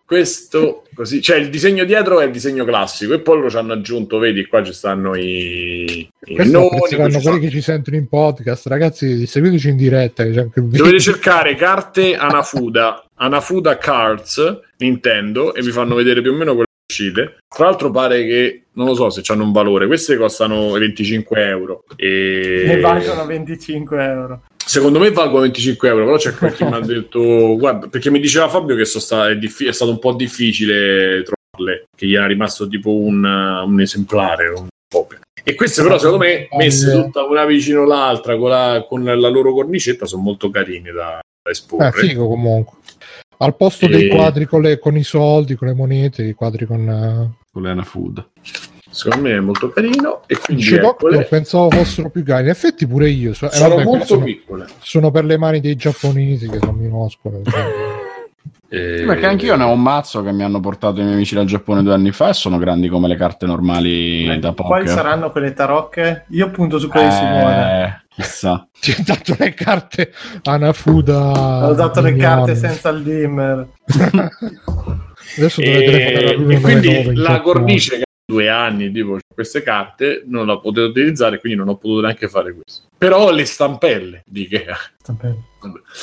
Questo 0.06 0.84
così, 0.94 1.20
cioè 1.20 1.38
il 1.38 1.50
disegno 1.50 1.84
dietro 1.84 2.20
è 2.20 2.26
il 2.26 2.32
disegno 2.32 2.64
classico 2.64 3.14
e 3.14 3.20
poi 3.22 3.38
loro 3.38 3.50
ci 3.50 3.58
hanno 3.58 3.74
aggiunto, 3.74 4.20
vedi 4.20 4.46
qua 4.46 4.64
ci 4.64 4.72
stanno 4.72 5.16
i, 5.16 6.08
i 6.26 6.36
noni, 6.36 6.50
sono- 6.90 7.20
quelli 7.22 7.40
che 7.40 7.50
ci 7.50 7.62
sentono 7.62 7.98
in 7.98 8.08
podcast 8.08 8.68
ragazzi 8.68 9.26
seguiteci 9.26 9.70
in 9.70 9.78
diretta 9.78 10.24
che 10.24 10.32
c'è 10.32 10.42
anche 10.42 10.60
il 10.60 10.66
video. 10.68 10.84
Dovete 10.84 11.02
cercare 11.02 11.56
carte 11.56 12.16
Anafuda, 12.16 13.04
Anafuda 13.16 13.80
Cards 13.80 14.60
Nintendo 14.78 15.56
e 15.56 15.62
vi 15.64 15.72
fanno 15.72 15.96
vedere 15.96 16.22
più 16.22 16.34
o 16.34 16.36
meno 16.36 16.52
quelle 16.52 16.66
uscite. 16.88 17.38
Tra 17.48 17.66
l'altro 17.66 17.90
pare 17.90 18.26
che 18.28 18.66
non 18.74 18.86
lo 18.86 18.94
so 18.94 19.10
se 19.10 19.24
hanno 19.34 19.44
un 19.44 19.52
valore, 19.52 19.88
queste 19.88 20.18
costano 20.18 20.70
25 20.72 21.48
euro 21.48 21.84
e 21.96 22.64
Ne 22.68 22.80
valgono 22.80 23.26
25 23.26 24.04
euro. 24.04 24.44
Secondo 24.66 25.00
me 25.00 25.12
valgono 25.12 25.42
25 25.42 25.88
euro, 25.88 26.06
però 26.06 26.18
c'è 26.18 26.34
qualche 26.36 26.66
mi 26.70 26.74
ha 26.74 26.80
detto 26.80 27.56
guarda, 27.58 27.88
perché 27.88 28.10
mi 28.10 28.20
diceva 28.20 28.50
Fabio 28.50 28.76
che 28.76 28.86
sta- 28.86 29.30
è, 29.30 29.38
diffi- 29.38 29.68
è 29.68 29.72
stato 29.72 29.92
un 29.92 30.00
po' 30.00 30.14
difficile 30.14 31.24
trovarle, 31.24 31.86
che 31.96 32.06
gli 32.08 32.16
era 32.16 32.28
rimasto 32.28 32.68
tipo 32.68 32.92
un, 32.94 33.24
un 33.24 33.80
esemplare, 33.82 34.50
un 34.50 34.68
copia. 34.92 35.20
E 35.48 35.54
queste 35.54 35.84
però 35.84 35.98
secondo 36.00 36.24
me 36.26 36.48
messe 36.58 36.92
tutta 36.92 37.24
una 37.24 37.46
vicino 37.46 37.86
l'altra 37.86 38.36
con 38.36 38.50
la, 38.50 38.86
con 38.88 39.04
la 39.04 39.30
loro 39.30 39.54
cornicetta 39.54 40.06
sono 40.08 40.24
molto 40.24 40.50
carine 40.50 40.92
da, 40.92 41.20
da 41.44 41.52
esporre. 41.52 41.88
Eh, 41.90 41.92
figo 41.92 42.28
comunque. 42.28 42.78
Al 43.38 43.56
posto 43.56 43.86
E- 43.86 43.90
dei 43.90 44.08
quadri 44.10 44.46
con, 44.46 44.62
le- 44.62 44.80
con 44.80 44.96
i 44.98 45.04
soldi, 45.04 45.56
con 45.56 45.68
le 45.68 45.74
monete, 45.76 46.24
i 46.24 46.34
quadri 46.34 46.66
con... 46.66 46.90
eh, 46.90 47.38
Con 47.52 47.62
l'Ena 47.62 47.84
Food. 47.84 48.26
Secondo 48.96 49.28
me 49.28 49.36
è 49.36 49.40
molto 49.42 49.70
carino 49.70 50.22
e 50.26 50.38
quindi 50.38 50.70
Doctor, 50.78 51.12
eccole. 51.12 51.26
pensavo 51.26 51.70
fossero 51.70 52.10
più 52.10 52.24
grandi. 52.24 52.46
In 52.46 52.50
effetti 52.52 52.88
pure 52.88 53.10
io. 53.10 53.34
so- 53.34 53.48
eh, 53.48 53.52
sono 53.52 53.76
vabbè, 53.76 53.84
molto 53.84 54.06
sono, 54.06 54.24
piccole. 54.24 54.66
sono 54.80 55.12
per 55.12 55.26
le 55.26 55.38
mani 55.38 55.60
dei 55.60 55.76
giapponesi 55.76 56.48
che 56.48 56.60
sono 56.60 56.72
minuscole. 56.72 57.42
Eh, 58.70 59.04
Perché 59.06 59.26
anch'io 59.26 59.56
ne 59.58 59.64
ho 59.64 59.72
un 59.72 59.82
mazzo 59.82 60.24
che 60.24 60.32
mi 60.32 60.44
hanno 60.44 60.60
portato 60.60 61.00
i 61.00 61.04
miei 61.04 61.16
amici 61.16 61.36
dal 61.36 61.46
Giappone 61.46 61.84
due 61.84 61.94
anni 61.94 62.12
fa 62.12 62.30
e 62.30 62.34
sono 62.34 62.58
grandi 62.58 62.88
come 62.88 63.08
le 63.08 63.16
carte 63.16 63.46
normali 63.46 64.28
Eh, 64.30 64.40
da 64.40 64.54
Quali 64.54 64.86
poker. 64.86 64.88
saranno 64.88 65.32
quelle 65.32 65.54
tarocche? 65.54 66.26
Io 66.30 66.50
punto 66.50 66.80
su 66.80 66.88
quelle 66.88 67.08
di 67.10 67.14
Simone. 67.14 67.84
Eh, 67.84 68.06
chissà. 68.16 68.68
Ti 68.80 68.92
ho 68.92 69.04
dato 69.06 69.36
le 69.38 69.54
carte 69.54 70.12
Anafuda. 70.44 71.68
Ho 71.68 71.74
dato 71.74 72.02
le 72.02 72.16
carte 72.16 72.56
senza 72.56 72.90
il 72.90 73.04
dimmer. 73.04 73.68
Adesso 75.38 75.62
dovete 75.62 76.24
E, 76.24 76.32
e 76.32 76.36
quindi 76.62 76.88
199 76.88 77.14
in 77.14 77.22
la 77.22 77.42
cornice 77.42 77.98
che 77.98 78.05
due 78.26 78.50
anni 78.50 78.92
tipo 78.92 79.18
queste 79.34 79.62
carte 79.62 80.24
non 80.26 80.48
la 80.48 80.58
potevo 80.58 80.88
utilizzare 80.88 81.40
quindi 81.40 81.58
non 81.60 81.68
ho 81.70 81.76
potuto 81.78 82.02
neanche 82.02 82.28
fare 82.28 82.54
questo 82.54 82.88
però 82.98 83.30
le 83.32 83.46
stampelle 83.46 84.24
di 84.26 84.42
Ikea 84.44 84.78
vabbè. 85.08 85.34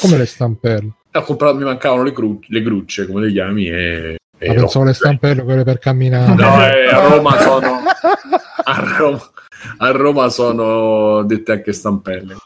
Come 0.00 0.16
le 0.18 0.26
stampelle? 0.26 0.90
ho 1.12 1.22
comprato 1.22 1.56
mi 1.56 1.64
mancavano 1.64 2.02
le, 2.04 2.12
cru- 2.12 2.44
le 2.46 2.62
grucce 2.62 3.06
come 3.06 3.22
le 3.26 3.32
chiami 3.32 3.66
e, 3.68 4.16
e 4.38 4.48
Ma 4.48 4.54
pensavo 4.54 4.84
le 4.84 4.92
stampelle, 4.92 5.42
quelle 5.42 5.64
per 5.64 5.78
camminare. 5.78 6.34
no 6.34 6.66
eh, 6.66 6.88
a 6.88 7.08
Roma 7.08 7.38
sono 7.42 7.80
a 8.64 8.96
Roma, 8.96 9.20
a 9.78 9.90
Roma 9.90 10.28
sono 10.28 11.22
dette 11.24 11.52
anche 11.52 11.72
stampelle 11.72 12.36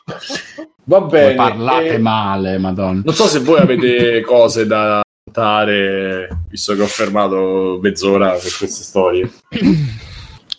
va 0.84 0.98
Come 0.98 1.10
bene 1.10 1.34
parlate 1.34 1.94
e- 1.94 1.98
male, 1.98 2.58
madonna. 2.58 3.02
non 3.04 3.14
so 3.14 3.26
se 3.26 3.40
voi 3.40 3.58
avete 3.60 4.20
cose 4.22 4.66
da 4.66 5.00
raccontare, 5.36 6.28
visto 6.48 6.74
che 6.74 6.82
ho 6.82 6.86
fermato 6.86 7.78
mezz'ora 7.82 8.30
per 8.30 8.40
queste 8.40 8.82
storie. 8.82 9.30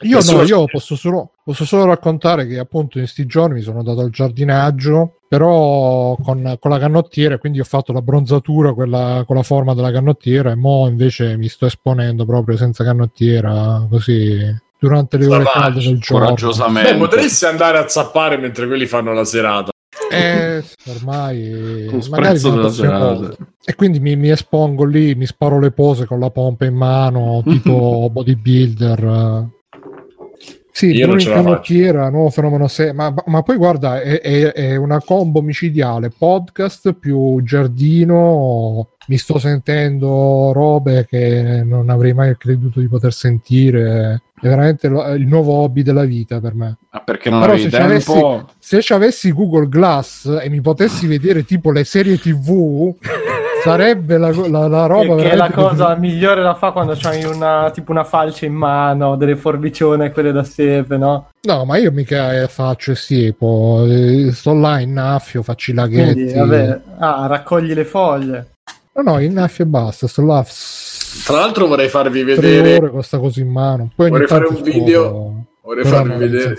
Io 0.01 0.17
Nessuno- 0.17 0.41
no, 0.41 0.43
io 0.43 0.65
posso 0.65 0.95
solo, 0.95 1.31
posso 1.43 1.65
solo 1.65 1.85
raccontare 1.85 2.45
che 2.45 2.59
appunto 2.59 2.99
in 2.99 3.05
questi 3.05 3.25
giorni 3.25 3.55
mi 3.55 3.61
sono 3.61 3.79
andato 3.79 4.01
al 4.01 4.11
giardinaggio, 4.11 5.15
però 5.27 6.15
con, 6.21 6.55
con 6.59 6.69
la 6.69 6.77
canottiera, 6.77 7.39
quindi 7.39 7.59
ho 7.59 7.63
fatto 7.63 7.91
la 7.93 8.01
bronzatura 8.03 8.73
quella, 8.73 9.23
con 9.25 9.35
la 9.35 9.41
forma 9.43 9.73
della 9.73 9.91
canottiera 9.91 10.51
e 10.51 10.55
mo 10.55 10.87
invece 10.87 11.35
mi 11.37 11.47
sto 11.47 11.65
esponendo 11.65 12.25
proprio 12.25 12.57
senza 12.57 12.83
canottiera, 12.83 13.87
così 13.89 14.55
durante 14.77 15.17
le 15.17 15.25
ore 15.25 15.45
calde 15.45 15.79
del 15.79 15.97
giorno. 15.97 16.25
Coraggiosamente. 16.25 16.91
Beh, 16.91 16.99
potresti 16.99 17.45
andare 17.45 17.79
a 17.79 17.87
zappare 17.87 18.37
mentre 18.37 18.67
quelli 18.67 18.85
fanno 18.85 19.13
la 19.13 19.25
serata. 19.25 19.71
Eh, 20.11 20.63
ormai 20.87 21.85
Con 21.89 22.01
magari 22.09 22.39
della 22.39 23.37
e 23.63 23.75
quindi 23.75 23.99
mi, 23.99 24.15
mi 24.15 24.29
espongo 24.29 24.85
lì, 24.85 25.13
mi 25.15 25.25
sparo 25.25 25.59
le 25.59 25.71
pose 25.71 26.05
con 26.05 26.19
la 26.19 26.29
pompa 26.29 26.65
in 26.65 26.75
mano, 26.75 27.43
tipo 27.45 28.09
bodybuilder. 28.13 29.49
Sì, 30.77 30.91
Io 30.91 31.07
Bruno 31.07 31.23
canottiera, 31.23 32.07
nuovo 32.11 32.29
fenomeno 32.29 32.67
6, 32.67 32.93
ma, 32.93 33.11
ma 33.25 33.41
poi 33.41 33.57
guarda, 33.57 33.99
è, 33.99 34.21
è- 34.21 34.51
è 34.51 34.75
una 34.75 35.01
combo 35.03 35.41
micidiale, 35.41 36.11
podcast 36.15 36.93
più 36.93 37.41
giardino, 37.41 38.89
mi 39.07 39.17
sto 39.17 39.39
sentendo 39.39 40.51
robe 40.53 41.07
che 41.09 41.63
non 41.65 41.89
avrei 41.89 42.13
mai 42.13 42.37
creduto 42.37 42.79
di 42.79 42.87
poter 42.87 43.11
sentire, 43.11 44.21
è 44.39 44.47
veramente 44.47 44.87
lo- 44.87 45.03
il 45.15 45.25
nuovo 45.25 45.53
hobby 45.53 45.81
della 45.81 46.03
vita 46.03 46.39
per 46.39 46.53
me. 46.53 46.77
Ah, 46.91 46.99
perché 47.01 47.31
non 47.31 47.41
Però 47.41 47.57
se 47.57 47.69
ci 47.71 47.75
avessi- 47.75 48.11
tempo? 48.11 48.49
Se 48.59 48.81
ci 48.83 48.93
avessi 48.93 49.31
Google 49.31 49.69
Glass 49.69 50.39
e 50.43 50.47
mi 50.49 50.61
potessi 50.61 51.07
vedere 51.07 51.43
tipo 51.43 51.71
le 51.71 51.85
serie 51.85 52.19
TV, 52.19 52.93
sarebbe 53.69 54.17
la, 54.17 54.31
la- 54.47 54.67
la 54.67 54.85
roba 54.85 55.15
che, 55.15 55.21
che 55.23 55.29
è 55.31 55.35
la 55.35 55.51
cosa 55.51 55.95
migliore 55.95 56.41
da 56.41 56.53
fare 56.55 56.73
quando 56.73 56.93
c'hai 56.97 57.23
una, 57.25 57.69
tipo 57.73 57.91
una 57.91 58.03
falce 58.03 58.45
in 58.45 58.53
mano, 58.53 59.15
delle 59.15 59.35
forbicione, 59.35 60.11
quelle 60.11 60.31
da 60.31 60.43
siepe, 60.43 60.97
no? 60.97 61.29
No, 61.41 61.65
ma 61.65 61.77
io 61.77 61.91
mica 61.91 62.33
eh, 62.41 62.47
faccio 62.47 62.91
il 62.91 62.97
siepo, 62.97 63.85
eh, 63.87 64.31
sto 64.31 64.53
là 64.53 64.79
in 64.79 64.93
naffio, 64.93 65.43
faccio 65.43 65.71
i 65.71 65.73
laghetti. 65.73 66.13
Quindi, 66.13 66.33
vabbè, 66.33 66.81
ah, 66.99 67.27
raccogli 67.27 67.73
le 67.73 67.85
foglie. 67.85 68.47
No, 68.93 69.11
no, 69.13 69.19
in 69.19 69.33
naffio 69.33 69.63
e 69.63 69.67
basta, 69.67 70.07
sto 70.07 70.23
là 70.25 70.43
Tra 71.25 71.37
l'altro 71.37 71.67
vorrei 71.67 71.87
farvi 71.87 72.23
tre 72.23 72.35
vedere, 72.35 72.75
ore 72.77 72.89
con 72.89 73.03
sta 73.03 73.19
cosa 73.19 73.39
in 73.41 73.49
mano. 73.49 73.91
Poi 73.95 74.09
Vorrei 74.09 74.27
fare 74.27 74.45
un 74.47 74.61
video- 74.61 75.03
scopo, 75.03 75.45
vorrei 75.61 75.85
farvi 75.85 76.15
vedere. 76.17 76.55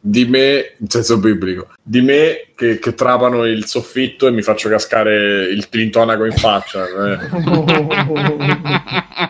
Di 0.00 0.24
me, 0.26 0.74
in 0.78 0.88
senso 0.88 1.18
biblico, 1.18 1.68
di 1.82 2.00
me 2.00 2.46
che, 2.54 2.78
che 2.78 2.94
trapano 2.94 3.44
il 3.44 3.66
soffitto 3.66 4.26
e 4.26 4.30
mi 4.30 4.42
faccio 4.42 4.68
cascare 4.68 5.44
il 5.50 5.66
l'intonaco 5.70 6.24
in 6.24 6.32
faccia. 6.32 6.84
eh. 6.84 7.28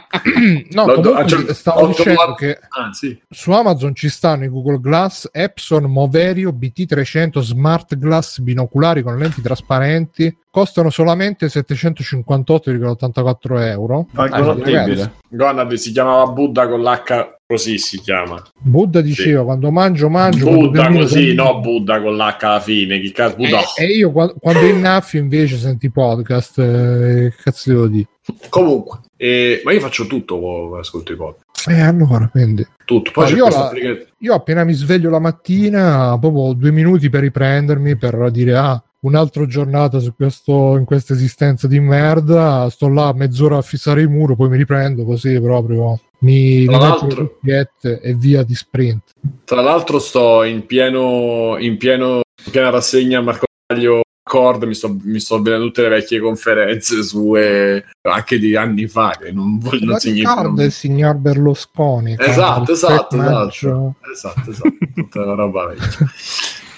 No, 0.70 0.86
L'ho- 0.86 0.94
comunque 0.94 1.22
ah, 1.22 1.26
cioè, 1.26 1.52
stavo 1.54 1.80
ho 1.80 1.86
dicendo 1.88 2.12
trovato- 2.14 2.34
che 2.34 2.58
Ah, 2.68 2.92
sì. 2.92 3.18
Su 3.30 3.52
Amazon 3.52 3.94
ci 3.94 4.08
stanno 4.08 4.44
i 4.44 4.48
Google 4.48 4.80
Glass 4.80 5.28
Epson 5.32 5.84
Moverio 5.84 6.50
BT300 6.50 7.40
Smart 7.40 7.96
Glass 7.96 8.38
binoculari 8.40 9.02
con 9.02 9.16
lenti 9.18 9.40
trasparenti. 9.40 10.36
Costano 10.50 10.90
solamente 10.90 11.46
758,84 11.46 13.66
euro. 13.68 14.08
Ah. 14.14 15.10
Gonad 15.28 15.72
si 15.74 15.92
chiamava 15.92 16.26
Buddha 16.30 16.68
con 16.68 16.82
l'H 16.82 17.36
così 17.48 17.78
si 17.78 17.98
chiama. 17.98 18.42
Buddha 18.60 19.00
diceva 19.00 19.42
quando 19.42 19.70
mangio, 19.70 20.10
mangio. 20.10 20.44
quando 20.44 20.66
Buddha 20.66 20.82
cammino, 20.82 21.00
così, 21.00 21.14
cammino. 21.14 21.42
no 21.44 21.60
Buddha 21.60 22.02
con 22.02 22.16
l'H 22.16 22.36
alla 22.40 22.60
fine. 22.60 23.00
Chi 23.00 23.10
cazzo? 23.10 23.36
Buddha. 23.36 23.60
E, 23.74 23.84
e 23.84 23.86
io 23.86 24.12
qua- 24.12 24.34
quando 24.38 24.66
innaffio 24.66 25.18
invece 25.18 25.56
senti 25.56 25.90
podcast, 25.90 26.58
eh, 26.58 27.32
cazzo 27.42 27.70
devo 27.70 27.86
dire? 27.86 28.08
Comunque, 28.50 28.98
eh, 29.16 29.62
ma 29.64 29.72
io 29.72 29.80
faccio 29.80 30.06
tutto 30.06 30.38
quando 30.38 30.76
ascolto 30.76 31.12
i 31.12 31.16
podcast. 31.16 31.68
E 31.70 31.80
allora, 31.80 32.28
quindi. 32.28 32.66
Tutto. 32.84 33.10
Poi 33.12 33.32
io 33.32 33.48
la-. 33.48 33.72
Io 34.18 34.34
appena 34.34 34.64
mi 34.64 34.74
sveglio 34.74 35.08
la 35.08 35.18
mattina, 35.18 36.18
proprio 36.18 36.52
due 36.52 36.70
minuti 36.70 37.08
per 37.08 37.22
riprendermi, 37.22 37.96
per 37.96 38.30
dire, 38.30 38.56
ah, 38.56 38.82
un'altra 39.00 39.46
giornata 39.46 40.00
su 40.00 40.14
questo, 40.14 40.76
in 40.76 40.84
questa 40.84 41.14
esistenza 41.14 41.66
di 41.66 41.80
merda, 41.80 42.68
sto 42.68 42.88
là 42.88 43.12
mezz'ora 43.14 43.56
a 43.56 43.62
fissare 43.62 44.02
il 44.02 44.08
muro, 44.10 44.36
poi 44.36 44.50
mi 44.50 44.56
riprendo 44.58 45.04
così 45.04 45.40
proprio, 45.40 45.98
mi, 46.20 46.66
mi 46.66 46.66
Tra 46.66 46.78
metto 46.78 47.38
le 47.42 48.00
e 48.00 48.14
via 48.14 48.42
di 48.42 48.54
sprint. 48.54 49.12
Tra 49.44 49.60
l'altro 49.60 49.98
sto 49.98 50.42
in 50.42 50.66
pieno 50.66 51.56
in 51.58 51.76
pieno 51.76 52.20
in 52.44 52.50
piena 52.50 52.70
rassegna 52.70 53.20
Marco 53.20 53.46
Taglio 53.66 54.02
Cord, 54.22 54.64
mi 54.64 54.74
sto, 54.74 54.94
mi 55.04 55.20
sto 55.20 55.40
vedendo 55.40 55.66
tutte 55.66 55.82
le 55.82 55.88
vecchie 55.88 56.20
conferenze 56.20 57.02
sue 57.02 57.84
anche 58.02 58.38
di 58.38 58.54
anni 58.56 58.86
fa 58.86 59.16
che 59.18 59.32
non, 59.32 59.58
voglio, 59.58 59.84
non 59.84 59.92
Ma 59.94 59.98
significano 59.98 60.40
ricorda 60.40 60.64
il 60.64 60.72
signor 60.72 61.14
Berlusconi. 61.16 62.16
con 62.16 62.26
Esatto, 62.26 62.62
il 62.62 62.76
esatto, 62.76 63.16
formaggio. 63.16 63.94
esatto, 64.12 64.50
esatto, 64.50 64.50
esatto, 64.50 64.76
tutta 64.94 65.24
la 65.24 65.34
roba 65.34 65.66
vecchia. 65.66 66.06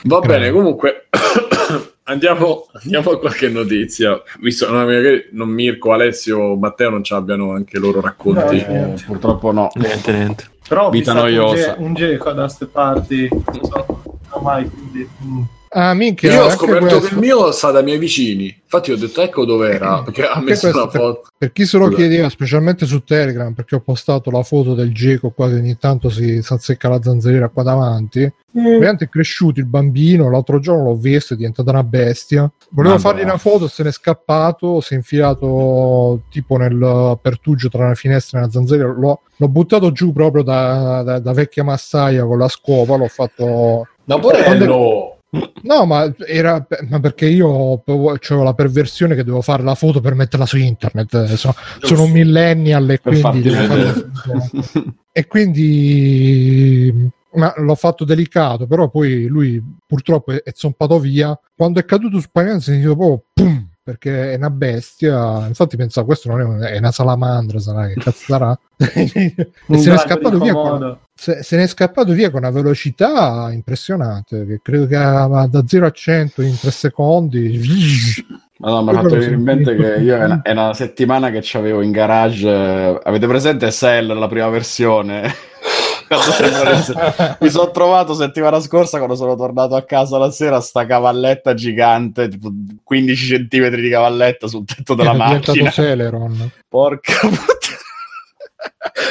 Va 0.05 0.21
bene, 0.21 0.51
comunque 0.51 1.09
andiamo, 2.11 2.67
andiamo 2.83 3.11
a 3.11 3.19
qualche 3.19 3.49
notizia. 3.49 4.21
Visto 4.41 4.67
che 4.67 4.73
magari 4.73 5.29
non 5.33 5.49
Mirko, 5.49 5.93
Alessio 5.93 6.39
o 6.39 6.57
Matteo 6.57 6.91
non 6.91 7.05
ci 7.05 7.15
abbiano 7.15 7.53
anche 7.53 7.79
loro 7.79 8.01
racconti. 8.01 8.65
No, 8.67 8.95
Eh, 8.95 8.95
purtroppo 9.07 9.53
no. 9.53 9.71
Niente, 9.75 10.13
niente. 10.13 10.45
Però 10.69 10.91
Vita 10.91 11.13
noiosa. 11.13 11.75
un 11.79 11.95
geco 11.95 12.33
da 12.33 12.43
queste 12.43 12.67
parti. 12.67 13.29
Non 13.31 13.65
so 13.65 14.41
mai, 14.43 14.69
quindi... 14.69 15.09
mm. 15.25 15.43
Ah, 15.73 15.95
minchia, 15.95 16.33
Io 16.33 16.45
ho 16.47 16.51
scoperto 16.51 16.87
questo. 16.99 17.01
che 17.01 17.15
il 17.15 17.21
mio 17.21 17.53
sta 17.53 17.71
dai 17.71 17.85
miei 17.85 17.99
vicini. 17.99 18.47
Infatti, 18.61 18.91
ho 18.91 18.97
detto 18.97 19.21
ecco 19.21 19.45
dov'era. 19.45 20.03
Perché 20.03 20.25
ha 20.27 20.41
messo 20.41 20.63
questo 20.69 20.83
una 20.83 20.87
per- 20.91 21.01
foto. 21.01 21.23
Per 21.39 21.53
chi 21.53 21.65
se 21.65 21.79
lo 21.79 21.85
Scusa. 21.85 21.97
chiedeva, 21.97 22.29
specialmente 22.29 22.87
su 22.87 23.05
Telegram, 23.05 23.53
perché 23.53 23.77
ho 23.77 23.81
postato 23.81 24.33
la 24.33 24.43
foto 24.43 24.75
del 24.75 24.93
geco 24.93 25.31
qua 25.31 25.49
che 25.49 25.55
ogni 25.55 25.79
tanto 25.79 26.11
si, 26.11 26.43
si 26.43 26.53
azzecca 26.53 26.89
la 26.89 27.01
zanzariera 27.01 27.49
qua 27.51 27.63
davanti. 27.63 28.29
Veramente 28.53 29.05
è 29.05 29.09
cresciuto 29.09 29.61
il 29.61 29.67
bambino. 29.67 30.29
L'altro 30.29 30.59
giorno 30.59 30.83
l'ho 30.87 30.97
visto, 30.97 31.35
è 31.35 31.37
diventata 31.37 31.71
una 31.71 31.85
bestia. 31.85 32.51
Volevo 32.71 32.95
Madonna. 32.97 32.99
fargli 33.15 33.23
una 33.25 33.39
foto, 33.39 33.69
se 33.69 33.85
n'è 33.85 33.93
scappato. 33.93 34.81
Si 34.81 34.95
è 34.95 34.97
infilato 34.97 36.23
tipo 36.31 36.57
nel 36.57 37.17
pertugio 37.23 37.69
tra 37.69 37.85
una 37.85 37.95
finestra 37.95 38.39
e 38.39 38.43
una 38.43 38.51
zanzariera. 38.51 38.93
L'ho, 38.93 39.21
l'ho 39.37 39.49
buttato 39.49 39.93
giù 39.93 40.13
proprio 40.13 40.43
da, 40.43 41.03
da- 41.05 41.19
da 41.21 41.33
vecchia 41.33 41.63
massaia 41.63 42.25
con 42.25 42.39
la 42.39 42.49
scopa. 42.49 42.97
L'ho 42.97 43.07
fatto. 43.09 43.87
Ma 44.05 44.19
porello! 44.19 44.67
No, 44.67 45.10
ma 45.87 46.13
era 46.27 46.67
ma 46.89 47.01
perché 47.01 47.27
io 47.27 47.83
avevo 47.85 48.43
la 48.43 48.55
perversione 48.55 49.15
che 49.15 49.25
devo 49.25 49.43
fare 49.43 49.63
la 49.63 49.75
foto 49.75 50.01
per 50.01 50.15
metterla 50.15 50.47
su 50.47 50.57
internet. 50.57 51.15
eh, 51.15 51.37
Sono, 51.37 51.55
sono 51.81 52.05
un 52.05 52.11
millennial 52.11 52.91
e 52.91 53.01
quindi, 53.01 53.51
e 55.13 55.27
quindi 55.27 57.11
ma 57.33 57.55
l'ho 57.59 57.75
fatto 57.77 58.05
delicato, 58.05 58.67
però 58.67 58.89
poi 58.91 59.27
lui 59.27 59.63
purtroppo 59.87 60.33
è, 60.33 60.43
è 60.43 60.53
zompato 60.55 60.99
via. 60.99 61.39
Quando 61.55 61.79
è 61.79 61.85
caduto 61.85 62.19
sul 62.19 62.31
pavimento 62.33 62.63
si 62.63 62.71
è 62.71 62.73
sentito 62.73 62.97
proprio 62.97 63.25
pum, 63.33 63.69
perché 63.91 64.33
è 64.33 64.37
una 64.37 64.51
bestia. 64.51 65.47
Infatti 65.47 65.77
pensavo 65.77 66.07
questo 66.07 66.29
non 66.29 66.41
è, 66.41 66.45
un- 66.45 66.61
è 66.61 66.79
una 66.79 66.93
salamandra, 66.93 67.59
sarà 67.59 67.87
che 67.89 67.95
cazzo 67.95 68.25
sarà. 68.27 68.59
e 68.77 69.35
se 69.79 69.91
n'è 69.91 69.99
scappato 69.99 70.39
via 70.39 70.53
con, 70.53 70.99
se, 71.15 71.43
se 71.43 71.57
n'è 71.57 71.67
scappato 71.67 72.13
via 72.13 72.31
con 72.31 72.41
una 72.41 72.51
velocità 72.51 73.51
impressionante 73.53 74.47
che 74.47 74.61
credo 74.63 74.87
che 74.87 74.97
va 74.97 75.47
da 75.51 75.65
0 75.67 75.87
a 75.87 75.91
100 75.91 76.43
in 76.43 76.59
3 76.59 76.71
secondi 76.71 77.61
Madonna, 78.59 78.93
mi 78.93 78.99
ha 78.99 79.01
fatto 79.03 79.15
venire 79.15 79.35
in 79.35 79.43
mente 79.43 79.75
che 79.75 80.01
io 80.03 80.17
è 80.17 80.25
una, 80.25 80.43
è 80.43 80.51
una 80.53 80.75
settimana 80.75 81.31
che 81.31 81.41
c'avevo 81.43 81.81
in 81.81 81.91
garage. 81.93 82.47
eh, 82.47 83.01
Avete 83.03 83.27
presente 83.27 83.71
Cell, 83.71 84.17
la 84.19 84.29
prima 84.29 84.49
versione? 84.49 85.33
Mi 87.41 87.49
sono 87.51 87.71
trovato 87.71 88.15
settimana 88.15 88.61
scorsa 88.61 88.99
quando 88.99 89.15
sono 89.15 89.37
tornato 89.37 89.77
a 89.77 89.83
casa 89.83 90.19
la 90.19 90.31
sera 90.31 90.61
sta 90.61 90.85
cavalletta 90.85 91.55
gigante, 91.55 92.29
tipo 92.29 92.51
15 92.83 93.27
centimetri 93.27 93.81
di 93.81 93.91
cavalletta 93.91 94.49
sul 94.49 94.65
tetto 94.65 94.95
della 94.95 95.13
macchina. 95.13 95.71
Celeron 95.71 96.51
Porca 96.69 97.13
puttana. 97.21 97.60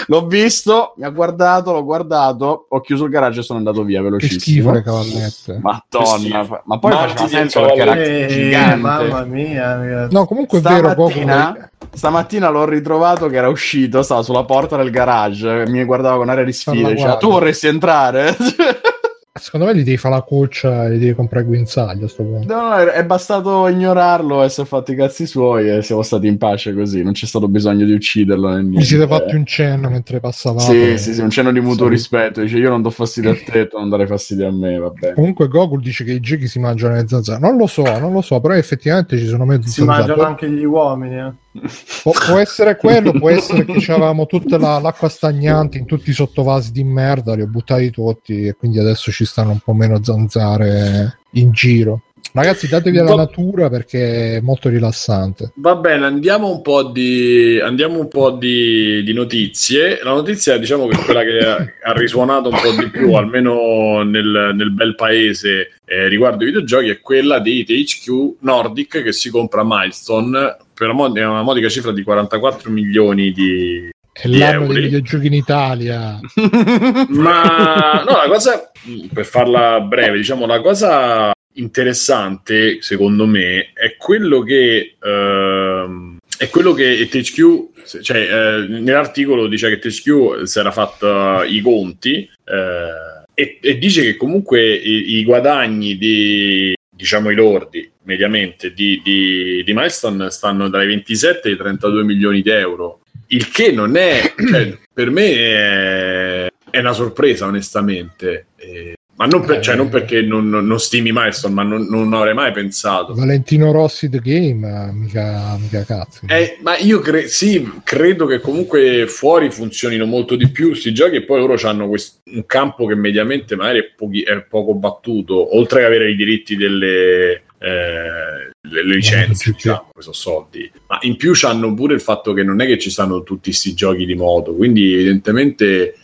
L'ho 0.08 0.26
visto, 0.26 0.94
mi 0.98 1.06
ha 1.06 1.10
guardato, 1.10 1.72
l'ho 1.72 1.84
guardato, 1.84 2.66
ho 2.70 2.82
chiuso 2.82 3.06
il 3.06 3.10
garage 3.12 3.40
e 3.40 3.44
sono 3.44 3.58
andato 3.60 3.84
via 3.84 4.02
che 4.02 4.08
schifo 4.30 4.72
velocissimo. 4.72 4.72
le 4.72 4.84
cavallette 4.84 5.60
Madonna, 5.62 6.62
ma 6.66 6.80
poi 6.80 6.92
Marti 6.92 7.16
faceva 7.16 7.28
senso 7.28 7.62
perché 7.62 7.80
era 7.82 7.96
Eh, 7.96 8.28
gigante. 8.28 8.76
mamma 8.78 9.24
mia, 9.24 9.76
ragazzi. 9.78 10.14
no 10.14 10.26
comunque 10.26 10.58
è 10.60 10.62
vero 10.62 10.94
Goku, 10.94 11.12
Stamattina, 11.12 11.70
stamattina 11.94 12.50
l'ho 12.50 12.66
ritrovato 12.66 13.28
che 13.28 13.38
era 13.38 13.50
uscito, 13.50 14.02
stava 14.04 14.22
sulla 14.24 14.44
porta 14.46 14.78
del 14.78 14.90
garage, 14.92 15.66
mi 15.68 15.84
guardava 15.84 16.18
con 16.18 16.30
aria 16.30 16.44
di 16.44 16.54
sfida, 16.54 16.90
diceva 16.90 17.18
tu 17.18 17.30
vorresti 17.32 17.68
entrare? 17.68 18.36
secondo 19.40 19.66
me 19.66 19.76
gli 19.76 19.84
devi 19.84 19.98
fare 19.98 20.16
la 20.16 20.22
cuccia 20.22 20.86
e 20.88 20.96
gli 20.96 21.00
devi 21.00 21.14
comprare 21.16 21.42
il 21.44 21.48
guinzaglio 21.52 22.06
a 22.06 22.08
sto 22.10 22.24
punto 22.24 22.54
no, 22.54 22.62
no, 22.70 22.76
è 22.76 22.86
è 22.86 23.06
bastato 23.06 23.68
ignorarlo 23.68 24.44
e 24.44 24.50
si 24.50 24.62
è 24.62 24.66
fatto 24.66 24.92
i 24.92 24.96
cazzi 24.96 25.26
suoi 25.26 25.70
e 25.70 25.82
siamo 25.82 26.02
stati 26.02 26.28
in 26.28 26.38
pace 26.38 26.74
così, 26.74 27.02
non 27.04 27.14
c'è 27.14 27.26
stato 27.26 27.48
bisogno 27.48 27.86
di 27.86 27.94
ucciderlo 27.94 28.50
né 28.50 28.62
mi 28.64 28.84
siete 28.84 29.08
fatti 29.08 29.36
un 29.36 29.46
cenno 29.46 29.90
mentre 29.90 30.20
passavate 30.20 30.98
Sì, 30.98 31.04
sì, 31.04 31.14
sì, 31.14 31.22
un 31.22 31.30
cenno 31.30 31.52
di 31.52 31.60
mutuo 31.62 31.86
Sì. 31.86 31.92
rispetto. 31.92 32.42
Dice: 32.42 32.58
Io 32.58 32.70
non 32.70 32.82
do 32.82 32.90
fastidio 32.90 33.32
a 33.32 33.36
te, 33.36 33.68
tu 33.68 33.78
non 33.78 33.90
dare 33.90 34.06
fastidio 34.08 34.48
a 34.48 34.52
me. 34.52 34.78
Va 34.78 34.90
bene. 34.90 35.14
comunque 35.14 35.48
Goku 35.48 35.78
dice 35.80 36.04
che 36.04 36.12
i 36.14 36.20
gechi 36.20 36.48
si 36.48 36.60
mangiano 36.60 36.96
le 36.96 37.08
zanzare 37.08 37.40
non 37.40 37.58
lo 37.58 37.68
so 37.68 37.98
non 38.00 38.12
lo 38.14 38.22
so 38.22 38.40
però 38.40 38.54
effettivamente 38.54 39.18
ci 39.18 39.26
sono 39.28 39.46
mezzo 39.46 39.70
Si 39.70 39.84
mangiano 39.84 40.24
anche 40.24 40.50
gli 40.50 40.64
uomini. 40.66 41.18
eh. 41.20 41.32
Pu- 41.52 42.12
può 42.28 42.38
essere 42.38 42.76
quello, 42.76 43.12
può 43.12 43.30
essere 43.30 43.66
che 43.66 43.92
avevamo 43.92 44.26
tutta 44.28 44.58
la- 44.58 44.80
l'acqua 44.80 45.10
stagnante 45.10 45.78
in 45.78 45.86
tutti 45.86 46.12
i 46.12 46.14
sottovasi 46.14 46.72
di 46.72 46.84
merda, 46.84 47.34
li 47.36 47.42
ho 47.42 47.48
buttati 47.48 47.90
tutti 47.90 48.46
e 48.46 48.54
quindi 48.54 48.80
adesso 48.80 49.12
ci 49.12 49.26
stanno 49.26 49.52
un 49.52 49.60
po' 49.60 49.74
meno 49.74 50.04
zanzare 50.04 51.20
in 51.32 51.52
giro. 51.52 52.04
Ragazzi, 52.32 52.68
datevi 52.68 53.00
alla 53.00 53.16
Va- 53.16 53.24
natura 53.24 53.70
perché 53.70 54.38
è 54.38 54.40
molto 54.42 54.70
rilassante. 54.70 55.52
Va 55.56 55.76
bene, 55.76 56.06
andiamo 56.06 56.52
un 56.52 56.62
po' 56.62 56.84
di, 56.84 57.60
andiamo 57.60 58.00
un 58.00 58.08
po' 58.08 58.32
di, 58.32 59.02
di 59.04 59.14
notizie. 59.14 60.00
La 60.04 60.12
notizia, 60.12 60.58
diciamo 60.58 60.86
che 60.88 61.00
è 61.00 61.04
quella 61.04 61.24
che 61.24 61.40
ha, 61.40 61.92
risuonato 61.94 62.50
un 62.50 62.60
po' 62.62 62.82
di 62.82 62.90
più, 62.92 63.14
almeno 63.14 64.04
nel, 64.04 64.52
nel 64.54 64.72
bel 64.72 64.94
paese, 64.94 65.72
eh, 65.86 66.08
riguardo 66.08 66.44
ai 66.44 66.52
videogiochi, 66.52 66.90
è 66.90 67.00
quella 67.00 67.40
di 67.40 67.64
THQ 67.64 68.36
Nordic 68.42 69.02
che 69.02 69.12
si 69.12 69.32
compra 69.32 69.64
Milestone 69.66 70.56
per 70.80 70.92
una 70.92 71.44
modica 71.44 71.68
cifra 71.68 71.92
di 71.92 72.04
44 72.04 72.72
milioni 72.72 73.34
di, 73.34 73.90
È 74.14 74.30
Di 74.30 74.38
l'anno 74.38 74.62
euro. 74.62 74.74
dei 74.74 74.84
videogiochi 74.84 75.28
in 75.28 75.34
Italia. 75.34 76.18
Ma 77.10 78.04
no, 78.08 78.12
la 78.16 78.28
cosa, 78.30 78.72
per 79.14 79.26
farla 79.26 79.82
breve, 79.82 80.16
diciamo, 80.16 80.46
la 80.46 80.62
cosa 80.62 81.32
interessante, 81.56 82.82
secondo 82.82 83.26
me, 83.26 83.74
è 83.74 83.98
quello 83.98 84.42
che 84.42 84.96
ehm, 85.04 86.18
è 86.38 86.48
quello 86.48 86.72
che 86.72 87.06
THQ, 87.12 88.02
cioè 88.02 88.18
eh, 88.18 88.68
nell'articolo 88.70 89.48
dice 89.48 89.68
che 89.68 89.80
THQ 89.80 90.44
si 90.44 90.60
era 90.60 90.72
fatta 90.72 91.44
i 91.44 91.60
conti 91.60 92.20
eh, 92.46 93.20
e, 93.34 93.60
e 93.62 93.78
dice 93.78 94.04
che 94.04 94.16
comunque 94.16 94.74
i, 94.74 95.18
i 95.18 95.24
guadagni 95.26 95.98
di 95.98 96.74
diciamo 97.00 97.30
i 97.30 97.36
lordi 97.36 97.90
mediamente 98.04 98.74
di, 98.74 99.00
di, 99.02 99.64
di 99.64 99.74
Milestone 99.74 100.30
stanno 100.32 100.68
dai 100.68 100.86
27 100.86 101.48
ai 101.48 101.56
32 101.56 102.04
milioni 102.04 102.42
di 102.42 102.50
euro. 102.50 103.04
Il 103.28 103.50
che 103.52 103.72
non 103.72 103.96
è 103.96 104.34
cioè, 104.36 104.78
per 104.92 105.10
me 105.10 105.34
è, 105.34 106.52
è 106.72 106.80
una 106.80 106.92
sorpresa 106.92 107.46
onestamente. 107.46 108.48
Eh, 108.58 108.96
ma 109.20 109.26
non, 109.26 109.44
per- 109.44 109.58
Eh. 109.58 109.62
cioè, 109.62 109.76
non 109.76 109.90
perché 109.90 110.22
non, 110.22 110.48
non- 110.50 110.66
non 110.66 110.80
stimi 110.80 111.12
Milestone 111.12 111.54
ma 111.54 111.64
non, 111.64 111.88
non 111.90 112.14
avrei 112.14 112.34
mai 112.34 112.54
pensato 112.54 113.14
Valentino 113.14 113.74
Rossi 113.74 114.08
The 114.10 114.20
Game, 114.20 114.66
eh, 114.66 114.94
mica, 114.94 115.58
mica 115.60 115.84
cazzo. 115.84 116.22
Eh, 116.26 116.58
ma 116.62 116.78
io 116.78 117.00
cre- 117.00 117.28
sì, 117.28 117.70
credo 117.84 118.26
che 118.28 118.40
comunque 118.40 119.08
fuori 119.08 119.52
funzionino 119.52 120.06
molto 120.06 120.38
di 120.38 120.50
più 120.50 120.70
questi 120.70 120.94
giochi 120.94 121.18
e 121.18 121.24
poi 121.24 121.40
loro 121.40 121.58
hanno 121.68 121.90
un 121.90 122.46
campo 122.46 122.86
che 122.86 122.96
mediamente 122.96 123.58
magari 123.58 123.80
è, 123.80 123.92
pochi- 123.94 124.24
è 124.24 124.40
poco 124.44 124.74
battuto, 124.74 125.58
oltre 125.58 125.82
ad 125.82 125.88
avere 125.88 126.12
i 126.12 126.16
diritti 126.16 126.56
delle, 126.56 127.32
eh, 127.60 128.52
le 128.70 128.84
le 128.84 128.84
licenze, 128.96 129.52
diciamo, 129.52 129.90
questi 129.92 130.14
soldi. 130.14 130.72
Ma 130.88 130.98
in 131.02 131.18
più 131.18 131.34
hanno 131.42 131.74
pure 131.74 131.94
il 131.94 132.02
fatto 132.02 132.32
che 132.32 132.44
non 132.44 132.62
è 132.62 132.66
che 132.66 132.78
ci 132.80 132.90
stanno 132.90 133.24
tutti 133.24 133.50
questi 133.50 133.74
giochi 133.74 134.06
di 134.06 134.16
moto, 134.16 134.54
quindi 134.56 134.94
evidentemente 134.94 135.96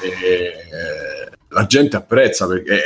eh, 0.00 0.52
la 1.54 1.66
gente 1.66 1.96
apprezza 1.96 2.46
perché 2.46 2.82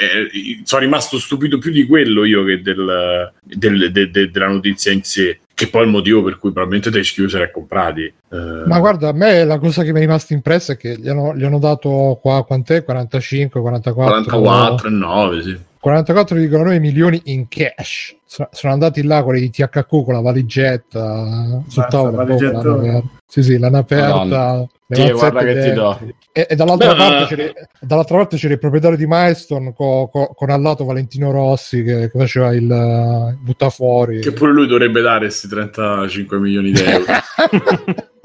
sono 0.64 0.82
rimasto 0.82 1.18
stupito 1.18 1.58
più 1.58 1.70
di 1.72 1.86
quello 1.86 2.24
io 2.24 2.44
che 2.44 2.60
del- 2.62 3.32
del- 3.42 3.90
de- 3.90 4.10
de- 4.10 4.30
della 4.30 4.48
notizia 4.48 4.92
in 4.92 5.02
sé 5.02 5.40
che 5.54 5.68
poi 5.68 5.82
è 5.82 5.84
il 5.86 5.90
motivo 5.90 6.22
per 6.22 6.38
cui 6.38 6.52
probabilmente 6.52 6.90
THQ 6.90 7.26
se 7.28 7.36
li 7.38 7.42
ha 7.42 7.50
comprati 7.50 8.02
Eh, 8.30 8.62
Ma 8.66 8.78
guarda, 8.78 9.08
a 9.08 9.12
me 9.12 9.42
la 9.44 9.58
cosa 9.58 9.82
che 9.82 9.90
mi 9.92 9.98
è 9.98 10.02
rimasta 10.02 10.34
impressa 10.34 10.74
è 10.74 10.76
che 10.76 10.96
gli 10.98 11.08
hanno, 11.08 11.34
gli 11.34 11.42
hanno 11.44 11.58
dato 11.58 12.18
qua 12.20 12.44
quant'è? 12.44 12.84
45, 12.84 13.60
44, 13.60 14.22
44 14.24 14.86
e 14.86 14.90
9 14.90 15.42
sì 15.42 15.58
44,9 15.84 16.78
milioni 16.80 17.20
in 17.26 17.46
cash. 17.48 18.16
So- 18.24 18.48
Sono 18.52 18.72
andati 18.72 19.02
là 19.02 19.22
quelli 19.22 19.40
di 19.40 19.50
THQ 19.50 19.86
con 20.05 20.12
la 20.14 20.20
valigetta 20.20 21.62
sul 21.68 21.86
tavolo. 21.88 22.16
valigetta. 22.16 22.52
l'hanno 22.62 22.78
aperta. 22.78 23.09
Sì, 23.26 23.42
sì, 23.42 23.59
l'hanno 23.59 23.78
aperta. 23.78 24.66
Sì, 24.90 25.10
guarda 25.12 25.44
che 25.44 25.60
ti 25.60 25.72
do. 25.72 26.00
E, 26.32 26.46
e 26.50 26.55
dall'altra, 26.56 26.92
Beh, 26.92 26.96
parte 26.98 27.34
c'era, 27.34 27.52
dall'altra 27.80 28.16
parte 28.16 28.36
c'era 28.36 28.52
il 28.55 28.59
proprietario 28.59 28.96
di 28.96 29.06
Milestone 29.06 29.72
co- 29.74 30.09
co- 30.10 30.32
con 30.34 30.50
al 30.50 30.60
lato 30.62 30.84
Valentino 30.84 31.30
Rossi 31.30 31.82
che, 31.82 32.10
che 32.10 32.18
faceva 32.18 32.55
il 32.55 32.70
uh, 32.70 33.36
buttafuori. 33.44 34.20
che 34.20 34.32
pure 34.32 34.52
lui 34.52 34.66
dovrebbe 34.66 35.00
dare 35.02 35.26
questi 35.26 35.48
35 35.48 36.38
milioni 36.38 36.70
di 36.72 36.80
euro 36.82 37.05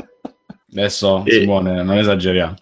Adesso, 0.72 1.24
E- 1.26 1.32
Simone, 1.32 1.84
non 1.84 1.98
esageriamo. 1.98 2.56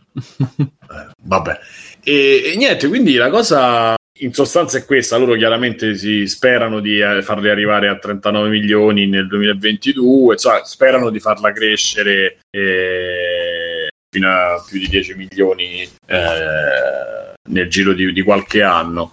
Vabbè, 1.23 1.59
e, 2.03 2.51
e 2.53 2.57
niente, 2.57 2.87
quindi 2.87 3.15
la 3.15 3.29
cosa 3.29 3.95
in 4.21 4.33
sostanza 4.33 4.77
è 4.77 4.85
questa: 4.85 5.17
loro 5.17 5.35
chiaramente 5.35 5.95
si 5.95 6.27
sperano 6.27 6.79
di 6.79 6.99
eh, 6.99 7.21
farli 7.21 7.49
arrivare 7.49 7.87
a 7.87 7.97
39 7.97 8.49
milioni 8.49 9.07
nel 9.07 9.27
2022, 9.27 10.37
cioè 10.37 10.61
sperano 10.63 11.09
di 11.09 11.19
farla 11.19 11.51
crescere 11.51 12.37
eh, 12.49 13.89
fino 14.09 14.29
a 14.29 14.63
più 14.67 14.79
di 14.79 14.87
10 14.87 15.15
milioni 15.15 15.81
eh, 16.05 17.33
nel 17.49 17.69
giro 17.69 17.93
di, 17.93 18.11
di 18.11 18.21
qualche 18.21 18.61
anno. 18.61 19.11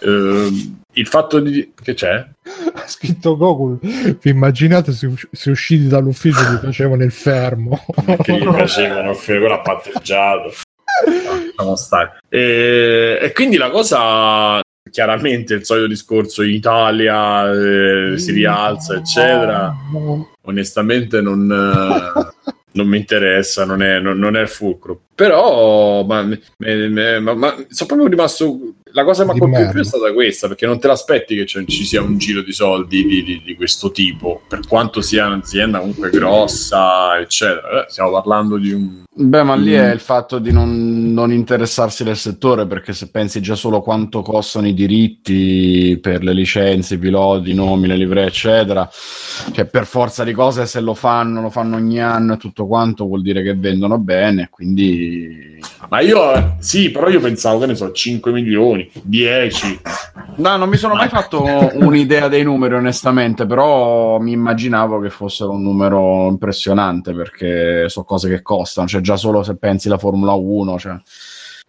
Eh, 0.00 0.80
il 0.94 1.06
fatto 1.06 1.40
di 1.40 1.72
che 1.74 1.94
c'è? 1.94 2.24
Ha 2.74 2.86
scritto 2.86 3.36
Gokul. 3.36 3.78
Vi 3.80 4.30
immaginate 4.30 4.92
se, 4.92 5.10
se 5.30 5.50
usciti 5.50 5.88
dall'ufficio 5.88 6.50
vi 6.50 6.58
facevano 6.58 7.02
il 7.02 7.12
fermo? 7.12 7.84
che 8.22 8.38
gli 8.38 8.44
facevano 8.44 9.14
quello 9.14 9.54
ha 9.54 9.60
patteggiato. 9.60 10.52
Lasciamo 11.46 11.76
stare. 11.76 12.18
E, 12.28 13.18
e 13.20 13.32
quindi 13.32 13.56
la 13.56 13.70
cosa, 13.70 14.60
chiaramente, 14.90 15.54
il 15.54 15.64
solito 15.64 15.86
discorso 15.86 16.42
in 16.42 16.54
Italia 16.54 17.50
eh, 17.50 18.18
si 18.18 18.32
rialza, 18.32 18.94
eccetera. 18.94 19.74
Onestamente, 20.42 21.20
non, 21.20 21.50
eh, 21.50 22.52
non 22.72 22.86
mi 22.86 22.98
interessa, 22.98 23.64
non 23.64 23.82
è, 23.82 23.98
non, 24.00 24.18
non 24.18 24.36
è 24.36 24.40
il 24.40 24.48
fulcro. 24.48 25.02
Però, 25.14 26.04
ma, 26.04 26.22
me- 26.22 26.40
me- 26.58 27.20
ma- 27.20 27.34
ma 27.34 27.54
sono 27.68 27.86
proprio 27.88 28.06
rimasto. 28.08 28.58
La 28.94 29.04
cosa 29.04 29.24
che 29.24 29.32
mi 29.32 29.36
ha 29.36 29.40
colpito 29.40 29.70
più 29.70 29.80
è 29.80 29.84
stata 29.84 30.12
questa, 30.12 30.48
perché 30.48 30.66
non 30.66 30.78
te 30.78 30.86
l'aspetti 30.86 31.34
che 31.34 31.46
ci 31.46 31.84
sia 31.84 32.02
un 32.02 32.18
giro 32.18 32.42
di 32.42 32.52
soldi 32.52 33.06
di, 33.06 33.22
di- 33.22 33.42
di 33.42 33.54
questo 33.54 33.90
tipo, 33.90 34.42
per 34.46 34.60
quanto 34.68 35.00
sia 35.00 35.26
un'azienda 35.26 35.78
comunque 35.78 36.10
grossa, 36.10 37.18
eccetera. 37.18 37.86
Eh, 37.86 37.90
stiamo 37.90 38.10
parlando 38.10 38.58
di 38.58 38.72
un. 38.72 39.00
Beh, 39.14 39.42
ma 39.42 39.54
lì 39.54 39.70
Mm. 39.72 39.80
è 39.80 39.92
il 39.92 40.00
fatto 40.00 40.38
di 40.38 40.52
non, 40.52 41.12
non 41.12 41.32
interessarsi 41.32 42.04
del 42.04 42.16
settore, 42.16 42.66
perché 42.66 42.92
se 42.92 43.10
pensi 43.10 43.40
già 43.40 43.54
solo 43.54 43.80
quanto 43.80 44.20
costano 44.22 44.66
i 44.68 44.74
diritti 44.74 45.98
per 46.00 46.22
le 46.22 46.32
licenze, 46.34 46.94
i 46.94 46.98
piloti, 46.98 47.50
i 47.50 47.54
nomi, 47.54 47.86
le 47.86 47.96
livree, 47.96 48.26
eccetera, 48.26 48.88
cioè 49.52 49.64
per 49.66 49.86
forza 49.86 50.22
di 50.24 50.32
cose 50.32 50.66
se 50.66 50.80
lo 50.80 50.92
fanno, 50.94 51.40
lo 51.40 51.50
fanno 51.50 51.76
ogni 51.76 52.00
anno 52.00 52.34
e 52.34 52.36
tutto 52.38 52.66
quanto 52.66 53.06
vuol 53.06 53.22
dire 53.22 53.42
che 53.42 53.54
vendono 53.54 53.98
bene, 53.98 54.48
quindi... 54.50 55.11
Ma 55.88 56.00
io 56.00 56.56
sì, 56.58 56.90
però 56.90 57.08
io 57.08 57.20
pensavo 57.20 57.58
che 57.60 57.66
ne 57.66 57.74
so, 57.74 57.90
5 57.92 58.32
milioni, 58.32 58.90
10. 59.02 59.80
No, 60.36 60.56
non 60.56 60.68
mi 60.68 60.76
sono 60.76 60.94
mai 60.94 61.08
fatto 61.08 61.42
un'idea 61.74 62.28
dei 62.28 62.42
numeri, 62.44 62.74
onestamente, 62.74 63.46
però 63.46 64.18
mi 64.18 64.32
immaginavo 64.32 65.00
che 65.00 65.10
fossero 65.10 65.50
un 65.52 65.62
numero 65.62 66.28
impressionante 66.28 67.12
perché 67.12 67.88
so 67.88 68.04
cose 68.04 68.28
che 68.28 68.42
costano, 68.42 68.86
cioè 68.86 69.00
già 69.00 69.16
solo 69.16 69.42
se 69.42 69.56
pensi 69.56 69.88
la 69.88 69.98
Formula 69.98 70.32
1, 70.32 70.78
cioè 70.78 70.96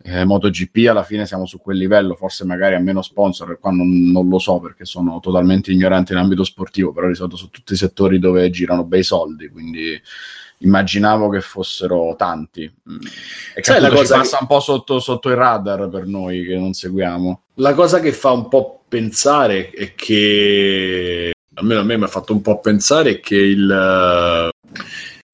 eh, 0.05 0.25
MotoGP 0.25 0.87
alla 0.89 1.03
fine 1.03 1.25
siamo 1.25 1.45
su 1.45 1.59
quel 1.59 1.77
livello, 1.77 2.15
forse 2.15 2.45
magari 2.45 2.75
a 2.75 2.79
meno 2.79 3.01
sponsor, 3.01 3.57
qua 3.59 3.71
non, 3.71 4.11
non 4.11 4.27
lo 4.27 4.39
so 4.39 4.59
perché 4.59 4.85
sono 4.85 5.19
totalmente 5.19 5.71
ignorante 5.71 6.13
in 6.13 6.19
ambito 6.19 6.43
sportivo, 6.43 6.91
però 6.91 7.07
di 7.07 7.15
solito 7.15 7.37
su 7.37 7.49
tutti 7.49 7.73
i 7.73 7.77
settori 7.77 8.19
dove 8.19 8.49
girano 8.49 8.83
bei 8.83 9.03
soldi, 9.03 9.49
quindi 9.49 9.99
immaginavo 10.63 11.29
che 11.29 11.41
fossero 11.41 12.15
tanti. 12.17 12.63
Mm. 12.89 12.97
E 13.55 13.55
che 13.55 13.63
Sai 13.63 13.79
la 13.79 13.89
cosa 13.89 14.17
passa 14.17 14.37
un 14.41 14.47
po' 14.47 14.59
sotto, 14.59 14.99
sotto 14.99 15.29
il 15.29 15.35
radar 15.35 15.87
per 15.89 16.05
noi 16.05 16.43
che 16.43 16.55
non 16.55 16.73
seguiamo. 16.73 17.41
La 17.55 17.73
cosa 17.73 17.99
che 17.99 18.11
fa 18.11 18.31
un 18.31 18.47
po' 18.47 18.83
pensare 18.87 19.69
è 19.69 19.93
che, 19.95 21.31
almeno 21.53 21.81
a 21.81 21.83
me 21.83 21.97
mi 21.97 22.03
ha 22.03 22.07
fatto 22.07 22.33
un 22.33 22.41
po' 22.41 22.59
pensare 22.59 23.19
che 23.19 23.35
il... 23.35 23.69
eh, 23.69 24.49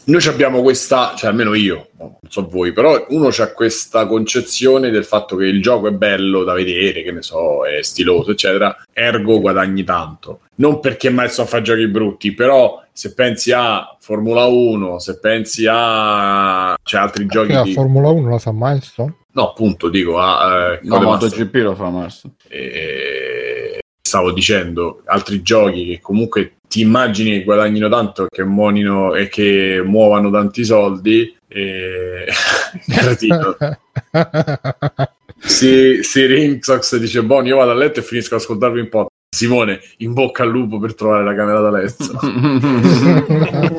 Noi 0.06 0.28
abbiamo 0.28 0.62
questa, 0.62 1.14
cioè 1.16 1.30
almeno 1.30 1.54
io, 1.54 1.90
non 1.98 2.18
so 2.28 2.48
voi, 2.48 2.74
però 2.74 3.06
uno 3.10 3.30
c'ha 3.32 3.54
questa 3.54 4.08
concezione 4.08 4.90
del 4.90 5.06
fatto 5.06 5.36
che 5.36 5.46
il 5.46 5.62
gioco 5.62 5.88
è 5.88 5.92
bello 5.92 6.44
da 6.44 6.54
vedere, 6.54 7.04
che 7.04 7.12
ne 7.12 7.22
so, 7.22 7.66
è 7.66 7.82
stiloso, 7.84 8.32
eccetera, 8.32 8.76
ergo 8.92 9.40
guadagni 9.40 9.84
tanto. 9.84 10.42
Non 10.60 10.80
perché 10.80 11.10
Milestone 11.10 11.48
fa 11.48 11.62
giochi 11.62 11.88
brutti, 11.88 12.34
però 12.34 12.84
se 12.92 13.14
pensi 13.14 13.52
a 13.54 13.96
Formula 14.00 14.46
1, 14.46 15.00
se 15.00 15.20
pensi 15.20 15.66
a 15.70 16.76
cioè, 16.84 17.02
altri 17.02 17.26
giochi 17.28 17.48
Che 17.48 17.54
la 17.54 17.64
di... 17.64 17.74
Formula 17.74 18.10
1 18.10 18.30
la 18.30 18.38
fa 18.40 18.52
Milestone? 18.54 19.16
No, 19.32 19.50
appunto, 19.50 19.88
dico 19.90 20.20
a... 20.20 20.74
eh, 20.74 20.80
No, 20.84 21.00
MotoGP 21.00 21.54
lo 21.56 21.76
fa 21.76 21.90
Master. 21.90 22.32
e 22.48 23.80
stavo 24.02 24.32
dicendo 24.32 25.04
altri 25.06 25.42
giochi 25.44 25.86
che 25.86 26.00
comunque 26.02 26.56
ti 26.68 26.82
immagini 26.82 27.32
che 27.32 27.44
guadagnino 27.44 27.88
tanto 27.90 28.26
che 28.28 28.44
monino 28.44 29.14
e 29.14 29.28
che 29.28 29.82
muovano 29.86 30.32
tanti 30.32 30.66
soldi 30.66 31.36
e 31.48 32.26
Cretino. 32.88 33.56
si, 35.38 36.00
si 36.02 36.26
Ringsox 36.26 36.98
dice 36.98 37.24
buon 37.24 37.46
io 37.46 37.58
vado 37.58 37.72
a 37.72 37.76
letto 37.76 38.00
e 38.00 38.04
finisco 38.04 38.34
ad 38.36 38.42
ascoltarvi 38.42 38.80
un 38.80 38.90
po' 38.90 39.08
Simone, 39.30 39.80
in 39.98 40.14
bocca 40.14 40.44
al 40.44 40.50
lupo 40.50 40.80
per 40.80 40.96
trovare 40.96 41.24
la 41.24 41.36
camera 41.36 41.60
da 41.60 41.70
letto. 41.70 42.20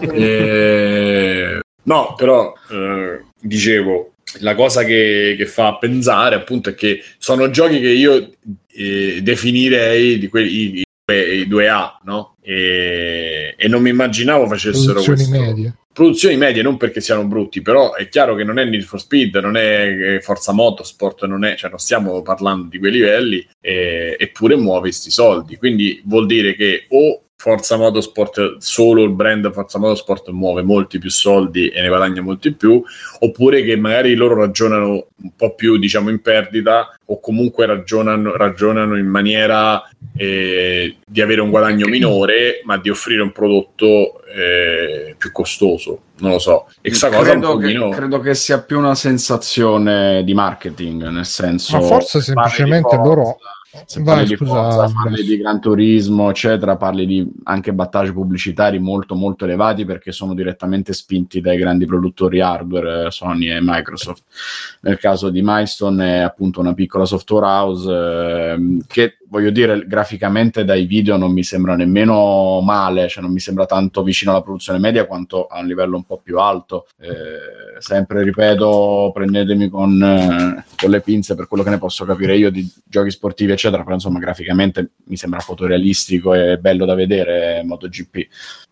e... 0.14 1.60
No, 1.82 2.14
però 2.16 2.54
eh, 2.70 3.24
dicevo, 3.40 4.12
la 4.38 4.54
cosa 4.54 4.84
che, 4.84 5.34
che, 5.36 5.46
fa 5.46 5.76
pensare 5.76 6.36
appunto 6.36 6.70
è 6.70 6.74
che 6.74 7.02
sono 7.18 7.50
giochi 7.50 7.80
che 7.80 7.88
io 7.88 8.30
eh, 8.68 9.20
definirei 9.22 10.18
di 10.18 10.28
quelli 10.28 10.78
i, 10.78 10.80
i, 10.80 11.48
2A, 11.48 11.96
no? 12.04 12.36
E, 12.40 13.54
e, 13.56 13.68
non 13.68 13.82
mi 13.82 13.90
immaginavo 13.90 14.46
facessero 14.46 15.02
questo. 15.02 15.30
medie. 15.30 15.74
Produzioni 15.92 16.36
medie 16.36 16.62
non 16.62 16.76
perché 16.76 17.00
siano 17.00 17.24
brutti, 17.26 17.62
però 17.62 17.94
è 17.94 18.08
chiaro 18.08 18.36
che 18.36 18.44
non 18.44 18.58
è 18.58 18.64
Need 18.64 18.82
for 18.82 19.00
Speed, 19.00 19.34
non 19.36 19.56
è 19.56 20.18
Forza 20.22 20.52
Motorsport, 20.52 21.24
non, 21.26 21.44
è, 21.44 21.56
cioè 21.56 21.68
non 21.68 21.80
stiamo 21.80 22.22
parlando 22.22 22.68
di 22.68 22.78
quei 22.78 22.92
livelli, 22.92 23.44
eh, 23.60 24.16
eppure 24.18 24.54
muove 24.56 24.82
questi 24.82 25.10
soldi. 25.10 25.56
Quindi 25.56 26.00
vuol 26.04 26.26
dire 26.26 26.54
che 26.54 26.86
o 26.90 27.22
Forza 27.40 27.78
Motorsport, 27.78 28.58
solo 28.58 29.02
il 29.02 29.12
brand 29.12 29.50
Forza 29.50 29.78
Motorsport 29.78 30.28
muove 30.28 30.60
molti 30.60 30.98
più 30.98 31.08
soldi 31.08 31.68
e 31.68 31.80
ne 31.80 31.88
guadagna 31.88 32.20
molti 32.20 32.52
più, 32.52 32.82
oppure 33.20 33.62
che 33.62 33.76
magari 33.76 34.14
loro 34.14 34.34
ragionano 34.34 35.06
un 35.22 35.30
po' 35.34 35.54
più 35.54 35.78
diciamo 35.78 36.10
in 36.10 36.20
perdita 36.20 36.94
o 37.06 37.18
comunque 37.18 37.64
ragionano, 37.64 38.36
ragionano 38.36 38.98
in 38.98 39.06
maniera 39.06 39.82
eh, 40.14 40.96
di 41.02 41.20
avere 41.22 41.40
un 41.40 41.48
guadagno 41.48 41.88
minore, 41.88 42.60
ma 42.64 42.76
di 42.76 42.90
offrire 42.90 43.22
un 43.22 43.32
prodotto 43.32 44.22
eh, 44.26 45.14
più 45.16 45.32
costoso. 45.32 46.00
Non 46.18 46.32
lo 46.32 46.38
so. 46.38 46.66
E 46.82 46.88
questa 46.90 47.08
cosa 47.08 47.30
credo, 47.30 47.56
che, 47.56 47.88
credo 47.90 48.20
che 48.20 48.34
sia 48.34 48.60
più 48.60 48.76
una 48.76 48.94
sensazione 48.94 50.22
di 50.24 50.34
marketing, 50.34 51.08
nel 51.08 51.24
senso. 51.24 51.78
Ma 51.78 51.84
forse 51.84 52.20
semplicemente 52.20 52.96
loro 52.96 53.38
se 53.86 54.02
Vai, 54.02 54.14
parli 54.16 54.28
di 54.28 54.36
Forza, 54.36 54.92
parli 54.92 55.22
di 55.22 55.36
Gran 55.36 55.60
Turismo, 55.60 56.28
eccetera, 56.28 56.76
parli 56.76 57.06
di 57.06 57.30
anche 57.44 57.72
battaggi 57.72 58.12
pubblicitari 58.12 58.80
molto 58.80 59.14
molto 59.14 59.44
elevati 59.44 59.84
perché 59.84 60.10
sono 60.10 60.34
direttamente 60.34 60.92
spinti 60.92 61.40
dai 61.40 61.56
grandi 61.56 61.86
produttori 61.86 62.40
hardware, 62.40 63.06
eh, 63.06 63.10
Sony 63.12 63.48
e 63.48 63.60
Microsoft. 63.60 64.24
Nel 64.80 64.98
caso 64.98 65.30
di 65.30 65.40
Milestone 65.42 66.16
è 66.16 66.20
appunto 66.20 66.58
una 66.58 66.74
piccola 66.74 67.04
software 67.04 67.46
house 67.46 67.90
eh, 67.92 68.78
che 68.88 69.18
voglio 69.28 69.50
dire, 69.50 69.86
graficamente 69.86 70.64
dai 70.64 70.86
video 70.86 71.16
non 71.16 71.32
mi 71.32 71.44
sembra 71.44 71.76
nemmeno 71.76 72.60
male, 72.60 73.08
cioè 73.08 73.22
non 73.22 73.32
mi 73.32 73.38
sembra 73.38 73.64
tanto 73.64 74.02
vicino 74.02 74.32
alla 74.32 74.42
produzione 74.42 74.80
media 74.80 75.06
quanto 75.06 75.46
a 75.46 75.60
un 75.60 75.66
livello 75.66 75.96
un 75.96 76.04
po' 76.04 76.20
più 76.22 76.38
alto. 76.38 76.88
Eh, 76.98 77.59
sempre 77.80 78.22
ripeto, 78.22 79.10
prendetemi 79.12 79.68
con, 79.68 80.02
eh, 80.02 80.64
con, 80.76 80.90
le 80.90 81.00
pinze 81.00 81.34
per 81.34 81.48
quello 81.48 81.62
che 81.62 81.70
ne 81.70 81.78
posso 81.78 82.04
capire 82.04 82.36
io 82.36 82.50
di 82.50 82.68
giochi 82.84 83.10
sportivi, 83.10 83.52
eccetera, 83.52 83.82
però 83.82 83.94
insomma 83.94 84.18
graficamente 84.18 84.90
mi 85.04 85.16
sembra 85.16 85.40
fotorealistico 85.40 86.34
e 86.34 86.58
bello 86.58 86.84
da 86.84 86.94
vedere 86.94 87.62
MotoGP. 87.64 88.16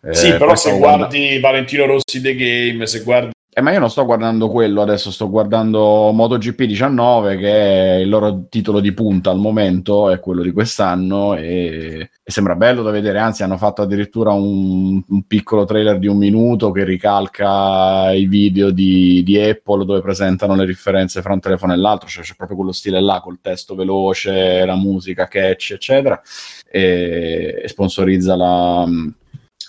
Eh, 0.01 0.13
sì, 0.13 0.31
però 0.31 0.55
se 0.55 0.77
guardi 0.77 1.17
guarda... 1.17 1.39
Valentino 1.47 1.85
Rossi 1.85 2.21
The 2.21 2.35
Game, 2.35 2.85
se 2.87 3.01
guardi 3.01 3.31
eh, 3.59 3.61
ma 3.61 3.71
io 3.71 3.79
non 3.79 3.89
sto 3.89 4.05
guardando 4.05 4.49
quello 4.49 4.81
adesso, 4.81 5.11
sto 5.11 5.29
guardando 5.29 6.11
MotoGP 6.11 6.63
19, 6.63 7.37
che 7.37 7.51
è 7.51 7.95
il 7.97 8.09
loro 8.09 8.47
titolo 8.49 8.79
di 8.79 8.93
punta 8.93 9.29
al 9.29 9.37
momento, 9.37 10.09
è 10.09 10.19
quello 10.19 10.41
di 10.41 10.51
quest'anno, 10.51 11.35
e, 11.35 12.09
e 12.23 12.31
sembra 12.31 12.55
bello 12.55 12.81
da 12.81 12.91
vedere. 12.91 13.19
Anzi, 13.19 13.43
hanno 13.43 13.57
fatto 13.57 13.81
addirittura 13.81 14.31
un, 14.31 15.01
un, 15.07 15.23
piccolo 15.27 15.65
trailer 15.65 15.99
di 15.99 16.07
un 16.07 16.17
minuto 16.17 16.71
che 16.71 16.83
ricalca 16.83 18.11
i 18.13 18.25
video 18.25 18.71
di, 18.71 19.21
di, 19.23 19.39
Apple 19.39 19.85
dove 19.85 20.01
presentano 20.01 20.55
le 20.55 20.65
differenze 20.65 21.21
fra 21.21 21.33
un 21.33 21.39
telefono 21.39 21.73
e 21.73 21.77
l'altro, 21.77 22.07
cioè 22.07 22.23
c'è 22.23 22.35
proprio 22.35 22.57
quello 22.57 22.71
stile 22.71 23.01
là, 23.01 23.19
col 23.21 23.39
testo 23.41 23.75
veloce, 23.75 24.65
la 24.65 24.75
musica, 24.75 25.27
catch, 25.27 25.71
eccetera, 25.71 26.19
e, 26.69 27.61
e 27.63 27.67
sponsorizza 27.67 28.35
la 28.35 28.87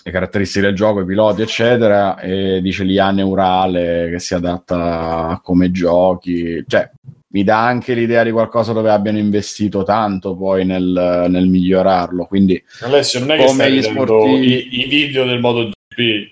le 0.03 0.11
caratteristiche 0.11 0.65
del 0.65 0.75
gioco, 0.75 1.01
i 1.01 1.05
piloti, 1.05 1.41
eccetera, 1.41 2.19
e 2.19 2.59
dice 2.61 2.83
l'IA 2.83 3.11
neurale 3.11 4.09
che 4.11 4.19
si 4.19 4.33
adatta 4.33 5.39
come 5.43 5.71
giochi, 5.71 6.63
cioè 6.67 6.89
mi 7.33 7.43
dà 7.43 7.65
anche 7.65 7.93
l'idea 7.93 8.23
di 8.23 8.31
qualcosa 8.31 8.73
dove 8.73 8.89
abbiano 8.91 9.17
investito 9.17 9.83
tanto 9.83 10.35
poi 10.35 10.65
nel, 10.65 11.27
nel 11.29 11.47
migliorarlo. 11.47 12.25
Quindi, 12.25 12.61
Alessio, 12.81 13.19
non 13.19 13.31
è 13.31 13.37
che 13.37 13.47
stai 13.47 13.75
vedendo 13.75 14.05
sportivi... 14.05 14.53
i, 14.53 14.81
i 14.81 14.85
video 14.87 15.25
del 15.25 15.39
MotoGP. 15.39 16.31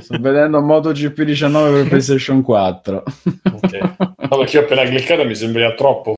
Sto 0.00 0.18
vedendo 0.20 0.60
MotoGP 0.60 1.22
19 1.22 1.80
per 1.80 1.88
PlayStation 1.88 2.42
4. 2.42 3.02
ok, 3.52 3.80
no, 3.96 4.38
perché 4.38 4.58
ho 4.58 4.62
appena 4.62 4.84
cliccato 4.84 5.24
mi 5.24 5.34
sembra 5.34 5.74
troppo. 5.74 6.14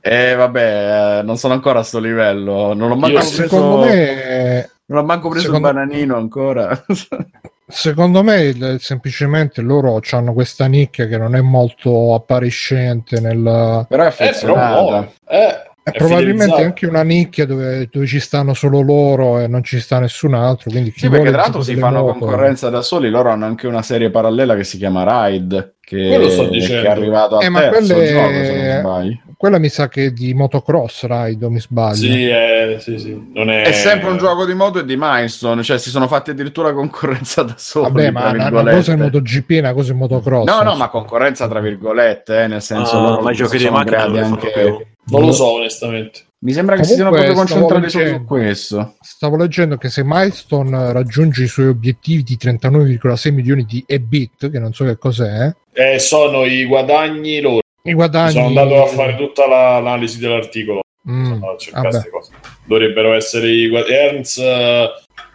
Eh, 0.00 0.34
vabbè, 0.34 1.18
eh, 1.18 1.22
non 1.22 1.36
sono 1.36 1.54
ancora 1.54 1.80
a 1.80 1.82
sto 1.82 1.98
livello. 1.98 2.74
Non 2.74 2.90
ho 2.90 2.96
mai 2.96 3.12
preso... 3.12 3.42
Secondo 3.42 3.78
me 3.84 4.70
non 4.92 5.04
ho 5.04 5.06
manco 5.06 5.28
preso 5.30 5.46
secondo... 5.46 5.68
il 5.68 5.74
bananino 5.74 6.16
ancora. 6.16 6.84
secondo 7.66 8.22
me 8.22 8.76
semplicemente 8.78 9.62
loro 9.62 9.98
hanno 10.10 10.34
questa 10.34 10.66
nicchia 10.66 11.06
che 11.06 11.16
non 11.16 11.34
è 11.34 11.40
molto 11.40 12.14
appariscente 12.14 13.18
nel... 13.20 13.86
Però 13.88 14.02
è 14.02 14.06
affezionata. 14.06 15.10
Eh, 15.26 15.38
eh, 15.38 15.70
è 15.84 15.90
probabilmente 15.90 16.62
anche 16.62 16.86
una 16.86 17.02
nicchia 17.02 17.44
dove, 17.44 17.88
dove, 17.90 18.06
ci 18.06 18.20
stanno 18.20 18.54
solo 18.54 18.82
loro 18.82 19.40
e 19.40 19.48
non 19.48 19.64
ci 19.64 19.80
sta 19.80 19.98
nessun 19.98 20.34
altro. 20.34 20.70
Quindi 20.70 20.92
sì, 20.96 21.08
perché 21.08 21.30
tra 21.30 21.40
l'altro 21.40 21.62
si 21.62 21.74
fanno 21.74 22.02
moto. 22.02 22.18
concorrenza 22.20 22.70
da 22.70 22.82
soli. 22.82 23.10
Loro 23.10 23.30
hanno 23.30 23.46
anche 23.46 23.66
una 23.66 23.82
serie 23.82 24.10
parallela 24.10 24.54
che 24.54 24.62
si 24.62 24.78
chiama 24.78 25.26
Ride. 25.26 25.74
Che, 25.84 25.96
che 25.98 26.82
è 26.82 26.86
arrivato 26.86 27.38
a 27.38 27.44
eh, 27.44 27.48
ma 27.48 27.62
terzo 27.62 27.94
quelle... 27.94 28.12
gioco, 28.12 28.32
se 28.32 28.54
non 28.54 28.78
sbaglio. 28.78 29.20
Quella 29.36 29.58
mi 29.58 29.68
sa 29.68 29.88
che 29.88 30.06
è 30.06 30.10
di 30.12 30.32
motocross 30.32 31.04
Ride, 31.04 31.48
mi 31.50 31.58
sbaglio. 31.58 31.94
Sì, 31.96 32.26
è, 32.28 32.76
sì, 32.78 32.98
sì. 33.00 33.30
Non 33.34 33.50
è... 33.50 33.64
è 33.64 33.72
sempre 33.72 34.08
un 34.08 34.18
gioco 34.18 34.46
di 34.46 34.54
moto 34.54 34.78
e 34.78 34.84
di 34.84 34.94
milestone, 34.96 35.64
cioè 35.64 35.78
si 35.78 35.90
sono 35.90 36.06
fatti 36.06 36.30
addirittura 36.30 36.72
concorrenza 36.72 37.42
da 37.42 37.54
soli. 37.56 37.90
Vabbè, 37.90 38.10
ma 38.12 38.30
una, 38.30 38.60
una 38.60 38.72
cosa 38.72 38.92
è 38.92 38.96
MotoGP, 38.96 39.50
una 39.58 39.74
cosa 39.74 39.92
è 39.92 39.96
motocross. 39.96 40.46
No, 40.46 40.62
no, 40.62 40.76
ma 40.76 40.88
concorrenza 40.88 41.48
tra 41.48 41.58
virgolette, 41.58 42.44
eh, 42.44 42.46
nel 42.46 42.62
senso 42.62 42.96
ah, 42.96 43.00
loro 43.00 43.22
ma 43.22 43.32
i 43.32 43.34
giochi 43.34 43.58
di 43.58 43.68
macchina 43.68 44.04
anche... 44.04 44.91
Non 45.06 45.26
lo 45.26 45.32
so, 45.32 45.52
onestamente. 45.52 46.26
Mi 46.42 46.52
sembra 46.52 46.74
che 46.74 46.82
Comunque, 46.82 46.86
si 46.86 46.94
siano 46.94 47.10
proprio 47.10 47.34
concentrati 47.34 47.82
leggendo, 47.82 48.18
su 48.18 48.24
questo. 48.24 48.94
Stavo 49.00 49.36
leggendo 49.36 49.76
che 49.76 49.88
se 49.88 50.02
Milestone 50.04 50.92
raggiunge 50.92 51.44
i 51.44 51.48
suoi 51.48 51.66
obiettivi 51.66 52.22
di 52.24 52.36
39,6 52.40 53.32
milioni 53.32 53.64
di 53.64 53.84
EBIT, 53.86 54.50
che 54.50 54.58
non 54.58 54.72
so 54.72 54.84
che 54.84 54.98
cos'è, 54.98 55.54
eh, 55.72 55.98
sono 55.98 56.44
i 56.44 56.64
guadagni 56.64 57.40
loro. 57.40 57.60
I 57.84 57.94
guadagni... 57.94 58.32
Sono 58.32 58.46
andato 58.46 58.82
a 58.82 58.86
fare 58.86 59.16
tutta 59.16 59.46
la, 59.46 59.78
l'analisi 59.78 60.18
dell'articolo. 60.18 60.80
Mm, 61.08 61.42
Dovrebbero 62.64 63.12
essere 63.12 63.48
i 63.48 63.68
guadagni. 63.68 63.94
Ernst, 63.94 64.40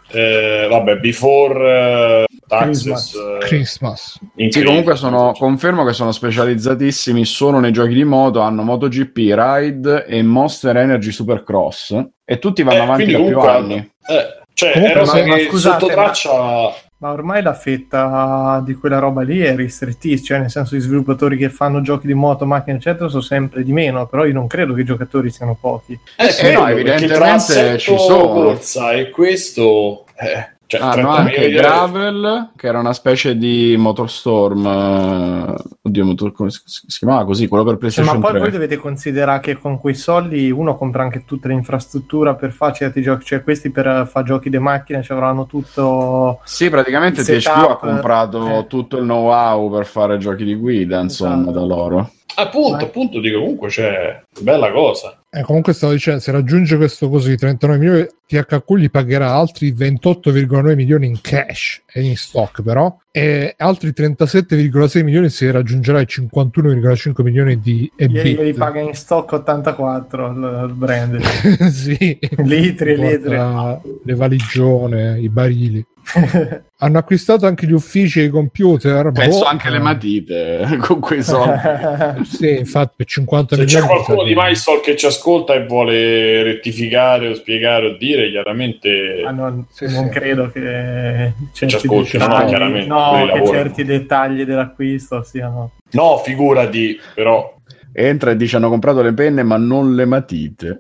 eh, 0.09 0.67
vabbè, 0.69 0.97
before 0.97 2.23
uh, 2.23 2.25
taxes. 2.47 3.13
Uh, 3.13 3.37
Christmas. 3.39 4.19
Sì, 4.49 4.63
comunque 4.63 4.95
sono, 4.95 5.33
confermo 5.37 5.83
che 5.85 5.93
sono 5.93 6.11
specializzatissimi 6.11 7.25
solo 7.25 7.59
nei 7.59 7.71
giochi 7.71 7.93
di 7.93 8.03
moto. 8.03 8.39
Hanno 8.39 8.63
MotoGP, 8.63 9.17
Ride 9.17 10.05
e 10.05 10.21
Monster 10.23 10.77
Energy 10.77 11.11
Supercross. 11.11 12.01
E 12.23 12.39
tutti 12.39 12.63
vanno 12.63 12.79
eh, 12.79 12.81
avanti 12.81 13.11
da 13.11 13.19
più 13.19 13.39
anni. 13.39 13.75
Eh, 13.75 14.45
cioè, 14.53 14.71
comunque, 14.73 15.05
ma, 15.05 15.25
ma 15.25 15.39
scusate, 15.39 15.79
sotto 15.79 15.93
traccia. 15.93 16.31
Ma 16.31 16.73
ma 16.99 17.11
ormai 17.11 17.43
la 17.43 17.53
fetta 17.53 18.61
di 18.65 18.73
quella 18.73 18.97
roba 18.97 19.21
lì 19.21 19.39
è 19.39 19.55
ristrettissima, 19.55 20.25
cioè 20.25 20.39
nel 20.39 20.49
senso 20.49 20.75
i 20.75 20.79
sviluppatori 20.79 21.37
che 21.37 21.49
fanno 21.49 21.81
giochi 21.81 22.07
di 22.07 22.15
moto, 22.15 22.45
macchine 22.45 22.77
eccetera 22.77 23.07
sono 23.07 23.21
sempre 23.21 23.63
di 23.63 23.71
meno, 23.71 24.07
però 24.07 24.25
io 24.25 24.33
non 24.33 24.47
credo 24.47 24.73
che 24.73 24.81
i 24.81 24.85
giocatori 24.85 25.29
siano 25.29 25.55
pochi. 25.59 25.99
Eh, 26.15 26.47
eh 26.47 26.53
no, 26.53 26.67
evidentemente 26.67 27.77
ci 27.77 27.95
sono. 27.97 28.27
Corsa 28.27 28.93
e 28.93 29.09
questo... 29.09 30.05
Eh. 30.15 30.55
Cioè, 30.67 30.81
hanno 30.81 31.11
ah, 31.11 31.19
anche 31.19 31.49
Gravel, 31.49 32.49
che 32.57 32.67
era 32.67 32.79
una 32.79 32.91
specie 32.91 33.37
di 33.37 33.75
Motorstorm. 33.77 34.65
Uh, 34.65 35.55
oddio, 35.81 36.03
motor, 36.03 36.33
come 36.33 36.49
si, 36.49 36.59
si, 36.65 36.97
chiamava 36.97 37.23
così? 37.23 37.47
Quello 37.47 37.63
per 37.63 37.77
PlayStation 37.77 38.13
sì, 38.13 38.19
ma 38.19 38.25
poi 38.25 38.33
3. 38.35 38.41
voi 38.41 38.51
dovete 38.51 38.75
considerare 38.75 39.39
che 39.39 39.57
con 39.57 39.79
quei 39.79 39.93
soldi 39.93 40.51
uno 40.51 40.75
compra 40.75 41.03
anche 41.03 41.23
tutta 41.23 41.47
l'infrastruttura 41.47 42.35
per 42.35 42.51
fare 42.51 42.73
certi 42.73 43.01
giochi. 43.01 43.23
Cioè, 43.23 43.43
questi 43.43 43.71
per 43.71 44.09
fare 44.11 44.25
giochi 44.25 44.49
di 44.49 44.59
macchine 44.59 45.01
ci 45.03 45.13
avranno 45.13 45.45
tutto. 45.45 46.41
Sì, 46.43 46.69
praticamente 46.69 47.23
THQ 47.23 47.47
ha 47.47 47.77
comprato 47.77 48.59
eh. 48.59 48.67
tutto 48.67 48.97
il 48.97 49.03
know-how 49.03 49.71
per 49.71 49.85
fare 49.85 50.17
giochi 50.17 50.43
di 50.43 50.55
guida, 50.55 50.99
insomma, 50.99 51.43
esatto. 51.43 51.51
da 51.51 51.65
loro. 51.65 52.11
Appunto, 52.35 52.83
appunto, 52.83 53.19
dico 53.21 53.39
comunque 53.39 53.69
c'è 53.69 54.21
bella 54.41 54.69
cosa. 54.73 55.16
Eh, 55.29 55.43
comunque 55.43 55.73
stavo 55.73 55.91
dicendo, 55.91 56.21
se 56.21 56.31
raggiunge 56.31 56.77
questo 56.77 57.09
così 57.09 57.35
39 57.35 57.77
milioni, 57.77 58.07
THQ 58.27 58.75
gli 58.75 58.89
pagherà 58.89 59.33
altri 59.33 59.73
28,9 59.73 60.73
milioni 60.73 61.07
in 61.07 61.19
cash 61.19 61.81
e 61.91 62.01
in 62.01 62.15
stock 62.15 62.61
però, 62.61 62.97
e 63.11 63.53
altri 63.57 63.89
37,6 63.89 65.03
milioni 65.03 65.29
se 65.29 65.51
raggiungerà 65.51 65.99
i 65.99 66.07
51,5 66.09 67.21
milioni 67.23 67.59
di 67.59 67.91
EBIT. 67.93 68.25
Io 68.25 68.41
li 68.41 68.53
paga 68.53 68.79
in 68.79 68.93
stock 68.93 69.33
84 69.33 70.27
il 70.31 70.73
brand. 70.73 71.19
sì. 71.71 72.17
Litri 72.37 72.93
e 72.93 72.95
litri. 72.95 73.35
Le 73.35 74.15
valigione, 74.15 75.19
i 75.19 75.27
barili. 75.27 75.85
Hanno 76.79 76.97
acquistato 76.99 77.47
anche 77.47 77.65
gli 77.65 77.71
uffici 77.71 78.19
e 78.21 78.25
i 78.25 78.29
computer. 78.29 79.11
Penso 79.11 79.39
boh, 79.39 79.45
anche 79.45 79.69
le 79.69 79.77
eh, 79.77 79.81
matite 79.81 80.77
con 80.79 80.99
quei 80.99 81.23
soldi. 81.23 82.23
Sì, 82.23 82.57
infatti, 82.59 82.93
per 82.97 83.05
50 83.07 83.55
Se 83.55 83.65
c'è 83.65 83.79
milioni. 83.79 83.87
qualcuno 83.87 84.19
sa 84.21 84.25
di 84.27 84.33
MyStore 84.35 84.79
che 84.81 84.95
ci 84.95 85.05
ascolta 85.07 85.53
e 85.55 85.65
vuole 85.65 86.43
rettificare 86.43 87.29
o 87.29 87.33
spiegare 87.33 87.87
o 87.87 87.97
dire, 87.97 88.29
chiaramente 88.29 89.23
Ah, 89.25 89.31
non, 89.31 89.65
Sì, 89.71 89.85
non 89.91 90.05
sì. 90.05 90.09
credo 90.11 90.49
che 90.51 91.33
certi 91.53 91.75
ascolti, 91.75 92.17
no, 92.17 92.27
dettagli, 92.27 92.47
chiaramente, 92.47 92.87
no, 92.87 93.09
quelli 93.09 93.25
che 93.31 93.37
lavorano. 93.39 93.63
certi 93.63 93.83
dettagli 93.83 94.45
dell'acquisto 94.45 95.23
siano 95.23 95.71
no, 95.91 96.17
figurati, 96.23 96.99
però 97.15 97.55
Entra 97.91 98.31
e 98.31 98.35
dice 98.35 98.57
hanno 98.57 98.69
comprato 98.69 99.01
le 99.01 99.13
penne 99.13 99.43
ma 99.43 99.57
non 99.57 99.95
le 99.95 100.05
matite. 100.05 100.79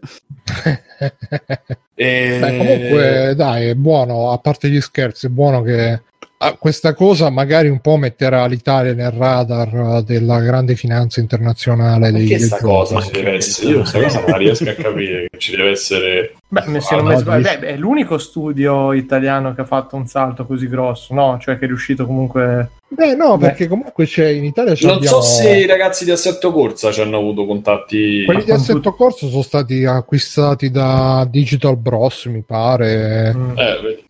eh, 1.95 2.37
Beh, 2.39 2.57
comunque, 2.57 3.33
dai, 3.35 3.69
è 3.69 3.75
buono, 3.75 4.31
a 4.31 4.37
parte 4.37 4.69
gli 4.69 4.81
scherzi, 4.81 5.27
è 5.27 5.29
buono 5.29 5.61
che 5.61 6.01
ah, 6.39 6.53
questa 6.57 6.93
cosa 6.93 7.29
magari 7.29 7.67
un 7.69 7.79
po' 7.79 7.97
metterà 7.97 8.45
l'Italia 8.45 8.93
nel 8.93 9.11
radar 9.11 10.03
della 10.03 10.39
grande 10.39 10.75
finanza 10.75 11.19
internazionale 11.19 12.11
dei 12.11 12.27
perché 12.27 12.43
sta 12.45 12.55
del 12.57 12.65
gioco. 12.65 12.77
cosa 12.79 13.01
ci 13.01 13.11
deve 13.11 13.33
essere? 13.33 13.69
Io 13.69 13.77
questa 13.79 14.01
cosa 14.01 14.19
non 14.21 14.29
la 14.29 14.37
riesco 14.37 14.69
a 14.69 14.73
capire 14.73 15.27
che 15.29 15.37
ci 15.37 15.55
deve 15.55 15.71
essere 15.71 16.35
Beh, 16.49 16.79
se 16.79 16.93
Ah, 16.93 16.97
non 16.97 17.05
no, 17.07 17.11
mi 17.13 17.17
sbaglio, 17.19 17.43
dici- 17.49 17.57
beh, 17.59 17.67
è 17.67 17.75
l'unico 17.77 18.17
studio 18.17 18.93
italiano 18.93 19.53
che 19.53 19.61
ha 19.61 19.65
fatto 19.65 19.95
un 19.97 20.07
salto 20.07 20.45
così 20.45 20.67
grosso, 20.69 21.13
no? 21.13 21.37
Cioè 21.41 21.57
che 21.57 21.65
è 21.65 21.67
riuscito 21.67 22.05
comunque... 22.05 22.69
Beh, 22.87 23.15
no, 23.15 23.35
Beh. 23.37 23.47
perché 23.47 23.67
comunque 23.67 24.05
c'è 24.05 24.27
in 24.29 24.45
Italia 24.45 24.73
c'è 24.73 24.85
non 24.87 24.95
abbiamo- 24.95 25.19
so 25.21 25.41
se 25.41 25.57
i 25.57 25.65
ragazzi 25.65 26.05
di 26.05 26.11
Assetto 26.11 26.53
Corsa 26.53 26.89
ci 26.93 27.01
hanno 27.01 27.17
avuto 27.17 27.45
contatti 27.45 28.23
quelli 28.23 28.45
di 28.45 28.51
Assetto 28.51 28.93
Corso 28.93 29.27
sono 29.27 29.41
stati 29.41 29.83
acquistati 29.83 30.71
da 30.71 31.27
Digital 31.29 31.75
Bros, 31.77 32.25
mi 32.27 32.43
pare. 32.43 33.33
mm, 33.35 33.57
eh, 33.57 33.79
vedi. 33.83 34.05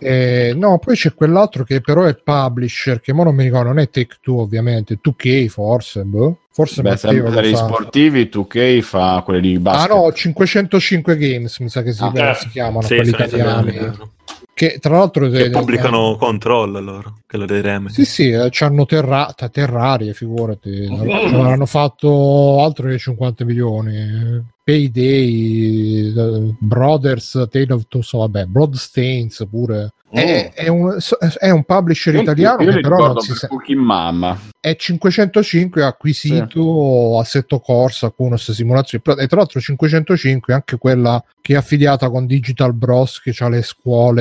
Eh, 0.00 0.52
no, 0.56 0.78
poi 0.78 0.94
c'è 0.96 1.14
quell'altro 1.14 1.64
che 1.64 1.80
però 1.80 2.04
è 2.04 2.16
publisher, 2.16 3.00
che 3.00 3.12
mo 3.12 3.24
non 3.24 3.34
mi 3.34 3.44
ricordo, 3.44 3.68
non 3.68 3.78
è 3.78 3.88
Take 3.90 4.16
Two 4.20 4.40
ovviamente, 4.40 4.98
2K 5.00 5.46
forse, 5.48 6.02
boh. 6.04 6.38
Forse 6.52 6.82
Beh, 6.82 6.96
sempre 6.96 7.30
per 7.30 7.44
gli 7.46 7.54
sportivi 7.54 8.28
2K 8.32 8.80
fa 8.80 9.22
quelli 9.24 9.40
di 9.50 9.54
Ah 9.56 9.60
basket. 9.60 9.90
no, 9.96 10.12
505 10.12 11.16
Games 11.16 11.58
mi 11.60 11.68
sa 11.68 11.82
che 11.82 11.92
si, 11.92 12.02
Ah, 12.02 12.34
si 12.34 12.48
chiamano 12.48 12.82
Sì, 12.86 12.96
quelli 12.96 13.10
italiani. 13.10 13.68
italiani. 13.70 13.98
Che 14.52 14.78
tra 14.78 14.98
l'altro 14.98 15.28
Che 15.28 15.44
eh, 15.44 15.50
pubblicano 15.50 16.16
Control 16.16 16.84
loro, 16.84 17.20
quello 17.26 17.46
dei 17.46 17.62
Remedy. 17.62 17.94
Sì, 17.94 18.04
sì, 18.04 18.30
eh, 18.30 18.50
ci 18.50 18.64
hanno 18.64 18.84
terra- 18.84 19.32
t- 19.34 19.50
terrarie, 19.50 20.12
figurati. 20.12 20.86
Avranno 21.32 21.66
fatto 21.66 22.62
altro 22.62 22.88
che 22.88 22.98
50 22.98 23.44
milioni. 23.44 24.58
Payday, 24.62 26.12
eh, 26.16 26.54
Brothers, 26.58 27.46
Tale 27.50 27.72
of 27.72 27.84
Two, 27.88 28.02
so, 28.02 28.18
vabbè, 28.18 28.44
Bloodstains 28.44 29.46
pure. 29.50 29.92
È, 30.10 30.52
è 30.54 30.68
un, 30.68 30.96
è 31.38 31.50
un 31.50 31.64
publisher 31.64 32.14
Io- 32.14 32.22
italiano 32.22 32.62
io 32.62 32.72
che 32.72 32.80
però 32.80 33.12
non 33.12 33.20
si 33.20 33.28
per 33.28 33.36
sa. 33.36 33.48
Mama. 33.76 34.38
È 34.58 34.74
505 34.74 35.84
acquisito 35.84 37.18
Assetto 37.18 37.60
Corsa, 37.60 38.10
Kunos 38.10 38.50
Simulazioni. 38.50 39.02
E 39.18 39.26
tra 39.26 39.38
l'altro 39.38 39.60
505 39.60 40.52
è 40.52 40.56
anche 40.56 40.78
quella 40.78 41.22
che 41.40 41.54
è 41.54 41.56
affiliata 41.56 42.10
con 42.10 42.26
Digital 42.26 42.74
Bros 42.74 43.20
che 43.20 43.34
ha 43.38 43.48
le 43.48 43.62
scuole 43.62 44.19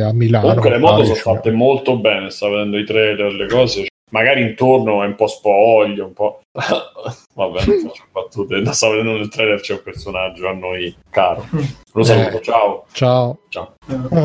a 0.00 0.12
Milano. 0.12 0.46
comunque 0.46 0.70
le 0.70 0.78
moto 0.78 1.04
sono 1.04 1.16
fatte 1.16 1.50
molto 1.50 1.98
bene 1.98 2.30
sta 2.30 2.48
vedendo 2.48 2.78
i 2.78 2.84
trailer 2.84 3.32
le 3.32 3.46
cose 3.46 3.86
magari 4.10 4.42
intorno 4.42 5.02
è 5.02 5.06
un 5.06 5.14
po' 5.14 5.26
spoglio 5.28 6.06
un 6.06 6.12
po' 6.12 6.40
vabbè 6.50 7.64
non 7.66 7.78
faccio 7.78 8.04
battute 8.12 8.60
da 8.60 8.72
stavo 8.72 8.94
vedendo 8.94 9.18
nel 9.18 9.28
trailer 9.28 9.60
c'è 9.60 9.72
un 9.74 9.82
personaggio 9.84 10.48
a 10.48 10.52
noi 10.52 10.94
caro 11.10 11.46
lo 11.92 12.02
saluto 12.02 12.38
Eh. 12.38 12.42
ciao 12.42 12.84
Ciao. 12.92 13.38
ciao 13.48 13.74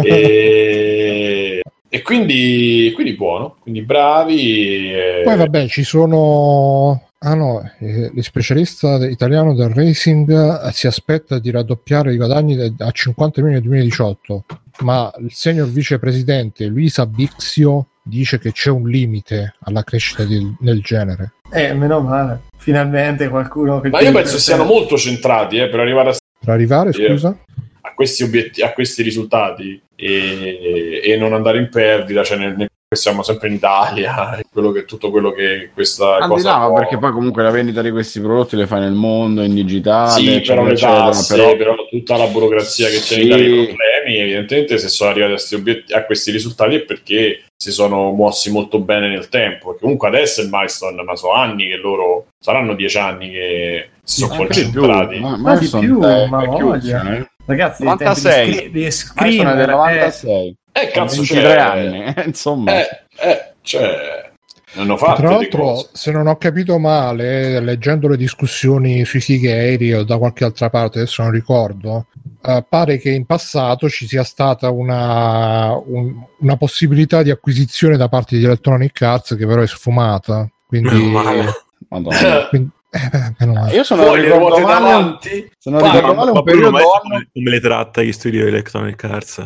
e, 0.03 1.61
e 1.89 2.01
quindi, 2.01 2.91
quindi 2.95 3.13
buono 3.13 3.55
quindi 3.61 3.81
bravi 3.83 4.91
e- 4.93 5.21
Poi 5.23 5.37
vabbè, 5.37 5.67
ci 5.67 5.83
sono. 5.83 7.01
Ah 7.27 7.33
no, 7.33 7.59
eh, 7.79 8.11
specialista 8.21 9.03
italiano 9.07 9.55
del 9.55 9.69
racing 9.69 10.29
eh, 10.29 10.71
si 10.71 10.85
aspetta 10.85 11.39
di 11.39 11.49
raddoppiare 11.49 12.13
i 12.13 12.17
guadagni 12.17 12.55
de- 12.55 12.73
a 12.77 12.91
50 12.91 13.41
milioni 13.41 13.61
nel 13.61 13.67
2018, 13.67 14.45
ma 14.81 15.11
il 15.19 15.31
senior 15.31 15.67
vicepresidente 15.67 16.65
Luisa 16.67 17.07
Bixio 17.07 17.87
dice 18.03 18.37
che 18.37 18.51
c'è 18.51 18.69
un 18.69 18.87
limite 18.87 19.55
alla 19.61 19.83
crescita 19.83 20.23
di- 20.23 20.55
del 20.59 20.81
genere. 20.83 21.33
Eh, 21.51 21.73
meno 21.73 21.99
male. 22.01 22.41
Finalmente 22.57 23.27
qualcuno 23.27 23.79
che... 23.79 23.89
ma 23.89 24.01
io 24.01 24.11
penso 24.11 24.37
siano 24.37 24.63
molto 24.63 24.95
centrati 24.95 25.57
eh, 25.57 25.67
per 25.67 25.79
arrivare 25.79 26.09
a 26.09 26.15
Per 26.39 26.49
arrivare, 26.53 26.93
Sì. 26.93 27.05
scusa? 27.07 27.35
a 27.81 27.93
questi, 27.95 28.21
obietti- 28.23 28.61
a 28.61 28.71
questi 28.71 29.01
risultati 29.01 29.81
e, 29.95 31.01
e 31.03 31.17
non 31.17 31.33
andare 31.33 31.57
in 31.57 31.69
perdita, 31.69 32.23
cioè 32.23 32.37
nel, 32.37 32.55
nel- 32.55 32.69
siamo 32.93 33.23
sempre 33.23 33.47
in 33.47 33.55
Italia, 33.55 34.39
quello 34.51 34.71
che, 34.71 34.85
tutto 34.85 35.09
quello 35.09 35.31
che 35.31 35.69
questa 35.73 36.17
Al 36.17 36.29
cosa 36.29 36.57
là, 36.59 36.65
può- 36.67 36.75
perché 36.75 36.97
poi 36.97 37.11
comunque 37.11 37.41
la 37.43 37.49
vendita 37.49 37.81
di 37.81 37.89
questi 37.91 38.19
prodotti 38.21 38.55
le 38.55 38.67
fai 38.67 38.81
nel 38.81 38.93
mondo, 38.93 39.41
in 39.41 39.53
digitale, 39.55 40.11
sì, 40.11 40.27
eccetera, 40.29 40.53
però 40.55 40.65
le 40.67 40.73
eccetera, 40.73 41.03
tasse, 41.05 41.35
però- 41.35 41.55
però... 41.55 41.75
tutta 41.89 42.17
la 42.17 42.27
burocrazia 42.27 42.87
che 42.87 42.97
c'è 42.97 43.01
Sì. 43.15 43.19
in 43.21 43.25
Italia, 43.27 43.45
i 43.45 43.65
problemi, 43.65 44.17
evidentemente 44.19 44.77
se 44.77 44.87
sono 44.89 45.09
arrivati 45.09 45.31
a 45.31 45.35
questi, 45.35 45.55
obiet- 45.55 45.93
a 45.93 46.05
questi 46.05 46.31
risultati 46.31 46.75
è 46.75 46.81
perché 46.81 47.43
si 47.57 47.71
sono 47.71 48.11
mossi 48.11 48.51
molto 48.51 48.79
bene 48.79 49.07
nel 49.07 49.29
tempo, 49.29 49.67
perché 49.69 49.81
comunque 49.81 50.07
adesso 50.07 50.41
è 50.41 50.43
il 50.43 50.49
milestone, 50.51 51.01
ma 51.03 51.15
sono 51.15 51.33
anni 51.33 51.67
che 51.67 51.77
loro, 51.77 52.27
saranno 52.39 52.75
dieci 52.75 52.97
anni 52.97 53.29
che 53.31 53.89
si 54.03 54.21
sono 54.21 54.33
Anche 54.33 54.63
di 54.63 54.69
più, 54.69 54.81
concentrati. 54.81 55.19
ma, 55.19 55.37
Ma 55.37 55.55
di 55.57 55.67
più, 55.67 56.03
eh, 56.05 56.27
ma 56.27 56.43
eh. 56.43 57.27
Ragazzi, 57.47 57.83
96. 57.83 58.49
i 58.49 58.53
tempi 58.55 58.71
di, 58.71 58.91
scri- 58.91 59.31
di 59.31 59.37
Ma 59.37 59.51
sono 59.51 59.53
screamer, 59.53 59.55
del 59.55 59.69
eh, 59.69 59.71
96. 59.73 60.55
Eh, 60.77 60.91
cazzo, 60.91 61.21
23 61.21 61.41
c'è, 61.41 61.57
anni, 61.57 62.03
eh, 62.03 62.23
insomma. 62.25 62.73
Eh, 62.73 62.87
eh, 63.21 63.53
cioè, 63.61 64.31
hanno 64.73 64.97
fatto 64.97 65.21
Tra 65.21 65.29
l'altro, 65.31 65.87
se 65.93 66.11
non 66.11 66.27
ho 66.27 66.35
capito 66.35 66.77
male, 66.79 67.61
leggendo 67.61 68.09
le 68.09 68.17
discussioni 68.17 69.05
sui 69.05 69.21
fighi 69.21 69.47
aerei 69.47 69.93
o 69.93 70.03
da 70.03 70.17
qualche 70.17 70.43
altra 70.43 70.69
parte, 70.69 70.99
adesso 70.99 71.21
non 71.21 71.31
ricordo, 71.31 72.07
eh, 72.43 72.65
pare 72.67 72.97
che 72.97 73.09
in 73.09 73.25
passato 73.25 73.87
ci 73.87 74.05
sia 74.05 74.25
stata 74.25 74.69
una, 74.69 75.73
un- 75.77 76.13
una 76.39 76.57
possibilità 76.57 77.23
di 77.23 77.31
acquisizione 77.31 77.95
da 77.95 78.09
parte 78.09 78.37
di 78.37 78.43
Electronic 78.43 79.01
Arts 79.01 79.35
che 79.37 79.47
però 79.47 79.61
è 79.61 79.67
sfumata. 79.67 80.49
Quindi. 80.67 81.09
Madonna. 81.87 82.47
quindi- 82.49 82.69
eh, 82.95 83.09
beh, 83.11 83.35
meno 83.39 83.53
male. 83.59 83.73
Io 83.75 83.83
sono 83.83 84.03
Poi 84.03 84.21
le 84.21 84.29
ruote 84.37 84.61
male, 84.61 84.89
davanti. 84.89 85.51
se 85.57 85.69
non 85.69 85.81
ricordo 85.83 86.07
ma- 86.07 86.13
male 86.13 86.31
Ma 86.31 86.37
un 86.39 86.43
periodo 86.45 86.71
come, 86.71 87.29
come 87.33 87.49
le 87.49 87.59
tratta 87.59 88.01
gli 88.01 88.11
studio 88.11 88.47
Electronic 88.47 89.03
Arts? 89.03 89.41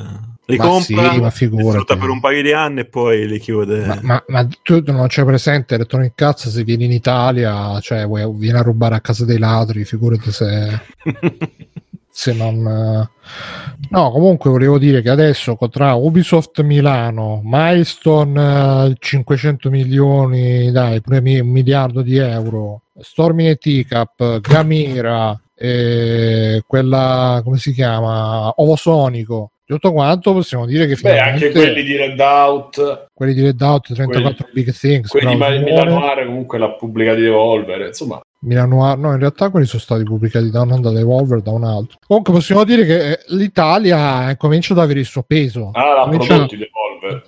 Li 0.46 0.58
Ma 0.58 0.64
compra, 0.64 0.82
sì, 0.84 0.94
ma 0.96 1.12
li 1.26 1.32
figurati. 1.32 1.98
per 1.98 2.10
un 2.10 2.20
paio 2.20 2.42
di 2.42 2.52
anni 2.54 2.80
e 2.82 2.86
poi 2.86 3.28
li 3.28 3.40
chiude. 3.40 3.86
Ma, 3.86 4.00
ma- 4.02 4.24
ma 4.28 4.48
tu 4.64 4.82
non 4.86 5.08
c'è 5.08 5.24
presente 5.26 5.76
Electronic 5.76 6.22
Arts 6.22 6.50
se 6.50 6.64
vieni 6.64 6.86
in 6.86 6.92
Italia, 6.92 7.80
cioè 7.82 8.06
vuoi- 8.06 8.32
vieni 8.36 8.58
a 8.58 8.62
rubare 8.62 8.96
a 8.96 9.02
casa 9.02 9.26
dei 9.26 9.38
ladri, 9.38 9.84
figurati 9.86 10.32
se... 10.32 10.80
se 12.20 12.34
non 12.34 12.68
eh. 12.68 13.88
no 13.92 14.12
comunque 14.12 14.50
volevo 14.50 14.78
dire 14.78 15.02
che 15.02 15.10
adesso 15.10 15.58
tra 15.72 15.94
Ubisoft 15.94 16.62
Milano 16.64 17.40
Milestone 17.46 18.88
eh, 18.90 18.96
500 19.00 19.70
milioni 19.70 20.70
dai 20.70 21.00
pure 21.00 21.20
un 21.20 21.48
miliardo 21.48 22.02
di 22.02 22.18
euro 22.18 22.82
Storming 23.00 23.52
e 23.52 23.56
Teacup 23.56 24.42
Gamera 24.42 25.40
eh, 25.56 26.62
quella 26.68 27.40
come 27.42 27.58
si 27.58 27.72
chiama 27.72 28.52
Ovosonico 28.58 29.52
tutto 29.64 29.94
quanto 29.94 30.34
possiamo 30.34 30.66
dire 30.66 30.88
che 30.88 30.98
Beh, 31.00 31.20
anche 31.20 31.52
quelli 31.52 31.84
di 31.84 31.96
Red 31.96 32.20
Out, 32.20 33.06
quelli 33.14 33.34
di 33.34 33.44
Red 33.44 33.62
Out 33.62 33.94
34 33.94 34.50
Big 34.52 34.74
Things 34.74 35.10
quelli 35.10 35.32
di 35.32 35.38
bravo 35.38 35.54
Ma- 35.54 35.60
Simone. 35.60 35.72
Milanoire 35.72 36.26
comunque 36.26 36.58
l'ha 36.58 36.72
pubblicati 36.72 37.22
Devolver, 37.22 37.82
insomma. 37.82 38.20
Milano 38.42 38.96
no 38.96 39.12
in 39.12 39.20
realtà 39.20 39.50
quelli 39.50 39.66
sono 39.66 39.82
stati 39.82 40.04
pubblicati 40.04 40.50
da 40.50 40.64
non 40.64 40.82
da 40.82 40.92
Devolver 40.92 41.42
da 41.42 41.52
un 41.52 41.66
altro. 41.66 41.98
Comunque 42.06 42.34
possiamo 42.34 42.64
dire 42.64 42.86
che 42.86 43.12
eh, 43.12 43.20
l'Italia 43.28 44.30
eh, 44.30 44.38
comincia 44.38 44.74
ad 44.74 44.80
avere 44.80 45.00
il 45.02 45.06
suo 45.06 45.24
peso. 45.24 45.72
Ah, 45.74 46.04
comincia, 46.04 46.48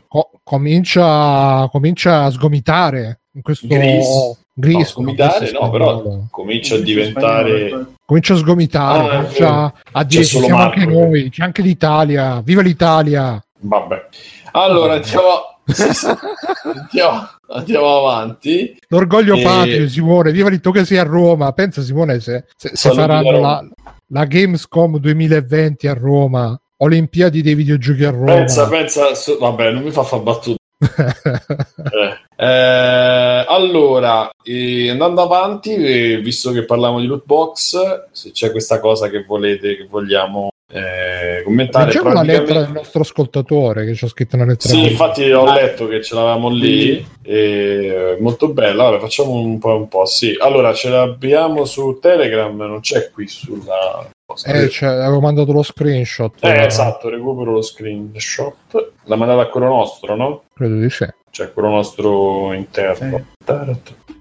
co- 0.07 0.29
comincia, 0.43 1.67
comincia 1.69 2.23
a 2.23 2.29
sgomitare 2.29 3.21
in 3.33 3.41
questo 3.41 3.67
Gris. 3.67 4.39
Gris, 4.53 4.77
No, 4.77 4.83
sgomitare 4.83 5.51
no, 5.51 5.69
però 5.69 6.03
comincia 6.29 6.75
a 6.75 6.79
diventare... 6.79 7.85
comincia 8.05 8.33
a 8.33 8.37
sgomitare 8.37 9.07
Ah, 9.07 9.21
comincia 9.23 9.73
a 9.93 10.03
dire 10.03 10.23
ci 10.25 10.37
siamo 10.39 10.57
Marco, 10.57 10.79
anche 10.79 10.91
eh. 10.91 10.93
noi 10.93 11.29
c'è 11.29 11.43
anche 11.43 11.61
l'Italia 11.61 12.41
viva 12.41 12.61
l'Italia 12.61 13.41
Vabbè. 13.61 14.07
Allora, 14.51 14.95
andiamo, 14.95 15.50
andiamo, 15.65 17.27
andiamo 17.49 17.97
avanti. 17.97 18.77
l'orgoglio 18.89 19.35
E- 19.35 19.41
patrio 19.43 19.87
Simone. 19.87 20.31
Viva 20.31 20.49
tu 20.59 20.71
che 20.71 20.85
sei 20.85 20.97
a 20.97 21.03
Roma. 21.03 21.51
Pensa 21.53 21.81
Simone 21.81 22.19
se, 22.19 22.45
se- 22.55 22.71
se 22.73 22.91
faranno 22.91 23.39
la, 23.39 23.63
la 24.07 24.25
Gamescom 24.25 24.97
2020 24.97 25.87
a 25.87 25.93
Roma 25.93 26.59
Olimpiadi 26.77 27.41
dei 27.41 27.55
videogiochi 27.55 28.03
a 28.03 28.09
Roma. 28.11 28.33
Pensa, 28.33 28.67
pensa... 28.67 29.13
su- 29.15 29.37
Vabbè, 29.37 29.71
non 29.71 29.83
mi 29.83 29.91
fa 29.91 30.03
far 30.03 30.21
battute. 30.21 30.57
Eh, 32.41 32.45
eh, 32.47 33.45
allora, 33.47 34.29
eh, 34.43 34.89
andando 34.89 35.21
avanti, 35.21 35.75
eh, 35.75 36.17
visto 36.21 36.51
che 36.51 36.65
parliamo 36.65 36.99
di 36.99 37.05
loot 37.05 37.23
box, 37.25 38.07
se 38.11 38.31
c'è 38.31 38.49
questa 38.49 38.79
cosa 38.79 39.09
che 39.09 39.23
volete, 39.23 39.77
che 39.77 39.87
vogliamo 39.87 40.50
eh, 40.71 41.39
eh, 41.41 41.43
commentare. 41.43 41.93
La 41.93 41.99
praticamente- 41.99 42.31
lettera 42.39 42.61
del 42.61 42.71
nostro 42.71 43.01
ascoltatore 43.01 43.85
che 43.85 43.93
ci 43.93 44.05
ha 44.05 44.07
scritto 44.07 44.35
una 44.35 44.45
lettera. 44.45 44.73
Sì, 44.73 44.91
infatti 44.91 45.31
ho 45.31 45.51
letto 45.51 45.87
che 45.87 46.01
ce 46.01 46.15
l'avevamo 46.15 46.49
lì, 46.49 47.05
e 47.23 48.17
molto 48.19 48.49
bella. 48.49 48.83
Vabbè, 48.83 48.99
facciamo 48.99 49.31
un 49.33 49.59
po' 49.59 49.75
un 49.75 49.87
po'. 49.87 50.05
Sì, 50.05 50.35
allora 50.39 50.73
ce 50.73 50.89
l'abbiamo 50.89 51.65
su 51.65 51.99
Telegram, 52.01 52.55
non 52.55 52.79
c'è 52.79 53.11
qui 53.11 53.27
sulla. 53.27 54.09
Eh, 54.45 54.69
cioè, 54.69 54.89
avevo 54.89 55.19
mandato 55.19 55.51
lo 55.51 55.61
screenshot. 55.61 56.35
Eh, 56.39 56.65
esatto, 56.65 57.09
recupero 57.09 57.51
lo 57.51 57.61
screenshot. 57.61 58.91
L'ha 59.03 59.15
mandato 59.17 59.41
a 59.41 59.47
quello 59.47 59.67
nostro, 59.67 60.15
no? 60.15 60.43
Credo 60.53 60.75
di 60.75 60.89
sì. 60.89 61.05
Cioè 61.29 61.51
quello 61.51 61.69
nostro 61.69 62.53
interno. 62.53 63.25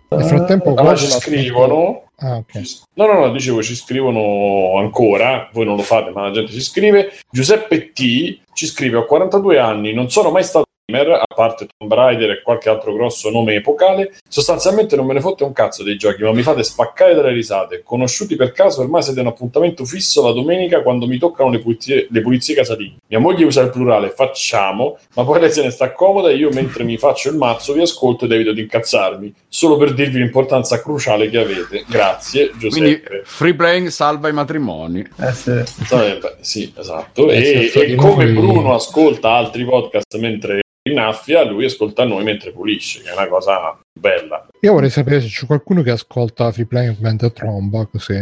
Nel 0.09 0.25
frattempo, 0.25 0.75
allora 0.75 0.97
ci 0.97 1.07
scrivono. 1.07 2.10
Ah, 2.23 2.37
ok. 2.37 2.61
No, 2.95 3.07
no, 3.07 3.15
no, 3.15 3.33
dicevo, 3.33 3.63
ci 3.63 3.75
scrivono 3.75 4.79
ancora, 4.79 5.49
voi 5.53 5.65
non 5.65 5.77
lo 5.77 5.83
fate, 5.83 6.11
ma 6.11 6.23
la 6.23 6.31
gente 6.31 6.53
ci 6.53 6.61
scrive. 6.61 7.13
Giuseppe 7.31 7.93
T 7.93 8.41
ci 8.53 8.67
scrive: 8.67 8.99
Ho 8.99 9.07
42 9.07 9.59
anni, 9.59 9.93
non 9.95 10.11
sono 10.11 10.31
mai 10.31 10.45
stato 10.45 10.67
a 10.99 11.25
parte 11.35 11.67
Tomb 11.77 11.93
Raider 11.93 12.31
e 12.31 12.43
qualche 12.43 12.69
altro 12.69 12.93
grosso 12.93 13.31
nome 13.31 13.55
epocale. 13.55 14.15
Sostanzialmente 14.29 14.97
non 14.97 15.07
me 15.07 15.15
ne 15.15 15.21
fotte 15.21 15.45
un 15.45 15.53
cazzo 15.53 15.83
dei 15.83 15.97
giochi, 15.97 16.23
ma 16.23 16.33
mi 16.33 16.43
fate 16.43 16.63
spaccare 16.63 17.15
dalle 17.15 17.33
risate. 17.33 17.83
Conosciuti 17.85 18.37
per 18.37 18.53
caso, 18.53 18.81
ormai 18.83 19.03
siete 19.03 19.21
un 19.21 19.27
appuntamento 19.29 19.85
fisso 19.85 20.23
la 20.23 20.33
domenica 20.33 20.83
quando 20.83 21.07
mi 21.07 21.19
toccano 21.19 21.51
le 21.51 21.59
pulizie, 21.61 22.07
le 22.11 22.21
pulizie 22.21 22.55
casalinghe. 22.55 22.97
Mia 23.07 23.19
moglie 23.19 23.45
usa 23.45 23.63
il 23.63 23.71
plurale, 23.71 24.11
facciamo, 24.11 24.99
ma 25.15 25.25
poi 25.25 25.41
lei 25.41 25.51
se 25.51 25.63
ne 25.63 25.71
sta 25.71 25.93
comoda 25.93 26.31
e 26.31 26.37
io 26.37 26.51
mentre 26.51 26.85
mi 26.85 26.97
faccio 26.97 27.31
il 27.31 27.37
mazzo 27.37 27.73
vi 27.73 27.83
ascolto 27.83 28.25
ed 28.25 28.33
evito 28.33 28.53
di 28.53 28.63
incazzarmi. 28.63 29.35
Solo 29.49 29.77
per 29.77 29.95
dirvi 29.95 30.19
l'importanza 30.19 30.81
cruciale 30.81 31.29
che 31.29 31.39
avete. 31.39 31.85
Grazie, 31.89 32.51
Quindi 32.51 32.69
Giuseppe. 32.69 33.23
free 33.25 33.55
playing 33.55 33.89
salva 33.89 34.29
i 34.29 34.33
matrimoni. 34.33 35.01
Eh, 35.01 35.33
sì. 35.33 35.51
Eh, 35.51 36.21
sì, 36.41 36.73
esatto. 36.77 37.27
Nel 37.27 37.43
E, 37.43 37.73
e 37.75 37.95
come 37.95 38.27
Bruno 38.27 38.75
ascolta 38.75 39.33
altri 39.33 39.65
podcast 39.65 40.17
mentre 40.19 40.61
innaffia, 40.83 41.45
lui 41.45 41.65
ascolta 41.67 42.05
noi 42.05 42.25
mentre 42.25 42.53
pulisce, 42.53 43.03
che 43.03 43.11
è 43.11 43.13
una 43.13 43.29
cosa 43.29 43.79
bella. 43.93 44.47
Io 44.61 44.73
vorrei 44.73 44.91
sapere 44.91 45.21
se 45.21 45.29
c'è 45.29 45.47
qualcuno 45.47 45.83
che 45.83 45.91
ascolta 45.91 46.51
Free 46.53 46.67
Playing 46.67 46.97
mentre 47.01 47.33
tromba, 47.33 47.87
così 47.87 48.15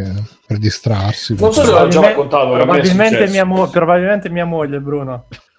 per 0.47 0.59
distrarsi. 0.59 1.35
Non 1.39 1.52
so 1.52 1.62
se 1.64 1.70
l'ho 1.70 1.89
già 1.89 2.01
Probabilmente- 2.01 2.09
raccontato. 2.09 2.52
Probabilmente 2.52 3.26
mia, 3.28 3.44
mo- 3.44 3.68
probabilmente 3.70 4.28
mia 4.30 4.44
moglie, 4.44 4.80
Bruno. 4.80 5.26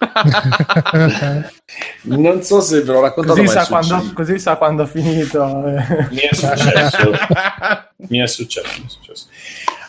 Non 2.02 2.42
so 2.42 2.60
se 2.60 2.82
ve 2.82 2.92
l'ho 2.92 3.00
raccontato, 3.00 3.40
Così 3.40 3.48
sa, 3.52 3.66
quando, 3.66 4.12
così 4.14 4.38
sa 4.38 4.56
quando 4.56 4.82
ha 4.82 4.86
finito. 4.86 5.66
eh. 5.66 6.06
Mi 6.10 6.18
è 6.20 6.34
successo. 6.34 7.10
mi 8.08 8.18
è 8.18 8.26
successo. 8.26 8.80
mi 8.80 8.86
è 8.86 8.88
successo. 8.88 9.26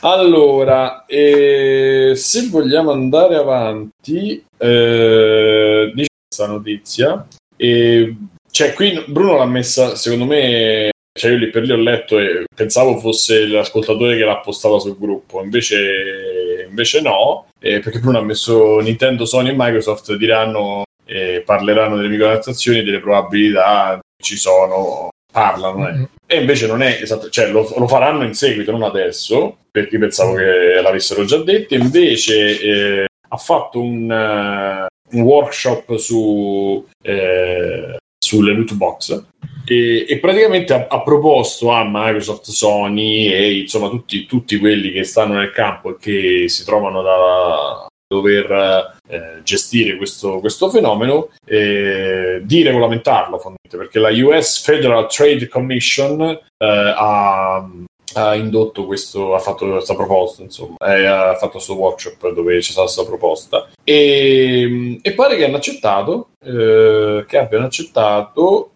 Allora, 0.01 1.05
eh, 1.05 2.13
se 2.15 2.47
vogliamo 2.49 2.91
andare 2.91 3.35
avanti, 3.35 4.43
eh, 4.57 5.91
questa 6.31 6.47
notizia. 6.47 7.27
E, 7.57 8.15
cioè, 8.49 8.73
qui 8.73 9.03
Bruno 9.07 9.37
l'ha 9.37 9.45
messa, 9.45 9.95
secondo 9.95 10.25
me, 10.25 10.91
cioè 11.13 11.31
io 11.31 11.37
lì 11.37 11.49
per 11.49 11.63
lì 11.63 11.71
ho 11.73 11.77
letto 11.77 12.17
e 12.17 12.45
pensavo 12.55 12.97
fosse 12.97 13.45
l'ascoltatore 13.45 14.15
che 14.15 14.23
l'ha 14.23 14.37
postata 14.37 14.79
sul 14.79 14.97
gruppo, 14.97 15.43
invece, 15.43 16.65
invece 16.69 17.01
no, 17.01 17.47
eh, 17.59 17.79
perché 17.79 17.99
Bruno 17.99 18.19
ha 18.19 18.23
messo 18.23 18.79
Nintendo, 18.79 19.25
Sony 19.25 19.49
e 19.49 19.55
Microsoft 19.55 20.15
diranno, 20.15 20.83
eh, 21.05 21.43
parleranno 21.45 21.97
delle 21.97 22.07
microtransazioni 22.07 22.79
e 22.79 22.83
delle 22.83 22.99
probabilità 22.99 23.99
che 23.99 24.23
ci 24.23 24.37
sono, 24.37 25.09
parlano. 25.31 25.87
eh. 25.89 26.07
E 26.25 26.39
invece 26.39 26.65
non 26.65 26.81
è 26.81 26.99
esatto, 27.01 27.29
cioè 27.29 27.51
lo, 27.51 27.69
lo 27.77 27.87
faranno 27.87 28.23
in 28.23 28.33
seguito, 28.33 28.71
non 28.71 28.83
adesso, 28.83 29.57
perché 29.69 29.97
pensavo 29.97 30.35
che 30.35 30.79
l'avessero 30.81 31.25
già 31.25 31.37
detto. 31.37 31.73
Invece 31.75 32.59
eh, 32.61 33.05
ha 33.27 33.37
fatto 33.37 33.81
un, 33.81 34.87
un 35.11 35.21
workshop 35.21 35.95
su, 35.97 36.85
eh, 37.03 37.97
sulle 38.17 38.53
loot 38.53 38.73
box 38.73 39.25
e, 39.65 40.05
e 40.07 40.19
praticamente 40.19 40.73
ha, 40.73 40.87
ha 40.89 41.01
proposto 41.01 41.71
a 41.71 41.83
Microsoft, 41.87 42.49
Sony 42.49 43.27
e 43.27 43.59
insomma 43.59 43.89
tutti, 43.89 44.25
tutti 44.25 44.57
quelli 44.57 44.91
che 44.91 45.03
stanno 45.03 45.35
nel 45.35 45.51
campo 45.51 45.91
e 45.91 45.95
che 45.99 46.49
si 46.49 46.63
trovano 46.65 47.01
da 47.01 47.85
dover 48.11 48.97
eh, 49.07 49.39
gestire 49.43 49.95
questo, 49.95 50.39
questo 50.39 50.69
fenomeno 50.69 51.29
eh, 51.45 52.41
di 52.43 52.61
regolamentarlo 52.61 53.39
fondamentalmente 53.39 53.77
perché 53.77 53.99
la 53.99 54.09
US 54.25 54.61
Federal 54.61 55.07
Trade 55.07 55.47
Commission 55.47 56.21
eh, 56.21 56.37
ha, 56.57 57.65
ha 58.15 58.35
indotto 58.35 58.85
questo, 58.85 59.33
ha 59.33 59.39
fatto 59.39 59.69
questa 59.69 59.95
proposta, 59.95 60.41
insomma, 60.41 60.75
e 60.79 61.05
ha 61.05 61.35
fatto 61.35 61.53
questo 61.53 61.75
workshop 61.75 62.33
dove 62.33 62.57
c'è 62.57 62.71
stata 62.71 62.81
questa 62.81 63.05
proposta. 63.05 63.69
E, 63.91 64.99
e 65.01 65.11
pare 65.11 65.35
che 65.35 65.43
hanno 65.43 65.57
accettato, 65.57 66.29
eh, 66.41 67.25
che 67.27 67.37
abbiano 67.37 67.65
accettato, 67.65 68.75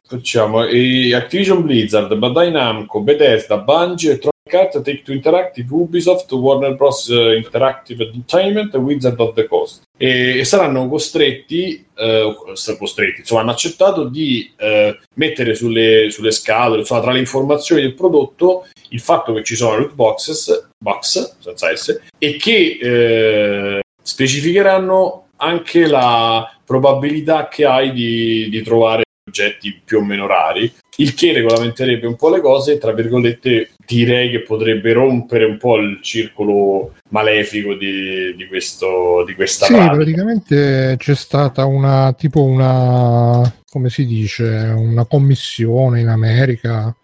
e 0.70 1.16
Activision 1.16 1.64
Blizzard, 1.64 2.14
Bandai 2.16 2.52
Namco, 2.52 3.00
Bethesda, 3.00 3.58
Bungie, 3.58 4.10
Electronic 4.10 4.54
Arts, 4.54 4.82
Take-Two 4.84 5.14
Interactive, 5.14 5.68
Ubisoft, 5.72 6.30
Warner 6.34 6.76
Bros. 6.76 7.08
Interactive 7.08 8.04
Entertainment 8.04 8.76
e 8.76 8.78
Wizard 8.78 9.20
of 9.20 9.34
the 9.34 9.48
Coast. 9.48 9.84
E, 9.98 10.40
e 10.40 10.44
saranno 10.44 10.90
costretti, 10.90 11.86
eh, 11.96 12.36
costretti, 12.78 13.22
insomma, 13.22 13.42
hanno 13.42 13.52
accettato 13.52 14.04
di 14.10 14.52
eh, 14.58 15.00
mettere 15.14 15.56
sulle, 15.56 16.10
sulle 16.12 16.32
scatole, 16.32 16.80
insomma, 16.80 17.02
tra 17.02 17.12
le 17.14 17.20
informazioni 17.20 17.82
del 17.82 17.94
prodotto 17.94 18.68
il 18.90 19.00
fatto 19.00 19.34
che 19.34 19.44
ci 19.44 19.56
sono 19.56 19.78
loot 19.78 19.94
boxes, 19.94 20.72
box, 20.78 21.38
senza 21.40 21.74
S, 21.74 22.02
e 22.18 22.36
che 22.36 22.78
eh, 22.82 23.84
specificheranno 24.06 25.30
anche 25.38 25.88
la 25.88 26.48
probabilità 26.64 27.48
che 27.48 27.66
hai 27.66 27.92
di, 27.92 28.48
di 28.50 28.62
trovare 28.62 29.04
oggetti 29.28 29.82
più 29.84 29.98
o 29.98 30.04
meno 30.04 30.28
rari, 30.28 30.72
il 30.98 31.16
che 31.16 31.34
regolamenterebbe 31.34 32.06
un 32.06 32.16
po' 32.16 32.30
le 32.30 32.40
cose 32.40 32.74
e 32.74 32.78
tra 32.78 32.94
virgolette 32.94 33.72
direi 33.86 34.30
che 34.30 34.42
potrebbe 34.42 34.94
rompere 34.94 35.46
un 35.46 35.58
po' 35.58 35.78
il 35.78 36.00
circolo 36.02 36.94
malefico 37.10 37.74
di, 37.74 38.36
di, 38.36 38.48
questo, 38.48 39.24
di 39.26 39.34
questa 39.34 39.66
Sì, 39.66 39.74
pratica. 39.74 39.96
praticamente 39.96 40.96
c'è 40.98 41.16
stata 41.16 41.66
una 41.66 42.14
tipo 42.14 42.44
una 42.44 43.52
come 43.76 43.90
si 43.90 44.06
dice, 44.06 44.44
una 44.74 45.06
commissione 45.06 46.00
in 46.00 46.08
America 46.08 46.96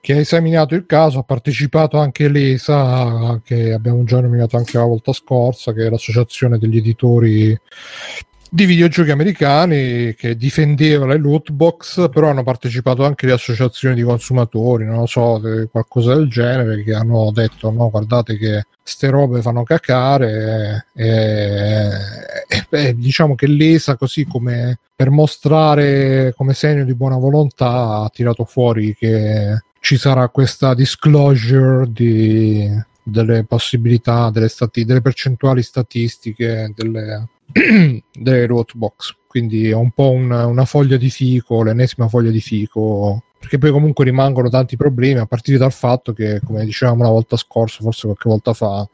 che 0.00 0.14
ha 0.14 0.18
esaminato 0.18 0.74
il 0.74 0.86
caso, 0.86 1.18
ha 1.18 1.22
partecipato 1.22 1.98
anche 1.98 2.28
l'ESA, 2.28 3.40
che 3.44 3.72
abbiamo 3.72 4.04
già 4.04 4.20
nominato 4.20 4.56
anche 4.56 4.78
la 4.78 4.84
volta 4.84 5.12
scorsa, 5.12 5.72
che 5.72 5.86
è 5.86 5.90
l'associazione 5.90 6.58
degli 6.58 6.78
editori 6.78 7.58
di 8.52 8.64
videogiochi 8.64 9.12
americani 9.12 10.12
che 10.16 10.36
difendeva 10.36 11.06
le 11.06 11.18
loot 11.18 11.52
box, 11.52 12.08
però 12.10 12.30
hanno 12.30 12.42
partecipato 12.42 13.04
anche 13.04 13.26
le 13.26 13.32
associazioni 13.32 13.94
di 13.94 14.02
consumatori, 14.02 14.86
non 14.86 14.98
lo 14.98 15.06
so, 15.06 15.38
de- 15.38 15.68
qualcosa 15.70 16.14
del 16.14 16.28
genere, 16.28 16.82
che 16.82 16.92
hanno 16.92 17.30
detto 17.30 17.70
no, 17.70 17.90
guardate 17.90 18.36
che 18.36 18.64
ste 18.82 19.08
robe 19.08 19.40
fanno 19.40 19.62
cacare 19.62 20.86
e, 20.94 21.06
e- 22.48 22.66
beh, 22.68 22.96
diciamo 22.96 23.36
che 23.36 23.46
l'ESA 23.46 23.96
così 23.96 24.24
come 24.24 24.80
per 24.96 25.10
mostrare 25.10 26.34
come 26.36 26.52
segno 26.52 26.84
di 26.84 26.94
buona 26.94 27.16
volontà 27.16 28.02
ha 28.02 28.10
tirato 28.12 28.44
fuori 28.44 28.94
che 28.96 29.62
ci 29.80 29.96
sarà 29.96 30.28
questa 30.28 30.74
disclosure 30.74 31.90
di, 31.90 32.68
delle 33.02 33.44
possibilità, 33.44 34.30
delle, 34.30 34.48
stati- 34.48 34.84
delle 34.84 35.00
percentuali 35.00 35.62
statistiche 35.62 36.72
delle, 36.74 37.28
delle 38.12 38.46
root 38.46 38.76
box. 38.76 39.16
Quindi 39.26 39.68
è 39.68 39.74
un 39.74 39.90
po' 39.90 40.10
una, 40.10 40.46
una 40.46 40.64
foglia 40.64 40.96
di 40.96 41.08
fico, 41.08 41.62
l'ennesima 41.62 42.08
foglia 42.08 42.30
di 42.30 42.40
fico, 42.40 43.24
perché 43.40 43.56
poi 43.56 43.70
comunque 43.70 44.04
rimangono 44.04 44.50
tanti 44.50 44.76
problemi 44.76 45.18
a 45.18 45.24
partire 45.24 45.56
dal 45.56 45.72
fatto 45.72 46.12
che, 46.12 46.42
come 46.44 46.62
dicevamo 46.66 47.02
la 47.02 47.08
volta 47.08 47.38
scorsa, 47.38 47.78
forse 47.80 48.04
qualche 48.04 48.28
volta 48.28 48.52
fa, 48.52 48.86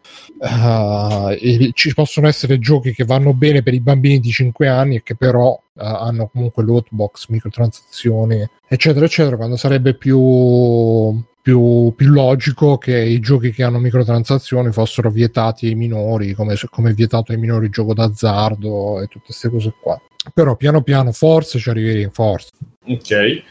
e- 1.36 1.70
ci 1.74 1.93
possono 1.93 2.28
essere 2.28 2.60
giochi 2.60 2.93
che 2.93 3.05
vanno 3.05 3.35
bene 3.35 3.64
per 3.64 3.74
i 3.74 3.81
bambini 3.81 4.20
di 4.20 4.31
5 4.31 4.68
anni 4.68 4.94
e 4.97 5.02
che 5.02 5.16
però 5.16 5.60
eh, 5.74 5.85
hanno 5.85 6.28
comunque 6.28 6.62
loot 6.62 6.86
box, 6.90 7.27
microtransazioni, 7.27 8.48
eccetera, 8.68 9.05
eccetera, 9.05 9.36
quando 9.36 9.56
sarebbe 9.56 9.94
più, 9.94 11.20
più, 11.43 11.93
più 11.97 12.09
logico 12.10 12.78
che 12.78 12.97
i 12.97 13.18
giochi 13.18 13.51
che 13.51 13.64
hanno 13.64 13.81
microtransazioni 13.81 14.70
fossero 14.70 15.10
vietati 15.10 15.66
ai 15.66 15.74
minori, 15.74 16.35
come, 16.35 16.55
come 16.70 16.90
è 16.90 16.94
vietato 16.94 17.32
ai 17.32 17.39
minori 17.39 17.64
il 17.66 17.73
gioco 17.73 17.94
d'azzardo 17.94 19.01
e 19.01 19.09
tutte 19.09 19.24
queste 19.27 19.48
cose 19.48 19.74
qua. 19.81 20.01
Però 20.32 20.55
piano 20.55 20.82
piano 20.82 21.10
forse 21.10 21.59
ci 21.59 21.68
arriveremo, 21.68 22.10
forse. 22.12 22.51
Ok. 22.89 23.43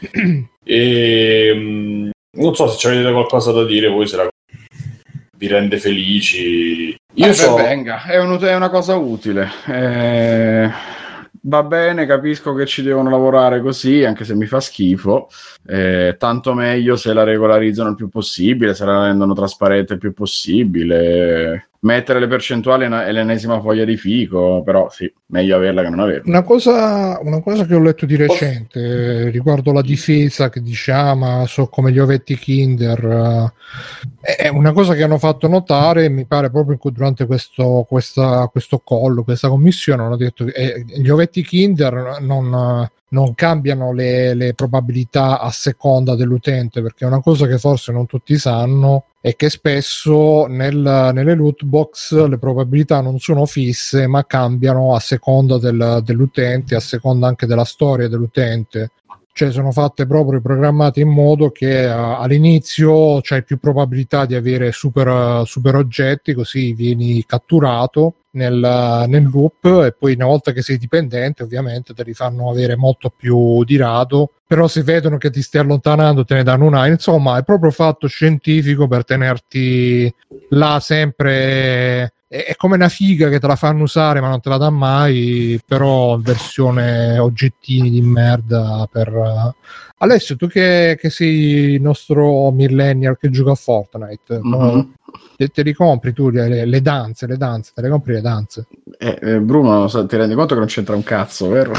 E, 0.64 1.52
mm, 1.54 2.08
non 2.38 2.54
so 2.54 2.66
se 2.68 2.88
avete 2.88 3.12
qualcosa 3.12 3.52
da 3.52 3.64
dire 3.64 3.88
voi, 3.88 4.06
se 4.08 4.16
la 4.16 4.28
vi 5.38 5.46
rende 5.48 5.78
felici. 5.78 6.96
Io 7.14 7.26
Eh, 7.26 7.32
so, 7.34 7.54
beh, 7.54 7.62
venga, 7.62 8.02
è, 8.04 8.18
un- 8.18 8.38
è 8.40 8.54
una 8.54 8.70
cosa 8.70 8.96
utile. 8.96 9.48
Eh, 9.68 10.70
va 11.42 11.62
bene, 11.62 12.06
capisco 12.06 12.54
che 12.54 12.66
ci 12.66 12.82
devono 12.82 13.10
lavorare 13.10 13.60
così, 13.60 14.02
anche 14.04 14.24
se 14.24 14.34
mi 14.34 14.46
fa 14.46 14.60
schifo. 14.60 15.28
Eh, 15.66 16.16
tanto 16.18 16.52
meglio 16.54 16.96
se 16.96 17.12
la 17.12 17.22
regolarizzano 17.22 17.90
il 17.90 17.94
più 17.96 18.08
possibile, 18.08 18.74
se 18.74 18.84
la 18.84 19.06
rendono 19.06 19.34
trasparente 19.34 19.92
il 19.94 19.98
più 19.98 20.12
possibile. 20.12 21.68
Mettere 21.86 22.18
le 22.18 22.26
percentuali 22.26 22.84
è 22.84 23.12
l'ennesima 23.12 23.60
foglia 23.60 23.84
di 23.84 23.96
fico, 23.96 24.62
però 24.64 24.90
sì, 24.90 25.10
meglio 25.26 25.56
averla 25.56 25.82
che 25.82 25.88
non 25.88 26.00
averla. 26.00 26.24
Una 26.26 26.42
cosa, 26.42 27.18
una 27.22 27.40
cosa 27.40 27.64
che 27.64 27.74
ho 27.74 27.80
letto 27.80 28.04
di 28.04 28.16
recente 28.16 28.80
eh, 28.80 29.30
riguardo 29.30 29.72
la 29.72 29.82
difesa 29.82 30.50
che 30.50 30.60
diciamo 30.60 31.46
so 31.46 31.68
come 31.68 31.92
gli 31.92 31.98
ovetti 31.98 32.36
Kinder 32.36 33.52
eh, 34.20 34.34
è 34.34 34.48
una 34.48 34.72
cosa 34.72 34.94
che 34.94 35.04
hanno 35.04 35.18
fatto 35.18 35.46
notare 35.46 36.08
mi 36.08 36.26
pare 36.26 36.50
proprio 36.50 36.78
durante 36.90 37.24
questo, 37.24 37.86
questa, 37.88 38.48
questo 38.48 38.80
collo, 38.84 39.22
questa 39.22 39.48
commissione 39.48 40.02
hanno 40.02 40.16
detto 40.16 40.44
che 40.44 40.52
eh, 40.52 40.84
gli 40.84 41.08
ovetti 41.08 41.42
Kinder 41.42 42.18
non 42.20 42.88
non 43.08 43.34
cambiano 43.34 43.92
le, 43.92 44.34
le, 44.34 44.54
probabilità 44.54 45.38
a 45.38 45.50
seconda 45.50 46.16
dell'utente, 46.16 46.82
perché 46.82 47.04
è 47.04 47.08
una 47.08 47.20
cosa 47.20 47.46
che 47.46 47.56
forse 47.56 47.92
non 47.92 48.04
tutti 48.04 48.36
sanno 48.36 49.04
è 49.26 49.34
che 49.34 49.50
spesso 49.50 50.46
nel, 50.46 51.10
nelle 51.12 51.34
loot 51.34 51.64
box 51.64 52.14
le 52.28 52.38
probabilità 52.38 53.00
non 53.00 53.18
sono 53.18 53.44
fisse, 53.44 54.06
ma 54.06 54.24
cambiano 54.24 54.94
a 54.94 55.00
seconda 55.00 55.58
del, 55.58 56.00
dell'utente, 56.04 56.76
a 56.76 56.80
seconda 56.80 57.26
anche 57.26 57.44
della 57.44 57.64
storia 57.64 58.06
dell'utente. 58.06 58.92
Cioè 59.32 59.50
sono 59.50 59.72
fatte 59.72 60.06
proprio 60.06 60.40
programmate 60.40 61.00
in 61.00 61.08
modo 61.08 61.50
che 61.50 61.86
uh, 61.86 62.20
all'inizio 62.20 63.20
c'hai 63.20 63.42
più 63.42 63.58
probabilità 63.58 64.26
di 64.26 64.36
avere 64.36 64.70
super, 64.70 65.44
super 65.44 65.74
oggetti, 65.74 66.32
così 66.32 66.72
vieni 66.72 67.24
catturato 67.26 68.25
nel, 68.36 69.04
nel, 69.08 69.28
loop 69.28 69.64
e 69.84 69.94
poi 69.98 70.14
una 70.14 70.26
volta 70.26 70.52
che 70.52 70.62
sei 70.62 70.78
dipendente 70.78 71.42
ovviamente 71.42 71.94
te 71.94 72.04
li 72.04 72.14
fanno 72.14 72.50
avere 72.50 72.76
molto 72.76 73.12
più 73.14 73.64
di 73.64 73.76
rado. 73.76 74.32
Però 74.46 74.68
se 74.68 74.82
vedono 74.82 75.16
che 75.16 75.30
ti 75.30 75.42
stai 75.42 75.62
allontanando 75.62 76.24
te 76.24 76.34
ne 76.34 76.42
danno 76.44 76.66
una. 76.66 76.86
Insomma 76.86 77.38
è 77.38 77.42
proprio 77.42 77.70
fatto 77.70 78.06
scientifico 78.06 78.86
per 78.86 79.04
tenerti 79.04 80.12
là 80.50 80.78
sempre. 80.80 82.12
È, 82.28 82.54
come 82.56 82.74
una 82.74 82.88
figa 82.88 83.28
che 83.28 83.38
te 83.38 83.46
la 83.46 83.56
fanno 83.56 83.84
usare 83.84 84.20
ma 84.20 84.28
non 84.28 84.40
te 84.40 84.48
la 84.48 84.56
dà 84.56 84.68
mai 84.68 85.60
però 85.64 86.18
versione 86.18 87.20
oggettini 87.20 87.88
di 87.88 88.00
merda 88.00 88.88
per 88.90 89.54
Alessio 89.98 90.34
tu 90.34 90.48
che, 90.48 90.98
che 91.00 91.08
sei 91.08 91.74
il 91.74 91.80
nostro 91.80 92.50
millennial 92.50 93.16
che 93.16 93.30
gioca 93.30 93.52
a 93.52 93.54
Fortnite 93.54 94.40
mm-hmm 94.44 94.80
te, 95.36 95.48
te 95.48 95.62
li 95.62 95.72
compri 95.72 96.12
tu 96.12 96.30
le, 96.30 96.64
le, 96.64 96.82
danze, 96.82 97.26
le 97.26 97.36
danze, 97.36 97.72
te 97.74 97.82
le 97.82 97.88
compri 97.88 98.14
le 98.14 98.20
danze. 98.20 98.66
Eh, 98.98 99.18
eh, 99.20 99.40
Bruno, 99.40 99.86
ti 99.86 100.16
rendi 100.16 100.34
conto 100.34 100.54
che 100.54 100.60
non 100.60 100.68
c'entra 100.68 100.94
un 100.94 101.02
cazzo, 101.02 101.48
vero? 101.48 101.72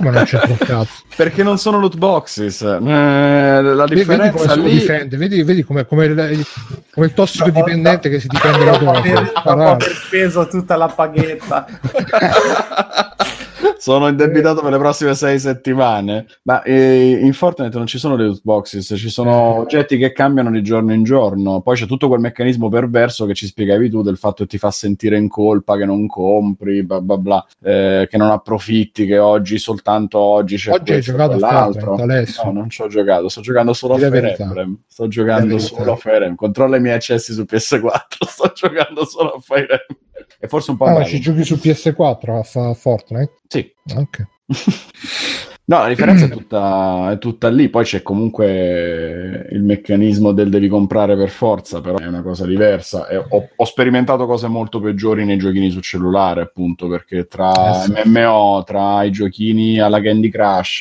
Ma 0.00 0.10
non 0.10 0.24
c'entra 0.24 0.50
un 0.50 0.58
cazzo. 0.58 1.02
Perché 1.16 1.42
non 1.42 1.58
sono 1.58 1.78
loot 1.78 1.96
boxes. 1.96 2.62
Eh, 2.62 2.78
la 2.80 3.86
differenza 3.86 4.38
vedi 4.38 4.48
come 4.48 4.68
lì... 4.68 4.70
difende, 4.70 5.16
vedi, 5.16 5.42
vedi 5.42 5.62
come, 5.62 5.86
come, 5.86 6.04
il, 6.06 6.46
come 6.92 7.06
il 7.06 7.14
tossicodipendente 7.14 8.08
che 8.08 8.20
si 8.20 8.28
difende 8.28 8.64
da 8.64 8.76
dopo. 8.78 9.76
Per 9.76 9.94
speso 9.94 10.46
tutta 10.48 10.76
la 10.76 10.88
paghetta. 10.88 11.66
sono 13.78 14.08
indebitato 14.08 14.60
per 14.60 14.72
le 14.72 14.78
prossime 14.78 15.14
sei 15.14 15.38
settimane. 15.38 16.26
Ma 16.42 16.62
eh, 16.62 17.18
in 17.22 17.32
Fortnite 17.32 17.76
non 17.76 17.86
ci 17.86 17.98
sono 17.98 18.16
le 18.16 18.26
loot 18.26 18.40
boxes, 18.42 18.94
ci 18.96 19.08
sono 19.08 19.58
oggetti 19.58 19.96
che 19.96 20.12
cambiano 20.12 20.50
di 20.50 20.62
giorno 20.62 20.92
in 20.92 21.02
giorno. 21.02 21.60
Poi 21.60 21.76
c'è 21.76 21.86
tutto 21.86 22.08
quel 22.08 22.20
meccanismo 22.20 22.68
perverso 22.68 23.26
che 23.26 23.34
ci 23.34 23.46
spiegavi 23.46 23.90
tu 23.90 24.02
del 24.02 24.16
fatto 24.16 24.42
che 24.42 24.50
ti 24.50 24.58
fa 24.58 24.70
sentire 24.70 25.16
in 25.16 25.28
colpa 25.28 25.76
che 25.76 25.84
non 25.84 26.06
compri, 26.06 26.82
bla 26.84 27.00
bla 27.00 27.16
bla, 27.16 27.46
eh, 27.62 28.06
che 28.10 28.16
non 28.16 28.30
approfitti, 28.30 29.06
che 29.06 29.18
oggi 29.18 29.58
soltanto 29.58 30.18
oggi 30.18 30.56
c'è 30.56 30.72
oggi 30.72 30.92
hai 30.92 31.00
giocato 31.00 31.38
l'altro. 31.38 31.96
No, 31.96 32.52
non 32.52 32.68
ci 32.68 32.82
ho 32.82 32.88
giocato, 32.88 33.28
sto 33.28 33.40
giocando 33.40 33.72
solo 33.72 33.94
a 33.94 33.98
Fire 33.98 34.36
Emblem. 34.36 34.78
Sto 34.90 35.08
giocando 35.08 35.58
solo 35.58 35.92
a 35.92 35.96
Fire 35.96 36.16
Emblem. 36.16 36.34
Controlla 36.34 36.76
i 36.76 36.80
miei 36.80 36.96
accessi 36.96 37.32
su 37.32 37.46
PS4, 37.48 38.26
sto 38.26 38.52
giocando 38.54 39.06
solo 39.06 39.30
a 39.30 39.40
Fire 39.40 39.86
Emblem. 39.88 40.09
E 40.38 40.48
forse 40.48 40.70
un 40.70 40.76
po' 40.76 40.84
Ah, 40.84 41.04
ci 41.04 41.20
giochi 41.20 41.44
su 41.44 41.54
PS4 41.54 42.38
a 42.38 42.42
fa 42.42 42.74
Fortnite? 42.74 43.32
Sì. 43.46 43.72
Ok. 43.94 44.26
No, 45.70 45.78
la 45.78 45.88
differenza 45.88 46.24
è 46.24 46.28
tutta, 46.28 47.12
è 47.12 47.18
tutta, 47.18 47.48
lì, 47.48 47.68
poi 47.68 47.84
c'è 47.84 48.02
comunque 48.02 49.46
il 49.52 49.62
meccanismo 49.62 50.32
del 50.32 50.50
devi 50.50 50.66
comprare 50.66 51.16
per 51.16 51.28
forza, 51.28 51.80
però 51.80 51.96
è 51.98 52.06
una 52.06 52.22
cosa 52.22 52.44
diversa. 52.44 53.06
Ho, 53.28 53.50
ho, 53.54 53.64
sperimentato 53.64 54.26
cose 54.26 54.48
molto 54.48 54.80
peggiori 54.80 55.24
nei 55.24 55.38
giochini 55.38 55.70
su 55.70 55.78
cellulare, 55.78 56.40
appunto, 56.40 56.88
perché 56.88 57.28
tra 57.28 57.84
eh. 57.84 58.02
MMO, 58.04 58.64
tra 58.66 59.04
i 59.04 59.12
giochini 59.12 59.78
alla 59.78 60.00
Candy 60.00 60.28
Crush, 60.28 60.80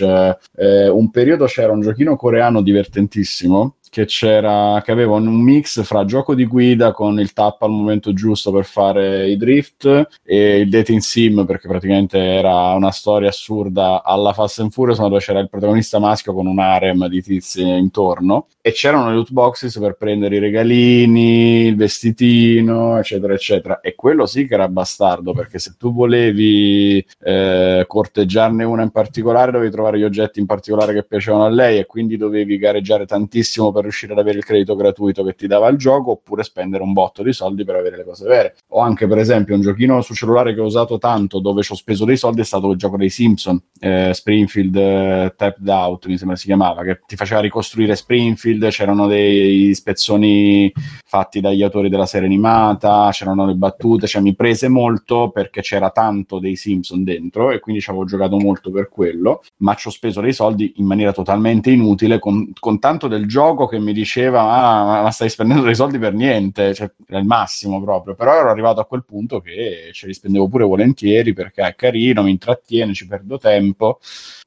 eh, 0.56 0.90
un 0.90 1.12
periodo 1.12 1.46
c'era 1.46 1.72
un 1.72 1.82
giochino 1.82 2.16
coreano 2.16 2.64
divertentissimo 2.64 3.76
che 3.90 4.06
c'era 4.06 4.82
che 4.84 4.92
aveva 4.92 5.16
un 5.16 5.42
mix 5.42 5.84
fra 5.84 6.06
gioco 6.06 6.36
di 6.36 6.46
guida 6.46 6.92
con 6.92 7.20
il 7.20 7.34
tap 7.34 7.62
al 7.64 7.72
momento 7.72 8.14
giusto 8.14 8.52
per 8.52 8.66
fare 8.66 9.28
i 9.28 9.38
drift 9.38 10.08
e 10.24 10.60
il 10.60 10.70
dating 10.70 11.00
sim 11.00 11.46
perché 11.46 11.68
praticamente 11.68 12.18
era 12.18 12.74
una 12.74 12.92
storia 12.92 13.30
assurda. 13.30 14.04
Alla 14.04 14.34
Fast 14.34 14.60
and 14.60 14.72
Furious 14.72 15.00
dove 15.00 15.20
c'era 15.20 15.40
il 15.40 15.50
protagonista 15.50 16.00
maschio 16.00 16.34
con 16.34 16.48
un 16.48 16.60
harem 16.60 17.08
di 17.08 17.22
tizi 17.22 17.62
intorno. 17.62 18.48
E 18.62 18.72
c'erano 18.72 19.10
le 19.10 19.16
loot 19.16 19.32
boxes 19.32 19.78
per 19.80 19.96
prendere 19.96 20.36
i 20.36 20.40
regalini 20.40 21.66
il 21.66 21.76
vestitino 21.76 22.98
eccetera 22.98 23.34
eccetera. 23.34 23.80
E 23.80 23.96
quello 23.96 24.26
sì 24.26 24.46
che 24.48 24.54
era 24.54 24.68
bastardo 24.68 25.34
perché 25.34 25.60
se 25.60 25.76
tu 25.78 25.94
volevi 25.94 27.04
eh, 27.22 27.86
corteggiarne 27.88 28.64
una 28.64 28.84
in 28.84 28.92
particolare 28.92 29.52
dovevi 29.52 29.72
trovare 29.72 29.98
gli 29.98 30.04
oggetti 30.04 30.40
in 30.40 30.46
particolare 30.46 30.94
che 30.94 31.04
piacevano 31.04 31.46
a 31.46 31.50
lei 31.50 31.80
e 31.80 31.86
quindi 31.86 32.18
dovevi 32.18 32.58
gareggiare 32.58 33.06
tantissimo 33.06 33.72
per 33.72 33.79
per 33.80 33.84
riuscire 33.84 34.12
ad 34.14 34.20
avere 34.20 34.38
il 34.38 34.46
credito 34.46 34.76
gratuito 34.76 35.24
che 35.24 35.36
ti 35.36 35.48
dava 35.48 35.68
il 35.70 35.78
gioco 35.78 36.12
oppure 36.12 36.44
spendere 36.44 36.84
un 36.84 36.94
botto 36.94 37.24
di 37.24 37.34
soldi 37.34 37.64
per 37.64 37.76
avere 37.76 37.98
le 37.98 38.04
cose 38.04 38.28
vere. 38.28 38.56
O 38.70 38.82
anche 38.82 39.08
per 39.08 39.18
esempio 39.18 39.56
un 39.56 39.62
giochino 39.62 40.02
su 40.02 40.14
cellulare 40.14 40.54
che 40.54 40.60
ho 40.60 40.66
usato 40.66 40.98
tanto 40.98 41.40
dove 41.40 41.62
ci 41.64 41.72
ho 41.72 41.76
speso 41.76 42.06
dei 42.06 42.18
soldi 42.18 42.42
è 42.42 42.44
stato 42.46 42.72
il 42.72 42.78
gioco 42.78 42.98
dei 42.98 43.10
Simpson, 43.10 43.62
eh, 43.80 44.12
Springfield 44.14 44.76
eh, 44.76 45.34
Tapped 45.36 45.68
Out 45.68 46.08
mi 46.08 46.18
sembra 46.18 46.36
si 46.36 46.46
chiamava, 46.46 46.84
che 46.84 47.00
ti 47.06 47.16
faceva 47.16 47.40
ricostruire 47.40 47.96
Springfield, 47.96 48.68
c'erano 48.70 49.08
dei 49.08 49.74
spezzoni 49.74 50.72
fatti 51.06 51.40
dagli 51.40 51.64
autori 51.64 51.90
della 51.90 52.06
serie 52.06 52.28
animata, 52.28 53.10
c'erano 53.12 53.46
le 53.46 53.56
battute, 53.56 54.08
cioè 54.08 54.22
mi 54.22 54.36
prese 54.36 54.68
molto 54.68 55.32
perché 55.32 55.62
c'era 55.62 55.90
tanto 55.90 56.40
dei 56.40 56.56
Simpson 56.56 57.04
dentro 57.04 57.52
e 57.52 57.60
quindi 57.60 57.82
ci 57.82 57.90
avevo 57.90 58.06
giocato 58.06 58.38
molto 58.38 58.72
per 58.72 58.90
quello, 58.90 59.42
ma 59.58 59.74
ci 59.76 59.88
ho 59.88 59.92
speso 59.92 60.22
dei 60.22 60.34
soldi 60.34 60.74
in 60.78 60.86
maniera 60.86 61.12
totalmente 61.12 61.72
inutile 61.72 62.20
con, 62.20 62.52
con 62.60 62.80
tanto 62.80 63.08
del 63.08 63.28
gioco 63.28 63.66
che 63.70 63.80
mi 63.80 63.94
diceva 63.94 64.42
ah, 64.42 65.04
ma 65.04 65.12
stai 65.12 65.30
spendendo 65.30 65.64
dei 65.64 65.76
soldi 65.76 65.98
per 65.98 66.14
niente, 66.14 66.74
cioè, 66.74 66.92
era 67.08 67.20
il 67.20 67.26
massimo 67.26 67.82
proprio, 67.82 68.16
però 68.16 68.36
ero 68.36 68.50
arrivato 68.50 68.82
a 68.82 68.86
quel 68.86 69.06
punto 69.06 69.40
che 69.40 69.92
ce 69.94 70.08
li 70.08 70.14
spendevo 70.14 70.50
pure 70.50 70.66
volentieri 70.66 71.32
perché 71.32 71.66
è 71.66 71.76
carino, 71.76 72.24
mi 72.24 72.32
intrattiene, 72.32 72.94
ci 72.94 73.08
perdo 73.08 73.38
tempo 73.38 74.00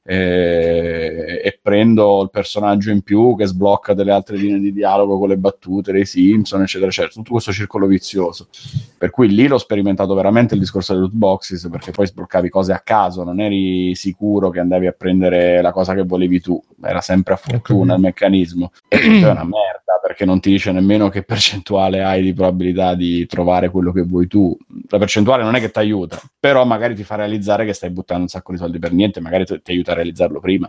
e, 0.05 1.41
e, 1.41 1.59
prendo 1.61 2.21
il 2.23 2.29
personaggio 2.29 2.91
in 2.91 3.03
più 3.03 3.35
che 3.37 3.45
sblocca 3.45 3.93
delle 3.93 4.11
altre 4.11 4.35
linee 4.35 4.59
di 4.59 4.73
dialogo 4.73 5.17
con 5.17 5.29
le 5.29 5.37
battute 5.37 5.93
dei 5.93 6.05
Simpson, 6.05 6.61
eccetera, 6.61 6.89
eccetera. 6.89 7.13
Tutto 7.13 7.31
questo 7.31 7.53
circolo 7.53 7.87
vizioso. 7.87 8.49
Per 8.97 9.09
cui 9.09 9.29
lì 9.29 9.47
l'ho 9.47 9.57
sperimentato 9.57 10.13
veramente 10.13 10.55
il 10.55 10.59
discorso 10.59 10.91
delle 10.91 11.05
loot 11.05 11.15
boxes, 11.15 11.69
perché 11.71 11.91
poi 11.91 12.07
sbloccavi 12.07 12.49
cose 12.49 12.73
a 12.73 12.79
caso, 12.79 13.23
non 13.23 13.39
eri 13.39 13.95
sicuro 13.95 14.49
che 14.49 14.59
andavi 14.59 14.87
a 14.87 14.91
prendere 14.91 15.61
la 15.61 15.71
cosa 15.71 15.93
che 15.93 16.03
volevi 16.03 16.41
tu, 16.41 16.61
era 16.81 16.99
sempre 16.99 17.35
a 17.35 17.37
fortuna 17.37 17.93
okay. 17.93 17.95
il 17.95 18.01
meccanismo. 18.01 18.71
E 18.89 18.97
è 19.23 19.29
una 19.29 19.45
merda 19.45 19.83
perché 20.05 20.25
non 20.25 20.41
ti 20.41 20.49
dice 20.49 20.73
nemmeno 20.73 21.07
che 21.07 21.23
percentuale 21.23 22.03
hai 22.03 22.21
di 22.21 22.33
probabilità 22.33 22.93
di 22.93 23.25
trovare 23.25 23.69
quello 23.69 23.93
che 23.93 24.01
vuoi 24.01 24.27
tu. 24.27 24.55
La 24.89 24.97
percentuale 24.97 25.43
non 25.43 25.55
è 25.55 25.61
che 25.61 25.71
ti 25.71 25.79
aiuta, 25.79 26.19
però 26.37 26.65
magari 26.65 26.93
ti 26.93 27.03
fa 27.03 27.15
realizzare 27.15 27.65
che 27.65 27.71
stai 27.71 27.89
buttando 27.89 28.23
un 28.23 28.27
sacco 28.27 28.51
di 28.51 28.57
soldi 28.57 28.79
per 28.79 28.91
niente, 28.91 29.21
magari 29.21 29.45
ti 29.45 29.71
aiuta 29.71 29.92
a 29.93 29.95
realizzarlo 29.95 30.39
prima. 30.39 30.67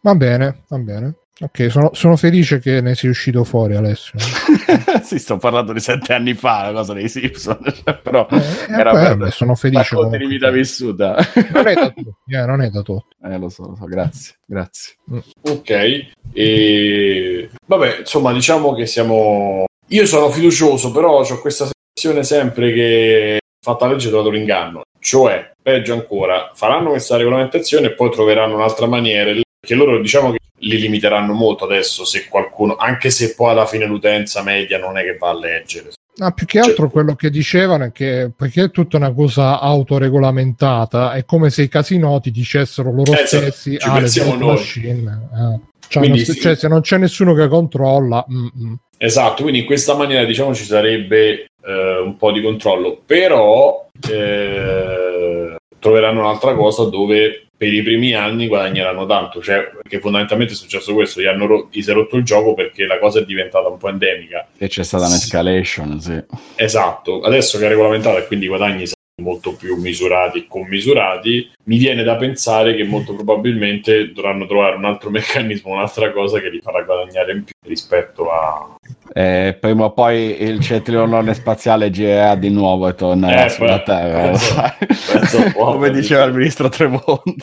Va 0.00 0.14
bene, 0.14 0.62
va 0.68 0.78
bene. 0.78 1.14
Ok, 1.40 1.68
sono, 1.68 1.90
sono, 1.94 2.16
felice 2.16 2.60
che 2.60 2.80
ne 2.80 2.94
sia 2.94 3.10
uscito 3.10 3.42
fuori 3.42 3.74
Alessio. 3.74 4.16
sì, 5.02 5.18
sto 5.18 5.36
parlando 5.36 5.72
di 5.72 5.80
sette 5.80 6.14
anni 6.14 6.34
fa, 6.34 6.70
la 6.70 6.78
cosa 6.78 6.92
dei 6.92 7.08
Simpson, 7.08 7.58
però 8.04 8.28
eh, 8.30 8.72
era 8.72 8.92
beh, 8.92 9.16
per 9.16 9.32
sono 9.32 9.56
felice 9.56 9.96
la 9.96 10.16
di 10.16 10.26
vita 10.28 10.50
vissuta. 10.50 11.16
non 11.52 11.66
è 11.66 11.74
da 11.74 11.90
tutti, 11.90 12.34
eh, 12.34 12.46
non 12.46 12.62
è 12.62 12.70
da 12.70 12.82
tutti. 12.82 13.16
Eh, 13.24 13.36
lo 13.36 13.48
so, 13.48 13.66
lo 13.66 13.74
so, 13.74 13.84
grazie, 13.86 14.34
grazie. 14.46 14.94
Mm. 15.12 15.18
Ok, 15.40 16.06
e 16.32 17.50
vabbè, 17.66 17.98
insomma, 17.98 18.32
diciamo 18.32 18.72
che 18.74 18.86
siamo... 18.86 19.64
Io 19.88 20.06
sono 20.06 20.30
fiducioso, 20.30 20.92
però 20.92 21.18
ho 21.18 21.40
questa 21.40 21.68
sensazione 21.68 22.22
sempre 22.22 22.72
che 22.72 23.38
fatta 23.60 23.88
legge 23.88 24.08
trovato 24.08 24.30
l'inganno. 24.30 24.82
Cioè, 25.00 25.50
peggio 25.64 25.94
ancora, 25.94 26.50
faranno 26.54 26.90
questa 26.90 27.16
regolamentazione 27.16 27.86
e 27.86 27.92
poi 27.92 28.10
troveranno 28.10 28.54
un'altra 28.54 28.86
maniera. 28.86 29.32
Perché 29.32 29.74
loro 29.74 29.98
diciamo 29.98 30.30
che 30.30 30.38
li 30.58 30.78
limiteranno 30.78 31.32
molto 31.32 31.64
adesso 31.64 32.04
se 32.04 32.28
qualcuno, 32.28 32.76
anche 32.76 33.08
se 33.08 33.34
poi 33.34 33.52
alla 33.52 33.64
fine 33.64 33.86
l'utenza 33.86 34.42
media 34.42 34.78
non 34.78 34.98
è 34.98 35.02
che 35.02 35.16
va 35.16 35.30
a 35.30 35.38
leggere. 35.38 35.92
Ah, 36.18 36.30
più 36.30 36.46
che 36.46 36.58
altro 36.58 36.84
cioè, 36.84 36.90
quello 36.90 37.14
che 37.16 37.28
dicevano 37.28 37.84
è 37.84 37.92
che 37.92 38.30
perché 38.36 38.64
è 38.64 38.70
tutta 38.70 38.98
una 38.98 39.12
cosa 39.12 39.58
autoregolamentata, 39.58 41.14
è 41.14 41.24
come 41.24 41.48
se 41.50 41.62
i 41.62 41.68
casinoti 41.68 42.30
dicessero 42.30 42.92
loro 42.92 43.12
eh, 43.12 43.26
stessi 43.26 43.76
ah, 43.80 43.98
le 43.98 44.36
machine. 44.36 45.28
Eh. 45.34 45.72
Cioè, 45.88 46.06
non, 46.06 46.18
sì. 46.18 46.34
cioè, 46.34 46.54
se 46.56 46.68
non 46.68 46.82
c'è 46.82 46.98
nessuno 46.98 47.34
che 47.34 47.48
controlla. 47.48 48.24
Mm-mm. 48.30 48.76
Esatto, 48.96 49.42
quindi 49.42 49.60
in 49.60 49.66
questa 49.66 49.96
maniera 49.96 50.24
diciamo 50.24 50.54
ci 50.54 50.64
sarebbe 50.64 51.46
eh, 51.64 51.98
un 52.04 52.16
po' 52.16 52.32
di 52.32 52.42
controllo, 52.42 53.00
però 53.04 53.83
eh, 54.10 55.56
troveranno 55.78 56.20
un'altra 56.20 56.54
cosa 56.54 56.84
dove 56.84 57.46
per 57.56 57.72
i 57.72 57.82
primi 57.82 58.14
anni 58.14 58.48
guadagneranno 58.48 59.06
tanto, 59.06 59.40
cioè 59.40 59.70
perché 59.70 60.00
fondamentalmente 60.00 60.52
è 60.52 60.56
successo 60.56 60.92
questo, 60.92 61.20
gli, 61.20 61.26
hanno 61.26 61.46
ro- 61.46 61.68
gli 61.70 61.82
si 61.82 61.90
è 61.90 61.92
rotto 61.94 62.16
il 62.16 62.24
gioco 62.24 62.54
perché 62.54 62.84
la 62.84 62.98
cosa 62.98 63.20
è 63.20 63.24
diventata 63.24 63.68
un 63.68 63.78
po' 63.78 63.88
endemica. 63.88 64.48
E 64.58 64.68
c'è 64.68 64.82
stata 64.82 65.06
un'escalation, 65.06 66.00
sì. 66.00 66.22
Esatto, 66.56 67.20
adesso 67.20 67.58
che 67.58 67.66
è 67.66 67.68
regolamentata 67.68 68.18
e 68.18 68.26
quindi 68.26 68.46
i 68.46 68.48
guadagni 68.48 68.86
molto 69.22 69.54
più 69.54 69.76
misurati 69.76 70.38
e 70.38 70.46
commisurati, 70.48 71.48
mi 71.64 71.78
viene 71.78 72.02
da 72.02 72.16
pensare 72.16 72.74
che 72.74 72.82
molto 72.84 73.14
probabilmente 73.14 74.10
dovranno 74.12 74.44
trovare 74.46 74.74
un 74.76 74.84
altro 74.84 75.08
meccanismo, 75.10 75.72
un'altra 75.72 76.10
cosa 76.12 76.40
che 76.40 76.50
li 76.50 76.60
farà 76.60 76.82
guadagnare 76.82 77.32
in 77.32 77.44
più 77.44 77.54
rispetto 77.64 78.30
a... 78.30 78.74
Eh, 79.12 79.56
prima 79.60 79.84
o 79.84 79.92
poi 79.92 80.42
il 80.42 80.58
cetriolone 80.60 81.32
spaziale 81.34 81.90
girerà 81.90 82.34
di 82.34 82.50
nuovo 82.50 82.88
e 82.88 82.94
tornerà 82.96 83.44
Eh, 83.44 83.48
sulla 83.50 83.76
beh, 83.78 83.82
Terra. 83.84 84.20
penso- 84.22 84.54
penso 85.12 85.52
Come 85.52 85.90
diceva 85.90 86.24
il 86.24 86.34
ministro 86.34 86.68
Tremonti. 86.68 87.36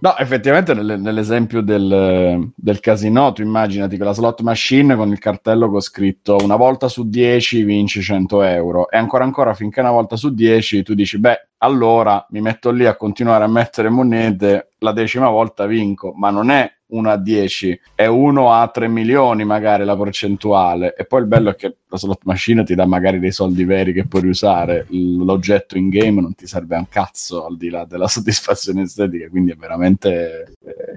No, 0.00 0.16
effettivamente 0.18 0.74
nelle- 0.74 0.96
nell'esempio 0.96 1.60
del, 1.62 2.50
del 2.54 2.80
casino, 2.80 3.32
tu 3.32 3.42
immaginati 3.42 3.96
che 3.96 4.04
la 4.04 4.12
slot 4.12 4.40
machine 4.42 4.96
con 4.96 5.10
il 5.10 5.18
cartello 5.18 5.70
con 5.70 5.80
scritto 5.80 6.36
una 6.42 6.56
volta 6.56 6.88
su 6.88 7.08
10 7.08 7.62
vinci 7.62 8.02
100 8.02 8.42
euro 8.42 8.90
e 8.90 8.96
ancora 8.98 9.24
ancora 9.24 9.54
finché 9.54 9.80
una 9.80 9.90
volta 9.90 10.16
su 10.16 10.34
10 10.34 10.82
tu 10.82 10.94
dici 10.94 11.18
beh 11.18 11.48
allora 11.58 12.24
mi 12.30 12.40
metto 12.40 12.70
lì 12.70 12.84
a 12.84 12.96
continuare 12.96 13.44
a 13.44 13.48
mettere 13.48 13.88
monete, 13.88 14.72
la 14.78 14.92
decima 14.92 15.28
volta 15.30 15.64
vinco, 15.66 16.12
ma 16.14 16.30
non 16.30 16.50
è 16.50 16.70
1 16.94 17.10
a 17.10 17.16
10, 17.16 17.80
è 17.94 18.06
1 18.06 18.52
a 18.52 18.68
3 18.68 18.88
milioni 18.88 19.44
magari 19.44 19.84
la 19.84 19.96
percentuale. 19.96 20.94
E 20.96 21.04
poi 21.04 21.20
il 21.20 21.26
bello 21.26 21.50
è 21.50 21.56
che 21.56 21.76
la 21.88 21.96
slot 21.96 22.22
machine 22.24 22.64
ti 22.64 22.74
dà 22.74 22.86
magari 22.86 23.18
dei 23.18 23.32
soldi 23.32 23.64
veri 23.64 23.92
che 23.92 24.06
puoi 24.06 24.22
riusare, 24.22 24.86
L- 24.90 25.24
l'oggetto 25.24 25.76
in 25.76 25.88
game 25.88 26.20
non 26.20 26.34
ti 26.34 26.46
serve 26.46 26.76
a 26.76 26.78
un 26.78 26.88
cazzo 26.88 27.46
al 27.46 27.56
di 27.56 27.68
là 27.68 27.84
della 27.84 28.08
soddisfazione 28.08 28.82
estetica, 28.82 29.28
quindi 29.28 29.52
è 29.52 29.56
veramente 29.56 30.53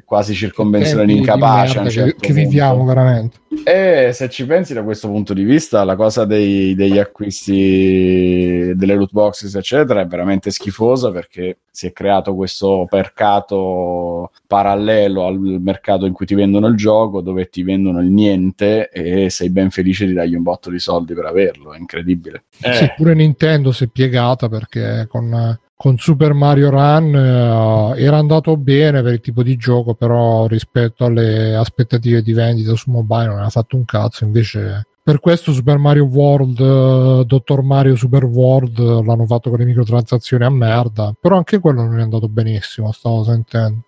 quasi 0.07 0.33
circonvenzione 0.33 1.11
incapace. 1.11 1.79
a 1.79 1.81
un 1.81 1.85
merda 1.87 1.89
certo 1.89 2.19
che, 2.21 2.27
che 2.27 2.33
viviamo 2.33 2.77
punto. 2.77 2.93
veramente. 2.93 3.37
E 3.65 4.11
se 4.13 4.29
ci 4.29 4.45
pensi 4.45 4.73
da 4.73 4.81
questo 4.83 5.09
punto 5.09 5.33
di 5.33 5.43
vista, 5.43 5.83
la 5.83 5.97
cosa 5.97 6.23
dei- 6.23 6.75
degli 6.75 6.97
acquisti 6.97 8.71
delle 8.73 8.95
loot 8.95 9.11
boxes, 9.11 9.53
eccetera, 9.55 9.99
è 9.99 10.07
veramente 10.07 10.49
schifosa 10.49 11.11
perché 11.11 11.57
si 11.69 11.87
è 11.87 11.91
creato 11.91 12.35
questo 12.35 12.87
mercato 12.89 14.31
parallelo 14.47 15.25
al 15.25 15.39
mercato 15.39 16.05
in 16.05 16.13
cui 16.13 16.25
ti 16.25 16.35
vendono 16.35 16.67
il 16.67 16.77
gioco, 16.77 17.19
dove 17.19 17.49
ti 17.49 17.61
vendono 17.63 17.99
il 17.99 18.07
niente 18.07 18.89
e 18.89 19.29
sei 19.29 19.49
ben 19.49 19.71
felice 19.71 20.05
di 20.05 20.13
dargli 20.13 20.35
un 20.35 20.43
botto 20.43 20.69
di 20.69 20.79
soldi 20.79 21.13
per 21.13 21.25
averlo. 21.25 21.73
È 21.73 21.77
incredibile. 21.77 22.43
Eh, 22.61 22.73
Sì, 22.75 22.93
pure 22.95 23.13
Nintendo 23.13 23.73
si 23.73 23.83
è 23.83 23.87
piegata 23.87 24.47
perché 24.47 25.05
con, 25.09 25.59
con 25.77 25.97
Super 25.99 26.33
Mario 26.33 26.71
Run 26.71 27.15
eh, 27.15 28.01
era 28.01 28.17
andato 28.17 28.57
bene 28.57 29.03
per 29.03 29.13
il 29.13 29.21
tipo 29.21 29.43
di 29.43 29.55
gioco, 29.57 29.93
però 29.93 30.47
rispetto 30.47 31.05
alle 31.05 31.55
aspettative 31.55 32.23
di 32.23 32.33
vendita 32.33 32.73
su 32.73 32.89
mobile 32.89 33.27
non 33.27 33.43
ha 33.43 33.49
fatto 33.49 33.75
un 33.75 33.85
cazzo. 33.85 34.25
Invece, 34.25 34.87
per 35.03 35.19
questo 35.19 35.53
Super 35.53 35.77
Mario 35.77 36.05
World, 36.05 36.59
eh, 36.59 37.25
Dottor 37.25 37.61
Mario 37.61 37.95
Super 37.95 38.25
World 38.25 38.79
l'hanno 38.79 39.27
fatto 39.27 39.51
con 39.51 39.59
le 39.59 39.65
microtransazioni 39.65 40.43
a 40.43 40.49
merda. 40.49 41.13
Però 41.21 41.37
anche 41.37 41.59
quello 41.59 41.83
non 41.83 41.99
è 41.99 42.01
andato 42.01 42.27
benissimo, 42.27 42.91
stavo 42.91 43.23
sentendo. 43.23 43.85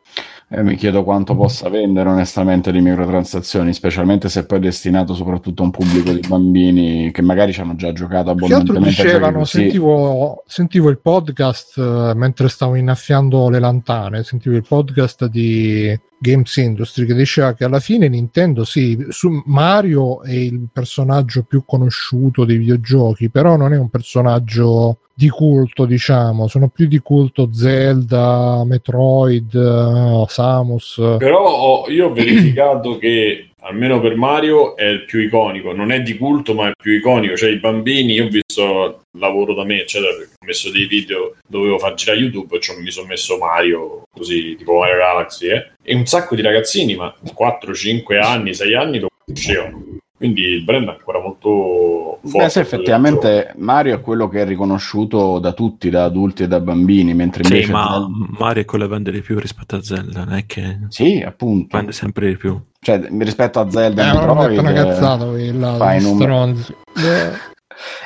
E 0.52 0.64
mi 0.64 0.76
chiedo 0.76 1.04
quanto 1.04 1.36
possa 1.36 1.70
vendere 1.70 2.10
onestamente 2.10 2.72
di 2.72 2.82
microtransazioni, 2.82 3.72
specialmente 3.72 4.30
se 4.30 4.48
poi 4.48 4.58
è 4.58 4.62
destinato 4.62 5.14
soprattutto 5.14 5.62
a 5.62 5.66
un 5.66 5.72
pubblico 5.72 6.12
di 6.12 6.26
bambini 6.28 7.12
che 7.12 7.22
magari 7.22 7.54
ci 7.54 7.62
hanno 7.62 7.76
già 7.76 7.94
giocato 7.94 8.34
Più 8.34 8.48
che 8.48 8.54
altro 8.56 8.74
abbondantemente. 8.74 9.04
dicevano, 9.04 9.46
sentivo, 9.46 10.44
sentivo 10.48 10.90
il 10.90 10.98
podcast 10.98 11.78
eh, 11.78 12.14
mentre 12.16 12.50
stavo 12.50 12.74
innaffiando 12.74 13.48
le 13.50 13.60
lantane, 13.60 14.24
sentivo 14.24 14.56
il 14.56 14.66
podcast 14.68 15.28
di 15.28 15.96
Games 16.18 16.56
Industry 16.58 17.06
che 17.06 17.14
diceva 17.14 17.54
che 17.54 17.66
alla 17.66 17.80
fine 17.80 18.08
Nintendo, 18.08 18.64
sì, 18.66 19.06
su 19.10 19.44
Mario 19.46 20.24
è 20.24 20.34
il 20.34 20.68
personaggio 20.74 21.44
più 21.44 21.64
conosciuto 21.64 22.44
dei 22.44 22.58
videogiochi, 22.58 23.30
però 23.30 23.56
non 23.56 23.72
è 23.72 23.78
un 23.78 23.90
personaggio 23.90 24.98
di 25.20 25.28
culto, 25.28 25.84
diciamo, 25.84 26.48
sono 26.48 26.70
più 26.70 26.88
di 26.88 27.00
culto 27.00 27.50
Zelda, 27.52 28.64
Metroid, 28.66 29.54
eh, 29.54 30.24
Samus. 30.30 31.16
Però 31.18 31.44
ho- 31.46 31.90
io 31.90 32.08
ho 32.08 32.14
verificato 32.14 32.98
che 32.98 33.50
almeno 33.64 34.00
per 34.00 34.16
Mario 34.16 34.78
è 34.78 34.86
il 34.86 35.04
più 35.04 35.20
iconico, 35.20 35.74
non 35.74 35.92
è 35.92 36.02
di 36.02 36.16
culto 36.18 36.54
ma 36.54 36.70
è 36.70 36.72
più 36.82 36.94
iconico, 36.94 37.36
cioè 37.36 37.50
i 37.50 37.58
bambini, 37.60 38.14
io 38.14 38.28
ho 38.28 38.30
visto 38.30 39.02
lavoro 39.18 39.54
da 39.54 39.66
me, 39.66 39.82
eccetera, 39.82 40.14
ho 40.14 40.46
messo 40.46 40.72
dei 40.72 40.86
video, 40.86 41.36
dovevo 41.46 41.78
far 41.80 41.96
girare 41.96 42.20
YouTube 42.20 42.58
ci 42.62 42.72
ho- 42.72 42.80
mi 42.80 42.90
sono 42.90 43.08
messo 43.08 43.38
Mario, 43.38 44.04
così 44.16 44.56
tipo 44.56 44.78
Mario 44.80 45.00
Galaxy, 45.00 45.50
eh, 45.50 45.72
e 45.84 45.96
un 45.96 46.06
sacco 46.06 46.36
di 46.36 46.42
ragazzini, 46.42 46.96
ma 46.96 47.14
4, 47.34 47.74
5 47.74 48.18
anni, 48.20 48.54
6 48.54 48.74
anni 48.74 49.00
lo 49.00 49.10
conoscevano. 49.26 49.89
Quindi 50.20 50.42
il 50.42 50.64
brand 50.66 50.86
è 50.88 50.92
ancora 50.92 51.22
molto 51.22 52.20
forte. 52.24 52.38
Beh, 52.38 52.50
sì, 52.50 52.60
effettivamente 52.60 53.54
Mario 53.56 53.96
è 53.96 54.02
quello 54.02 54.28
che 54.28 54.42
è 54.42 54.46
riconosciuto 54.46 55.40
da 55.40 55.54
tutti, 55.54 55.90
da 55.90 56.04
adulti 56.04 56.44
e 56.44 56.48
da 56.50 56.60
bambini, 56.60 57.14
mentre 57.14 57.46
Sì, 57.46 57.54
invece 57.54 57.72
ma 57.72 57.88
Zelda- 57.90 58.08
Mario 58.38 58.62
è 58.62 58.66
quello 58.66 58.84
che 58.86 58.92
vende 58.92 59.12
di 59.12 59.22
più 59.22 59.40
rispetto 59.40 59.78
a 59.78 59.82
Zelda, 59.82 60.26
non 60.26 60.34
è 60.34 60.46
che 60.46 60.80
Sì, 60.90 61.22
appunto. 61.26 61.78
vende 61.78 61.94
sempre 61.94 62.28
di 62.28 62.36
più. 62.36 62.60
Cioè, 62.82 63.02
rispetto 63.18 63.62
a 63.62 63.70
Zelda 63.72 64.04
Eh, 64.04 64.06
hanno 64.10 64.34
Metroid, 64.34 64.58
una 64.60 64.74
cazzata 64.74 65.26
quella, 65.26 65.76
fai 65.76 66.02
stronzi. 66.02 66.76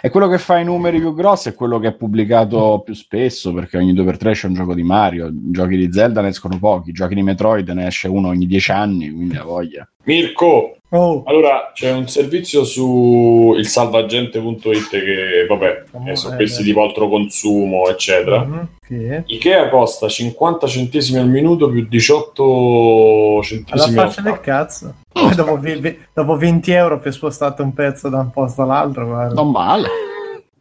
È 0.02 0.12
quello 0.12 0.28
che 0.28 0.38
fa 0.38 0.60
i 0.60 0.64
numeri 0.66 1.00
più 1.00 1.16
grossi, 1.16 1.50
è 1.50 1.56
quello 1.56 1.80
che 1.80 1.88
è 1.88 1.94
pubblicato 1.94 2.84
più 2.86 2.94
spesso, 2.94 3.54
perché 3.54 3.78
ogni 3.78 3.94
2x3 3.94 4.32
c'è 4.34 4.48
un 4.48 4.54
gioco 4.54 4.76
di 4.76 4.84
Mario, 4.84 5.32
giochi 5.34 5.78
di 5.78 5.92
Zelda 5.92 6.22
ne 6.22 6.28
escono 6.28 6.60
pochi, 6.60 6.92
giochi 6.92 7.16
di 7.16 7.24
Metroid 7.24 7.68
ne 7.70 7.88
esce 7.88 8.08
uno 8.08 8.28
ogni 8.28 8.46
10 8.46 8.72
anni, 8.72 9.12
quindi 9.12 9.36
ha 9.36 9.44
voglia. 9.44 9.90
Mirko, 10.04 10.78
Oh, 10.96 11.24
allora 11.26 11.72
c'è 11.74 11.92
un 11.92 12.08
servizio 12.08 12.64
su 12.64 13.56
il 13.58 13.68
salvagente.it 13.68 14.90
che, 14.90 15.46
vabbè, 15.48 15.84
Oh, 15.94 16.10
eh, 16.10 16.16
sono 16.16 16.36
questi 16.36 16.62
tipo 16.64 16.84
altro 16.84 17.10
consumo, 17.10 17.88
eccetera. 17.90 18.44
mhm, 18.44 18.68
sì. 18.88 19.24
Ikea 19.34 19.70
costa 19.70 20.08
50 20.08 20.68
centesimi 20.68 21.18
al 21.18 21.28
minuto 21.30 21.68
più 21.70 21.88
18 21.88 22.44
Alla 22.44 23.42
centesimi 23.44 23.96
faccia 23.96 24.20
al 24.20 24.26
del 24.26 24.40
cazzo. 24.40 24.94
Poi 25.12 25.34
dopo, 25.36 25.60
ve- 25.60 25.98
dopo 26.14 26.38
20 26.38 26.72
euro 26.72 27.00
per 27.00 27.12
spostare 27.12 27.62
un 27.64 27.74
pezzo 27.74 28.10
da 28.10 28.20
un 28.20 28.30
posto 28.30 28.62
all'altro, 28.62 29.08
guarda. 29.08 29.34
Non 29.34 29.50
male. 29.50 29.88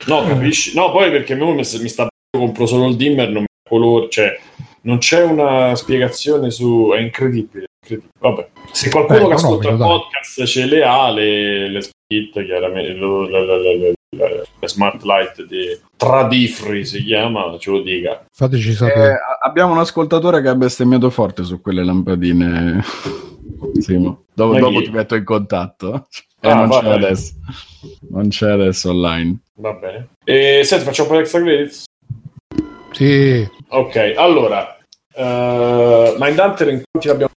No, 0.07 0.23
capisci? 0.27 0.75
No, 0.75 0.91
poi 0.93 1.11
perché 1.11 1.35
mi, 1.35 1.53
mi 1.55 1.63
sta 1.65 2.07
compro 2.31 2.65
solo 2.65 2.89
il 2.89 2.97
dimmer, 2.97 3.29
non 3.29 3.43
mi 3.43 3.47
colore, 3.69 4.09
cioè 4.09 4.35
non 4.83 4.97
c'è 4.99 5.23
una 5.25 5.75
spiegazione 5.77 6.51
su 6.51 6.91
è 6.95 7.01
incredibile, 7.01 7.67
incredibile. 7.83 8.13
Vabbè, 8.19 8.49
se 8.71 8.91
qualcuno 8.91 9.19
Eh, 9.25 9.27
che 9.29 9.33
ascolta 9.35 9.71
il 9.71 9.77
dai. 9.77 9.89
podcast 9.89 10.45
ce 10.45 10.65
le 10.67 10.83
ha 10.85 11.11
le, 11.11 11.69
le 11.69 11.81
split, 11.81 12.45
chiaramente 12.45 12.93
le, 12.93 13.29
le- 13.29 13.47
le- 13.47 13.63
le- 13.79 13.93
le- 14.17 14.45
le 14.61 14.69
smart 14.69 15.03
light 15.05 15.43
di 15.47 15.79
Tradifri 15.97 16.85
si 16.85 17.03
chiama, 17.05 17.57
ce 17.59 17.71
lo 17.71 17.81
dica. 17.81 18.25
fateci 18.31 18.71
Eh, 18.71 18.75
sapere. 18.75 19.13
a- 19.15 19.39
abbiamo 19.43 19.73
un 19.73 19.79
ascoltatore 19.79 20.43
che 20.43 20.49
ha 20.49 20.55
bestemmiato 20.55 21.11
forte 21.11 21.45
su 21.45 21.61
quelle 21.61 21.85
lampadine. 21.85 22.81
Simo. 23.81 24.25
Dopo, 24.35 24.53
Ma 24.53 24.59
dopo 24.61 24.83
ti 24.83 24.91
metto 24.91 25.15
in 25.15 25.25
contatto. 25.25 26.07
Eh, 26.41 26.49
Ah, 26.51 26.55
non 26.55 26.69
c'è 26.71 26.83
bene. 26.83 26.95
adesso. 26.95 27.33
Non 28.11 28.29
c'è 28.29 28.51
adesso 28.51 28.91
online. 28.91 29.39
Va 29.55 29.73
bene. 29.75 30.09
E 30.25 30.63
senti, 30.65 30.85
facciamo 30.85 31.09
un 31.09 31.15
po' 31.15 31.21
di 31.21 31.23
extra 31.25 31.43
credits? 31.43 31.85
Sì, 32.93 33.49
Ok, 33.69 34.15
allora, 34.17 34.77
uh, 35.15 36.15
Mindhunter 36.19 36.69
in 36.69 36.83
quanti 36.91 37.07
ne 37.09 37.13
abbiamo? 37.15 37.33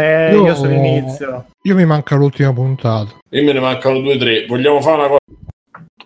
Eh, 0.00 0.32
Io- 0.32 0.46
io 0.46 0.54
sono 0.54 0.72
inizio. 0.72 1.44
io 1.62 1.74
mi 1.74 1.84
manca 1.84 2.14
l'ultima 2.14 2.52
puntata. 2.52 3.12
Io 3.30 3.44
me 3.44 3.52
ne 3.52 3.60
mancano 3.60 4.00
due 4.00 4.14
o 4.14 4.18
tre. 4.18 4.46
Vogliamo 4.46 4.80
fare 4.80 4.96
una 4.96 5.06
cosa? 5.08 5.18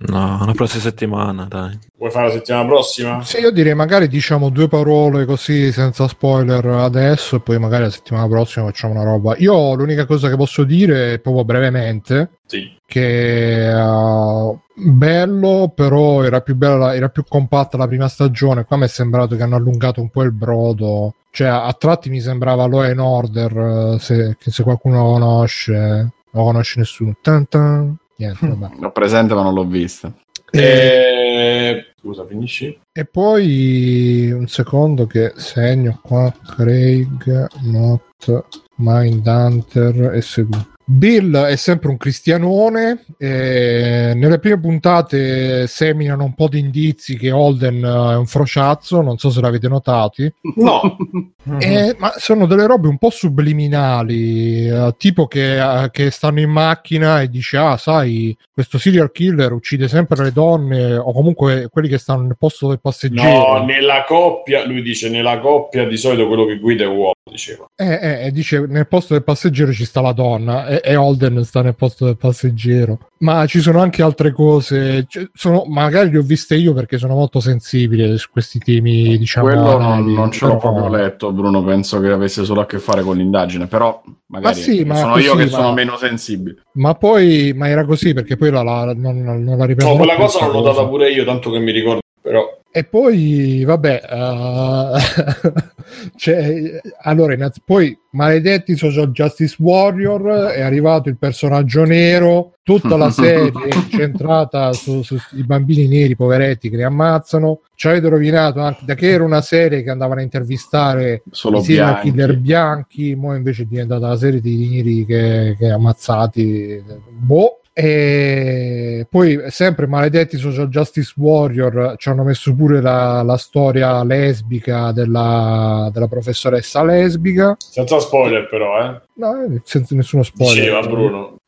No, 0.06 0.42
la 0.44 0.52
prossima 0.52 0.82
settimana, 0.82 1.46
dai. 1.48 1.78
Vuoi 1.96 2.10
fare 2.10 2.26
la 2.26 2.32
settimana 2.32 2.66
prossima? 2.66 3.22
Sì, 3.22 3.38
io 3.38 3.50
direi 3.50 3.74
magari 3.74 4.06
diciamo 4.06 4.50
due 4.50 4.68
parole 4.68 5.24
così 5.24 5.72
senza 5.72 6.06
spoiler 6.08 6.64
adesso 6.66 7.36
e 7.36 7.40
poi 7.40 7.58
magari 7.58 7.84
la 7.84 7.90
settimana 7.90 8.28
prossima 8.28 8.66
facciamo 8.66 8.92
una 8.94 9.04
roba. 9.04 9.34
Io 9.38 9.74
l'unica 9.74 10.04
cosa 10.04 10.28
che 10.28 10.36
posso 10.36 10.64
dire, 10.64 11.18
proprio 11.20 11.44
brevemente, 11.44 12.32
Sì. 12.46 12.70
che 12.86 13.72
uh, 13.74 14.60
bello, 14.74 15.72
però 15.74 16.22
era 16.22 16.40
più 16.42 16.54
bella, 16.54 16.94
era 16.94 17.08
più 17.08 17.24
compatta 17.26 17.78
la 17.78 17.86
prima 17.88 18.08
stagione. 18.08 18.64
Qua 18.64 18.76
mi 18.76 18.84
è 18.84 18.88
sembrato 18.88 19.36
che 19.36 19.42
hanno 19.42 19.56
allungato 19.56 20.00
un 20.02 20.10
po' 20.10 20.22
il 20.22 20.32
brodo. 20.32 21.14
Cioè, 21.30 21.48
a 21.48 21.72
tratti 21.72 22.10
mi 22.10 22.20
sembrava 22.20 22.66
Law 22.66 22.80
and 22.82 22.98
Order, 23.00 23.94
eh, 23.94 23.98
se, 23.98 24.36
se 24.38 24.62
qualcuno 24.62 25.02
lo 25.02 25.12
conosce, 25.12 25.72
non 25.74 26.10
lo 26.30 26.42
conosce 26.44 26.78
nessuno. 26.80 27.16
Tan 27.22 27.48
tan. 27.48 27.96
Niente, 28.16 28.46
vabbè. 28.48 28.76
L'ho 28.80 28.90
presente 28.92 29.34
ma 29.34 29.42
non 29.42 29.54
l'ho 29.54 29.64
vista. 29.66 30.12
E, 30.50 30.60
Eh, 30.60 31.86
Scusa, 32.00 32.24
finisci? 32.26 32.78
e 32.92 33.04
poi 33.06 34.30
un 34.30 34.46
secondo 34.46 35.06
che 35.06 35.32
segno 35.36 35.98
qua 36.02 36.32
Craig 36.54 37.48
Not 37.62 38.44
Mindhunter 38.76 40.22
SV. 40.22 40.72
Bill 40.86 41.34
è 41.36 41.56
sempre 41.56 41.88
un 41.88 41.96
cristianone. 41.96 43.04
eh, 43.18 44.12
nelle 44.14 44.38
prime 44.38 44.60
puntate 44.60 45.66
seminano 45.66 46.24
un 46.24 46.34
po' 46.34 46.48
di 46.48 46.58
indizi 46.58 47.16
che 47.16 47.30
Holden 47.30 47.82
eh, 47.82 48.12
è 48.12 48.16
un 48.16 48.26
frociazzo. 48.26 49.00
Non 49.00 49.16
so 49.16 49.30
se 49.30 49.40
l'avete 49.40 49.68
notati. 49.68 50.32
No, 50.56 50.96
Eh, 51.60 51.94
ma 51.98 52.14
sono 52.16 52.46
delle 52.46 52.66
robe 52.66 52.88
un 52.88 52.96
po' 52.96 53.10
subliminali, 53.10 54.66
eh, 54.66 54.94
tipo 54.96 55.26
che, 55.26 55.82
eh, 55.84 55.90
che 55.90 56.10
stanno 56.10 56.40
in 56.40 56.48
macchina 56.50 57.20
e 57.20 57.28
dice: 57.28 57.58
Ah, 57.58 57.76
sai, 57.76 58.34
questo 58.52 58.78
serial 58.78 59.12
killer 59.12 59.52
uccide 59.52 59.86
sempre 59.86 60.22
le 60.24 60.32
donne, 60.32 60.94
o 60.96 61.12
comunque 61.12 61.68
quelli 61.70 61.88
che 61.88 61.98
stanno 61.98 62.22
nel 62.22 62.36
posto 62.38 62.68
del 62.68 62.80
passeggero. 62.80 63.58
no, 63.58 63.64
nella 63.64 64.04
coppia, 64.04 64.64
lui 64.66 64.80
dice 64.80 65.10
nella 65.10 65.38
coppia 65.38 65.86
di 65.86 65.96
solito 65.98 66.26
quello 66.26 66.46
che 66.46 66.58
guida 66.58 66.84
è 66.84 66.88
uomo, 66.88 67.12
diceva. 67.34 67.64
Eh, 67.74 67.98
eh, 68.00 68.26
e 68.26 68.30
dice: 68.32 68.60
Nel 68.68 68.86
posto 68.86 69.12
del 69.14 69.24
passeggero 69.24 69.72
ci 69.72 69.84
sta 69.84 70.00
la 70.00 70.12
donna, 70.12 70.66
e, 70.68 70.80
e 70.84 70.94
Holden 70.96 71.42
sta 71.44 71.62
nel 71.62 71.74
posto 71.74 72.04
del 72.04 72.16
passeggero. 72.16 73.08
Ma 73.18 73.46
ci 73.46 73.60
sono 73.60 73.80
anche 73.80 74.02
altre 74.02 74.32
cose, 74.32 75.06
cioè, 75.08 75.26
sono- 75.32 75.64
magari 75.66 76.10
le 76.10 76.18
ho 76.18 76.22
viste 76.22 76.54
io 76.56 76.72
perché 76.74 76.98
sono 76.98 77.14
molto 77.14 77.40
sensibile 77.40 78.16
su 78.18 78.28
questi 78.30 78.58
temi, 78.58 79.16
diciamo. 79.18 79.46
Quello 79.48 79.78
non, 79.78 80.12
non 80.12 80.30
ce 80.30 80.46
l'ho 80.46 80.56
proprio 80.58 80.88
letto, 80.88 81.32
Bruno. 81.32 81.62
Penso 81.64 82.00
che 82.00 82.10
avesse 82.10 82.44
solo 82.44 82.60
a 82.60 82.66
che 82.66 82.78
fare 82.78 83.02
con 83.02 83.16
l'indagine, 83.16 83.66
però 83.66 84.00
magari 84.26 84.54
Ma 84.56 84.60
sì, 84.60 84.84
ma 84.84 84.94
sono 84.96 85.18
io 85.18 85.32
così, 85.32 85.44
che 85.44 85.50
ma- 85.50 85.56
sono 85.56 85.72
meno 85.72 85.96
sensibile. 85.96 86.62
Ma 86.74 86.94
poi, 86.94 87.52
ma 87.54 87.68
era 87.68 87.84
così 87.84 88.12
perché 88.12 88.36
poi 88.36 88.50
la, 88.50 88.62
la- 88.62 88.94
non, 88.94 89.22
non 89.22 89.56
la 89.58 89.64
riprendo. 89.64 89.94
No, 89.94 89.98
quella 89.98 90.16
cosa 90.16 90.46
l'ho 90.46 90.52
notata 90.52 90.86
pure 90.86 91.10
io, 91.10 91.24
tanto 91.24 91.50
che 91.50 91.58
mi 91.58 91.72
ricordo, 91.72 92.00
però 92.20 92.46
E 92.76 92.82
poi, 92.82 93.62
vabbè, 93.64 94.02
eh, 94.10 95.62
cioè, 96.16 96.80
allora, 97.02 97.32
innanzi- 97.34 97.62
poi 97.64 97.96
maledetti 98.10 98.76
social 98.76 99.12
justice 99.12 99.54
warrior, 99.60 100.48
è 100.50 100.60
arrivato 100.60 101.08
il 101.08 101.16
personaggio 101.16 101.84
nero, 101.84 102.54
tutta 102.64 102.96
la 102.96 103.10
serie 103.14 103.52
è 103.68 103.76
incentrata 103.76 104.72
su- 104.72 105.02
su- 105.02 105.16
sui 105.18 105.44
bambini 105.44 105.86
neri, 105.86 106.16
poveretti, 106.16 106.68
che 106.68 106.74
li 106.74 106.82
ammazzano. 106.82 107.60
Ci 107.76 107.86
avete 107.86 108.08
rovinato 108.08 108.58
anche 108.58 108.80
da 108.84 108.94
che 108.94 109.08
era 109.08 109.22
una 109.22 109.40
serie 109.40 109.84
che 109.84 109.90
andavano 109.90 110.18
a 110.18 110.24
intervistare 110.24 111.22
Solo 111.30 111.60
bianchi. 111.60 112.10
killer 112.10 112.36
bianchi, 112.38 113.14
mo 113.14 113.36
invece 113.36 113.62
è 113.62 113.66
diventata 113.66 114.06
una 114.06 114.16
serie 114.16 114.40
di 114.40 114.68
neri 114.68 115.06
che, 115.06 115.54
che 115.56 115.70
ammazzati. 115.70 116.82
Boh. 117.08 117.60
E 117.76 119.04
poi 119.10 119.50
sempre 119.50 119.88
maledetti 119.88 120.38
social 120.38 120.68
justice 120.68 121.12
warrior 121.16 121.96
ci 121.96 122.08
hanno 122.08 122.22
messo 122.22 122.54
pure 122.54 122.80
la, 122.80 123.22
la 123.22 123.36
storia 123.36 124.04
lesbica 124.04 124.92
della, 124.92 125.90
della 125.92 126.06
professoressa 126.06 126.84
lesbica 126.84 127.56
senza 127.58 127.98
spoiler 127.98 128.48
però, 128.48 128.80
eh. 128.80 129.00
no, 129.14 129.42
eh, 129.42 129.60
senza 129.64 129.96
nessuno 129.96 130.22
spoiler 130.22 130.54
Diceva 130.54 130.80
Bruno. 130.82 131.38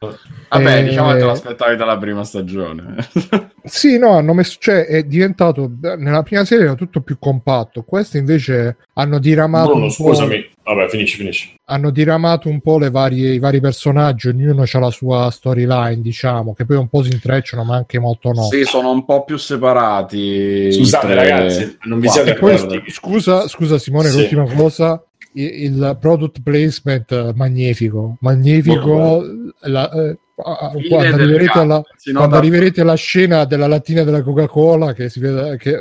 Vabbè, 0.49 0.79
Eh, 0.79 0.83
diciamo 0.83 1.13
che 1.13 1.19
te 1.19 1.25
l'aspettavi 1.25 1.77
dalla 1.77 1.97
prima 1.97 2.25
stagione. 2.25 2.97
Sì, 3.67 3.99
no, 3.99 4.11
hanno 4.17 4.33
messo, 4.33 4.59
cioè 4.61 4.87
è 4.87 5.03
diventato 5.03 5.69
nella 5.81 6.23
prima 6.23 6.45
serie 6.45 6.67
era 6.67 6.77
tutto 6.77 7.01
più 7.01 7.19
compatto. 7.19 7.83
Queste 7.83 8.17
invece 8.17 8.77
hanno 8.95 9.19
diramato 9.19 9.71
Bruno, 9.71 9.87
un 9.87 9.89
po', 9.89 10.05
scusami. 10.05 10.51
Vabbè, 10.67 10.89
finisci, 10.89 11.17
finisci. 11.17 11.55
hanno 11.67 11.91
diramato 11.91 12.49
un 12.49 12.61
po' 12.61 12.79
le 12.79 12.91
varie, 12.91 13.33
i 13.33 13.39
vari 13.39 13.61
personaggi, 13.61 14.27
ognuno 14.29 14.65
ha 14.71 14.79
la 14.81 14.91
sua 14.91 15.31
storyline, 15.31 16.01
diciamo, 16.03 16.55
che 16.55 16.65
poi 16.65 16.77
un 16.77 16.89
po' 16.89 17.05
si 17.05 17.13
intrecciano, 17.13 17.63
ma 17.63 17.77
anche 17.77 18.01
molto 18.01 18.33
no. 18.33 18.43
Sì, 18.51 18.65
sono 18.65 18.91
un 18.91 19.05
po' 19.05 19.23
più 19.25 19.37
separati. 19.37 20.73
Scusate, 20.73 21.15
ragazzi, 21.15 21.79
non 21.85 22.01
vi 22.01 22.09
siete 22.09 22.35
poi, 22.35 22.55
accorti? 22.55 22.91
scusa, 22.91 23.47
scusa 23.47 23.79
Simone, 23.79 24.09
Sì. 24.09 24.19
l'ultima 24.19 24.45
cosa. 24.55 25.01
Il, 25.35 25.97
product 26.01 26.41
placement 26.43 27.35
magnifico, 27.35 28.17
magnifico. 28.21 29.23
La- 29.61 29.91
eh, 29.91 30.19
quando, 30.37 30.83
del 30.89 31.13
arriverete 31.13 31.45
gatto, 31.47 31.61
alla, 31.61 31.83
quando 32.13 32.37
arriverete 32.37 32.81
alla 32.83 32.95
scena 32.95 33.45
della 33.47 33.67
lattina 33.67 34.03
della 34.03 34.23
Coca-Cola, 34.23 34.93
che 34.93 35.09
si, 35.09 35.19
vede- 35.19 35.57
che, 35.57 35.79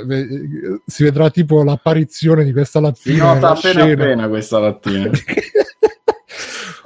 si 0.86 1.02
vedrà 1.02 1.28
tipo 1.28 1.62
l'apparizione 1.62 2.42
di 2.42 2.52
questa 2.52 2.80
lattina. 2.80 3.14
Si 3.14 3.20
nota 3.20 3.50
appena 3.50 3.84
scena. 3.84 4.02
appena 4.02 4.28
questa 4.28 4.60
mattina. 4.60 5.10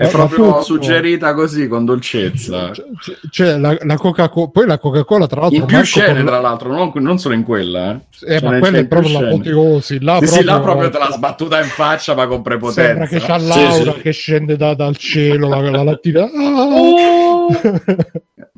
È 0.01 0.05
ma 0.05 0.09
proprio 0.11 0.45
tutto. 0.47 0.63
suggerita 0.63 1.35
così 1.35 1.69
con 1.69 1.85
dolcezza. 1.85 2.71
C'è- 2.71 2.85
c'è- 2.99 3.19
c'è 3.29 3.59
la, 3.59 3.77
la 3.83 3.97
Coca-Cola, 3.97 4.49
poi 4.49 4.67
la 4.67 4.79
Coca-Cola, 4.79 5.27
tra 5.27 5.41
l'altro, 5.43 5.59
In 5.59 5.65
più 5.67 5.75
manco 5.77 5.91
scene, 5.91 6.25
tra 6.25 6.41
l'altro, 6.41 6.73
non, 6.73 6.91
non 6.95 7.19
solo 7.19 7.35
in 7.35 7.43
quella. 7.43 7.93
Eh. 7.93 8.35
eh, 8.35 8.39
Ce 8.39 8.45
ma 8.47 8.59
quella 8.59 8.79
è 8.79 8.87
proprio 8.87 9.11
scene. 9.11 9.25
l'apoteosi. 9.31 10.03
Là 10.03 10.19
Sì, 10.21 10.27
sì, 10.27 10.43
là 10.45 10.61
proprio- 10.61 10.89
proprio 10.89 10.91
te 10.91 10.99
l'ha 11.11 11.15
sbattuta 11.17 11.59
in 11.63 11.69
faccia, 11.69 12.15
ma 12.15 12.27
con 12.27 12.41
prepotenza. 12.41 12.83
Sembra 12.83 13.07
che 13.07 13.19
c'ha 13.21 13.39
Sì, 13.39 13.47
Laura 13.49 13.93
sì. 13.93 14.01
che 14.01 14.11
scende 14.13 14.57
da- 14.57 14.75
dal 14.75 14.97
cielo 14.97 15.49
la, 15.49 15.61
la 15.71 15.83
lattina. 15.83 16.29
Oh! 16.33 17.49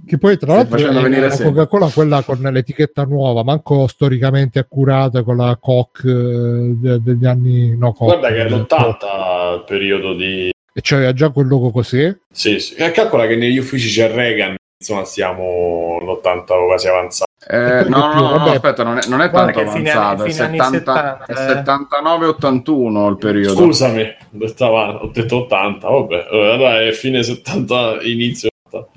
che 0.05 0.19
poi 0.19 0.37
tra 0.37 0.55
l'altro 0.57 0.77
è 0.79 0.93
venire 1.03 1.23
la 1.29 1.31
sete. 1.31 1.45
Coca-Cola 1.45 1.89
quella 1.89 2.23
con 2.23 2.39
l'etichetta 2.41 3.05
nuova, 3.05 3.43
manco 3.43 3.87
storicamente 3.87 4.59
accurata 4.59 5.23
con 5.23 5.37
la 5.39 5.57
Coke 5.61 6.09
eh, 6.09 6.75
de- 6.77 7.01
degli 7.03 7.25
anni 7.25 7.77
no 7.77 7.93
Coke, 7.95 8.19
Guarda 8.19 8.29
che 8.37 8.45
è 8.45 8.49
del 8.49 8.67
l'80 8.69 9.55
il 9.55 9.65
periodo 9.67 10.15
di... 10.15 10.51
e 10.73 10.81
c'aveva 10.83 11.13
già 11.13 11.31
quel 11.31 11.47
logo 11.47 11.71
così. 11.71 12.15
Sì, 12.33 12.59
sì. 12.59 12.75
E 12.75 12.91
calcola 12.91 13.27
che 13.27 13.37
negli 13.37 13.59
uffici 13.59 13.89
c'è 13.89 14.11
Reagan, 14.13 14.55
insomma 14.79 15.05
siamo 15.05 15.99
all'80 16.01 16.67
quasi 16.67 16.89
avanzati. 16.89 17.31
Eh, 17.45 17.83
poi 17.83 17.89
no, 17.89 18.11
più, 18.11 18.21
no, 18.21 18.31
no, 18.31 18.39
vabbè. 18.39 18.51
aspetta, 18.55 18.85
non 18.85 18.99
è, 18.99 19.07
non 19.09 19.21
è 19.21 19.31
tanto 19.31 19.61
avanzato, 19.61 20.23
anni- 20.23 20.31
è, 20.31 20.33
fine 20.33 20.45
anni 20.45 20.59
70 20.79 21.25
è 21.27 21.35
70, 21.35 21.99
eh. 21.99 22.29
79-81 22.29 23.09
il 23.11 23.19
periodo. 23.19 23.61
Scusami, 23.61 24.03
ho 24.03 25.11
detto 25.13 25.37
80, 25.37 25.89
vabbè, 25.89 26.27
allora 26.31 26.81
è 26.83 26.93
fine 26.93 27.23
70, 27.23 28.03
inizio 28.03 28.49
80. 28.71 28.91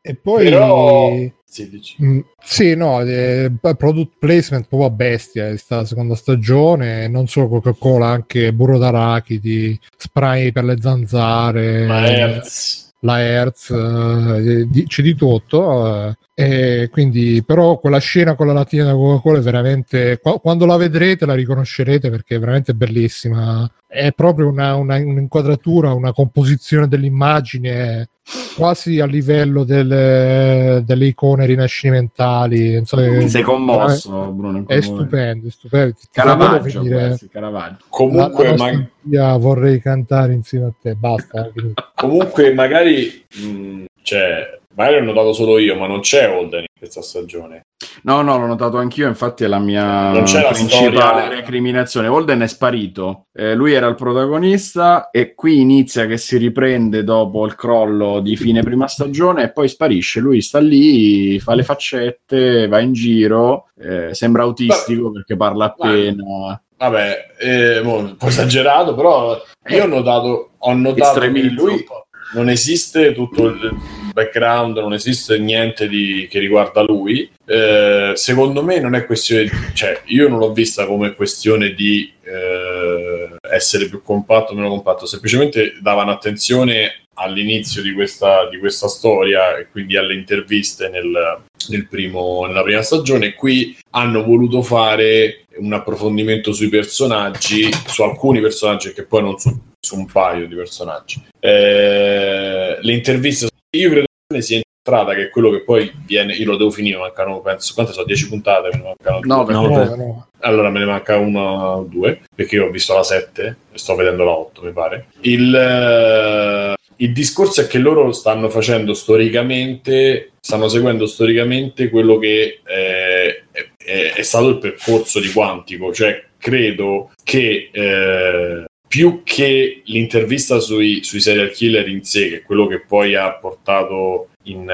E 0.00 0.14
poi 0.14 0.44
Però... 0.44 1.10
16. 1.52 1.96
Mm, 2.02 2.18
sì, 2.42 2.74
no, 2.74 3.00
eh, 3.02 3.50
product 3.60 4.12
placement 4.18 4.66
proprio 4.68 4.88
a 4.88 4.90
bestia 4.92 5.48
questa 5.48 5.84
seconda 5.84 6.14
stagione, 6.14 7.08
non 7.08 7.28
solo 7.28 7.48
Coca-Cola, 7.48 8.06
anche 8.08 8.52
burro 8.54 8.78
d'arachidi, 8.78 9.78
spray 9.96 10.50
per 10.50 10.64
le 10.64 10.76
zanzare, 10.80 11.86
Ma 11.86 12.06
Hertz. 12.06 12.92
la 13.00 13.20
Hertz, 13.20 13.70
eh, 13.70 14.66
di- 14.68 14.86
c'è 14.86 15.02
di 15.02 15.14
tutto. 15.14 16.06
eh, 16.08 16.16
e 16.42 16.88
quindi, 16.90 17.42
però, 17.44 17.78
quella 17.78 17.98
scena 17.98 18.34
con 18.34 18.46
la 18.46 18.52
lattina 18.52 18.84
da 18.84 18.92
Coca-Cola 18.92 19.38
è 19.38 19.42
veramente. 19.42 20.18
qua- 20.20 20.38
quando 20.40 20.66
la 20.66 20.76
vedrete, 20.76 21.26
la 21.26 21.34
riconoscerete 21.34 22.10
perché 22.10 22.36
è 22.36 22.38
veramente 22.38 22.74
bellissima. 22.74 23.70
È 23.86 24.12
proprio 24.12 24.48
una, 24.48 24.74
una- 24.74 24.96
un'inquadratura, 24.96 25.92
una 25.92 26.12
composizione 26.12 26.88
dell'immagine 26.88 28.08
quasi 28.56 29.00
a 29.00 29.06
livello 29.06 29.64
delle, 29.64 30.82
delle 30.84 31.06
icone 31.06 31.46
rinascimentali. 31.46 32.74
Non 32.74 32.84
so 32.84 32.96
Ti 32.96 33.28
sei 33.28 33.42
commosso, 33.42 34.30
Bruno. 34.30 34.64
È 34.66 34.80
stupendo, 34.80 35.48
è 35.48 35.50
stupendo. 35.50 35.94
Caravaggio, 36.10 36.82
questi, 36.82 37.28
Caravaggio. 37.28 37.84
Comunque, 37.88 38.56
ma- 38.56 39.36
vorrei 39.36 39.80
cantare 39.80 40.32
insieme 40.32 40.66
a 40.66 40.72
te. 40.80 40.94
Basta. 40.94 41.46
eh, 41.54 41.72
comunque 41.94 42.52
magari... 42.54 43.24
mh, 43.34 43.84
cioè, 44.02 44.58
magari 44.74 44.96
ho 44.96 45.04
notato 45.04 45.32
solo 45.32 45.58
io, 45.58 45.76
ma 45.76 45.86
non 45.86 46.00
c'è 46.00 46.28
Holden 46.28 46.60
in 46.60 46.78
questa 46.78 47.02
stagione. 47.02 47.62
No, 48.04 48.22
no, 48.22 48.38
l'ho 48.38 48.46
notato 48.46 48.78
anch'io, 48.78 49.06
infatti 49.06 49.44
è 49.44 49.46
la 49.46 49.58
mia 49.58 50.10
principale 50.10 50.54
storia. 50.54 51.28
recriminazione. 51.28 52.08
Holden 52.08 52.40
è 52.40 52.46
sparito, 52.46 53.26
Eh, 53.32 53.54
lui 53.54 53.72
era 53.72 53.86
il 53.86 53.94
protagonista 53.94 55.10
e 55.10 55.34
qui 55.34 55.60
inizia 55.60 56.06
che 56.06 56.16
si 56.16 56.36
riprende 56.36 57.04
dopo 57.04 57.44
il 57.44 57.54
crollo 57.54 58.20
di 58.20 58.36
fine 58.36 58.62
prima 58.62 58.88
stagione 58.88 59.44
e 59.44 59.52
poi 59.52 59.68
sparisce. 59.68 60.20
Lui 60.20 60.40
sta 60.40 60.58
lì, 60.58 61.38
fa 61.38 61.54
le 61.54 61.62
faccette, 61.62 62.66
va 62.66 62.80
in 62.80 62.92
giro, 62.92 63.68
eh, 63.78 64.14
sembra 64.14 64.42
autistico 64.42 65.10
perché 65.12 65.36
parla 65.36 65.66
appena. 65.66 66.60
Vabbè, 66.76 67.26
eh, 67.38 67.80
mo, 67.82 67.98
un 67.98 68.16
po' 68.16 68.26
esagerato, 68.26 68.94
però 68.94 69.40
io 69.68 69.84
ho 69.84 69.86
notato, 69.86 70.50
ho 70.58 70.74
notato 70.74 71.24
lui 71.26 71.40
un 71.50 71.84
po'. 71.84 72.06
Non 72.32 72.48
esiste 72.48 73.12
tutto 73.12 73.46
il 73.46 73.76
background, 74.12 74.76
non 74.78 74.92
esiste 74.92 75.38
niente 75.38 75.88
di, 75.88 76.26
che 76.30 76.38
riguarda 76.38 76.82
lui. 76.82 77.30
Eh, 77.44 78.12
secondo 78.14 78.62
me 78.62 78.78
non 78.80 78.94
è 78.94 79.06
questione, 79.06 79.50
cioè 79.74 80.00
io 80.06 80.28
non 80.28 80.38
l'ho 80.38 80.52
vista 80.52 80.86
come 80.86 81.14
questione 81.14 81.74
di 81.74 82.10
eh, 82.22 83.36
essere 83.50 83.88
più 83.88 84.02
compatto 84.02 84.52
o 84.52 84.54
meno 84.54 84.68
compatto, 84.68 85.06
semplicemente 85.06 85.76
davano 85.80 86.10
attenzione 86.10 86.96
all'inizio 87.14 87.82
di 87.82 87.92
questa, 87.92 88.48
di 88.48 88.58
questa 88.58 88.88
storia 88.88 89.56
e 89.56 89.68
quindi 89.70 89.96
alle 89.96 90.14
interviste 90.14 90.88
nel, 90.88 91.42
nel 91.68 91.86
primo, 91.86 92.46
nella 92.46 92.62
prima 92.62 92.82
stagione. 92.82 93.34
Qui 93.34 93.76
hanno 93.90 94.24
voluto 94.24 94.62
fare 94.62 95.44
un 95.56 95.72
approfondimento 95.72 96.52
sui 96.52 96.68
personaggi, 96.68 97.68
su 97.86 98.02
alcuni 98.02 98.40
personaggi 98.40 98.92
che 98.92 99.04
poi 99.04 99.22
non 99.22 99.38
su, 99.38 99.71
su 99.92 99.98
un 99.98 100.06
paio 100.06 100.46
di 100.48 100.54
personaggi. 100.54 101.22
Eh, 101.38 102.78
le 102.80 102.92
interviste, 102.92 103.48
io 103.76 103.90
credo 103.90 104.06
che 104.32 104.42
sia 104.42 104.60
entrata, 104.84 105.14
che 105.14 105.24
è 105.24 105.28
quello 105.28 105.50
che 105.50 105.60
poi 105.62 105.92
viene, 106.06 106.32
io 106.34 106.46
lo 106.46 106.56
devo 106.56 106.70
finire, 106.70 106.96
mancano, 106.96 107.40
penso, 107.40 107.74
quante 107.74 107.92
sono? 107.92 108.06
10 108.06 108.28
puntate? 108.28 108.68
Me 108.72 108.76
ne 108.76 108.82
mancano 108.82 109.20
No, 109.22 109.44
due. 109.44 109.44
per- 109.44 109.54
No, 109.54 109.68
No, 109.68 109.84
beh. 109.90 109.96
no. 109.96 110.26
Allora 110.40 110.70
me 110.70 110.78
ne 110.80 110.86
manca 110.86 111.18
una 111.18 111.76
o 111.76 111.82
due, 111.84 112.20
perché 112.34 112.56
io 112.56 112.66
ho 112.66 112.70
visto 112.70 112.94
la 112.94 113.04
7 113.04 113.56
e 113.72 113.78
sto 113.78 113.94
vedendo 113.94 114.24
la 114.24 114.32
8, 114.32 114.62
mi 114.62 114.72
pare. 114.72 115.06
Il, 115.20 115.54
eh, 115.54 116.74
il 116.96 117.12
discorso 117.12 117.60
è 117.60 117.66
che 117.66 117.78
loro 117.78 118.10
stanno 118.12 118.48
facendo 118.48 118.94
storicamente, 118.94 120.32
stanno 120.40 120.68
seguendo 120.68 121.06
storicamente 121.06 121.90
quello 121.90 122.18
che 122.18 122.60
eh, 122.64 123.44
è, 123.76 124.12
è, 124.14 124.22
stato 124.22 124.48
il 124.48 124.58
percorso 124.58 125.20
di 125.20 125.30
Quantico, 125.30 125.92
cioè 125.92 126.24
credo 126.38 127.10
che 127.22 127.70
eh, 127.72 128.64
più 128.92 129.22
che 129.24 129.80
l'intervista 129.86 130.60
sui, 130.60 131.02
sui, 131.02 131.20
serial 131.20 131.50
killer 131.50 131.88
in 131.88 132.04
sé, 132.04 132.28
che 132.28 132.36
è 132.36 132.42
quello 132.42 132.66
che 132.66 132.80
poi 132.80 133.14
ha 133.14 133.32
portato 133.32 134.28
in, 134.42 134.70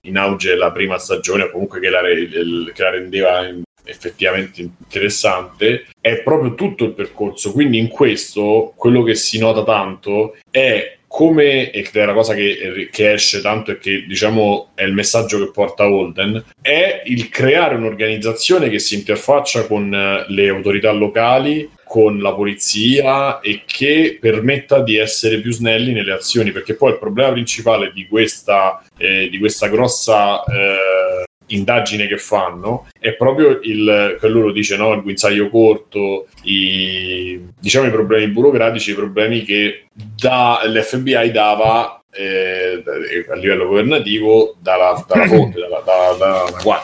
in 0.00 0.16
auge 0.16 0.56
la 0.56 0.72
prima 0.72 0.98
stagione, 0.98 1.44
o 1.44 1.50
comunque 1.52 1.78
che 1.78 1.88
la, 1.88 2.00
che 2.02 2.82
la 2.82 2.90
rendeva 2.90 3.48
effettivamente 3.84 4.60
interessante, 4.60 5.86
è 6.00 6.20
proprio 6.22 6.56
tutto 6.56 6.82
il 6.82 6.94
percorso. 6.94 7.52
Quindi 7.52 7.78
in 7.78 7.86
questo 7.86 8.72
quello 8.74 9.04
che 9.04 9.14
si 9.14 9.38
nota 9.38 9.62
tanto 9.62 10.36
è 10.50 10.96
come, 11.06 11.70
e 11.70 11.82
che 11.82 12.02
è 12.02 12.06
la 12.06 12.12
cosa 12.12 12.34
che, 12.34 12.88
che, 12.90 13.12
esce 13.12 13.40
tanto 13.40 13.70
e 13.70 13.78
che 13.78 14.04
diciamo 14.04 14.70
è 14.74 14.82
il 14.82 14.94
messaggio 14.94 15.38
che 15.38 15.52
porta 15.52 15.88
Holden, 15.88 16.44
è 16.60 17.02
il 17.04 17.28
creare 17.28 17.76
un'organizzazione 17.76 18.68
che 18.68 18.80
si 18.80 18.96
interfaccia 18.96 19.68
con 19.68 19.94
eh, 19.94 20.24
le 20.26 20.48
autorità 20.48 20.90
locali, 20.90 21.70
con 21.84 22.20
la 22.20 22.34
polizia 22.34 23.40
e 23.40 23.62
che 23.66 24.18
permetta 24.20 24.80
di 24.80 24.96
essere 24.96 25.40
più 25.40 25.52
snelli 25.52 25.92
nelle 25.92 26.12
azioni, 26.12 26.50
perché 26.50 26.74
poi 26.74 26.92
il 26.92 26.98
problema 26.98 27.32
principale 27.32 27.92
di 27.92 28.06
questa, 28.06 28.82
eh, 28.96 29.28
di 29.28 29.38
questa 29.38 29.68
grossa... 29.68 30.42
Eh, 30.44 31.24
indagine 31.48 32.06
che 32.06 32.16
fanno 32.16 32.86
è 32.98 33.12
proprio 33.12 33.58
il 33.62 34.16
che 34.18 34.28
loro 34.28 34.50
dice 34.50 34.76
no, 34.76 34.92
il 34.92 35.02
guinzaglio 35.02 35.50
corto 35.50 36.28
i, 36.44 37.38
diciamo 37.60 37.86
i 37.86 37.90
problemi 37.90 38.28
burocratici 38.28 38.92
i 38.92 38.94
problemi 38.94 39.42
che 39.42 39.88
da, 39.92 40.62
l'FBI 40.64 41.30
dava 41.32 42.02
eh, 42.10 42.82
a 43.28 43.34
livello 43.34 43.66
governativo 43.66 44.56
dalla, 44.58 45.04
dalla 45.06 45.26
fonte 45.28 45.60
dalla, 45.60 45.82
dalla, 45.84 46.16
dalla 46.16 46.82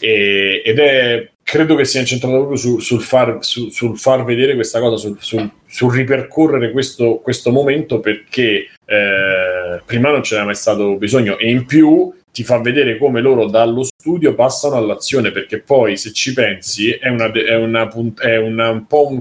e, 0.00 0.62
ed 0.64 0.78
è 0.78 1.28
credo 1.50 1.74
che 1.74 1.84
sia 1.84 1.98
incentrato 1.98 2.36
proprio 2.36 2.56
su, 2.56 2.78
sul, 2.78 3.02
far, 3.02 3.38
su, 3.40 3.70
sul, 3.70 3.98
far, 3.98 4.22
vedere 4.22 4.54
questa 4.54 4.78
cosa, 4.78 4.96
sul, 4.96 5.16
sul, 5.18 5.50
sul 5.66 5.92
ripercorrere 5.92 6.70
questo, 6.70 7.16
questo, 7.16 7.50
momento 7.50 7.98
perché 7.98 8.68
eh, 8.84 9.82
prima 9.84 10.12
non 10.12 10.20
c'era 10.20 10.44
mai 10.44 10.54
stato 10.54 10.94
bisogno. 10.94 11.38
E 11.38 11.50
in 11.50 11.66
più 11.66 12.14
ti 12.30 12.44
fa 12.44 12.60
vedere 12.60 12.98
come 12.98 13.20
loro 13.20 13.48
dallo 13.48 13.82
studio 13.82 14.36
passano 14.36 14.76
all'azione 14.76 15.32
perché 15.32 15.58
poi 15.58 15.96
se 15.96 16.12
ci 16.12 16.32
pensi 16.32 16.92
è, 16.92 17.08
una, 17.08 17.32
è, 17.32 17.56
una, 17.56 17.92
è 18.20 18.36
una, 18.36 18.70
un 18.70 18.86
po' 18.86 19.08
un, 19.08 19.20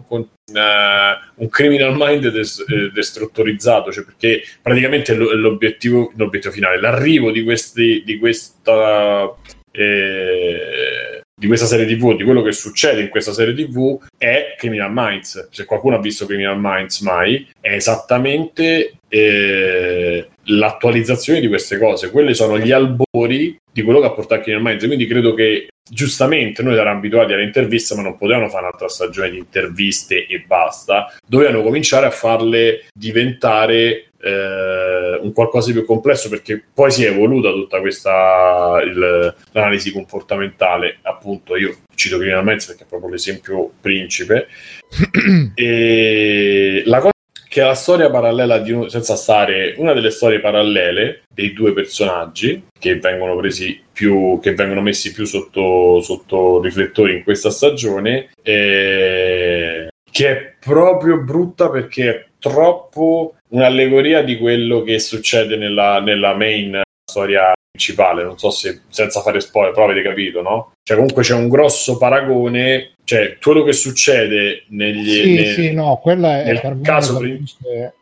una, 0.51 1.31
un 1.33 1.49
criminal 1.49 1.95
mind 1.97 2.27
des, 2.29 2.63
eh, 2.67 2.91
cioè 3.01 4.05
perché 4.05 4.43
praticamente 4.61 5.15
l'obiettivo, 5.15 6.11
l'obiettivo 6.15 6.53
finale 6.53 6.79
l'arrivo 6.79 7.31
di, 7.31 7.41
questi, 7.41 8.03
di 8.05 8.19
questa 8.19 9.33
eh, 9.71 11.18
di 11.39 11.47
questa 11.47 11.67
serie 11.67 11.85
TV, 11.85 12.17
di 12.17 12.25
quello 12.25 12.41
che 12.41 12.51
succede 12.51 12.99
in 12.99 13.07
questa 13.07 13.31
serie 13.31 13.53
TV, 13.53 13.97
è 14.17 14.55
Criminal 14.57 14.91
Minds. 14.93 15.47
Se 15.51 15.63
qualcuno 15.63 15.95
ha 15.95 15.99
visto 15.99 16.25
Criminal 16.25 16.59
Minds 16.59 16.99
mai, 16.99 17.47
è 17.61 17.73
esattamente 17.73 18.95
eh, 19.07 20.27
l'attualizzazione 20.43 21.39
di 21.39 21.47
queste 21.47 21.77
cose. 21.77 22.11
Quelli 22.11 22.33
sono 22.33 22.59
gli 22.59 22.71
albori 22.71 23.57
di 23.71 23.81
quello 23.81 24.01
che 24.01 24.07
ha 24.07 24.11
portato 24.11 24.41
Criminal 24.41 24.65
Minds. 24.65 24.85
Quindi 24.85 25.07
credo 25.07 25.33
che 25.33 25.69
giustamente 25.89 26.61
noi 26.61 26.73
eravamo 26.73 26.97
abituati 26.97 27.31
alle 27.31 27.43
interviste, 27.43 27.95
ma 27.95 28.01
non 28.01 28.17
potevano 28.17 28.49
fare 28.49 28.65
un'altra 28.65 28.89
stagione 28.89 29.31
di 29.31 29.37
interviste 29.37 30.27
e 30.27 30.43
basta. 30.45 31.15
Dovevano 31.25 31.63
cominciare 31.63 32.05
a 32.05 32.11
farle 32.11 32.85
diventare 32.93 34.08
eh, 34.21 35.19
un 35.21 35.31
qualcosa 35.33 35.67
di 35.67 35.73
più 35.73 35.85
complesso 35.85 36.29
perché 36.29 36.63
poi 36.73 36.91
si 36.91 37.05
è 37.05 37.09
evoluta 37.09 37.51
tutta 37.51 37.79
questa 37.79 38.81
il, 38.83 39.35
l'analisi 39.51 39.91
comportamentale 39.91 40.99
appunto 41.03 41.55
io 41.55 41.75
cito 41.95 42.17
Criminal 42.17 42.43
Minds 42.43 42.65
perché 42.65 42.83
è 42.83 42.87
proprio 42.87 43.09
l'esempio 43.11 43.71
principe. 43.79 44.47
E 45.55 46.83
la 46.85 46.99
cosa 46.99 47.11
che 47.49 47.61
è 47.61 47.65
la 47.65 47.73
storia 47.73 48.11
parallela 48.11 48.59
di 48.59 48.71
un, 48.71 48.89
senza 48.89 49.15
stare 49.15 49.73
una 49.77 49.93
delle 49.93 50.11
storie 50.11 50.39
parallele 50.39 51.23
dei 51.33 51.51
due 51.51 51.73
personaggi 51.73 52.67
che 52.77 52.99
vengono 52.99 53.35
presi 53.35 53.81
più 53.91 54.39
che 54.39 54.53
vengono 54.53 54.81
messi 54.81 55.11
più 55.11 55.25
sotto, 55.25 55.99
sotto 56.01 56.61
riflettori 56.61 57.15
in 57.17 57.23
questa 57.23 57.49
stagione 57.49 58.29
eh, 58.43 59.89
che 60.11 60.29
è 60.29 60.53
proprio 60.59 61.21
brutta 61.21 61.69
perché 61.69 62.09
è 62.09 62.25
troppo 62.39 63.35
un'allegoria 63.49 64.21
di 64.23 64.37
quello 64.37 64.81
che 64.81 64.99
succede 64.99 65.55
nella, 65.55 65.99
nella 65.99 66.35
main 66.35 66.81
storia 67.03 67.53
principale. 67.69 68.23
Non 68.23 68.37
so 68.37 68.49
se 68.49 68.81
senza 68.89 69.21
fare 69.21 69.39
spoiler, 69.39 69.73
però 69.73 69.85
avete 69.85 70.01
capito, 70.01 70.41
no? 70.41 70.71
Cioè, 70.83 70.97
comunque 70.97 71.23
c'è 71.23 71.35
un 71.35 71.47
grosso 71.47 71.97
paragone. 71.97 72.91
Cioè, 73.03 73.37
quello 73.41 73.63
che 73.63 73.73
succede 73.73 74.65
negli. 74.69 75.09
Sì, 75.09 75.33
nel, 75.35 75.53
sì, 75.53 75.73
no, 75.73 75.99
quella 76.01 76.41
è 76.41 76.45
nel 76.45 76.79
caso 76.83 77.19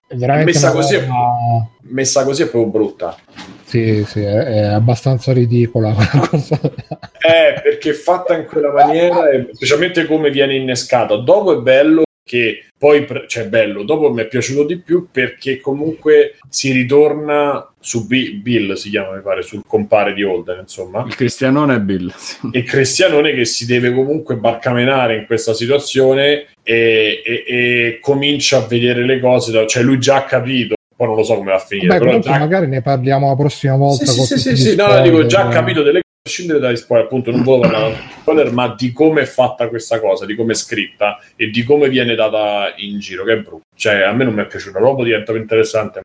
è 0.10 0.16
veramente 0.16 0.52
messa 0.54 0.72
così, 0.72 0.96
è, 0.96 1.06
messa 1.82 2.24
così 2.24 2.44
è 2.44 2.48
proprio 2.48 2.72
brutta. 2.72 3.18
Sì, 3.66 4.06
sì, 4.06 4.22
è, 4.22 4.44
è 4.44 4.60
abbastanza 4.64 5.34
ridicola 5.34 5.94
quella 5.94 6.28
cosa. 6.28 6.60
Eh, 6.62 7.60
perché 7.62 7.94
fatta 7.94 8.38
in 8.38 8.46
quella 8.46 8.72
maniera, 8.72 9.24
specialmente 9.52 10.06
come 10.06 10.30
viene 10.30 10.56
innescata. 10.56 11.18
Dopo 11.18 11.58
è 11.58 11.62
bello 11.62 12.04
che 12.24 12.67
poi 12.78 13.08
cioè 13.28 13.48
bello, 13.48 13.84
dopo 13.84 14.14
mi 14.14 14.22
è 14.22 14.28
piaciuto 14.28 14.64
di 14.64 14.78
più 14.78 15.08
perché 15.12 15.60
comunque 15.60 16.36
si 16.50 16.72
ritorna 16.72 17.74
su 17.80 18.06
B- 18.06 18.36
Bill, 18.36 18.74
si 18.74 18.90
chiama 18.90 19.16
mi 19.16 19.22
pare, 19.22 19.42
sul 19.42 19.64
compare 19.66 20.14
di 20.14 20.24
Holden, 20.24 20.60
insomma. 20.60 21.04
Il 21.08 21.16
cristianone 21.16 21.76
è 21.76 21.80
Bill. 21.80 22.14
Il 22.52 22.64
cristianone 22.64 23.34
che 23.34 23.46
si 23.46 23.66
deve 23.66 23.92
comunque 23.94 24.36
barcamenare 24.36 25.16
in 25.16 25.26
questa 25.26 25.54
situazione 25.54 26.48
e, 26.62 27.22
e, 27.26 27.44
e 27.48 28.00
comincia 28.00 28.58
a 28.58 28.68
vedere 28.68 29.06
le 29.06 29.20
cose, 29.20 29.68
cioè 29.68 29.84
lui 29.84 29.98
già 30.00 30.18
ha 30.18 30.24
capito 30.26 30.76
poi 30.98 31.06
non 31.06 31.16
lo 31.16 31.24
so 31.24 31.36
come 31.36 31.52
va 31.52 31.58
a 31.58 31.60
finire. 31.60 31.88
Beh, 31.90 32.00
però 32.00 32.20
già... 32.20 32.40
magari 32.40 32.68
ne 32.68 32.82
parliamo 32.82 33.28
la 33.28 33.36
prossima 33.36 33.76
volta. 33.76 34.04
Sì, 34.04 34.22
sì, 34.22 34.40
sì, 34.40 34.58
sì, 34.58 34.76
no, 34.76 34.88
no, 34.88 35.00
dico 35.02 35.28
già 35.28 35.46
ha 35.46 35.48
capito 35.48 35.84
delle 35.84 36.02
a 36.28 36.30
scindere 36.30 36.60
dagli 36.60 36.76
spoiler, 36.76 37.06
appunto, 37.06 37.32
non 37.32 37.44
volevo 37.44 37.72
parlare 37.72 37.94
di 37.94 38.12
spoiler, 38.20 38.52
ma 38.52 38.76
di 38.78 38.92
come 38.92 39.22
è 39.22 39.26
fatta 39.26 39.68
questa 39.70 40.00
cosa, 40.00 40.26
di 40.26 40.36
come 40.36 40.52
è 40.52 40.56
scritta 40.56 41.20
e 41.36 41.50
di 41.50 41.64
come 41.64 41.90
viene 41.90 42.16
data 42.16 42.74
in 42.78 43.00
giro, 43.00 43.24
che 43.24 43.34
è 43.34 43.38
brutto. 43.38 43.66
Cioè, 43.76 44.02
a 44.02 44.12
me 44.14 44.24
non 44.24 44.34
mi 44.34 44.42
è 44.42 44.46
piaciuto, 44.48 44.80
dopo 44.80 45.04
diventa 45.04 45.32
più 45.32 45.42
interessante 45.42 46.02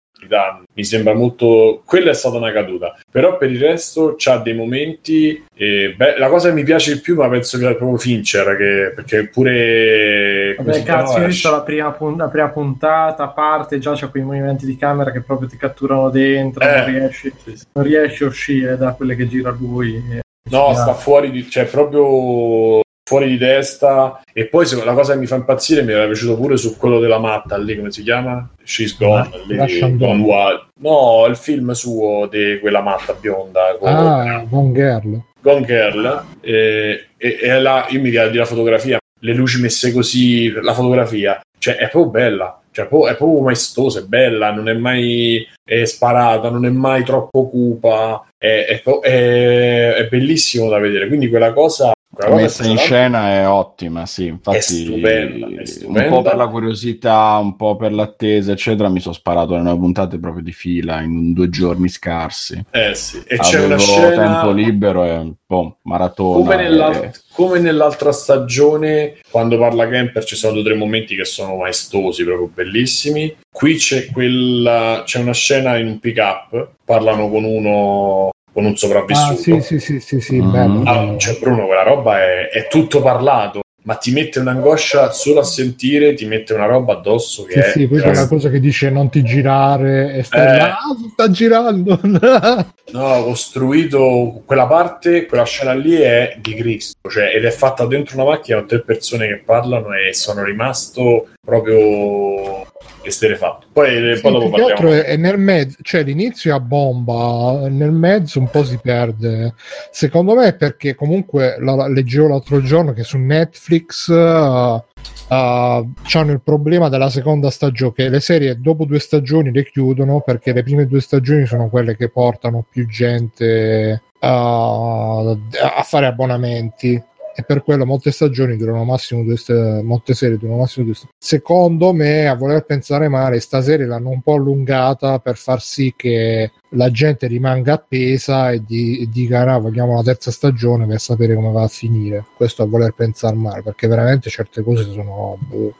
mi 0.75 0.85
sembra 0.85 1.15
molto 1.15 1.83
quella 1.85 2.11
è 2.11 2.15
stata 2.15 2.37
una 2.37 2.53
caduta. 2.53 2.99
Però 3.11 3.37
per 3.37 3.51
il 3.51 3.61
resto 3.61 4.15
c'ha 4.17 4.39
dei 4.39 4.55
momenti 4.55 5.45
eh, 5.55 5.95
beh, 5.97 6.19
la 6.19 6.29
cosa 6.29 6.49
che 6.49 6.55
mi 6.55 6.65
piace 6.65 6.95
di 6.95 7.01
più 7.01 7.17
ma 7.17 7.29
penso 7.29 7.59
che 7.59 7.69
è 7.69 7.77
proprio 7.77 7.99
Fincher 7.99 8.57
che, 8.57 8.93
perché 8.95 9.29
pure 9.29 10.55
Vabbè, 10.57 10.83
cazzo 10.83 11.19
io 11.19 11.25
ho 11.25 11.27
visto 11.27 11.51
la 11.51 11.61
prima, 11.63 11.97
la 12.17 12.29
prima, 12.29 12.49
puntata 12.49 13.25
a 13.25 13.29
parte 13.29 13.79
già 13.79 13.93
c'è 13.93 14.11
quei 14.11 14.23
movimenti 14.23 14.67
di 14.67 14.77
camera 14.77 15.11
che 15.11 15.21
proprio 15.21 15.49
ti 15.49 15.57
catturano 15.57 16.11
dentro 16.11 16.65
eh, 16.65 16.77
non, 16.77 16.87
riesci, 16.87 17.33
sì, 17.45 17.57
sì. 17.57 17.65
non 17.73 17.85
riesci 17.85 18.25
a 18.25 18.27
uscire 18.27 18.77
da 18.77 18.93
quelle 18.93 19.15
che 19.15 19.29
gira 19.29 19.51
lui 19.51 20.21
no 20.51 20.75
sta 20.75 20.95
fuori 20.95 21.31
di, 21.31 21.49
cioè 21.49 21.65
proprio 21.67 22.81
fuori 23.13 23.29
di 23.29 23.37
testa. 23.37 24.23
E 24.33 24.47
poi 24.47 24.65
se, 24.65 24.83
la 24.83 24.95
cosa 24.95 25.13
che 25.13 25.19
mi 25.19 25.27
fa 25.27 25.37
impazzire 25.37 25.83
mi 25.83 25.93
era 25.93 26.07
piaciuto 26.07 26.37
pure 26.37 26.57
su 26.57 26.79
quello 26.79 26.99
della 26.99 27.19
matta 27.19 27.59
lì, 27.59 27.77
come 27.77 27.91
si 27.91 28.03
chiama? 28.03 28.49
She's 28.65 28.97
Gone, 28.97 29.29
ah, 29.59 29.65
lì, 29.65 29.97
gone 29.97 30.23
Wild. 30.23 30.67
No, 30.81 31.27
il 31.29 31.37
film 31.37 31.73
suo 31.73 32.27
di 32.31 32.59
quella 32.61 32.81
matta 32.81 33.13
bionda. 33.13 33.77
Con... 33.79 33.89
Ah, 33.89 34.45
Gone 34.49 34.73
Girl. 34.73 35.23
Gone 35.41 35.67
Girl. 35.67 36.25
E, 36.41 37.09
e, 37.19 37.39
e 37.43 37.61
la, 37.61 37.87
io 37.91 38.01
mi 38.01 38.09
ricordo 38.09 38.39
la 38.39 38.45
fotografia, 38.47 38.99
le 39.21 39.35
luci 39.35 39.61
messe 39.61 39.93
così, 39.93 40.51
la 40.51 40.73
fotografia, 40.73 41.39
cioè 41.59 41.77
è 41.77 41.91
proprio 41.91 42.11
bella. 42.11 42.57
Cioè, 42.73 42.87
è 42.87 42.89
proprio 42.89 43.41
maestosa, 43.43 43.99
è 43.99 44.05
bella, 44.05 44.51
non 44.51 44.67
è 44.67 44.73
mai 44.73 45.47
è 45.63 45.85
sparata, 45.85 46.49
non 46.49 46.65
è 46.65 46.71
mai 46.71 47.05
troppo 47.05 47.47
cupa, 47.47 48.27
è, 48.39 48.81
è, 48.83 49.95
è 49.95 50.09
bellissimo 50.09 50.71
da 50.71 50.79
vedere. 50.79 51.07
Quindi 51.07 51.29
quella 51.29 51.53
cosa 51.53 51.93
la 52.19 52.35
messa 52.35 52.67
in 52.67 52.77
scena 52.77 53.31
è 53.31 53.49
ottima, 53.49 54.05
sì, 54.05 54.27
infatti 54.27 54.59
è 54.59 54.61
stupenda, 54.61 55.49
è 55.63 55.65
stupenda. 55.65 56.03
un 56.03 56.09
po' 56.11 56.23
per 56.23 56.37
la 56.37 56.47
curiosità, 56.49 57.39
un 57.41 57.57
po' 57.57 57.77
per 57.77 57.93
l'attesa, 57.93 58.53
eccetera, 58.53 58.91
mi 58.91 59.01
sono 59.01 59.15
sparato 59.15 59.55
le 59.55 59.63
nuove 59.63 59.79
puntate 59.79 60.19
proprio 60.19 60.43
di 60.43 60.53
fila 60.53 61.01
in 61.01 61.33
due 61.33 61.49
giorni 61.49 61.89
scarsi. 61.89 62.63
Eh 62.71 62.95
sì, 62.95 63.23
e 63.27 63.37
Avevo 63.37 63.49
c'è 63.49 63.65
una 63.65 63.79
scena... 63.79 64.11
tempo 64.11 64.51
libero 64.51 65.05
e 65.05 65.33
boh, 65.47 65.79
maratona. 65.83 66.45
Come, 66.45 66.57
nell'alt- 66.57 67.05
e... 67.05 67.13
come, 67.33 67.59
nell'altra 67.61 68.13
stagione, 68.13 69.15
quando 69.31 69.57
parla 69.57 69.89
Kemper, 69.89 70.25
ci 70.25 70.37
sono 70.37 70.53
due 70.53 70.61
o 70.61 70.65
tre 70.65 70.75
momenti 70.75 71.17
che 71.17 71.25
sono 71.25 71.57
maestosi, 71.57 72.25
proprio 72.25 72.51
bellissimi. 72.53 73.35
Qui 73.51 73.77
c'è, 73.77 74.11
quella... 74.11 75.03
c'è 75.07 75.19
una 75.19 75.33
scena 75.33 75.79
in 75.79 75.87
un 75.87 75.99
pick-up, 75.99 76.73
parlano 76.85 77.31
con 77.31 77.45
uno 77.45 78.32
con 78.53 78.65
un 78.65 78.77
sopravvissuto. 78.77 79.55
Ah, 79.57 79.61
sì, 79.61 79.79
sì, 79.79 79.79
sì, 79.81 80.01
sì, 80.01 80.21
sì 80.21 80.41
mm. 80.41 80.51
bello, 80.51 80.83
ah, 80.85 81.17
cioè 81.17 81.39
Bruno, 81.39 81.67
quella 81.67 81.83
roba 81.83 82.19
è, 82.21 82.49
è, 82.51 82.69
tutto 82.69 83.01
parlato. 83.01 83.61
ma 83.85 83.97
ti 83.97 84.13
mette 84.13 84.39
un'angoscia 84.39 85.11
solo 85.11 85.41
a 85.41 85.45
sentire, 85.45 86.15
ti 86.15 86.25
mette 86.25 86.53
una 86.55 86.67
roba 86.67 86.93
addosso 86.93 87.43
che 87.43 87.55
Sì, 87.55 87.59
è... 87.59 87.71
sì, 87.73 87.89
poi 87.89 88.01
c'è 88.01 88.09
una 88.11 88.29
cosa 88.29 88.49
che 88.49 88.61
dice 88.61 88.91
non 88.91 89.11
ti 89.11 89.25
girare 89.25 90.15
e 90.15 90.23
stai 90.23 90.41
Eh. 90.55 90.57
là, 90.59 90.69
"Ah, 90.77 90.97
sta 91.13 91.31
girando. 91.31 91.99
No, 92.93 93.05
ho 93.07 93.25
costruito 93.25 94.43
quella 94.45 94.67
parte, 94.67 95.25
quella 95.27 95.45
scena 95.45 95.73
lì 95.73 95.95
è 95.97 96.37
di 96.41 96.55
Cristo, 96.55 97.09
cioè, 97.09 97.35
ed 97.35 97.45
è 97.45 97.51
fatta 97.51 97.87
dentro 97.87 98.17
una 98.21 98.31
macchina 98.33 98.59
con 98.59 98.67
tre 98.69 98.83
persone 98.83 99.27
che 99.29 99.43
parlano 99.45 99.95
e 99.95 100.13
sono 100.13 100.45
rimasto 100.45 101.29
proprio 101.45 102.65
esterefatto. 103.03 103.67
Poi, 103.73 104.15
Sì, 104.15 104.21
poi 104.23 104.33
dopo 104.33 104.51
parliamo. 104.51 104.93
è, 104.93 105.17
nel 105.17 105.39
mezzo, 105.39 105.77
cioè 105.83 106.05
l'inizio 106.05 106.53
è 106.53 106.55
a 106.55 106.61
bomba, 106.61 107.69
nel 107.69 107.91
mezzo 107.91 108.39
un 108.39 108.49
po' 108.49 108.63
si 108.63 108.79
perde. 108.81 109.55
Secondo 109.91 110.35
me 110.35 110.47
è 110.47 110.55
perché 110.55 110.95
comunque 110.95 111.57
la, 111.59 111.75
la- 111.75 111.89
leggevo 111.89 112.29
l'altro 112.29 112.63
giorno 112.63 112.93
che 112.93 113.03
su 113.03 113.19
Netflix 113.19 114.07
uh, 114.07 114.15
uh, 114.15 114.85
hanno 115.29 116.31
il 116.31 116.41
problema 116.45 116.89
della 116.89 117.11
seconda 117.11 117.51
stagione, 117.51 117.93
che 117.93 118.09
le 118.09 118.21
serie 118.21 118.61
dopo 118.61 118.85
due 118.85 119.01
stagioni 119.01 119.51
le 119.51 119.65
chiudono 119.65 120.21
perché 120.21 120.53
le 120.53 120.63
prime 120.63 120.87
due 120.87 121.01
stagioni 121.01 121.45
sono 121.45 121.69
quelle 121.69 121.97
che 121.97 122.09
portano 122.09 122.65
più 122.71 122.87
gente 122.87 124.01
uh, 124.21 124.27
a 124.27 125.83
fare 125.85 126.07
abbonamenti 126.07 127.03
e 127.35 127.43
per 127.45 127.63
quello 127.63 127.87
molte 127.87 128.11
stagioni 128.11 128.57
durano 128.57 128.85
massimo 128.85 129.23
due 129.25 129.37
sta- 129.37 129.83
molte 129.83 130.15
serie 130.15 130.39
durano 130.39 130.59
massimo 130.61 130.85
due 130.85 130.95
stagioni. 130.95 131.17
Secondo 131.19 131.93
me, 131.93 132.27
a 132.29 132.35
voler 132.35 132.65
pensare 132.65 133.09
male, 133.09 133.41
sta 133.41 133.61
serie 133.63 133.87
l'hanno 133.87 134.11
un 134.11 134.21
po' 134.21 134.35
allungata 134.35 135.19
per 135.19 135.37
far 135.37 135.61
sì 135.63 135.93
che 135.97 136.51
la 136.71 136.91
gente 136.91 137.27
rimanga 137.27 137.75
appesa 137.75 138.51
e, 138.51 138.63
di- 138.65 139.01
e 139.01 139.09
dica 139.11 139.41
"Ah, 139.43 139.59
vogliamo 139.59 139.95
la 139.95 140.03
terza 140.03 140.31
stagione 140.31 140.87
per 140.87 141.01
sapere 141.01 141.35
come 141.35 141.51
va 141.53 141.63
a 141.63 141.69
finire. 141.69 142.25
Questo 142.37 142.63
a 142.63 142.67
voler 142.67 142.93
pensare 142.93 143.37
male, 143.37 143.63
perché 143.63 143.87
veramente 143.87 144.31
certe 144.31 144.63
cose 144.63 144.85
sono 144.91 145.37
boh. 145.41 145.75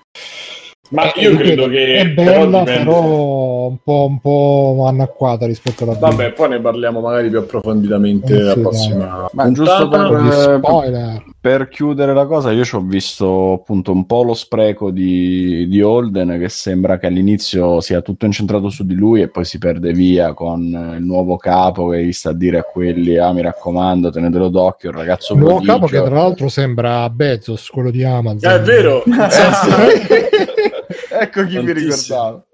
Ma 0.93 1.13
Eh, 1.13 1.21
io 1.23 1.37
credo 1.37 1.69
che... 1.69 1.95
è 1.97 2.09
però 2.11 2.45
bella, 2.47 2.59
dipende- 2.61 2.85
però 2.85 3.67
un 3.69 3.77
po', 3.83 4.07
un 4.09 4.21
po' 4.21 4.85
anacquata 4.87 5.47
rispetto 5.47 5.85
alla. 5.85 5.95
Vabbè, 5.95 6.33
poi 6.33 6.49
ne 6.51 6.61
parliamo 6.61 7.01
magari 7.01 7.29
più 7.31 7.39
approfonditamente 7.39 8.35
Eh, 8.35 8.41
la 8.43 8.53
sì, 8.53 8.61
prossima 8.61 9.29
Ma 9.33 9.51
giusto 9.53 9.89
per- 9.89 10.29
eh, 10.31 10.59
spoiler. 10.59 11.25
Per 11.43 11.69
chiudere 11.69 12.15
la 12.15 12.27
cosa, 12.27 12.53
io 12.53 12.65
ci 12.65 12.77
ho 12.77 12.81
visto 12.81 13.53
appunto 13.55 13.91
un 13.91 14.07
po' 14.07 14.23
lo 14.23 14.35
spreco 14.35 14.91
di, 14.91 15.67
di 15.69 15.83
Holden 15.83 16.39
che 16.39 16.49
sembra 16.49 16.99
che 16.99 17.07
all'inizio 17.07 17.81
sia 17.81 18.01
tutto 18.01 18.27
incentrato 18.27 18.69
su 18.69 18.85
di 18.87 18.95
lui 18.95 19.23
e 19.23 19.29
poi 19.29 19.45
si 19.45 19.59
perde 19.59 19.93
via 19.93 20.35
con 20.35 20.61
eh, 20.93 20.97
il 20.99 21.05
nuovo 21.05 21.37
capo 21.39 21.89
che 21.89 22.05
gli 22.05 22.13
sta 22.13 22.31
a 22.31 22.35
dire 22.35 22.59
a 22.59 22.63
quelli 22.63 23.17
ah 23.17 23.33
mi 23.33 23.43
raccomando 23.43 24.11
tenetelo 24.11 24.49
d'occhio, 24.49 24.91
il 24.91 24.97
ragazzo 24.97 25.33
Il 25.33 25.39
nuovo 25.41 25.55
prodigio." 25.57 25.73
capo 25.75 25.87
che 25.87 26.03
tra 26.03 26.15
l'altro 26.15 26.49
sembra 26.49 27.09
Bezos, 27.11 27.69
quello 27.71 27.91
di 27.91 28.05
Amazon. 28.05 28.51
Eh, 28.51 28.55
è 28.55 28.61
vero! 28.61 29.03
ecco 31.11 31.45
chi 31.47 31.59
mi 31.61 31.73
ricordava. 31.73 32.45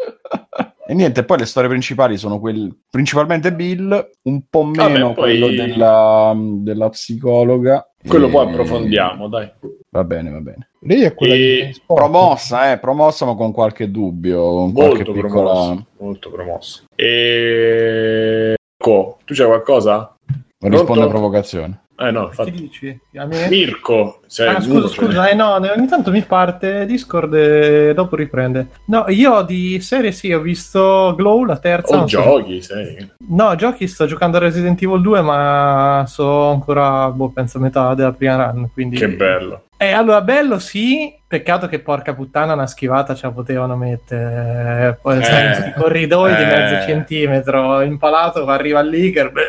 E 0.90 0.94
niente, 0.94 1.23
poi 1.24 1.39
le 1.39 1.44
storie 1.44 1.69
principali 1.69 2.16
sono 2.16 2.39
quelle 2.40 2.70
principalmente 2.90 3.52
Bill, 3.52 4.10
un 4.23 4.43
po' 4.48 4.65
meno 4.65 5.09
Vabbè, 5.09 5.15
poi- 5.15 5.39
quello 5.39 5.48
della, 5.48 6.35
della 6.36 6.89
psicologa. 6.89 7.86
Quello 8.06 8.28
E- 8.28 8.31
poi 8.31 8.47
approfondiamo, 8.47 9.28
dai. 9.28 9.51
Va 9.90 10.05
bene, 10.05 10.31
va 10.31 10.40
bene. 10.40 10.70
Lei 10.81 11.02
è 11.02 11.12
quella 11.15 11.35
E- 11.35 11.70
Sport. 11.74 12.01
Promossa, 12.01 12.73
eh, 12.73 12.78
promossa 12.78 13.27
ma 13.27 13.35
con 13.35 13.52
qualche 13.52 13.90
dubbio, 13.90 14.40
con 14.51 14.73
qualche 14.73 15.05
Molto 15.05 15.12
piccola... 15.12 15.32
promosso. 15.52 15.86
Molto 15.98 16.31
promosso. 16.31 16.82
E... 16.94 18.55
Ecco, 18.81 19.19
tu 19.24 19.35
c'hai 19.35 19.47
qualcosa? 19.47 20.15
risponde 20.60 20.85
Pronto? 20.85 21.02
a 21.02 21.09
provocazione. 21.09 21.81
Eh 22.01 22.12
no, 22.12 22.20
Che 22.23 22.27
infatti. 22.29 22.51
dici? 22.53 23.01
A 23.16 23.25
me? 23.27 23.49
Mirko, 23.49 24.20
Ah, 24.39 24.51
uno, 24.51 24.61
scusa, 24.61 24.81
cioè- 24.89 24.89
scusa, 25.07 25.29
eh, 25.29 25.35
no, 25.35 25.55
ogni 25.55 25.87
tanto 25.89 26.12
mi 26.12 26.23
parte 26.23 26.87
Discord 26.87 27.35
e 27.35 27.93
dopo 27.93 28.15
riprende. 28.15 28.69
No, 28.85 29.05
io 29.09 29.43
di 29.43 29.81
serie 29.81 30.12
sì, 30.12 30.33
ho 30.33 30.39
visto 30.41 31.15
Glow, 31.16 31.43
la 31.45 31.57
terza. 31.59 31.97
O 31.97 32.01
so- 32.01 32.05
giochi, 32.07 32.62
sei. 32.62 33.11
No, 33.31 33.55
giochi 33.57 33.89
sto 33.89 34.07
giocando 34.07 34.37
a 34.37 34.41
Resident 34.41 34.81
Evil 34.81 35.01
2, 35.01 35.20
ma 35.23 36.05
so 36.07 36.51
ancora, 36.51 37.09
boh, 37.11 37.31
penso 37.31 37.59
a 37.59 37.62
metà 37.62 37.95
della 37.95 38.12
prima 38.12 38.51
run, 38.53 38.70
quindi... 38.73 38.97
Che 38.97 39.09
bello. 39.09 39.62
Eh, 39.77 39.91
allora, 39.93 40.20
bello 40.23 40.59
sì, 40.59 41.12
peccato 41.27 41.66
che 41.69 41.79
porca 41.81 42.12
puttana 42.15 42.53
una 42.53 42.66
schivata 42.66 43.15
ce 43.15 43.27
la 43.27 43.33
potevano 43.33 43.77
mettere. 43.77 44.89
Eh, 44.89 44.99
Poi 45.01 45.19
Eh, 45.19 45.23
sai, 45.25 45.73
corridoi 45.75 46.35
di 46.37 46.43
eh. 46.43 46.47
mezzo 46.47 46.87
centimetro, 46.87 47.81
impalato, 47.83 48.45
arriva 48.47 48.81
l'Iker, 48.83 49.31
beh, 49.33 49.43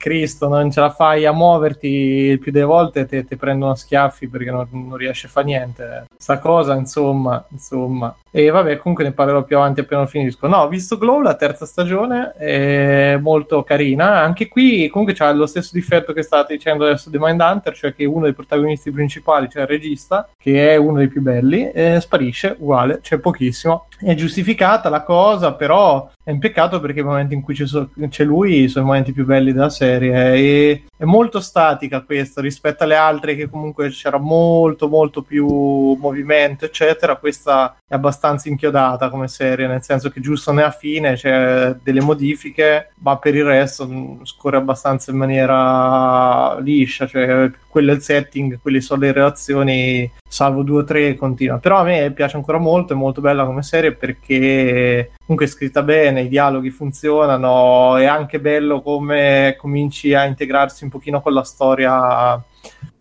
Cristo, 0.00 0.48
non 0.48 0.70
ce 0.70 0.80
la 0.80 0.88
fai 0.88 1.26
a 1.26 1.32
muoverti 1.32 1.86
il 1.86 2.38
più 2.38 2.50
delle 2.50 2.64
volte, 2.64 3.04
te, 3.04 3.26
te 3.26 3.36
prendono 3.36 3.74
schiaffi 3.74 4.28
perché 4.28 4.50
non, 4.50 4.66
non 4.70 4.96
riesci 4.96 5.26
a 5.26 5.28
fare 5.28 5.44
niente. 5.44 6.04
Sta 6.16 6.38
cosa, 6.38 6.74
insomma, 6.74 7.44
insomma. 7.50 8.16
E 8.30 8.48
vabbè, 8.48 8.78
comunque 8.78 9.04
ne 9.04 9.12
parlerò 9.12 9.42
più 9.42 9.58
avanti 9.58 9.80
appena 9.80 10.06
finisco. 10.06 10.46
No, 10.46 10.58
ho 10.58 10.68
visto 10.68 10.96
Glow, 10.96 11.20
la 11.20 11.34
terza 11.34 11.66
stagione, 11.66 12.32
è 12.32 13.18
molto 13.20 13.62
carina. 13.62 14.22
Anche 14.22 14.48
qui 14.48 14.88
comunque 14.88 15.14
c'ha 15.14 15.30
lo 15.32 15.46
stesso 15.46 15.72
difetto 15.74 16.14
che 16.14 16.22
state 16.22 16.54
dicendo 16.54 16.86
adesso 16.86 17.10
di 17.10 17.18
Mindhunter, 17.20 17.74
cioè 17.74 17.94
che 17.94 18.06
uno 18.06 18.24
dei 18.24 18.32
protagonisti 18.32 18.90
principali, 18.90 19.50
cioè 19.50 19.62
il 19.62 19.68
regista, 19.68 20.30
che 20.38 20.72
è 20.72 20.76
uno 20.76 20.96
dei 20.96 21.08
più 21.08 21.20
belli, 21.20 21.70
eh, 21.72 22.00
sparisce, 22.00 22.56
uguale, 22.58 23.00
c'è 23.02 23.18
pochissimo. 23.18 23.84
È 23.98 24.14
giustificata 24.14 24.88
la 24.88 25.02
cosa, 25.02 25.52
però 25.52 26.08
è 26.30 26.32
un 26.32 26.38
peccato 26.38 26.80
perché 26.80 27.00
i 27.00 27.04
momenti 27.04 27.34
in 27.34 27.42
cui 27.42 27.54
so- 27.54 27.90
c'è 28.08 28.24
lui 28.24 28.68
sono 28.68 28.84
i 28.84 28.88
momenti 28.88 29.12
più 29.12 29.24
belli 29.24 29.52
della 29.52 29.68
serie 29.68 30.34
e 30.34 30.84
è 30.96 31.04
molto 31.04 31.40
statica 31.40 32.02
questa 32.02 32.40
rispetto 32.40 32.84
alle 32.84 32.94
altre 32.94 33.34
che 33.34 33.48
comunque 33.48 33.90
c'era 33.90 34.18
molto 34.18 34.88
molto 34.88 35.22
più 35.22 35.46
movimento 35.46 36.64
eccetera. 36.64 37.16
Questa 37.16 37.76
è 37.86 37.94
abbastanza 37.94 38.48
inchiodata 38.48 39.08
come 39.08 39.28
serie 39.28 39.66
nel 39.66 39.82
senso 39.82 40.10
che 40.10 40.20
giusto 40.20 40.52
nella 40.52 40.70
fine 40.70 41.14
c'è 41.14 41.76
delle 41.82 42.00
modifiche 42.00 42.92
ma 43.00 43.18
per 43.18 43.34
il 43.34 43.44
resto 43.44 43.86
mh, 43.86 44.24
scorre 44.24 44.56
abbastanza 44.56 45.10
in 45.10 45.16
maniera 45.16 46.58
liscia 46.60 47.06
cioè 47.06 47.50
quello 47.70 47.92
è 47.92 47.94
il 47.94 48.02
setting 48.02 48.58
quelle 48.60 48.80
sono 48.80 49.02
le 49.02 49.12
relazioni 49.12 50.10
salvo 50.28 50.62
due 50.62 50.82
o 50.82 50.84
tre 50.84 51.14
continua. 51.16 51.58
Però 51.58 51.78
a 51.78 51.84
me 51.84 52.12
piace 52.12 52.36
ancora 52.36 52.58
molto 52.58 52.92
è 52.92 52.96
molto 52.96 53.20
bella 53.20 53.44
come 53.44 53.62
serie 53.62 53.94
perché 53.94 55.12
comunque 55.20 55.46
è 55.46 55.48
scritta 55.48 55.82
bene 55.82 56.22
i 56.22 56.28
dialoghi 56.28 56.70
funzionano 56.70 57.96
è 57.96 58.04
anche 58.04 58.40
bello 58.40 58.82
come 58.82 59.54
cominci 59.58 60.12
a 60.14 60.24
integrarsi 60.24 60.84
un 60.84 60.90
pochino 60.90 61.20
con 61.20 61.32
la 61.32 61.44
storia 61.44 62.42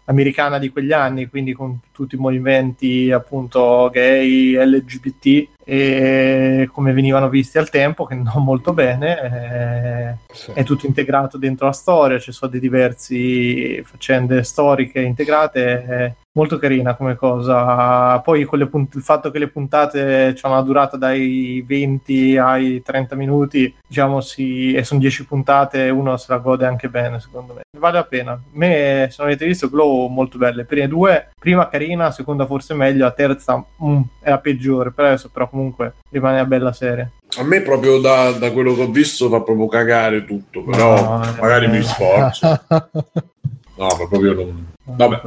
americana 0.09 0.57
di 0.57 0.69
quegli 0.69 0.91
anni, 0.91 1.29
quindi 1.29 1.53
con 1.53 1.79
tutti 1.91 2.15
i 2.15 2.19
movimenti 2.19 3.11
appunto 3.11 3.89
gay, 3.91 4.55
LGBT 4.55 5.47
e 5.63 6.67
come 6.71 6.93
venivano 6.93 7.29
visti 7.29 7.59
al 7.59 7.69
tempo, 7.69 8.05
che 8.05 8.15
non 8.15 8.43
molto 8.43 8.73
bene, 8.73 10.17
eh, 10.27 10.33
Sì. 10.33 10.51
è 10.53 10.63
tutto 10.63 10.87
integrato 10.87 11.37
dentro 11.37 11.67
la 11.67 11.73
storia, 11.73 12.17
ci 12.19 12.31
sono 12.31 12.49
dei 12.51 12.59
diversi 12.59 13.81
faccende 13.83 14.43
storiche 14.43 14.99
integrate, 14.99 15.85
è 15.85 16.13
molto 16.33 16.57
carina 16.57 16.95
come 16.95 17.15
cosa. 17.15 18.19
Poi 18.19 18.45
punt- 18.45 18.95
il 18.95 19.01
fatto 19.01 19.31
che 19.31 19.39
le 19.39 19.47
puntate 19.47 20.35
hanno 20.41 20.53
una 20.53 20.63
durata 20.63 20.97
dai 20.97 21.63
20 21.65 22.37
ai 22.37 22.81
30 22.81 23.15
minuti, 23.15 23.73
diciamo, 23.87 24.21
si, 24.21 24.73
e 24.73 24.83
sono 24.83 24.99
10 24.99 25.25
puntate, 25.25 25.89
uno 25.89 26.17
se 26.17 26.25
la 26.29 26.37
gode 26.37 26.65
anche 26.65 26.89
bene, 26.89 27.19
secondo 27.19 27.53
me. 27.53 27.61
Vale 27.77 27.97
la 27.97 28.03
pena. 28.03 28.31
A 28.33 28.39
me, 28.51 29.07
se 29.09 29.15
non 29.19 29.27
avete 29.27 29.45
visto, 29.45 29.69
Glow 29.69 30.07
molto 30.07 30.37
belle. 30.37 30.65
Prime 30.65 30.87
due, 30.87 31.29
prima 31.39 31.67
carina, 31.67 32.11
seconda 32.11 32.45
forse 32.45 32.73
meglio, 32.73 33.05
la 33.05 33.11
terza 33.11 33.63
mm, 33.83 34.01
è 34.21 34.29
la 34.29 34.39
peggiore, 34.39 34.91
per 34.91 35.05
adesso 35.05 35.29
però 35.31 35.49
comunque 35.49 35.93
rimane 36.09 36.35
una 36.35 36.45
bella 36.45 36.73
serie. 36.73 37.11
A 37.37 37.43
me 37.43 37.61
proprio 37.61 37.99
da, 37.99 38.31
da 38.31 38.51
quello 38.51 38.73
che 38.73 38.81
ho 38.81 38.89
visto 38.89 39.29
fa 39.29 39.41
proprio 39.41 39.67
cagare 39.67 40.25
tutto, 40.25 40.63
però 40.63 40.95
No, 40.95 41.17
magari 41.39 41.65
eh. 41.65 41.69
mi 41.69 41.81
sforzo. 41.83 42.61
No, 43.79 43.87
ma 43.97 44.07
proprio 44.09 44.33
non... 44.33 44.73
Vabbè. 44.83 45.21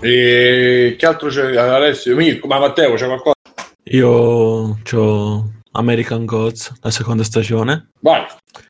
E 0.00 0.96
che 0.98 1.06
altro 1.06 1.28
c'è 1.28 1.56
Alessio? 1.56 2.16
Mirko, 2.16 2.46
ma 2.46 2.58
Matteo 2.58 2.94
c'è 2.94 3.06
qualcosa? 3.06 3.34
Io 3.84 4.08
ho 4.08 5.50
American 5.72 6.24
Gods, 6.24 6.72
la 6.80 6.90
seconda 6.90 7.24
stagione. 7.24 7.90
Vai. 8.00 8.24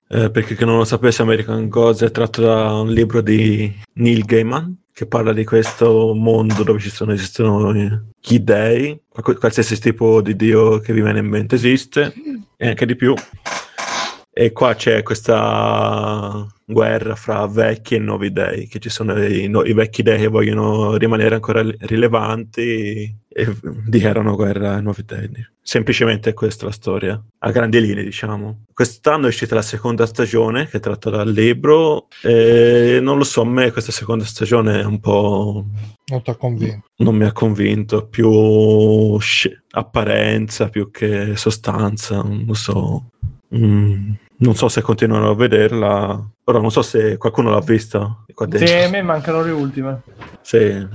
Eh, 0.08 0.30
per 0.30 0.44
chi 0.44 0.54
che 0.54 0.64
non 0.64 0.78
lo 0.78 0.84
sapesse, 0.84 1.22
American 1.22 1.68
Gods 1.68 2.02
è 2.02 2.10
tratto 2.10 2.40
da 2.40 2.74
un 2.74 2.90
libro 2.90 3.20
di 3.20 3.72
Neil 3.94 4.24
Gaiman 4.24 4.82
che 4.94 5.06
parla 5.06 5.32
di 5.32 5.44
questo 5.44 6.14
mondo 6.14 6.62
dove 6.62 6.78
ci 6.78 6.88
sono, 6.88 7.12
esistono 7.12 7.74
gli 7.74 8.38
dei, 8.38 8.96
qual- 9.08 9.38
qualsiasi 9.38 9.80
tipo 9.80 10.22
di 10.22 10.36
dio 10.36 10.78
che 10.78 10.92
vi 10.92 11.02
viene 11.02 11.18
in 11.18 11.26
mente 11.26 11.56
esiste, 11.56 12.14
e 12.56 12.68
anche 12.68 12.86
di 12.86 12.94
più. 12.94 13.12
E 14.36 14.50
qua 14.50 14.74
c'è 14.74 15.04
questa 15.04 16.44
guerra 16.66 17.14
fra 17.14 17.46
vecchi 17.46 17.94
e 17.94 17.98
nuovi 18.00 18.32
dei, 18.32 18.66
che 18.66 18.80
ci 18.80 18.88
sono 18.88 19.22
i, 19.22 19.46
no- 19.46 19.62
i 19.62 19.72
vecchi 19.72 20.02
dei 20.02 20.18
che 20.18 20.26
vogliono 20.26 20.96
rimanere 20.96 21.36
ancora 21.36 21.62
rilevanti 21.62 23.16
e 23.28 23.56
dichiarano 23.86 24.34
guerra 24.34 24.74
ai 24.74 24.82
nuovi 24.82 25.04
Teddy. 25.04 25.40
Semplicemente 25.62 26.30
è 26.30 26.34
questa 26.34 26.64
la 26.64 26.72
storia, 26.72 27.24
a 27.38 27.50
grandi 27.52 27.80
linee 27.80 28.02
diciamo. 28.02 28.64
Quest'anno 28.72 29.26
è 29.26 29.28
uscita 29.28 29.54
la 29.54 29.62
seconda 29.62 30.04
stagione 30.04 30.66
che 30.66 30.78
è 30.78 30.80
tratta 30.80 31.10
dal 31.10 31.30
libro 31.30 32.08
e 32.20 32.98
non 33.00 33.18
lo 33.18 33.24
so, 33.24 33.42
a 33.42 33.46
me 33.46 33.70
questa 33.70 33.92
seconda 33.92 34.24
stagione 34.24 34.80
è 34.80 34.84
un 34.84 34.98
po'... 34.98 35.64
Non 36.06 36.22
ti 36.22 36.30
ha 36.30 36.34
convinto. 36.34 36.88
Non 36.96 37.14
mi 37.14 37.24
ha 37.24 37.32
convinto, 37.32 38.08
più 38.08 39.16
apparenza 39.70 40.68
più 40.70 40.90
che 40.90 41.36
sostanza, 41.36 42.16
non 42.16 42.44
lo 42.46 42.54
so. 42.54 43.10
Mm, 43.54 44.12
non 44.38 44.54
so 44.54 44.68
se 44.68 44.82
continuano 44.82 45.30
a 45.30 45.34
vederla, 45.34 46.22
però 46.42 46.60
non 46.60 46.70
so 46.70 46.82
se 46.82 47.16
qualcuno 47.16 47.50
l'ha 47.50 47.60
vista. 47.60 48.24
Sì, 48.66 48.72
a 48.72 48.88
me 48.88 49.02
mancano 49.02 49.42
le 49.42 49.52
ultime. 49.52 50.02
Sì. 50.40 50.86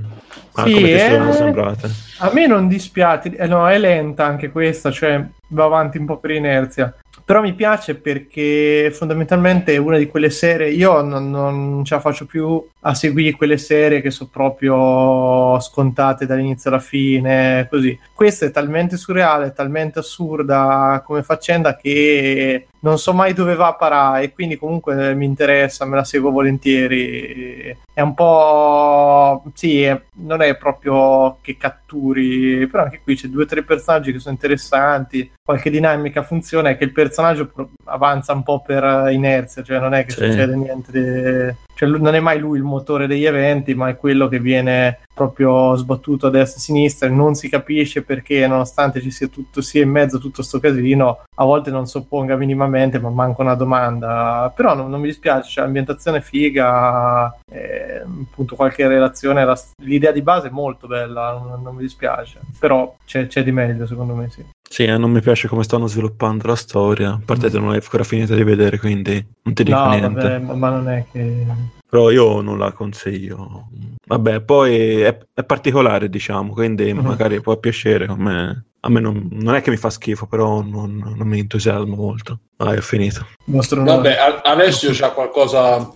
Ah, 0.54 0.64
Sì, 0.64 0.72
come 0.74 0.88
ti 0.92 0.98
sono 0.98 1.30
eh, 1.30 1.32
sembrate? 1.32 1.90
A 2.18 2.30
me 2.32 2.46
non 2.46 2.68
dispiace, 2.68 3.34
eh, 3.36 3.46
no, 3.46 3.68
è 3.68 3.78
lenta 3.78 4.26
anche 4.26 4.50
questa, 4.50 4.90
cioè 4.90 5.24
va 5.48 5.64
avanti 5.64 5.98
un 5.98 6.06
po' 6.06 6.18
per 6.18 6.32
inerzia. 6.32 6.94
Però 7.24 7.40
mi 7.42 7.52
piace 7.54 7.94
perché 7.94 8.90
fondamentalmente 8.92 9.72
è 9.72 9.76
una 9.76 9.96
di 9.98 10.08
quelle 10.08 10.30
serie. 10.30 10.70
Io 10.70 11.00
non, 11.00 11.30
non 11.30 11.84
ce 11.84 11.94
la 11.94 12.00
faccio 12.00 12.26
più 12.26 12.60
a 12.80 12.94
seguire 12.94 13.36
quelle 13.36 13.56
serie 13.56 14.00
che 14.00 14.10
sono 14.10 14.30
proprio 14.32 15.58
scontate 15.60 16.26
dall'inizio 16.26 16.70
alla 16.70 16.80
fine, 16.80 17.68
così. 17.70 17.96
Questa 18.12 18.46
è 18.46 18.50
talmente 18.50 18.96
surreale, 18.96 19.52
talmente 19.52 20.00
assurda 20.00 21.02
come 21.06 21.22
faccenda 21.22 21.76
che 21.76 22.66
non 22.82 22.98
so 22.98 23.12
mai 23.12 23.32
dove 23.34 23.54
va 23.54 23.68
a 23.68 23.74
parare 23.74 24.24
e 24.24 24.32
quindi 24.32 24.56
comunque 24.56 25.14
mi 25.14 25.24
interessa, 25.26 25.84
me 25.84 25.96
la 25.96 26.04
seguo 26.04 26.30
volentieri. 26.30 27.76
È 27.92 28.00
un 28.00 28.14
po'... 28.14 29.42
sì, 29.54 29.82
è- 29.82 30.00
non 30.16 30.40
è 30.42 30.56
proprio 30.56 31.38
che 31.40 31.56
catturi, 31.56 32.66
però 32.66 32.84
anche 32.84 33.00
qui 33.02 33.16
c'è 33.16 33.28
due 33.28 33.42
o 33.42 33.46
tre 33.46 33.62
personaggi 33.62 34.12
che 34.12 34.18
sono 34.18 34.34
interessanti, 34.34 35.30
qualche 35.42 35.70
dinamica 35.70 36.22
funziona 36.22 36.70
e 36.70 36.76
che 36.76 36.84
il 36.84 36.92
personaggio 36.92 37.50
avanza 37.84 38.32
un 38.32 38.42
po' 38.42 38.60
per 38.60 39.08
inerzia, 39.10 39.62
cioè 39.62 39.78
non 39.78 39.94
è 39.94 40.04
che 40.04 40.10
Sì. 40.12 40.24
succede 40.24 40.54
niente. 40.56 41.56
Cioè, 41.80 41.88
non 41.88 42.14
è 42.14 42.20
mai 42.20 42.38
lui 42.38 42.58
il 42.58 42.62
motore 42.62 43.06
degli 43.06 43.24
eventi, 43.24 43.72
ma 43.74 43.88
è 43.88 43.96
quello 43.96 44.28
che 44.28 44.38
viene 44.38 44.98
proprio 45.14 45.74
sbattuto 45.76 46.26
a 46.26 46.30
destra 46.30 46.56
e 46.56 46.60
a 46.60 46.62
sinistra 46.62 47.08
e 47.08 47.10
non 47.10 47.34
si 47.34 47.48
capisce 47.48 48.02
perché, 48.02 48.46
nonostante 48.46 49.00
ci 49.00 49.10
sia 49.10 49.28
tutto 49.28 49.62
sia 49.62 49.82
in 49.82 49.88
mezzo 49.88 50.16
a 50.16 50.20
tutto 50.20 50.42
sto 50.42 50.60
casino, 50.60 51.20
a 51.34 51.44
volte 51.44 51.70
non 51.70 51.86
si 51.86 51.96
opponga 51.96 52.36
minimamente, 52.36 52.98
ma 52.98 53.08
manca 53.08 53.40
una 53.40 53.54
domanda. 53.54 54.52
Però 54.54 54.74
non, 54.74 54.90
non 54.90 55.00
mi 55.00 55.06
dispiace, 55.06 55.48
c'è 55.48 55.62
l'ambientazione 55.62 56.18
è 56.18 56.20
figa, 56.20 57.34
eh, 57.50 58.02
appunto 58.02 58.56
qualche 58.56 58.86
relazione, 58.86 59.42
la- 59.46 59.58
l'idea 59.82 60.12
di 60.12 60.20
base 60.20 60.48
è 60.48 60.50
molto 60.50 60.86
bella, 60.86 61.32
non, 61.32 61.62
non 61.62 61.74
mi 61.74 61.80
dispiace. 61.80 62.40
Però 62.58 62.94
c'è, 63.06 63.26
c'è 63.26 63.42
di 63.42 63.52
meglio, 63.52 63.86
secondo 63.86 64.14
me, 64.14 64.28
sì. 64.28 64.44
Sì, 64.68 64.84
eh, 64.84 64.98
non 64.98 65.10
mi 65.10 65.20
piace 65.20 65.48
come 65.48 65.64
stanno 65.64 65.86
sviluppando 65.88 66.46
la 66.46 66.54
storia. 66.54 67.10
A 67.10 67.20
parte 67.24 67.50
che 67.50 67.58
non 67.58 67.70
l'hai 67.70 67.80
ancora 67.82 68.04
finita 68.04 68.34
di 68.36 68.44
vedere, 68.44 68.78
quindi 68.78 69.14
non 69.42 69.54
ti 69.54 69.64
dico 69.64 69.76
No, 69.76 69.88
niente. 69.88 70.08
vabbè, 70.08 70.38
ma 70.38 70.54
ma 70.54 70.68
non 70.68 70.88
è 70.88 71.04
che... 71.10 71.44
Però 71.90 72.10
io 72.10 72.40
non 72.40 72.56
la 72.58 72.72
consiglio. 72.72 73.68
Vabbè, 74.06 74.42
poi 74.42 75.00
è, 75.00 75.18
è 75.34 75.44
particolare, 75.44 76.08
diciamo, 76.08 76.52
quindi 76.52 76.92
Mhm. 76.92 77.04
magari 77.04 77.40
può 77.40 77.56
piacere. 77.56 78.04
A 78.06 78.14
me, 78.16 78.64
a 78.80 78.88
me 78.88 79.00
non, 79.00 79.28
non 79.32 79.54
è 79.56 79.60
che 79.60 79.70
mi 79.70 79.76
fa 79.76 79.90
schifo, 79.90 80.26
però 80.26 80.62
non, 80.62 81.14
non 81.16 81.26
mi 81.26 81.40
entusiasma 81.40 81.94
molto. 81.96 82.38
Dai, 82.56 82.76
ho 82.76 82.80
finito. 82.80 83.26
Vabbè, 83.46 84.12
A- 84.16 84.40
Alessio 84.44 84.90
c'ha 84.92 85.10
qualcosa... 85.10 85.90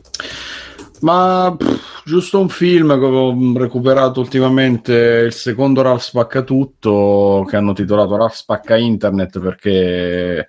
Ma 1.01 1.55
pff, 1.57 2.03
giusto 2.05 2.41
un 2.41 2.49
film 2.49 2.99
che 2.99 3.05
ho 3.05 3.53
recuperato 3.59 4.21
ultimamente, 4.21 4.93
il 5.27 5.33
secondo 5.33 5.83
Ralph 5.83 6.01
Spacca 6.01 6.43
Tutto, 6.43 7.45
che 7.49 7.57
hanno 7.57 7.73
titolato 7.75 8.17
Ralph 8.17 8.33
Spacca 8.33 8.77
Internet 8.77 9.39
perché 9.39 10.49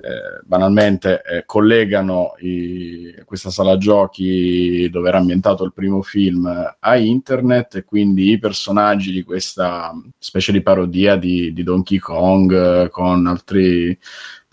eh, 0.00 0.40
banalmente 0.44 1.22
eh, 1.22 1.44
collegano 1.46 2.34
i- 2.40 3.14
questa 3.24 3.50
sala 3.50 3.76
giochi 3.76 4.88
dove 4.90 5.08
era 5.08 5.18
ambientato 5.18 5.64
il 5.64 5.72
primo 5.72 6.02
film 6.02 6.46
a 6.78 6.96
internet 6.96 7.76
e 7.76 7.84
quindi 7.84 8.30
i 8.32 8.38
personaggi 8.38 9.12
di 9.12 9.22
questa 9.22 9.92
specie 10.18 10.52
di 10.52 10.62
parodia 10.62 11.16
di, 11.16 11.52
di 11.52 11.62
Donkey 11.62 11.98
Kong 11.98 12.52
eh, 12.84 12.88
con 12.90 13.26
altri 13.26 13.96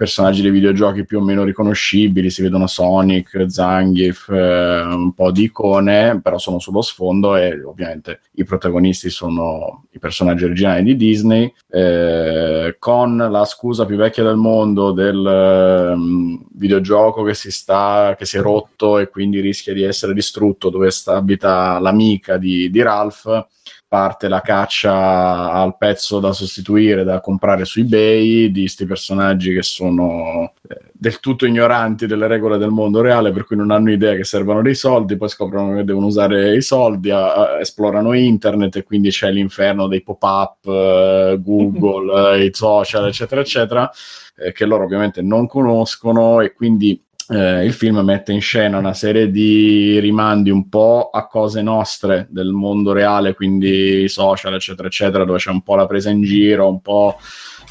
personaggi 0.02 0.42
dei 0.42 0.50
videogiochi 0.50 1.06
più 1.06 1.20
o 1.20 1.22
meno 1.22 1.44
riconoscibili, 1.44 2.32
si 2.32 2.42
vedono 2.42 2.66
Sonic, 2.66 3.46
Zangief, 3.48 4.30
eh, 4.30 4.82
un 4.82 5.14
po' 5.14 5.30
di 5.30 5.44
icone, 5.44 6.20
però 6.24 6.40
sono 6.40 6.58
sullo 6.58 6.82
sfondo 6.82 7.36
e 7.36 7.62
ovviamente 7.64 8.22
i 8.38 8.44
protagonisti 8.44 9.12
sono 9.12 9.84
i 9.92 10.00
personaggi 10.00 10.46
originali 10.46 10.82
di 10.82 10.96
Disney, 10.96 11.54
eh, 11.70 12.78
con 12.80 13.16
la 13.16 13.46
scusa 13.46 13.86
più 13.86 13.96
vecchia 13.96 14.24
del 14.24 14.38
mondo 14.38 14.92
del 14.92 15.24
ehm, 15.24 16.46
videogioco 16.56 17.22
che 17.22 17.36
si, 17.36 17.52
sta, 17.52 18.16
che 18.18 18.26
si 18.26 18.38
è 18.38 18.42
rotto 18.42 18.98
e 18.98 19.08
quindi 19.08 19.40
rischia 19.40 19.72
di 19.72 19.84
essere 19.84 20.16
distrutto, 20.16 20.72
dove 20.72 20.90
sta, 20.90 21.18
abita 21.18 21.78
l'amica 21.78 22.38
di, 22.38 22.72
di 22.72 22.82
Ralph 22.82 23.50
parte 23.92 24.30
la 24.30 24.40
caccia 24.40 25.52
al 25.52 25.76
pezzo 25.78 26.22
da 26.22 26.32
sostituire, 26.32 27.04
da 27.04 27.20
comprare 27.20 27.66
su 27.66 27.82
eBay, 27.82 28.50
di 28.50 28.62
questi 28.62 28.86
personaggi 28.86 29.54
che 29.54 29.64
sono 29.64 30.54
eh, 30.66 30.78
del 30.94 31.20
tutto 31.20 31.46
ignoranti 31.46 32.06
delle 32.06 32.28
regole 32.28 32.58
del 32.58 32.70
mondo 32.70 33.02
reale, 33.02 33.34
per 33.34 33.44
cui 33.44 33.58
non 33.58 33.70
hanno 33.70 33.92
idea 33.92 34.16
che 34.16 34.24
servono 34.24 34.62
dei 34.62 34.76
soldi, 34.76 35.18
poi 35.18 35.28
scoprono 35.28 35.76
che 35.76 35.84
devono 35.84 36.06
usare 36.06 36.56
i 36.56 36.62
soldi, 36.62 37.10
a- 37.10 37.34
a- 37.34 37.60
esplorano 37.60 38.14
internet 38.14 38.78
e 38.78 38.84
quindi 38.84 39.10
c'è 39.10 39.30
l'inferno 39.30 39.88
dei 39.88 40.02
pop-up, 40.02 40.66
eh, 40.68 41.38
Google, 41.42 42.38
eh, 42.40 42.46
i 42.46 42.50
social, 42.54 43.08
eccetera, 43.08 43.42
eccetera, 43.42 43.92
eh, 44.38 44.54
che 44.54 44.66
loro 44.66 44.86
ovviamente 44.86 45.22
non 45.22 45.48
conoscono 45.48 46.40
e 46.40 46.54
quindi 46.54 47.04
eh, 47.32 47.64
il 47.64 47.72
film 47.72 48.00
mette 48.00 48.34
in 48.34 48.42
scena 48.42 48.78
una 48.78 48.94
serie 48.94 49.32
di 49.32 50.00
rimandi 50.00 50.50
un 50.50 50.68
po' 50.68 51.10
a 51.14 51.28
cose 51.28 51.62
nostre 51.62 52.28
del 52.30 52.50
mondo 52.52 52.92
reale, 52.92 53.34
quindi 53.34 54.10
social, 54.10 54.54
eccetera, 54.54 54.90
eccetera, 54.90 55.24
dove 55.24 55.38
c'è 55.38 55.50
un 55.50 55.62
po' 55.62 55.76
la 55.76 55.86
presa 55.86 56.10
in 56.10 56.24
giro, 56.24 56.68
un 56.68 56.82
po' 56.82 57.18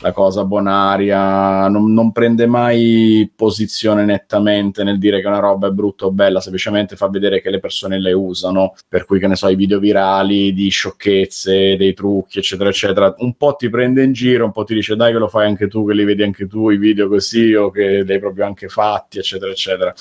la 0.01 0.13
cosa 0.13 0.45
bonaria, 0.45 1.69
non, 1.69 1.93
non 1.93 2.13
prende 2.13 2.47
mai 2.47 3.31
posizione 3.35 4.05
nettamente 4.05 4.83
nel 4.83 4.99
dire 4.99 5.21
che 5.21 5.27
una 5.27 5.39
roba 5.39 5.69
è 5.69 5.71
brutta 5.71 6.07
o 6.07 6.11
bella, 6.11 6.41
semplicemente 6.41 6.97
fa 6.97 7.09
vedere 7.09 7.41
che 7.41 7.51
le 7.51 7.61
persone 7.61 8.01
le 8.01 8.13
usano, 8.13 8.75
per 8.89 9.05
cui 9.05 9.19
che 9.19 9.27
ne 9.27 9.37
so, 9.37 9.49
i 9.49 9.57
video 9.57 9.79
virali 9.79 10.53
di 10.53 10.69
sciocchezze, 10.69 11.77
dei 11.77 11.95
trucchi, 11.95 12.39
eccetera, 12.39 12.71
eccetera, 12.71 13.15
un 13.19 13.35
po' 13.35 13.55
ti 13.57 13.69
prende 13.69 14.03
in 14.03 14.13
giro, 14.13 14.45
un 14.45 14.53
po' 14.53 14.65
ti 14.65 14.75
dice 14.75 14.97
dai 14.97 15.13
che 15.13 15.19
lo 15.19 15.29
fai 15.29 15.47
anche 15.47 15.69
tu, 15.69 15.87
che 15.87 15.95
li 15.95 16.05
vedi 16.05 16.23
anche 16.23 16.47
tu, 16.47 16.71
i 16.71 16.79
video 16.79 17.09
così, 17.09 17.55
o 17.55 17.71
che 17.71 18.03
li 18.03 18.13
hai 18.13 18.19
proprio 18.19 18.47
anche 18.47 18.69
fatti, 18.69 19.19
eccetera, 19.19 19.51
eccetera. 19.51 19.95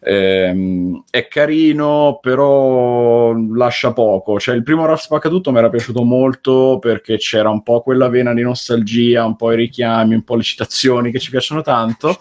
Ehm, 0.00 1.02
è 1.10 1.26
carino, 1.28 2.18
però 2.20 3.32
lascia 3.32 3.92
poco. 3.92 4.38
Cioè, 4.38 4.54
il 4.54 4.62
primo 4.62 4.86
Ralph 4.86 5.00
Spaccatutto 5.00 5.50
mi 5.50 5.58
era 5.58 5.68
piaciuto 5.68 6.04
molto 6.04 6.78
perché 6.80 7.16
c'era 7.16 7.50
un 7.50 7.62
po' 7.62 7.80
quella 7.80 8.08
vena 8.08 8.32
di 8.34 8.42
nostalgia, 8.42 9.24
un 9.24 9.36
po' 9.36 9.52
i 9.52 9.56
richiami, 9.56 10.14
un 10.14 10.22
po' 10.22 10.36
le 10.36 10.42
citazioni 10.42 11.10
che 11.10 11.18
ci 11.18 11.30
piacciono 11.30 11.62
tanto. 11.62 12.18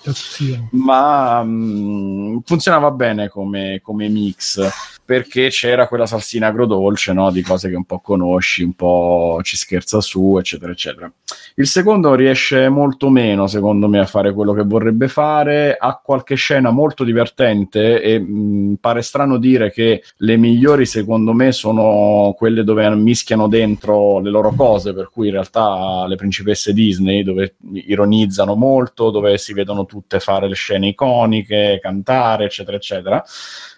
Ma 0.72 1.44
mm, 1.44 2.38
funzionava 2.44 2.92
bene 2.92 3.28
come, 3.28 3.80
come 3.84 4.10
mix 4.10 4.94
perché 5.06 5.50
c'era 5.50 5.88
quella 5.88 6.08
salsina 6.08 6.48
agrodolce 6.48 7.14
no? 7.14 7.30
di 7.30 7.44
cose 7.44 7.70
che 7.70 7.76
un 7.76 7.86
po' 7.86 8.00
conosci, 8.00 8.64
un 8.64 8.74
po' 8.74 9.40
ci 9.44 9.56
scherza 9.56 10.02
su, 10.02 10.38
eccetera, 10.40 10.72
eccetera. 10.72 11.12
Il 11.56 11.68
secondo 11.68 12.16
riesce 12.16 12.68
molto 12.70 13.10
meno, 13.10 13.46
secondo 13.46 13.88
me, 13.88 14.00
a 14.00 14.06
fare 14.08 14.34
quello 14.34 14.54
che 14.54 14.64
vorrebbe 14.64 15.08
fare. 15.08 15.78
Ha 15.80 16.02
qualche 16.04 16.34
scena 16.34 16.72
molto 16.72 17.04
divertente 17.04 18.02
e 18.02 18.20
mh, 18.20 18.78
pare 18.82 19.04
strano 19.04 19.38
dire 19.38 19.72
che 19.72 20.02
le 20.18 20.38
migliori, 20.38 20.88
secondo 20.88 21.34
me, 21.34 21.52
sono 21.52 22.34
quelle 22.36 22.64
dove 22.64 22.90
mischiano 22.96 23.48
dentro 23.48 24.20
le 24.20 24.32
loro 24.32 24.54
cose, 24.56 24.94
per 24.94 25.10
cui 25.12 25.28
in 25.28 25.34
realtà 25.34 26.06
le 26.08 26.16
principesse 26.16 26.74
Disney, 26.74 27.22
dove 27.22 27.56
ironizzano 27.74 28.56
molto, 28.56 29.12
dove 29.12 29.38
si 29.38 29.54
vedono 29.54 29.86
tutte 29.86 30.20
fare 30.20 30.48
le 30.48 30.56
scene 30.56 30.88
iconiche, 30.88 31.80
cantare, 31.80 32.46
eccetera, 32.46 32.76
eccetera. 32.76 33.24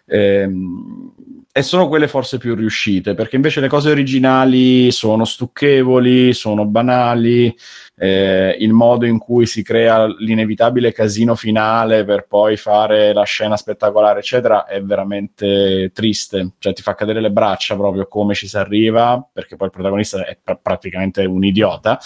Ehm, 0.07 1.11
e 1.51 1.63
sono 1.63 1.87
quelle 1.87 2.07
forse 2.07 2.37
più 2.37 2.53
riuscite 2.53 3.15
perché 3.15 3.35
invece 3.35 3.61
le 3.61 3.67
cose 3.67 3.89
originali 3.89 4.91
sono 4.91 5.25
stucchevoli, 5.25 6.33
sono 6.33 6.65
banali. 6.65 7.55
eh, 7.99 8.55
il 8.59 8.73
modo 8.73 9.05
in 9.07 9.17
cui 9.17 9.47
si 9.47 9.63
crea 9.63 10.05
l'inevitabile 10.05 10.91
casino 10.91 11.33
finale 11.35 12.03
per 12.05 12.27
poi 12.27 12.55
fare 12.57 13.11
la 13.11 13.23
scena 13.23 13.57
spettacolare, 13.57 14.19
eccetera, 14.19 14.65
è 14.65 14.81
veramente 14.83 15.89
triste. 15.93 16.51
Cioè, 16.59 16.73
ti 16.73 16.83
fa 16.83 16.93
cadere 16.93 17.21
le 17.21 17.31
braccia 17.31 17.75
proprio 17.75 18.07
come 18.07 18.35
ci 18.35 18.47
si 18.47 18.55
arriva, 18.57 19.27
perché 19.33 19.55
poi 19.55 19.67
il 19.67 19.73
protagonista 19.73 20.23
è 20.25 20.37
pr- 20.41 20.59
praticamente 20.61 21.25
un 21.25 21.43
idiota. 21.43 21.99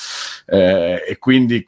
eh, 0.46 1.04
e 1.08 1.18
quindi 1.18 1.66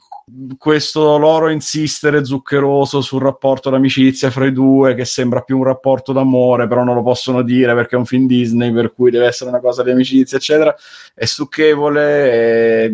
questo 0.57 1.17
loro 1.17 1.49
insistere 1.49 2.23
zuccheroso 2.23 3.01
sul 3.01 3.21
rapporto 3.21 3.69
d'amicizia 3.69 4.31
fra 4.31 4.45
i 4.45 4.53
due, 4.53 4.95
che 4.95 5.05
sembra 5.05 5.41
più 5.41 5.57
un 5.57 5.65
rapporto 5.65 6.13
d'amore, 6.13 6.67
però 6.67 6.83
non 6.83 6.95
lo 6.95 7.03
possono 7.03 7.41
dire 7.41 7.73
perché 7.73 7.95
è 7.95 7.99
un 7.99 8.05
film 8.05 8.25
Disney, 8.25 8.71
per 8.71 8.93
cui 8.93 9.11
deve 9.11 9.25
essere 9.25 9.49
una 9.49 9.59
cosa 9.59 9.83
di 9.83 9.91
amicizia, 9.91 10.37
eccetera, 10.37 10.75
è 11.13 11.25
stucchevole. 11.25 12.31
E, 12.31 12.91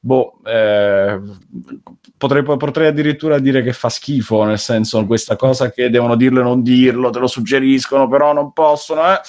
boh, 0.00 0.38
eh, 0.44 1.20
potrei, 2.16 2.42
potrei, 2.42 2.88
addirittura 2.88 3.38
dire 3.38 3.62
che 3.62 3.72
fa 3.72 3.88
schifo, 3.88 4.44
nel 4.44 4.58
senso 4.58 5.04
questa 5.06 5.36
cosa 5.36 5.70
che 5.70 5.90
devono 5.90 6.16
dirlo 6.16 6.40
e 6.40 6.44
non 6.44 6.62
dirlo, 6.62 7.10
te 7.10 7.18
lo 7.18 7.26
suggeriscono, 7.26 8.08
però 8.08 8.32
non 8.32 8.52
possono. 8.52 9.02
Eh. 9.12 9.20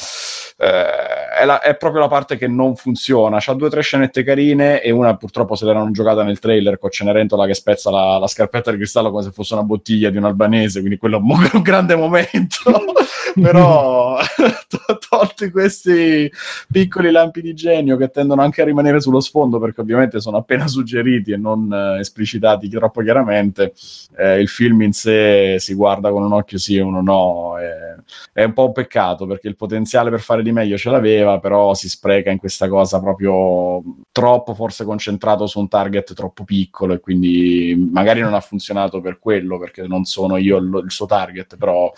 Eh, 0.58 1.30
è, 1.42 1.44
la, 1.44 1.60
è, 1.60 1.76
proprio 1.76 2.00
la 2.02 2.08
parte 2.08 2.38
che 2.38 2.48
non 2.48 2.76
funziona. 2.78 3.40
C'ha 3.42 3.54
due 3.54 3.68
o 3.68 3.70
tre 3.70 3.82
scenette 3.82 4.24
carine 4.24 4.82
e 4.82 4.90
una 4.90 5.18
purtroppo 5.18 5.56
se 5.56 5.66
l'erano 5.66 5.92
giocata 5.92 6.24
nel 6.24 6.40
trailer 6.40 6.80
con 6.80 6.90
Cenerentola 6.90 7.46
che 7.46 7.54
spezza 7.54 7.92
la, 7.92 8.18
la, 8.18 8.28
scarpetta 8.28 8.72
di 8.72 8.78
cristallo 8.78 9.12
come 9.12 9.24
se 9.24 9.32
fosse 9.32 9.54
una 9.54 9.64
bottiglia 9.64 10.10
di 10.10 10.18
un 10.18 10.24
albanese, 10.24 10.80
quindi 10.80 10.98
quello 10.98 11.18
è 11.18 11.20
un, 11.20 11.30
un 11.54 11.62
grande 11.62 11.96
momento. 11.96 12.62
Però 13.36 14.18
to- 14.70 14.98
tolti 15.10 15.52
questi 15.52 16.32
piccoli 16.72 17.12
lampi 17.12 17.42
di 17.42 17.54
genio 17.54 17.98
che 17.98 18.10
tendono 18.10 18.42
anche 18.42 18.62
a 18.62 18.66
rimanere 18.66 19.02
sullo 19.02 19.20
sfondo 19.20 19.60
perché 19.60 19.82
ovviamente 19.82 20.22
sono 20.22 20.38
appena 20.38 20.68
suggeriti 20.68 21.32
e 21.32 21.38
non 21.38 21.70
eh, 21.74 22.00
esplicitati 22.00 22.70
troppo 22.76 23.02
chiaramente, 23.02 23.74
eh, 24.18 24.40
il 24.40 24.48
film 24.48 24.82
in 24.82 24.94
sé 24.94 25.58
si 25.60 25.74
guarda 25.74 26.12
con 26.12 26.24
un 26.24 26.34
occhio 26.34 26.58
sì 26.58 26.76
e 26.76 26.82
uno 26.82 27.02
no. 27.02 27.58
È, 27.58 27.96
è 28.34 28.44
un 28.44 28.54
po' 28.54 28.68
un 28.68 28.72
peccato 28.72 29.26
perché 29.26 29.48
il 29.48 29.56
potenziale 29.56 30.10
per 30.10 30.20
fare 30.20 30.44
di 30.44 30.52
meglio 30.52 30.78
ce 30.78 30.90
l'aveva, 30.90 31.40
però 31.40 31.74
si 31.74 31.90
spreca 31.90 32.30
in 32.30 32.38
questa 32.38 32.68
cosa 32.68 33.00
proprio 33.00 33.82
troppo 34.12 34.54
forse 34.54 34.86
concentrato 34.86 35.48
su 35.48 35.60
un 35.60 35.68
target 35.68 36.14
troppo 36.14 36.44
piccolo 36.44 36.94
e 36.94 37.00
quindi 37.00 37.90
magari 37.92 38.22
non 38.22 38.34
ha 38.34 38.40
funzionato 38.40 39.02
per 39.02 39.20
quello 39.20 39.58
perché 39.58 39.88
non 39.88 40.06
sono 40.06 40.38
io 40.38 40.58
il, 40.58 40.82
il 40.84 40.92
suo 40.92 41.06
target, 41.06 41.58
però 41.58 41.92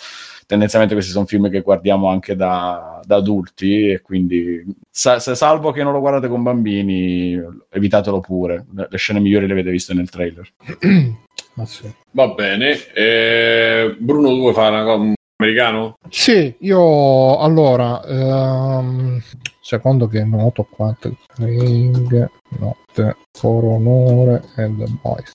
tendenzialmente 0.48 0.96
questi 0.96 1.14
sono 1.14 1.28
film 1.28 1.50
che 1.50 1.62
guardiamo 1.62 2.10
anche 2.10 2.36
da, 2.36 3.00
da 3.04 3.18
adulti 3.18 3.92
e 3.92 4.02
quindi 4.02 4.66
sa, 4.90 5.20
se 5.20 5.36
salvo 5.36 5.72
che 5.72 5.84
non 5.84 5.94
lo 5.94 6.00
guardate 6.00 6.28
con 6.28 6.42
bambini 6.42 7.40
evitatelo 7.70 8.20
pure 8.22 8.66
le 8.74 8.98
scene 8.98 9.20
migliori 9.20 9.46
le 9.46 9.54
avete 9.54 9.70
viste 9.70 9.94
nel 9.94 10.10
trailer 10.10 10.50
sì. 11.66 11.94
va 12.12 12.28
bene 12.30 12.78
eh, 12.94 13.96
Bruno 14.00 14.30
tu 14.30 14.40
vuoi 14.40 14.54
fare 14.54 14.76
una 14.76 14.84
cosa 14.84 15.16
americano? 15.38 15.98
Sì, 16.10 16.56
io 16.60 17.38
allora, 17.38 18.02
um, 18.06 19.22
secondo 19.62 20.08
che 20.08 20.24
noto 20.24 20.68
qua, 20.70 20.96
Ring, 21.38 22.30
Notte, 22.60 23.18
For 23.38 23.64
Onore 23.64 24.44
e 24.56 24.74
The 24.76 24.86
Boys. 25.02 25.32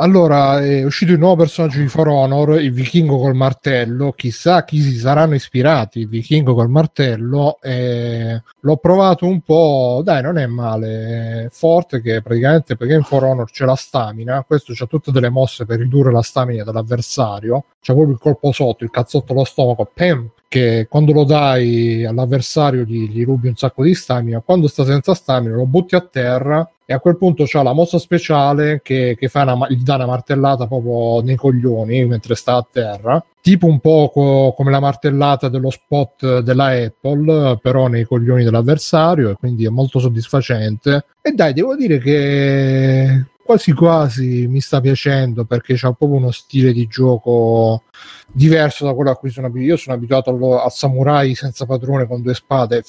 Allora, 0.00 0.64
è 0.64 0.82
uscito 0.82 1.12
il 1.12 1.18
nuovo 1.18 1.42
personaggio 1.42 1.78
di 1.78 1.86
For 1.86 2.08
Honor, 2.08 2.58
il 2.58 2.72
vichingo 2.72 3.18
col 3.18 3.34
martello. 3.34 4.12
Chissà 4.12 4.64
chi 4.64 4.80
si 4.80 4.96
saranno 4.96 5.34
ispirati, 5.34 6.00
il 6.00 6.08
vichingo 6.08 6.54
col 6.54 6.70
martello. 6.70 7.58
Eh, 7.60 8.42
l'ho 8.60 8.76
provato 8.78 9.26
un 9.26 9.42
po', 9.42 10.00
dai, 10.02 10.22
non 10.22 10.38
è 10.38 10.46
male. 10.46 11.44
È 11.44 11.48
forte 11.50 12.00
che 12.00 12.22
praticamente 12.22 12.76
perché 12.76 12.94
in 12.94 13.02
For 13.02 13.24
Honor 13.24 13.50
c'è 13.50 13.66
la 13.66 13.74
stamina. 13.74 14.42
Questo 14.42 14.72
c'ha 14.74 14.86
tutte 14.86 15.12
delle 15.12 15.28
mosse 15.28 15.66
per 15.66 15.80
ridurre 15.80 16.10
la 16.10 16.22
stamina 16.22 16.64
dell'avversario. 16.64 17.66
C'è 17.78 17.92
proprio 17.92 18.14
il 18.14 18.20
colpo 18.20 18.52
sotto, 18.52 18.84
il 18.84 18.90
cazzotto 18.90 19.32
allo 19.34 19.44
stomaco, 19.44 19.90
pam, 19.92 20.30
che 20.50 20.88
quando 20.90 21.12
lo 21.12 21.22
dai 21.22 22.04
all'avversario 22.04 22.82
gli, 22.82 23.08
gli 23.08 23.24
rubi 23.24 23.46
un 23.46 23.54
sacco 23.54 23.84
di 23.84 23.94
stamina. 23.94 24.40
Quando 24.40 24.66
sta 24.66 24.84
senza 24.84 25.14
stamina 25.14 25.54
lo 25.54 25.64
butti 25.64 25.94
a 25.94 26.00
terra 26.00 26.68
e 26.84 26.92
a 26.92 26.98
quel 26.98 27.16
punto 27.16 27.44
c'ha 27.46 27.62
la 27.62 27.72
mossa 27.72 28.00
speciale 28.00 28.80
che, 28.82 29.16
che 29.16 29.30
una, 29.32 29.68
gli 29.68 29.84
dà 29.84 29.94
una 29.94 30.06
martellata 30.06 30.66
proprio 30.66 31.22
nei 31.22 31.36
coglioni 31.36 32.04
mentre 32.04 32.34
sta 32.34 32.56
a 32.56 32.66
terra 32.68 33.24
tipo 33.40 33.66
un 33.66 33.78
po' 33.78 34.10
co- 34.12 34.52
come 34.56 34.72
la 34.72 34.80
martellata 34.80 35.48
dello 35.48 35.70
spot 35.70 36.40
della 36.40 36.70
Apple 36.70 37.60
però 37.62 37.86
nei 37.86 38.04
coglioni 38.04 38.42
dell'avversario 38.42 39.30
e 39.30 39.34
quindi 39.34 39.64
è 39.66 39.68
molto 39.68 40.00
soddisfacente 40.00 41.04
e 41.22 41.30
dai 41.30 41.52
devo 41.52 41.76
dire 41.76 41.98
che 41.98 43.24
quasi 43.50 43.72
quasi 43.72 44.46
mi 44.46 44.60
sta 44.60 44.80
piacendo 44.80 45.44
perché 45.44 45.74
c'ha 45.74 45.92
proprio 45.92 46.18
uno 46.18 46.30
stile 46.30 46.72
di 46.72 46.86
gioco 46.86 47.82
diverso 48.30 48.84
da 48.84 48.94
quello 48.94 49.10
a 49.10 49.16
cui 49.16 49.30
sono 49.30 49.48
abituato. 49.48 49.72
Io 49.72 49.76
sono 49.76 49.96
abituato 49.96 50.30
al, 50.30 50.70
samurai 50.70 51.34
senza 51.34 51.66
padrone 51.66 52.06
con 52.06 52.22
due 52.22 52.34
spade 52.34 52.84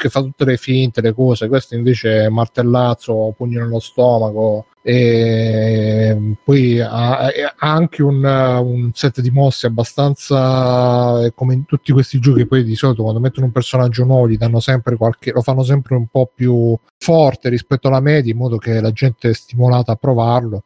che 0.00 0.08
fa 0.08 0.20
tutte 0.20 0.44
le 0.44 0.56
finte, 0.56 1.00
le 1.00 1.12
cose, 1.14 1.48
questo 1.48 1.74
invece 1.74 2.26
è 2.26 2.28
martellazzo, 2.28 3.34
pugno 3.36 3.60
nello 3.60 3.80
stomaco. 3.80 4.66
E 4.84 6.36
poi 6.42 6.80
ha, 6.80 7.30
anche 7.58 8.02
un, 8.02 8.24
un, 8.24 8.90
set 8.92 9.20
di 9.20 9.30
mosse 9.30 9.68
abbastanza 9.68 11.30
come 11.36 11.54
in 11.54 11.66
tutti 11.66 11.92
questi 11.92 12.18
giochi 12.18 12.46
poi 12.46 12.64
di 12.64 12.74
solito 12.74 13.02
quando 13.02 13.20
mettono 13.20 13.46
un 13.46 13.52
personaggio 13.52 14.04
nuovo 14.04 14.28
gli 14.28 14.36
danno 14.36 14.58
sempre 14.58 14.96
qualche 14.96 15.30
lo 15.30 15.40
fanno 15.40 15.62
sempre 15.62 15.94
un 15.94 16.08
po' 16.08 16.28
più 16.34 16.76
forte 16.98 17.48
rispetto 17.48 17.86
alla 17.86 18.00
media 18.00 18.32
in 18.32 18.38
modo 18.38 18.58
che 18.58 18.80
la 18.80 18.90
gente 18.90 19.30
è 19.30 19.34
stimolata 19.34 19.92
a 19.92 19.96
provarlo. 19.96 20.64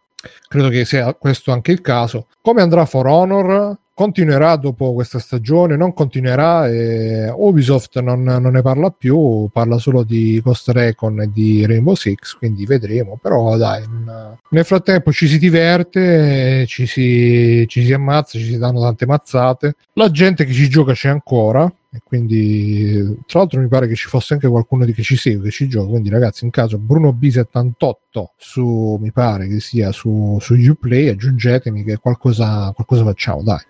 Credo 0.48 0.70
che 0.70 0.86
sia 0.86 1.12
questo 1.14 1.52
anche 1.52 1.72
il 1.72 1.82
caso. 1.82 2.28
Come 2.40 2.62
andrà 2.62 2.86
For 2.86 3.06
Honor 3.06 3.78
continuerà 3.96 4.56
dopo 4.56 4.92
questa 4.92 5.18
stagione, 5.18 5.74
non 5.74 5.94
continuerà 5.94 6.68
e 6.68 7.32
Ubisoft 7.34 7.98
non, 8.00 8.24
non, 8.24 8.52
ne 8.52 8.60
parla 8.60 8.90
più, 8.90 9.48
parla 9.50 9.78
solo 9.78 10.02
di 10.02 10.38
Ghost 10.44 10.68
Recon 10.68 11.22
e 11.22 11.30
di 11.32 11.64
Rainbow 11.64 11.94
Six, 11.94 12.34
quindi 12.34 12.66
vedremo, 12.66 13.16
però 13.16 13.56
dai, 13.56 13.84
nel 14.50 14.64
frattempo 14.66 15.12
ci 15.12 15.26
si 15.26 15.38
diverte, 15.38 16.66
ci 16.66 16.84
si, 16.84 17.64
ci 17.68 17.86
si 17.86 17.92
ammazza, 17.94 18.38
ci 18.38 18.44
si 18.44 18.58
danno 18.58 18.82
tante 18.82 19.06
mazzate, 19.06 19.76
la 19.94 20.10
gente 20.10 20.44
che 20.44 20.52
ci 20.52 20.68
gioca 20.68 20.92
c'è 20.92 21.08
ancora, 21.08 21.72
quindi 22.04 23.22
tra 23.26 23.38
l'altro 23.38 23.60
mi 23.60 23.68
pare 23.68 23.88
che 23.88 23.94
ci 23.94 24.08
fosse 24.08 24.34
anche 24.34 24.46
qualcuno 24.46 24.84
che 24.84 25.02
ci 25.02 25.16
segue 25.16 25.44
che 25.44 25.50
ci 25.50 25.68
gioca 25.68 25.88
quindi 25.88 26.10
ragazzi 26.10 26.44
in 26.44 26.50
caso 26.50 26.78
Bruno 26.78 27.16
B78 27.18 27.92
su 28.36 28.98
mi 29.00 29.12
pare 29.12 29.48
che 29.48 29.60
sia 29.60 29.92
su, 29.92 30.38
su 30.40 30.54
Uplay 30.54 31.08
aggiungetemi 31.08 31.84
che 31.84 31.96
qualcosa, 31.98 32.72
qualcosa 32.74 33.04
facciamo 33.04 33.42
dai 33.42 33.60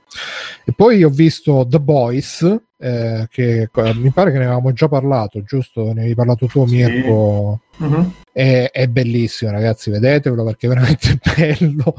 e 0.64 0.72
poi 0.72 1.04
ho 1.04 1.10
visto 1.10 1.66
The 1.68 1.80
Boys 1.80 2.60
eh, 2.78 3.26
che 3.30 3.70
eh, 3.72 3.94
mi 3.94 4.10
pare 4.10 4.30
che 4.32 4.38
ne 4.38 4.44
avevamo 4.44 4.72
già 4.72 4.88
parlato 4.88 5.42
giusto 5.42 5.92
ne 5.92 6.00
avevi 6.00 6.14
parlato 6.14 6.46
tu 6.46 6.66
sì. 6.66 6.74
Mirko 6.74 7.60
uh-huh. 7.78 8.12
È, 8.36 8.68
è, 8.70 8.86
bellissimo, 8.86 9.50
ragazzi. 9.50 9.90
Vedetevelo 9.90 10.44
perché 10.44 10.66
è 10.66 10.68
veramente 10.68 11.18
bello. 11.34 11.94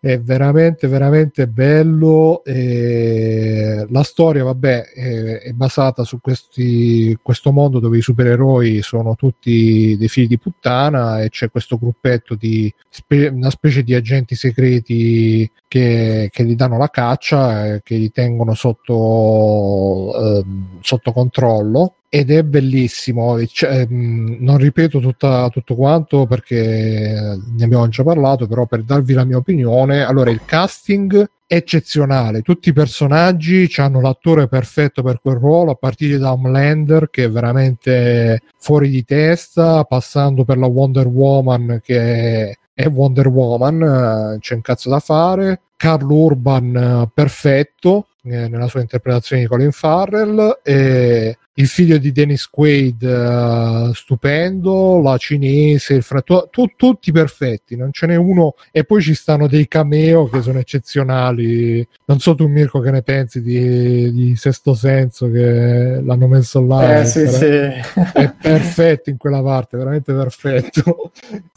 È 0.00 0.18
veramente, 0.18 0.88
veramente 0.88 1.46
bello. 1.46 2.42
E 2.44 3.86
la 3.88 4.02
storia, 4.02 4.42
vabbè, 4.42 4.86
è, 4.88 5.38
è 5.38 5.52
basata 5.52 6.02
su 6.02 6.20
questi, 6.20 7.16
questo 7.22 7.52
mondo 7.52 7.78
dove 7.78 7.96
i 7.96 8.02
supereroi 8.02 8.82
sono 8.82 9.14
tutti 9.14 9.96
dei 9.96 10.08
figli 10.08 10.26
di 10.26 10.38
puttana 10.38 11.22
e 11.22 11.28
c'è 11.28 11.48
questo 11.48 11.77
gruppetto 11.78 12.34
di 12.34 12.72
spe- 12.88 13.28
una 13.28 13.50
specie 13.50 13.82
di 13.82 13.94
agenti 13.94 14.34
segreti 14.34 15.50
che, 15.68 16.30
che 16.32 16.44
gli 16.44 16.56
danno 16.56 16.78
la 16.78 16.88
caccia, 16.88 17.78
che 17.82 17.96
li 17.96 18.10
tengono 18.10 18.54
sotto, 18.54 20.12
eh, 20.16 20.44
sotto 20.80 21.12
controllo 21.12 21.94
ed 22.08 22.30
è 22.30 22.42
bellissimo. 22.42 23.44
Cioè, 23.46 23.86
non 23.88 24.56
ripeto 24.56 24.98
tutta, 24.98 25.48
tutto 25.50 25.74
quanto 25.76 26.26
perché 26.26 27.38
ne 27.56 27.64
abbiamo 27.64 27.88
già 27.88 28.02
parlato, 28.02 28.46
però 28.46 28.66
per 28.66 28.82
darvi 28.82 29.12
la 29.12 29.24
mia 29.24 29.36
opinione, 29.36 30.02
allora 30.02 30.30
il 30.30 30.40
casting 30.44 31.30
è 31.46 31.54
eccezionale, 31.54 32.42
tutti 32.42 32.68
i 32.68 32.74
personaggi 32.74 33.70
hanno 33.76 34.02
l'attore 34.02 34.48
perfetto 34.48 35.02
per 35.02 35.18
quel 35.20 35.36
ruolo, 35.36 35.72
a 35.72 35.76
partire 35.76 36.18
da 36.18 36.32
Homelander 36.32 37.08
che 37.10 37.24
è 37.24 37.30
veramente 37.30 38.42
fuori 38.58 38.90
di 38.90 39.02
testa, 39.02 39.84
passando 39.84 40.44
per 40.44 40.58
la 40.58 40.66
Wonder 40.66 41.06
Woman 41.06 41.80
che 41.82 41.98
è 41.98 42.54
Wonder 42.86 43.28
Woman, 43.28 44.38
c'è 44.40 44.54
un 44.54 44.60
cazzo 44.60 44.88
da 44.88 45.00
fare, 45.00 45.60
Carl 45.76 46.10
Urban 46.10 47.10
perfetto 47.12 48.08
eh, 48.24 48.48
nella 48.48 48.68
sua 48.68 48.80
interpretazione 48.80 49.42
di 49.42 49.48
Colin 49.48 49.72
Farrell 49.72 50.60
e 50.62 51.38
il 51.58 51.66
figlio 51.66 51.98
di 51.98 52.12
Dennis 52.12 52.48
Quaid 52.48 53.02
uh, 53.02 53.92
stupendo, 53.92 55.00
la 55.00 55.16
cinese, 55.16 55.94
il 55.94 56.02
fratello, 56.02 56.48
tu, 56.50 56.66
tutti 56.76 57.10
perfetti, 57.10 57.76
non 57.76 57.92
ce 57.92 58.06
n'è 58.06 58.14
uno 58.14 58.54
e 58.70 58.84
poi 58.84 59.02
ci 59.02 59.14
stanno 59.14 59.48
dei 59.48 59.66
cameo 59.66 60.28
che 60.28 60.40
sono 60.40 60.60
eccezionali. 60.60 61.86
Non 62.04 62.20
so 62.20 62.36
tu 62.36 62.46
Mirko 62.46 62.78
che 62.78 62.92
ne 62.92 63.02
pensi 63.02 63.42
di, 63.42 64.12
di 64.12 64.36
Sesto 64.36 64.74
Senso 64.74 65.28
che 65.30 66.00
l'hanno 66.00 66.28
messo 66.28 66.64
là. 66.64 67.00
Eh, 67.00 67.04
sì, 67.04 67.26
sì. 67.26 67.44
È 67.44 68.32
perfetto 68.40 69.10
in 69.10 69.16
quella 69.16 69.42
parte, 69.42 69.76
veramente 69.76 70.12
perfetto. 70.12 71.10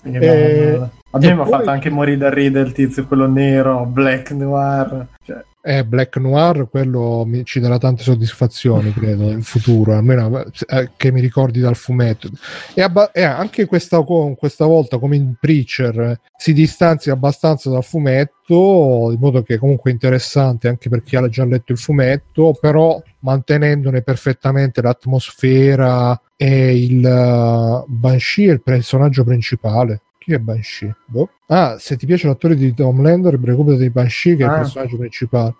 e... 0.04 0.18
Eh, 0.20 0.90
a 1.14 1.20
me 1.20 1.34
mi 1.34 1.42
ha 1.42 1.46
fatto 1.46 1.70
anche 1.70 1.90
morire 1.90 2.18
da 2.18 2.30
ridere 2.34 2.68
il 2.68 2.74
tizio, 2.74 3.06
quello 3.06 3.28
nero, 3.28 3.86
black 3.86 4.32
noir. 4.32 5.08
Cioè, 5.24 5.44
Eh, 5.64 5.86
Black 5.86 6.18
Noir, 6.18 6.68
quello 6.70 7.24
mi, 7.26 7.46
ci 7.46 7.60
darà 7.60 7.78
tante 7.78 8.04
soddisfazioni, 8.04 8.92
credo, 8.98 9.30
in 9.30 9.44
futuro, 9.44 9.96
almeno 9.96 10.46
eh, 10.68 10.92
che 10.98 11.12
mi 11.12 11.22
ricordi 11.22 11.60
dal 11.60 11.76
fumetto. 11.76 12.30
E, 12.74 12.82
abba- 12.82 13.12
e 13.12 13.24
anche 13.24 13.66
questa, 13.66 14.02
questa, 14.02 14.66
volta, 14.66 14.98
come 14.98 15.16
in 15.16 15.36
Preacher, 15.40 16.20
si 16.36 16.54
distanzia 16.54 17.14
abbastanza 17.14 17.70
dal 17.70 17.84
fumetto, 17.84 19.12
in 19.12 19.20
modo 19.20 19.44
che 19.44 19.58
comunque 19.58 19.92
è 19.92 19.94
interessante 19.94 20.68
anche 20.68 20.90
per 20.90 21.04
chi 21.04 21.16
ha 21.16 21.28
già 21.30 21.46
letto 21.46 21.72
il 21.72 21.78
fumetto, 21.78 22.58
però 22.60 23.02
mantenendone 23.20 24.02
perfettamente 24.02 24.82
l'atmosfera 24.82 26.20
e 26.36 26.76
il 26.76 27.06
uh, 27.06 27.86
Banshee 27.88 28.50
è 28.50 28.54
il 28.54 28.64
personaggio 28.64 29.24
principale. 29.24 30.02
Chi 30.22 30.34
è 30.34 30.38
Banshee? 30.38 30.96
Boh. 31.08 31.30
Ah, 31.48 31.80
se 31.80 31.98
ti 31.98 32.06
piace 32.06 32.28
l'attore 32.28 32.56
di 32.56 32.76
Homelander, 32.78 33.40
recupera 33.40 33.76
di 33.76 33.90
Banshee 33.90 34.36
che 34.36 34.44
ah. 34.44 34.46
è 34.46 34.50
il 34.50 34.56
ah. 34.56 34.60
personaggio 34.60 34.98
principale. 34.98 35.56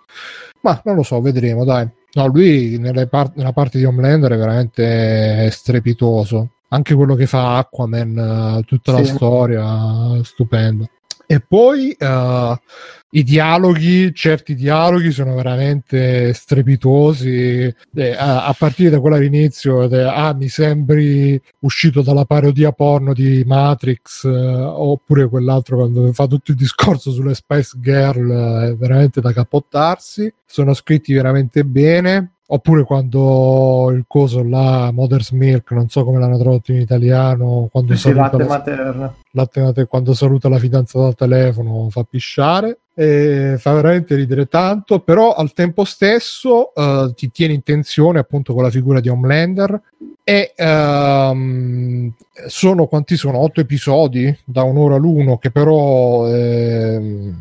Ma 0.60 0.80
non 0.84 0.94
lo 0.94 1.02
so, 1.02 1.20
vedremo, 1.20 1.64
dai. 1.64 1.88
No, 2.12 2.26
lui 2.28 2.80
par- 3.10 3.32
nella 3.34 3.52
parte 3.52 3.78
di 3.78 3.84
Homelander 3.84 4.30
è 4.30 4.36
veramente 4.36 5.50
strepitoso. 5.50 6.50
Anche 6.68 6.94
quello 6.94 7.16
che 7.16 7.26
fa 7.26 7.58
Aquaman, 7.58 8.62
tutta 8.64 8.94
sì. 8.94 8.98
la 9.00 9.04
storia, 9.04 10.22
stupenda. 10.22 10.86
E 11.26 11.40
poi 11.40 11.96
uh, 11.98 12.56
i 13.14 13.22
dialoghi, 13.22 14.14
certi 14.14 14.54
dialoghi 14.54 15.10
sono 15.10 15.34
veramente 15.34 16.32
strepitosi, 16.32 17.74
eh, 17.94 18.12
a, 18.16 18.46
a, 18.46 18.54
partire 18.54 18.90
da 18.90 19.00
quello 19.00 19.16
all'inizio, 19.16 19.86
de, 19.86 20.02
ah, 20.02 20.32
mi 20.32 20.48
sembri 20.48 21.40
uscito 21.60 22.00
dalla 22.00 22.24
parodia 22.24 22.72
porno 22.72 23.12
di 23.12 23.42
Matrix, 23.46 24.24
eh, 24.24 24.30
oppure 24.30 25.28
quell'altro 25.28 25.76
quando 25.76 26.10
fa 26.12 26.26
tutto 26.26 26.52
il 26.52 26.56
discorso 26.56 27.10
sulle 27.10 27.34
Spice 27.34 27.76
Girl, 27.80 28.30
eh, 28.30 28.68
è 28.68 28.76
veramente 28.76 29.20
da 29.20 29.32
capottarsi. 29.32 30.32
Sono 30.46 30.72
scritti 30.72 31.12
veramente 31.12 31.64
bene 31.64 32.32
oppure 32.52 32.84
quando 32.84 33.90
il 33.92 34.04
coso 34.06 34.42
là 34.44 34.90
Mother's 34.92 35.30
Milk 35.30 35.70
non 35.72 35.88
so 35.88 36.04
come 36.04 36.18
l'hanno 36.18 36.38
tradotto 36.38 36.70
in 36.70 36.80
italiano 36.80 37.68
quando, 37.72 37.94
sì, 37.94 38.00
saluta, 38.00 38.36
latte 38.36 38.44
materno. 38.44 39.14
latte 39.30 39.60
materno 39.62 39.88
quando 39.88 40.12
saluta 40.12 40.48
la 40.50 40.58
fidanzata 40.58 41.06
al 41.06 41.14
telefono 41.14 41.88
fa 41.88 42.04
pisciare 42.04 42.80
e 42.94 43.56
fa 43.58 43.72
veramente 43.72 44.14
ridere 44.14 44.46
tanto 44.48 45.00
però 45.00 45.32
al 45.32 45.54
tempo 45.54 45.84
stesso 45.84 46.72
uh, 46.74 47.10
ti 47.14 47.30
tiene 47.30 47.54
in 47.54 47.62
tensione 47.62 48.18
appunto 48.18 48.52
con 48.52 48.62
la 48.62 48.70
figura 48.70 49.00
di 49.00 49.08
Homelander 49.08 49.80
e 50.22 50.52
um, 50.58 52.12
sono 52.46 52.86
quanti 52.86 53.16
sono? 53.16 53.38
Otto 53.38 53.60
episodi 53.60 54.36
da 54.44 54.62
un'ora 54.62 54.96
l'uno 54.96 55.38
che 55.38 55.50
però 55.50 56.28
eh, 56.28 57.32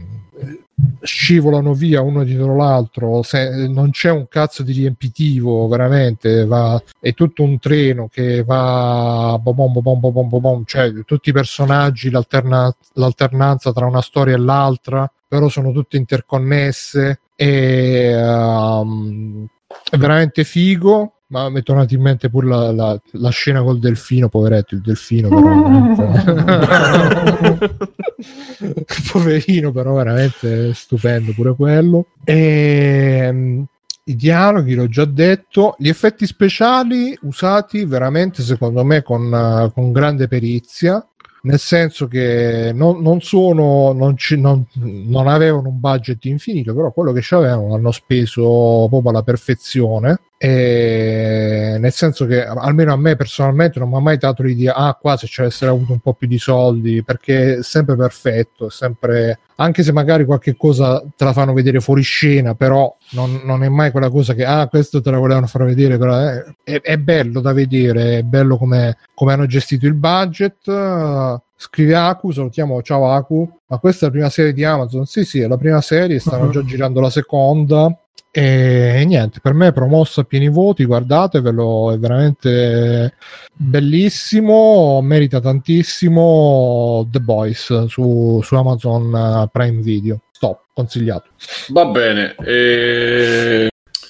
scivolano 1.01 1.73
via 1.73 2.01
uno 2.01 2.23
dietro 2.23 2.55
l'altro, 2.55 3.23
se, 3.23 3.67
non 3.67 3.91
c'è 3.91 4.11
un 4.11 4.27
cazzo 4.27 4.63
di 4.63 4.73
riempitivo, 4.73 5.67
veramente, 5.67 6.45
va, 6.45 6.81
è 6.99 7.13
tutto 7.13 7.43
un 7.43 7.59
treno 7.59 8.07
che 8.11 8.43
va 8.43 9.37
bom 9.41 9.55
bom 9.55 9.99
bom 9.99 9.99
bom 9.99 10.39
bom, 10.39 10.63
cioè 10.65 10.91
tutti 11.05 11.29
i 11.29 11.33
personaggi, 11.33 12.09
l'alterna, 12.09 12.73
l'alternanza 12.93 13.71
tra 13.71 13.85
una 13.85 14.01
storia 14.01 14.35
e 14.35 14.39
l'altra, 14.39 15.11
però 15.27 15.49
sono 15.49 15.71
tutte 15.71 15.97
interconnesse 15.97 17.19
e 17.35 18.13
um, 18.15 19.47
è 19.89 19.97
veramente 19.97 20.43
figo 20.43 21.13
ma 21.31 21.49
mi 21.49 21.59
è 21.61 21.63
tornata 21.63 21.93
in 21.95 22.01
mente 22.01 22.29
pure 22.29 22.45
la, 22.45 22.71
la, 22.73 23.01
la, 23.11 23.29
scena 23.29 23.63
col 23.63 23.79
delfino, 23.79 24.27
poveretto, 24.27 24.75
il 24.75 24.81
delfino 24.81 25.29
però 25.29 25.47
poverino, 29.11 29.71
però 29.71 29.93
veramente 29.95 30.73
stupendo 30.73 31.33
pure 31.33 31.55
quello. 31.55 32.07
E, 32.23 33.19
ehm, 33.23 33.65
I 34.05 34.15
dialoghi, 34.15 34.73
l'ho 34.73 34.87
già 34.87 35.05
detto, 35.05 35.75
gli 35.77 35.89
effetti 35.89 36.25
speciali 36.25 37.17
usati 37.21 37.85
veramente 37.85 38.41
secondo 38.41 38.83
me 38.83 39.03
con, 39.03 39.71
con 39.73 39.91
grande 39.91 40.27
perizia 40.27 41.05
nel 41.43 41.59
senso 41.59 42.07
che 42.07 42.71
non, 42.73 43.01
non 43.01 43.21
sono 43.21 43.93
non, 43.93 44.15
ci, 44.15 44.39
non, 44.39 44.63
non, 44.73 45.27
avevano 45.27 45.69
un 45.69 45.79
budget 45.79 46.23
infinito 46.25 46.75
però 46.75 46.91
quello 46.91 47.11
che 47.11 47.21
c'avevano 47.23 47.69
l'hanno 47.69 47.91
speso 47.91 48.85
proprio 48.87 49.09
alla 49.09 49.23
perfezione 49.23 50.19
e 50.43 51.77
nel 51.77 51.91
senso 51.91 52.25
che 52.25 52.43
almeno 52.43 52.91
a 52.91 52.97
me 52.97 53.15
personalmente 53.15 53.77
non 53.77 53.89
mi 53.89 53.97
ha 53.97 53.99
mai 53.99 54.17
dato 54.17 54.41
l'idea 54.41 54.73
ah 54.73 54.97
qua 54.99 55.15
se 55.15 55.27
ci 55.27 55.41
avessero 55.41 55.73
avuto 55.73 55.91
un 55.91 55.99
po' 55.99 56.15
più 56.15 56.25
di 56.27 56.39
soldi 56.39 57.03
perché 57.03 57.57
è 57.57 57.63
sempre 57.63 57.95
perfetto 57.95 58.65
è 58.65 58.71
sempre 58.71 59.37
anche 59.57 59.83
se 59.83 59.91
magari 59.91 60.25
qualche 60.25 60.55
cosa 60.57 60.99
te 61.15 61.25
la 61.25 61.33
fanno 61.33 61.53
vedere 61.53 61.79
fuori 61.79 62.01
scena 62.01 62.55
però 62.55 62.91
non, 63.11 63.41
non 63.43 63.63
è 63.63 63.69
mai 63.69 63.91
quella 63.91 64.09
cosa 64.09 64.33
che 64.33 64.45
ah 64.45 64.67
questo 64.67 65.01
te 65.01 65.11
la 65.11 65.17
volevano 65.17 65.47
far 65.47 65.63
vedere 65.65 65.97
però 65.97 66.17
è, 66.17 66.43
è, 66.63 66.81
è 66.81 66.97
bello 66.97 67.41
da 67.41 67.53
vedere 67.53 68.19
è 68.19 68.23
bello 68.23 68.57
come, 68.57 68.97
come 69.13 69.33
hanno 69.33 69.45
gestito 69.45 69.85
il 69.85 69.95
budget 69.95 71.39
scrive 71.61 71.95
Aku, 71.95 72.31
salutiamo, 72.31 72.81
ciao 72.81 73.11
Aku, 73.11 73.47
ma 73.67 73.77
questa 73.77 74.05
è 74.05 74.07
la 74.07 74.13
prima 74.15 74.29
serie 74.29 74.51
di 74.51 74.63
Amazon? 74.63 75.05
Sì, 75.05 75.23
sì, 75.23 75.41
è 75.41 75.47
la 75.47 75.57
prima 75.57 75.79
serie, 75.79 76.17
stanno 76.17 76.45
uh-huh. 76.45 76.51
già 76.51 76.63
girando 76.63 76.99
la 76.99 77.11
seconda 77.11 77.95
e 78.31 79.03
niente, 79.05 79.41
per 79.41 79.53
me 79.53 79.67
è 79.67 79.73
promosso 79.73 80.21
a 80.21 80.23
pieni 80.23 80.49
voti, 80.49 80.85
guardatevelo, 80.85 81.91
è 81.91 81.99
veramente 81.99 83.13
bellissimo, 83.53 85.01
merita 85.03 85.39
tantissimo 85.39 87.07
The 87.11 87.19
Boys 87.19 87.85
su, 87.85 88.39
su 88.41 88.55
Amazon 88.55 89.47
Prime 89.51 89.81
Video. 89.81 90.21
Stop, 90.41 90.61
consigliato. 90.73 91.29
Va 91.67 91.85
bene, 91.85 92.33
e... 92.43 93.69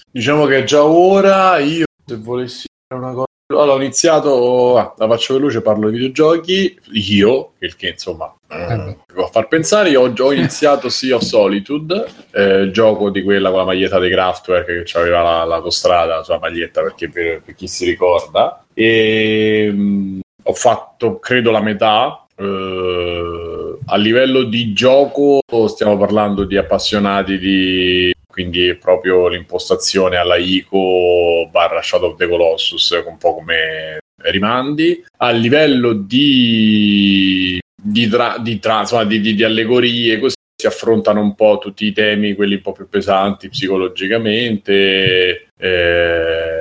diciamo 0.10 0.46
che 0.46 0.64
già 0.64 0.86
ora 0.86 1.58
io 1.58 1.84
se 2.06 2.16
volessi 2.16 2.68
dire 2.88 3.02
una 3.02 3.12
cosa 3.12 3.26
allora, 3.50 3.74
ho 3.74 3.82
iniziato, 3.82 4.78
ah, 4.78 4.94
la 4.98 5.08
faccio 5.10 5.34
veloce, 5.34 5.62
parlo 5.62 5.90
di 5.90 5.98
videogiochi, 5.98 6.80
io, 6.94 7.52
il 7.60 7.76
che 7.76 7.90
insomma 7.90 8.34
eh, 8.48 8.98
a 9.14 9.28
far 9.30 9.50
pensare, 9.50 9.90
io 9.90 10.04
ho, 10.04 10.14
ho 10.18 10.32
iniziato 10.32 10.88
Sea 10.88 11.18
of 11.18 11.24
Solitude, 11.24 12.06
eh, 12.32 12.72
gioco 12.72 13.10
di 13.10 13.24
quella 13.24 13.50
con 13.50 13.60
la 13.60 13.66
maglietta 13.66 14.00
di 14.00 14.10
Kraftwerk 14.10 14.84
che 14.84 14.98
aveva 14.98 15.22
la, 15.22 15.44
l'autostrada 15.44 16.24
sulla 16.24 16.40
maglietta 16.40 16.82
perché 16.82 17.10
per, 17.10 17.42
per 17.42 17.56
chi 17.56 17.68
si 17.68 17.84
ricorda, 17.84 18.64
e 18.74 19.70
mh, 19.70 19.82
mm, 19.82 20.20
ho 20.44 20.54
fatto 20.54 21.20
credo 21.20 21.52
la 21.52 21.62
metà. 21.62 22.26
Eh, 22.38 23.61
a 23.86 23.98
livello 23.98 24.44
di 24.44 24.74
gioco 24.74 25.42
stiamo 25.68 25.98
parlando 25.98 26.44
di 26.44 26.58
appassionati 26.58 27.38
di 27.38 28.12
quindi 28.32 28.76
proprio 28.76 29.28
l'impostazione 29.28 30.16
alla 30.16 30.38
ICO 30.38 31.50
barra 31.52 31.82
Shadow 31.82 32.12
of 32.12 32.18
the 32.18 32.28
Colossus, 32.28 32.90
un 33.06 33.18
po' 33.18 33.36
come 33.36 34.00
rimandi. 34.24 35.04
A 35.18 35.32
livello 35.32 35.94
di, 35.94 37.60
di, 37.76 38.08
tra, 38.08 38.38
di, 38.40 38.58
tra, 38.60 38.80
insomma, 38.80 39.04
di, 39.04 39.20
di, 39.20 39.36
di 39.36 39.44
allegorie, 39.44 40.18
così 40.18 40.36
si 40.56 40.66
affrontano 40.66 41.22
un 41.22 41.36
po' 41.36 41.60
tutti 41.60 41.86
i 41.86 41.92
temi, 41.92 42.34
quelli 42.34 42.56
un 42.56 42.62
po' 42.62 42.72
più 42.72 42.88
pesanti 42.88 43.50
psicologicamente. 43.50 45.48
Eh, 45.58 46.61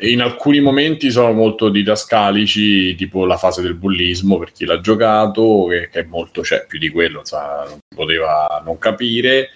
in 0.00 0.20
alcuni 0.20 0.60
momenti 0.60 1.10
sono 1.10 1.32
molto 1.32 1.68
didascalici, 1.70 2.94
tipo 2.94 3.24
la 3.24 3.36
fase 3.36 3.62
del 3.62 3.74
bullismo 3.74 4.38
per 4.38 4.52
chi 4.52 4.64
l'ha 4.64 4.80
giocato, 4.80 5.66
che, 5.70 5.88
che 5.90 6.00
è 6.00 6.04
molto, 6.04 6.42
cioè 6.42 6.66
più 6.66 6.78
di 6.78 6.90
quello, 6.90 7.20
insomma, 7.20 7.64
non 7.68 7.78
poteva 7.94 8.62
non 8.64 8.78
capire. 8.78 9.52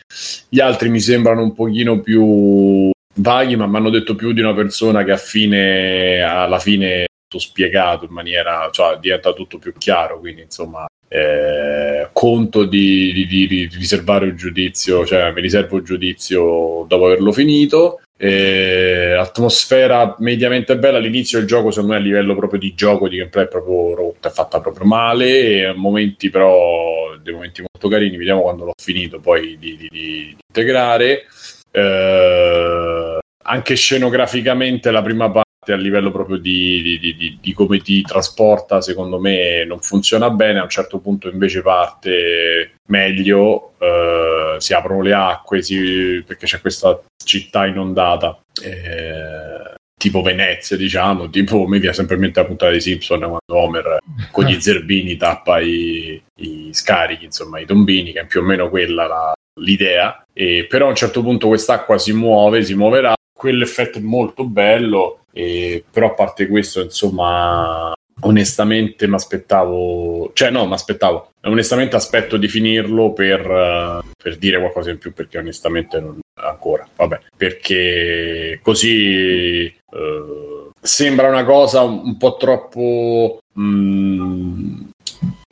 Gli 0.49 0.61
altri 0.61 0.89
mi 0.89 1.01
sembrano 1.01 1.43
un 1.43 1.53
pochino 1.53 2.01
più 2.01 2.91
vaghi, 3.17 3.57
ma 3.57 3.67
mi 3.67 3.77
hanno 3.77 3.91
detto 3.91 4.15
più 4.15 4.33
di 4.33 4.41
una 4.41 4.55
persona 4.55 5.05
che 5.05 5.17
fine, 5.19 6.21
alla 6.23 6.59
fine 6.59 7.07
spiegato 7.39 8.07
in 8.07 8.13
maniera, 8.13 8.69
cioè 8.73 8.99
diventa 8.99 9.33
tutto 9.33 9.59
più 9.59 9.73
chiaro, 9.79 10.19
quindi 10.19 10.43
insomma 10.43 10.87
eh, 11.07 12.09
conto 12.13 12.65
di, 12.65 13.13
di, 13.13 13.27
di, 13.27 13.69
riservare 13.73 14.27
un 14.27 14.37
giudizio, 14.37 15.05
cioè 15.05 15.33
mi 15.33 15.41
riservo 15.41 15.77
il 15.77 15.85
giudizio 15.85 16.85
dopo 16.89 17.07
averlo 17.07 17.33
finito. 17.33 18.01
Eh, 18.23 19.15
atmosfera 19.19 20.15
mediamente 20.19 20.77
bella. 20.77 20.99
All'inizio 20.99 21.39
del 21.39 21.47
gioco 21.47 21.71
secondo 21.71 21.95
me 21.95 21.99
a 21.99 22.03
livello 22.03 22.37
proprio 22.37 22.61
di 22.61 22.75
gioco 22.75 23.09
di 23.09 23.17
gameplay 23.17 23.45
è 23.47 23.49
proprio 23.49 23.95
rotta 23.95 24.29
è 24.29 24.31
fatta 24.33 24.61
proprio 24.61 24.85
male. 24.85 25.69
E 25.69 25.73
momenti 25.75 26.29
però 26.29 27.17
dei 27.23 27.33
momenti 27.33 27.63
molto 27.63 27.89
carini 27.89 28.19
vediamo 28.19 28.43
quando 28.43 28.67
l'ho 28.67 28.75
finito 28.77 29.21
poi 29.21 29.57
di, 29.59 29.75
di, 29.77 29.89
di 29.91 30.37
integrare. 30.47 31.23
Eh, 31.71 33.19
anche 33.43 33.75
scenograficamente 33.75 34.91
la 34.91 35.01
prima 35.01 35.31
parte 35.71 35.73
a 35.73 35.77
livello 35.77 36.11
proprio 36.11 36.37
di, 36.37 36.99
di, 37.01 37.15
di, 37.17 37.39
di, 37.41 37.53
come 37.53 37.79
ti 37.79 38.03
trasporta, 38.03 38.81
secondo 38.81 39.21
me 39.21 39.65
non 39.65 39.81
funziona 39.81 40.31
bene. 40.31 40.59
A 40.59 40.65
un 40.65 40.69
certo 40.69 40.99
punto 40.99 41.29
invece 41.29 41.63
parte 41.63 42.73
meglio, 42.89 43.73
eh, 43.79 44.57
si 44.59 44.75
aprono 44.75 45.03
le 45.03 45.15
acque 45.15 45.63
si, 45.63 46.23
perché 46.27 46.47
c'è 46.47 46.61
questa 46.61 47.01
città 47.25 47.67
inondata. 47.67 48.41
Eh, 48.63 49.79
tipo 49.97 50.23
Venezia, 50.23 50.77
diciamo, 50.77 51.29
tipo 51.29 51.67
mi 51.67 51.79
viene 51.79 51.95
sempre 51.95 52.15
in 52.15 52.23
mente 52.23 52.41
la 52.41 52.47
puntata 52.47 52.71
dei 52.71 52.81
Simpson 52.81 53.19
quando 53.19 53.39
Homer 53.47 53.99
con 54.31 54.45
gli 54.45 54.57
zerbini 54.59 55.17
tappa 55.17 55.61
i, 55.61 56.21
i 56.37 56.71
scarichi, 56.73 57.27
insomma, 57.27 57.61
i 57.61 57.67
tombini, 57.67 58.13
che 58.13 58.21
è 58.21 58.27
più 58.27 58.41
o 58.41 58.43
meno 58.43 58.71
quella 58.71 59.07
la, 59.07 59.33
l'idea, 59.61 60.25
e, 60.33 60.67
però 60.67 60.87
a 60.87 60.91
un 60.91 60.95
certo 60.95 61.23
punto 61.23 61.49
quest'acqua 61.49 61.99
si 61.99 62.15
muove, 62.15 62.63
si 62.65 62.75
muoverà, 62.75 63.15
quell'effetto 63.31 63.99
è 63.99 64.03
molto 64.03 64.45
bello, 64.45 65.21
e, 65.41 65.85
però 65.91 66.09
a 66.09 66.15
parte 66.15 66.47
questo, 66.47 66.83
insomma, 66.83 67.93
onestamente 68.21 69.07
mi 69.07 69.15
aspettavo, 69.15 70.31
cioè 70.35 70.51
no, 70.51 70.67
mi 70.67 70.75
aspettavo, 70.75 71.31
onestamente 71.43 71.97
aspetto 71.97 72.37
di 72.37 72.49
finirlo 72.49 73.13
per, 73.13 73.41
uh, 73.49 74.09
per, 74.23 74.37
dire 74.37 74.59
qualcosa 74.59 74.91
in 74.91 74.99
più 74.99 75.13
perché 75.13 75.39
onestamente 75.39 76.01
non 76.01 76.19
ancora, 76.35 76.87
vabbè, 76.97 77.21
perché 77.37 78.61
così 78.63 79.73
uh, 79.91 80.71
sembra 80.81 81.29
una 81.29 81.45
cosa 81.45 81.83
un 81.83 82.17
po' 82.17 82.37
troppo... 82.37 83.41
Mm, 83.59 84.89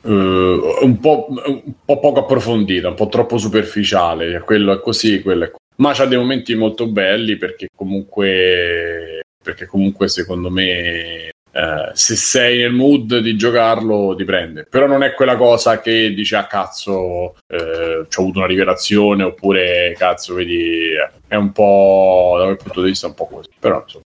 Uh, 0.01 0.77
un, 0.81 0.97
po', 1.01 1.27
un, 1.29 1.73
po', 1.83 1.99
poco 1.99 2.21
approfondita, 2.21 2.87
un 2.87 2.95
po' 2.95 3.09
troppo 3.09 3.37
superficiale. 3.37 4.39
Quello 4.39 4.71
è 4.71 4.79
così, 4.79 5.21
quello 5.21 5.43
è 5.43 5.51
così. 5.51 5.59
Ma 5.75 5.93
c'ha 5.93 6.05
dei 6.05 6.17
momenti 6.17 6.55
molto 6.55 6.87
belli 6.87 7.35
perché 7.35 7.67
comunque, 7.75 9.19
perché 9.41 9.65
comunque 9.65 10.07
secondo 10.07 10.49
me 10.49 11.31
eh, 11.51 11.91
se 11.93 12.15
sei 12.15 12.59
nel 12.59 12.71
mood 12.71 13.17
di 13.19 13.35
giocarlo 13.35 14.15
ti 14.15 14.23
prende. 14.23 14.65
Però 14.69 14.85
non 14.85 15.03
è 15.03 15.13
quella 15.13 15.35
cosa 15.35 15.79
che 15.79 16.13
dici 16.13 16.35
ah 16.35 16.45
cazzo 16.45 17.35
eh, 17.47 17.99
ho 17.99 18.21
avuto 18.21 18.39
una 18.39 18.47
rivelazione 18.47 19.23
oppure 19.23 19.95
cazzo 19.97 20.35
vedi 20.35 20.91
è 21.27 21.35
un 21.35 21.51
po' 21.51 22.35
da 22.37 22.45
quel 22.45 22.57
punto 22.57 22.81
di 22.81 22.89
vista 22.89 23.07
un 23.07 23.13
po' 23.13 23.27
così 23.27 23.49
però 23.59 23.81
insomma 23.81 24.03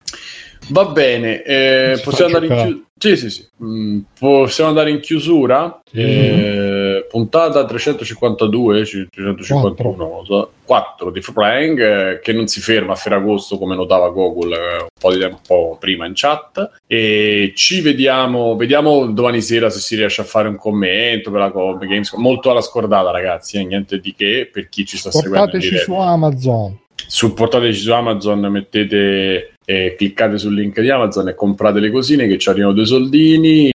Va 0.69 0.85
bene, 0.87 1.43
eh, 1.43 2.01
possiamo 2.03 2.37
andare 2.37 2.47
in 2.47 2.53
chiusura. 2.53 2.89
Sì, 3.01 3.17
sì, 3.17 3.31
sì. 3.31 3.49
Mm, 3.65 4.01
possiamo 4.19 4.69
andare 4.69 4.91
in 4.91 5.01
chiusura. 5.01 5.81
Sì. 5.91 6.01
Eh, 6.01 7.07
puntata 7.09 7.65
352, 7.65 8.85
351, 9.11 9.75
4, 9.75 10.25
so, 10.25 10.53
4 10.65 11.11
di 11.11 11.21
Free 11.23 11.35
Playing, 11.35 11.81
eh, 11.81 12.21
che 12.23 12.33
non 12.35 12.47
si 12.47 12.61
ferma 12.61 12.93
a 12.93 12.97
Ferragosto 12.97 13.57
come 13.57 13.75
notava 13.75 14.11
Google 14.11 14.55
eh, 14.55 14.83
un 14.83 14.89
po' 14.99 15.13
di 15.13 15.19
tempo 15.19 15.79
prima 15.81 16.05
in 16.05 16.13
chat. 16.15 16.81
E 16.87 17.53
ci 17.57 17.81
vediamo, 17.81 18.55
vediamo 18.55 19.07
domani 19.07 19.41
sera 19.41 19.71
se 19.71 19.81
si 19.81 19.97
riesce 19.97 20.21
a 20.21 20.25
fare 20.25 20.49
un 20.49 20.57
commento 20.57 21.31
per 21.31 21.41
la 21.41 21.51
Come 21.51 21.87
Games. 21.87 22.13
Molto 22.13 22.51
alla 22.51 22.61
scordata, 22.61 23.11
ragazzi, 23.11 23.57
eh, 23.57 23.65
niente 23.65 23.99
di 23.99 24.15
che 24.15 24.49
per 24.53 24.69
chi 24.69 24.85
ci 24.85 24.99
sta 24.99 25.11
seguendo. 25.11 25.51
Portateci 25.51 25.79
su 25.79 25.95
Amazon 25.95 26.80
supportateci 27.11 27.81
su 27.81 27.93
Amazon, 27.93 28.39
mettete, 28.39 29.55
eh, 29.65 29.95
cliccate 29.99 30.39
sul 30.39 30.55
link 30.55 30.81
di 30.81 30.91
Amazon 30.91 31.27
e 31.27 31.35
comprate 31.35 31.81
le 31.81 31.91
cosine 31.91 32.29
che 32.29 32.39
ci 32.39 32.49
arrivano 32.49 32.73
due 32.73 32.87
soldini 32.87 33.69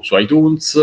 su 0.00 0.16
iTunes, 0.16 0.80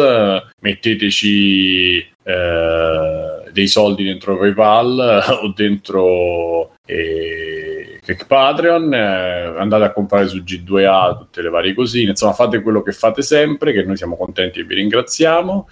metteteci 0.59 1.99
eh, 2.21 3.49
dei 3.49 3.67
soldi 3.67 4.03
dentro 4.03 4.37
PayPal 4.37 5.39
o 5.41 5.53
dentro 5.55 6.73
eh, 6.85 8.01
Patreon, 8.27 8.93
eh, 8.93 9.53
andate 9.57 9.85
a 9.85 9.93
comprare 9.93 10.27
su 10.27 10.39
G2A 10.39 11.17
tutte 11.17 11.41
le 11.41 11.49
varie 11.49 11.73
cosine, 11.73 12.09
insomma 12.09 12.33
fate 12.33 12.61
quello 12.61 12.81
che 12.81 12.91
fate 12.91 13.21
sempre, 13.21 13.71
che 13.71 13.83
noi 13.83 13.95
siamo 13.95 14.17
contenti 14.17 14.59
e 14.59 14.63
vi 14.63 14.75
ringraziamo. 14.75 15.69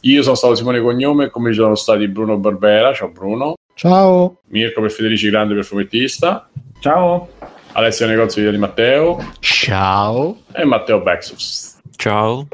Io 0.00 0.22
sono 0.22 0.34
stato 0.34 0.56
Simone 0.56 0.80
Cognome, 0.80 1.30
come 1.30 1.50
ci 1.50 1.58
sono 1.58 1.76
stati 1.76 2.08
Bruno 2.08 2.36
Barbera, 2.36 2.92
ciao 2.92 3.10
Bruno. 3.10 3.54
Ciao. 3.74 4.38
Mirko 4.48 4.80
per 4.80 4.90
Federici 4.90 5.30
Grande 5.30 5.54
per 5.54 5.64
fumettista. 5.64 6.48
Ciao. 6.80 7.28
Alessio 7.72 8.06
Negozio 8.06 8.50
di 8.50 8.58
Matteo. 8.58 9.34
Ciao. 9.40 10.38
E 10.52 10.64
Matteo 10.64 11.00
Bexus. 11.00 11.78
Ciao. 11.96 12.48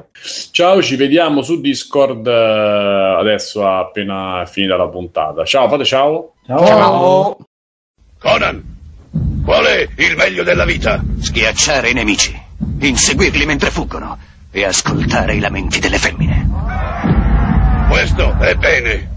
Ciao, 0.53 0.83
ci 0.83 0.97
vediamo 0.97 1.43
su 1.43 1.61
Discord 1.61 2.27
eh, 2.27 3.17
adesso 3.19 3.67
appena 3.67 4.45
finita 4.47 4.77
la 4.77 4.89
puntata. 4.89 5.45
Ciao, 5.45 5.69
fate 5.69 5.85
ciao. 5.85 6.35
Ciao. 6.47 6.67
ciao. 6.67 7.37
Conan, 8.19 8.63
qual 9.45 9.65
è 9.65 9.89
il 9.97 10.17
meglio 10.17 10.43
della 10.43 10.65
vita? 10.65 11.03
Schiacciare 11.19 11.91
i 11.91 11.95
nemici, 11.95 12.39
inseguirli 12.81 13.47
mentre 13.47 13.71
fuggono 13.71 14.19
e 14.51 14.65
ascoltare 14.65 15.35
i 15.35 15.41
lamenti 15.41 15.79
delle 15.79 15.99
femmine. 15.99 16.47
Questo 17.89 18.37
è 18.39 18.55
bene. 18.55 19.17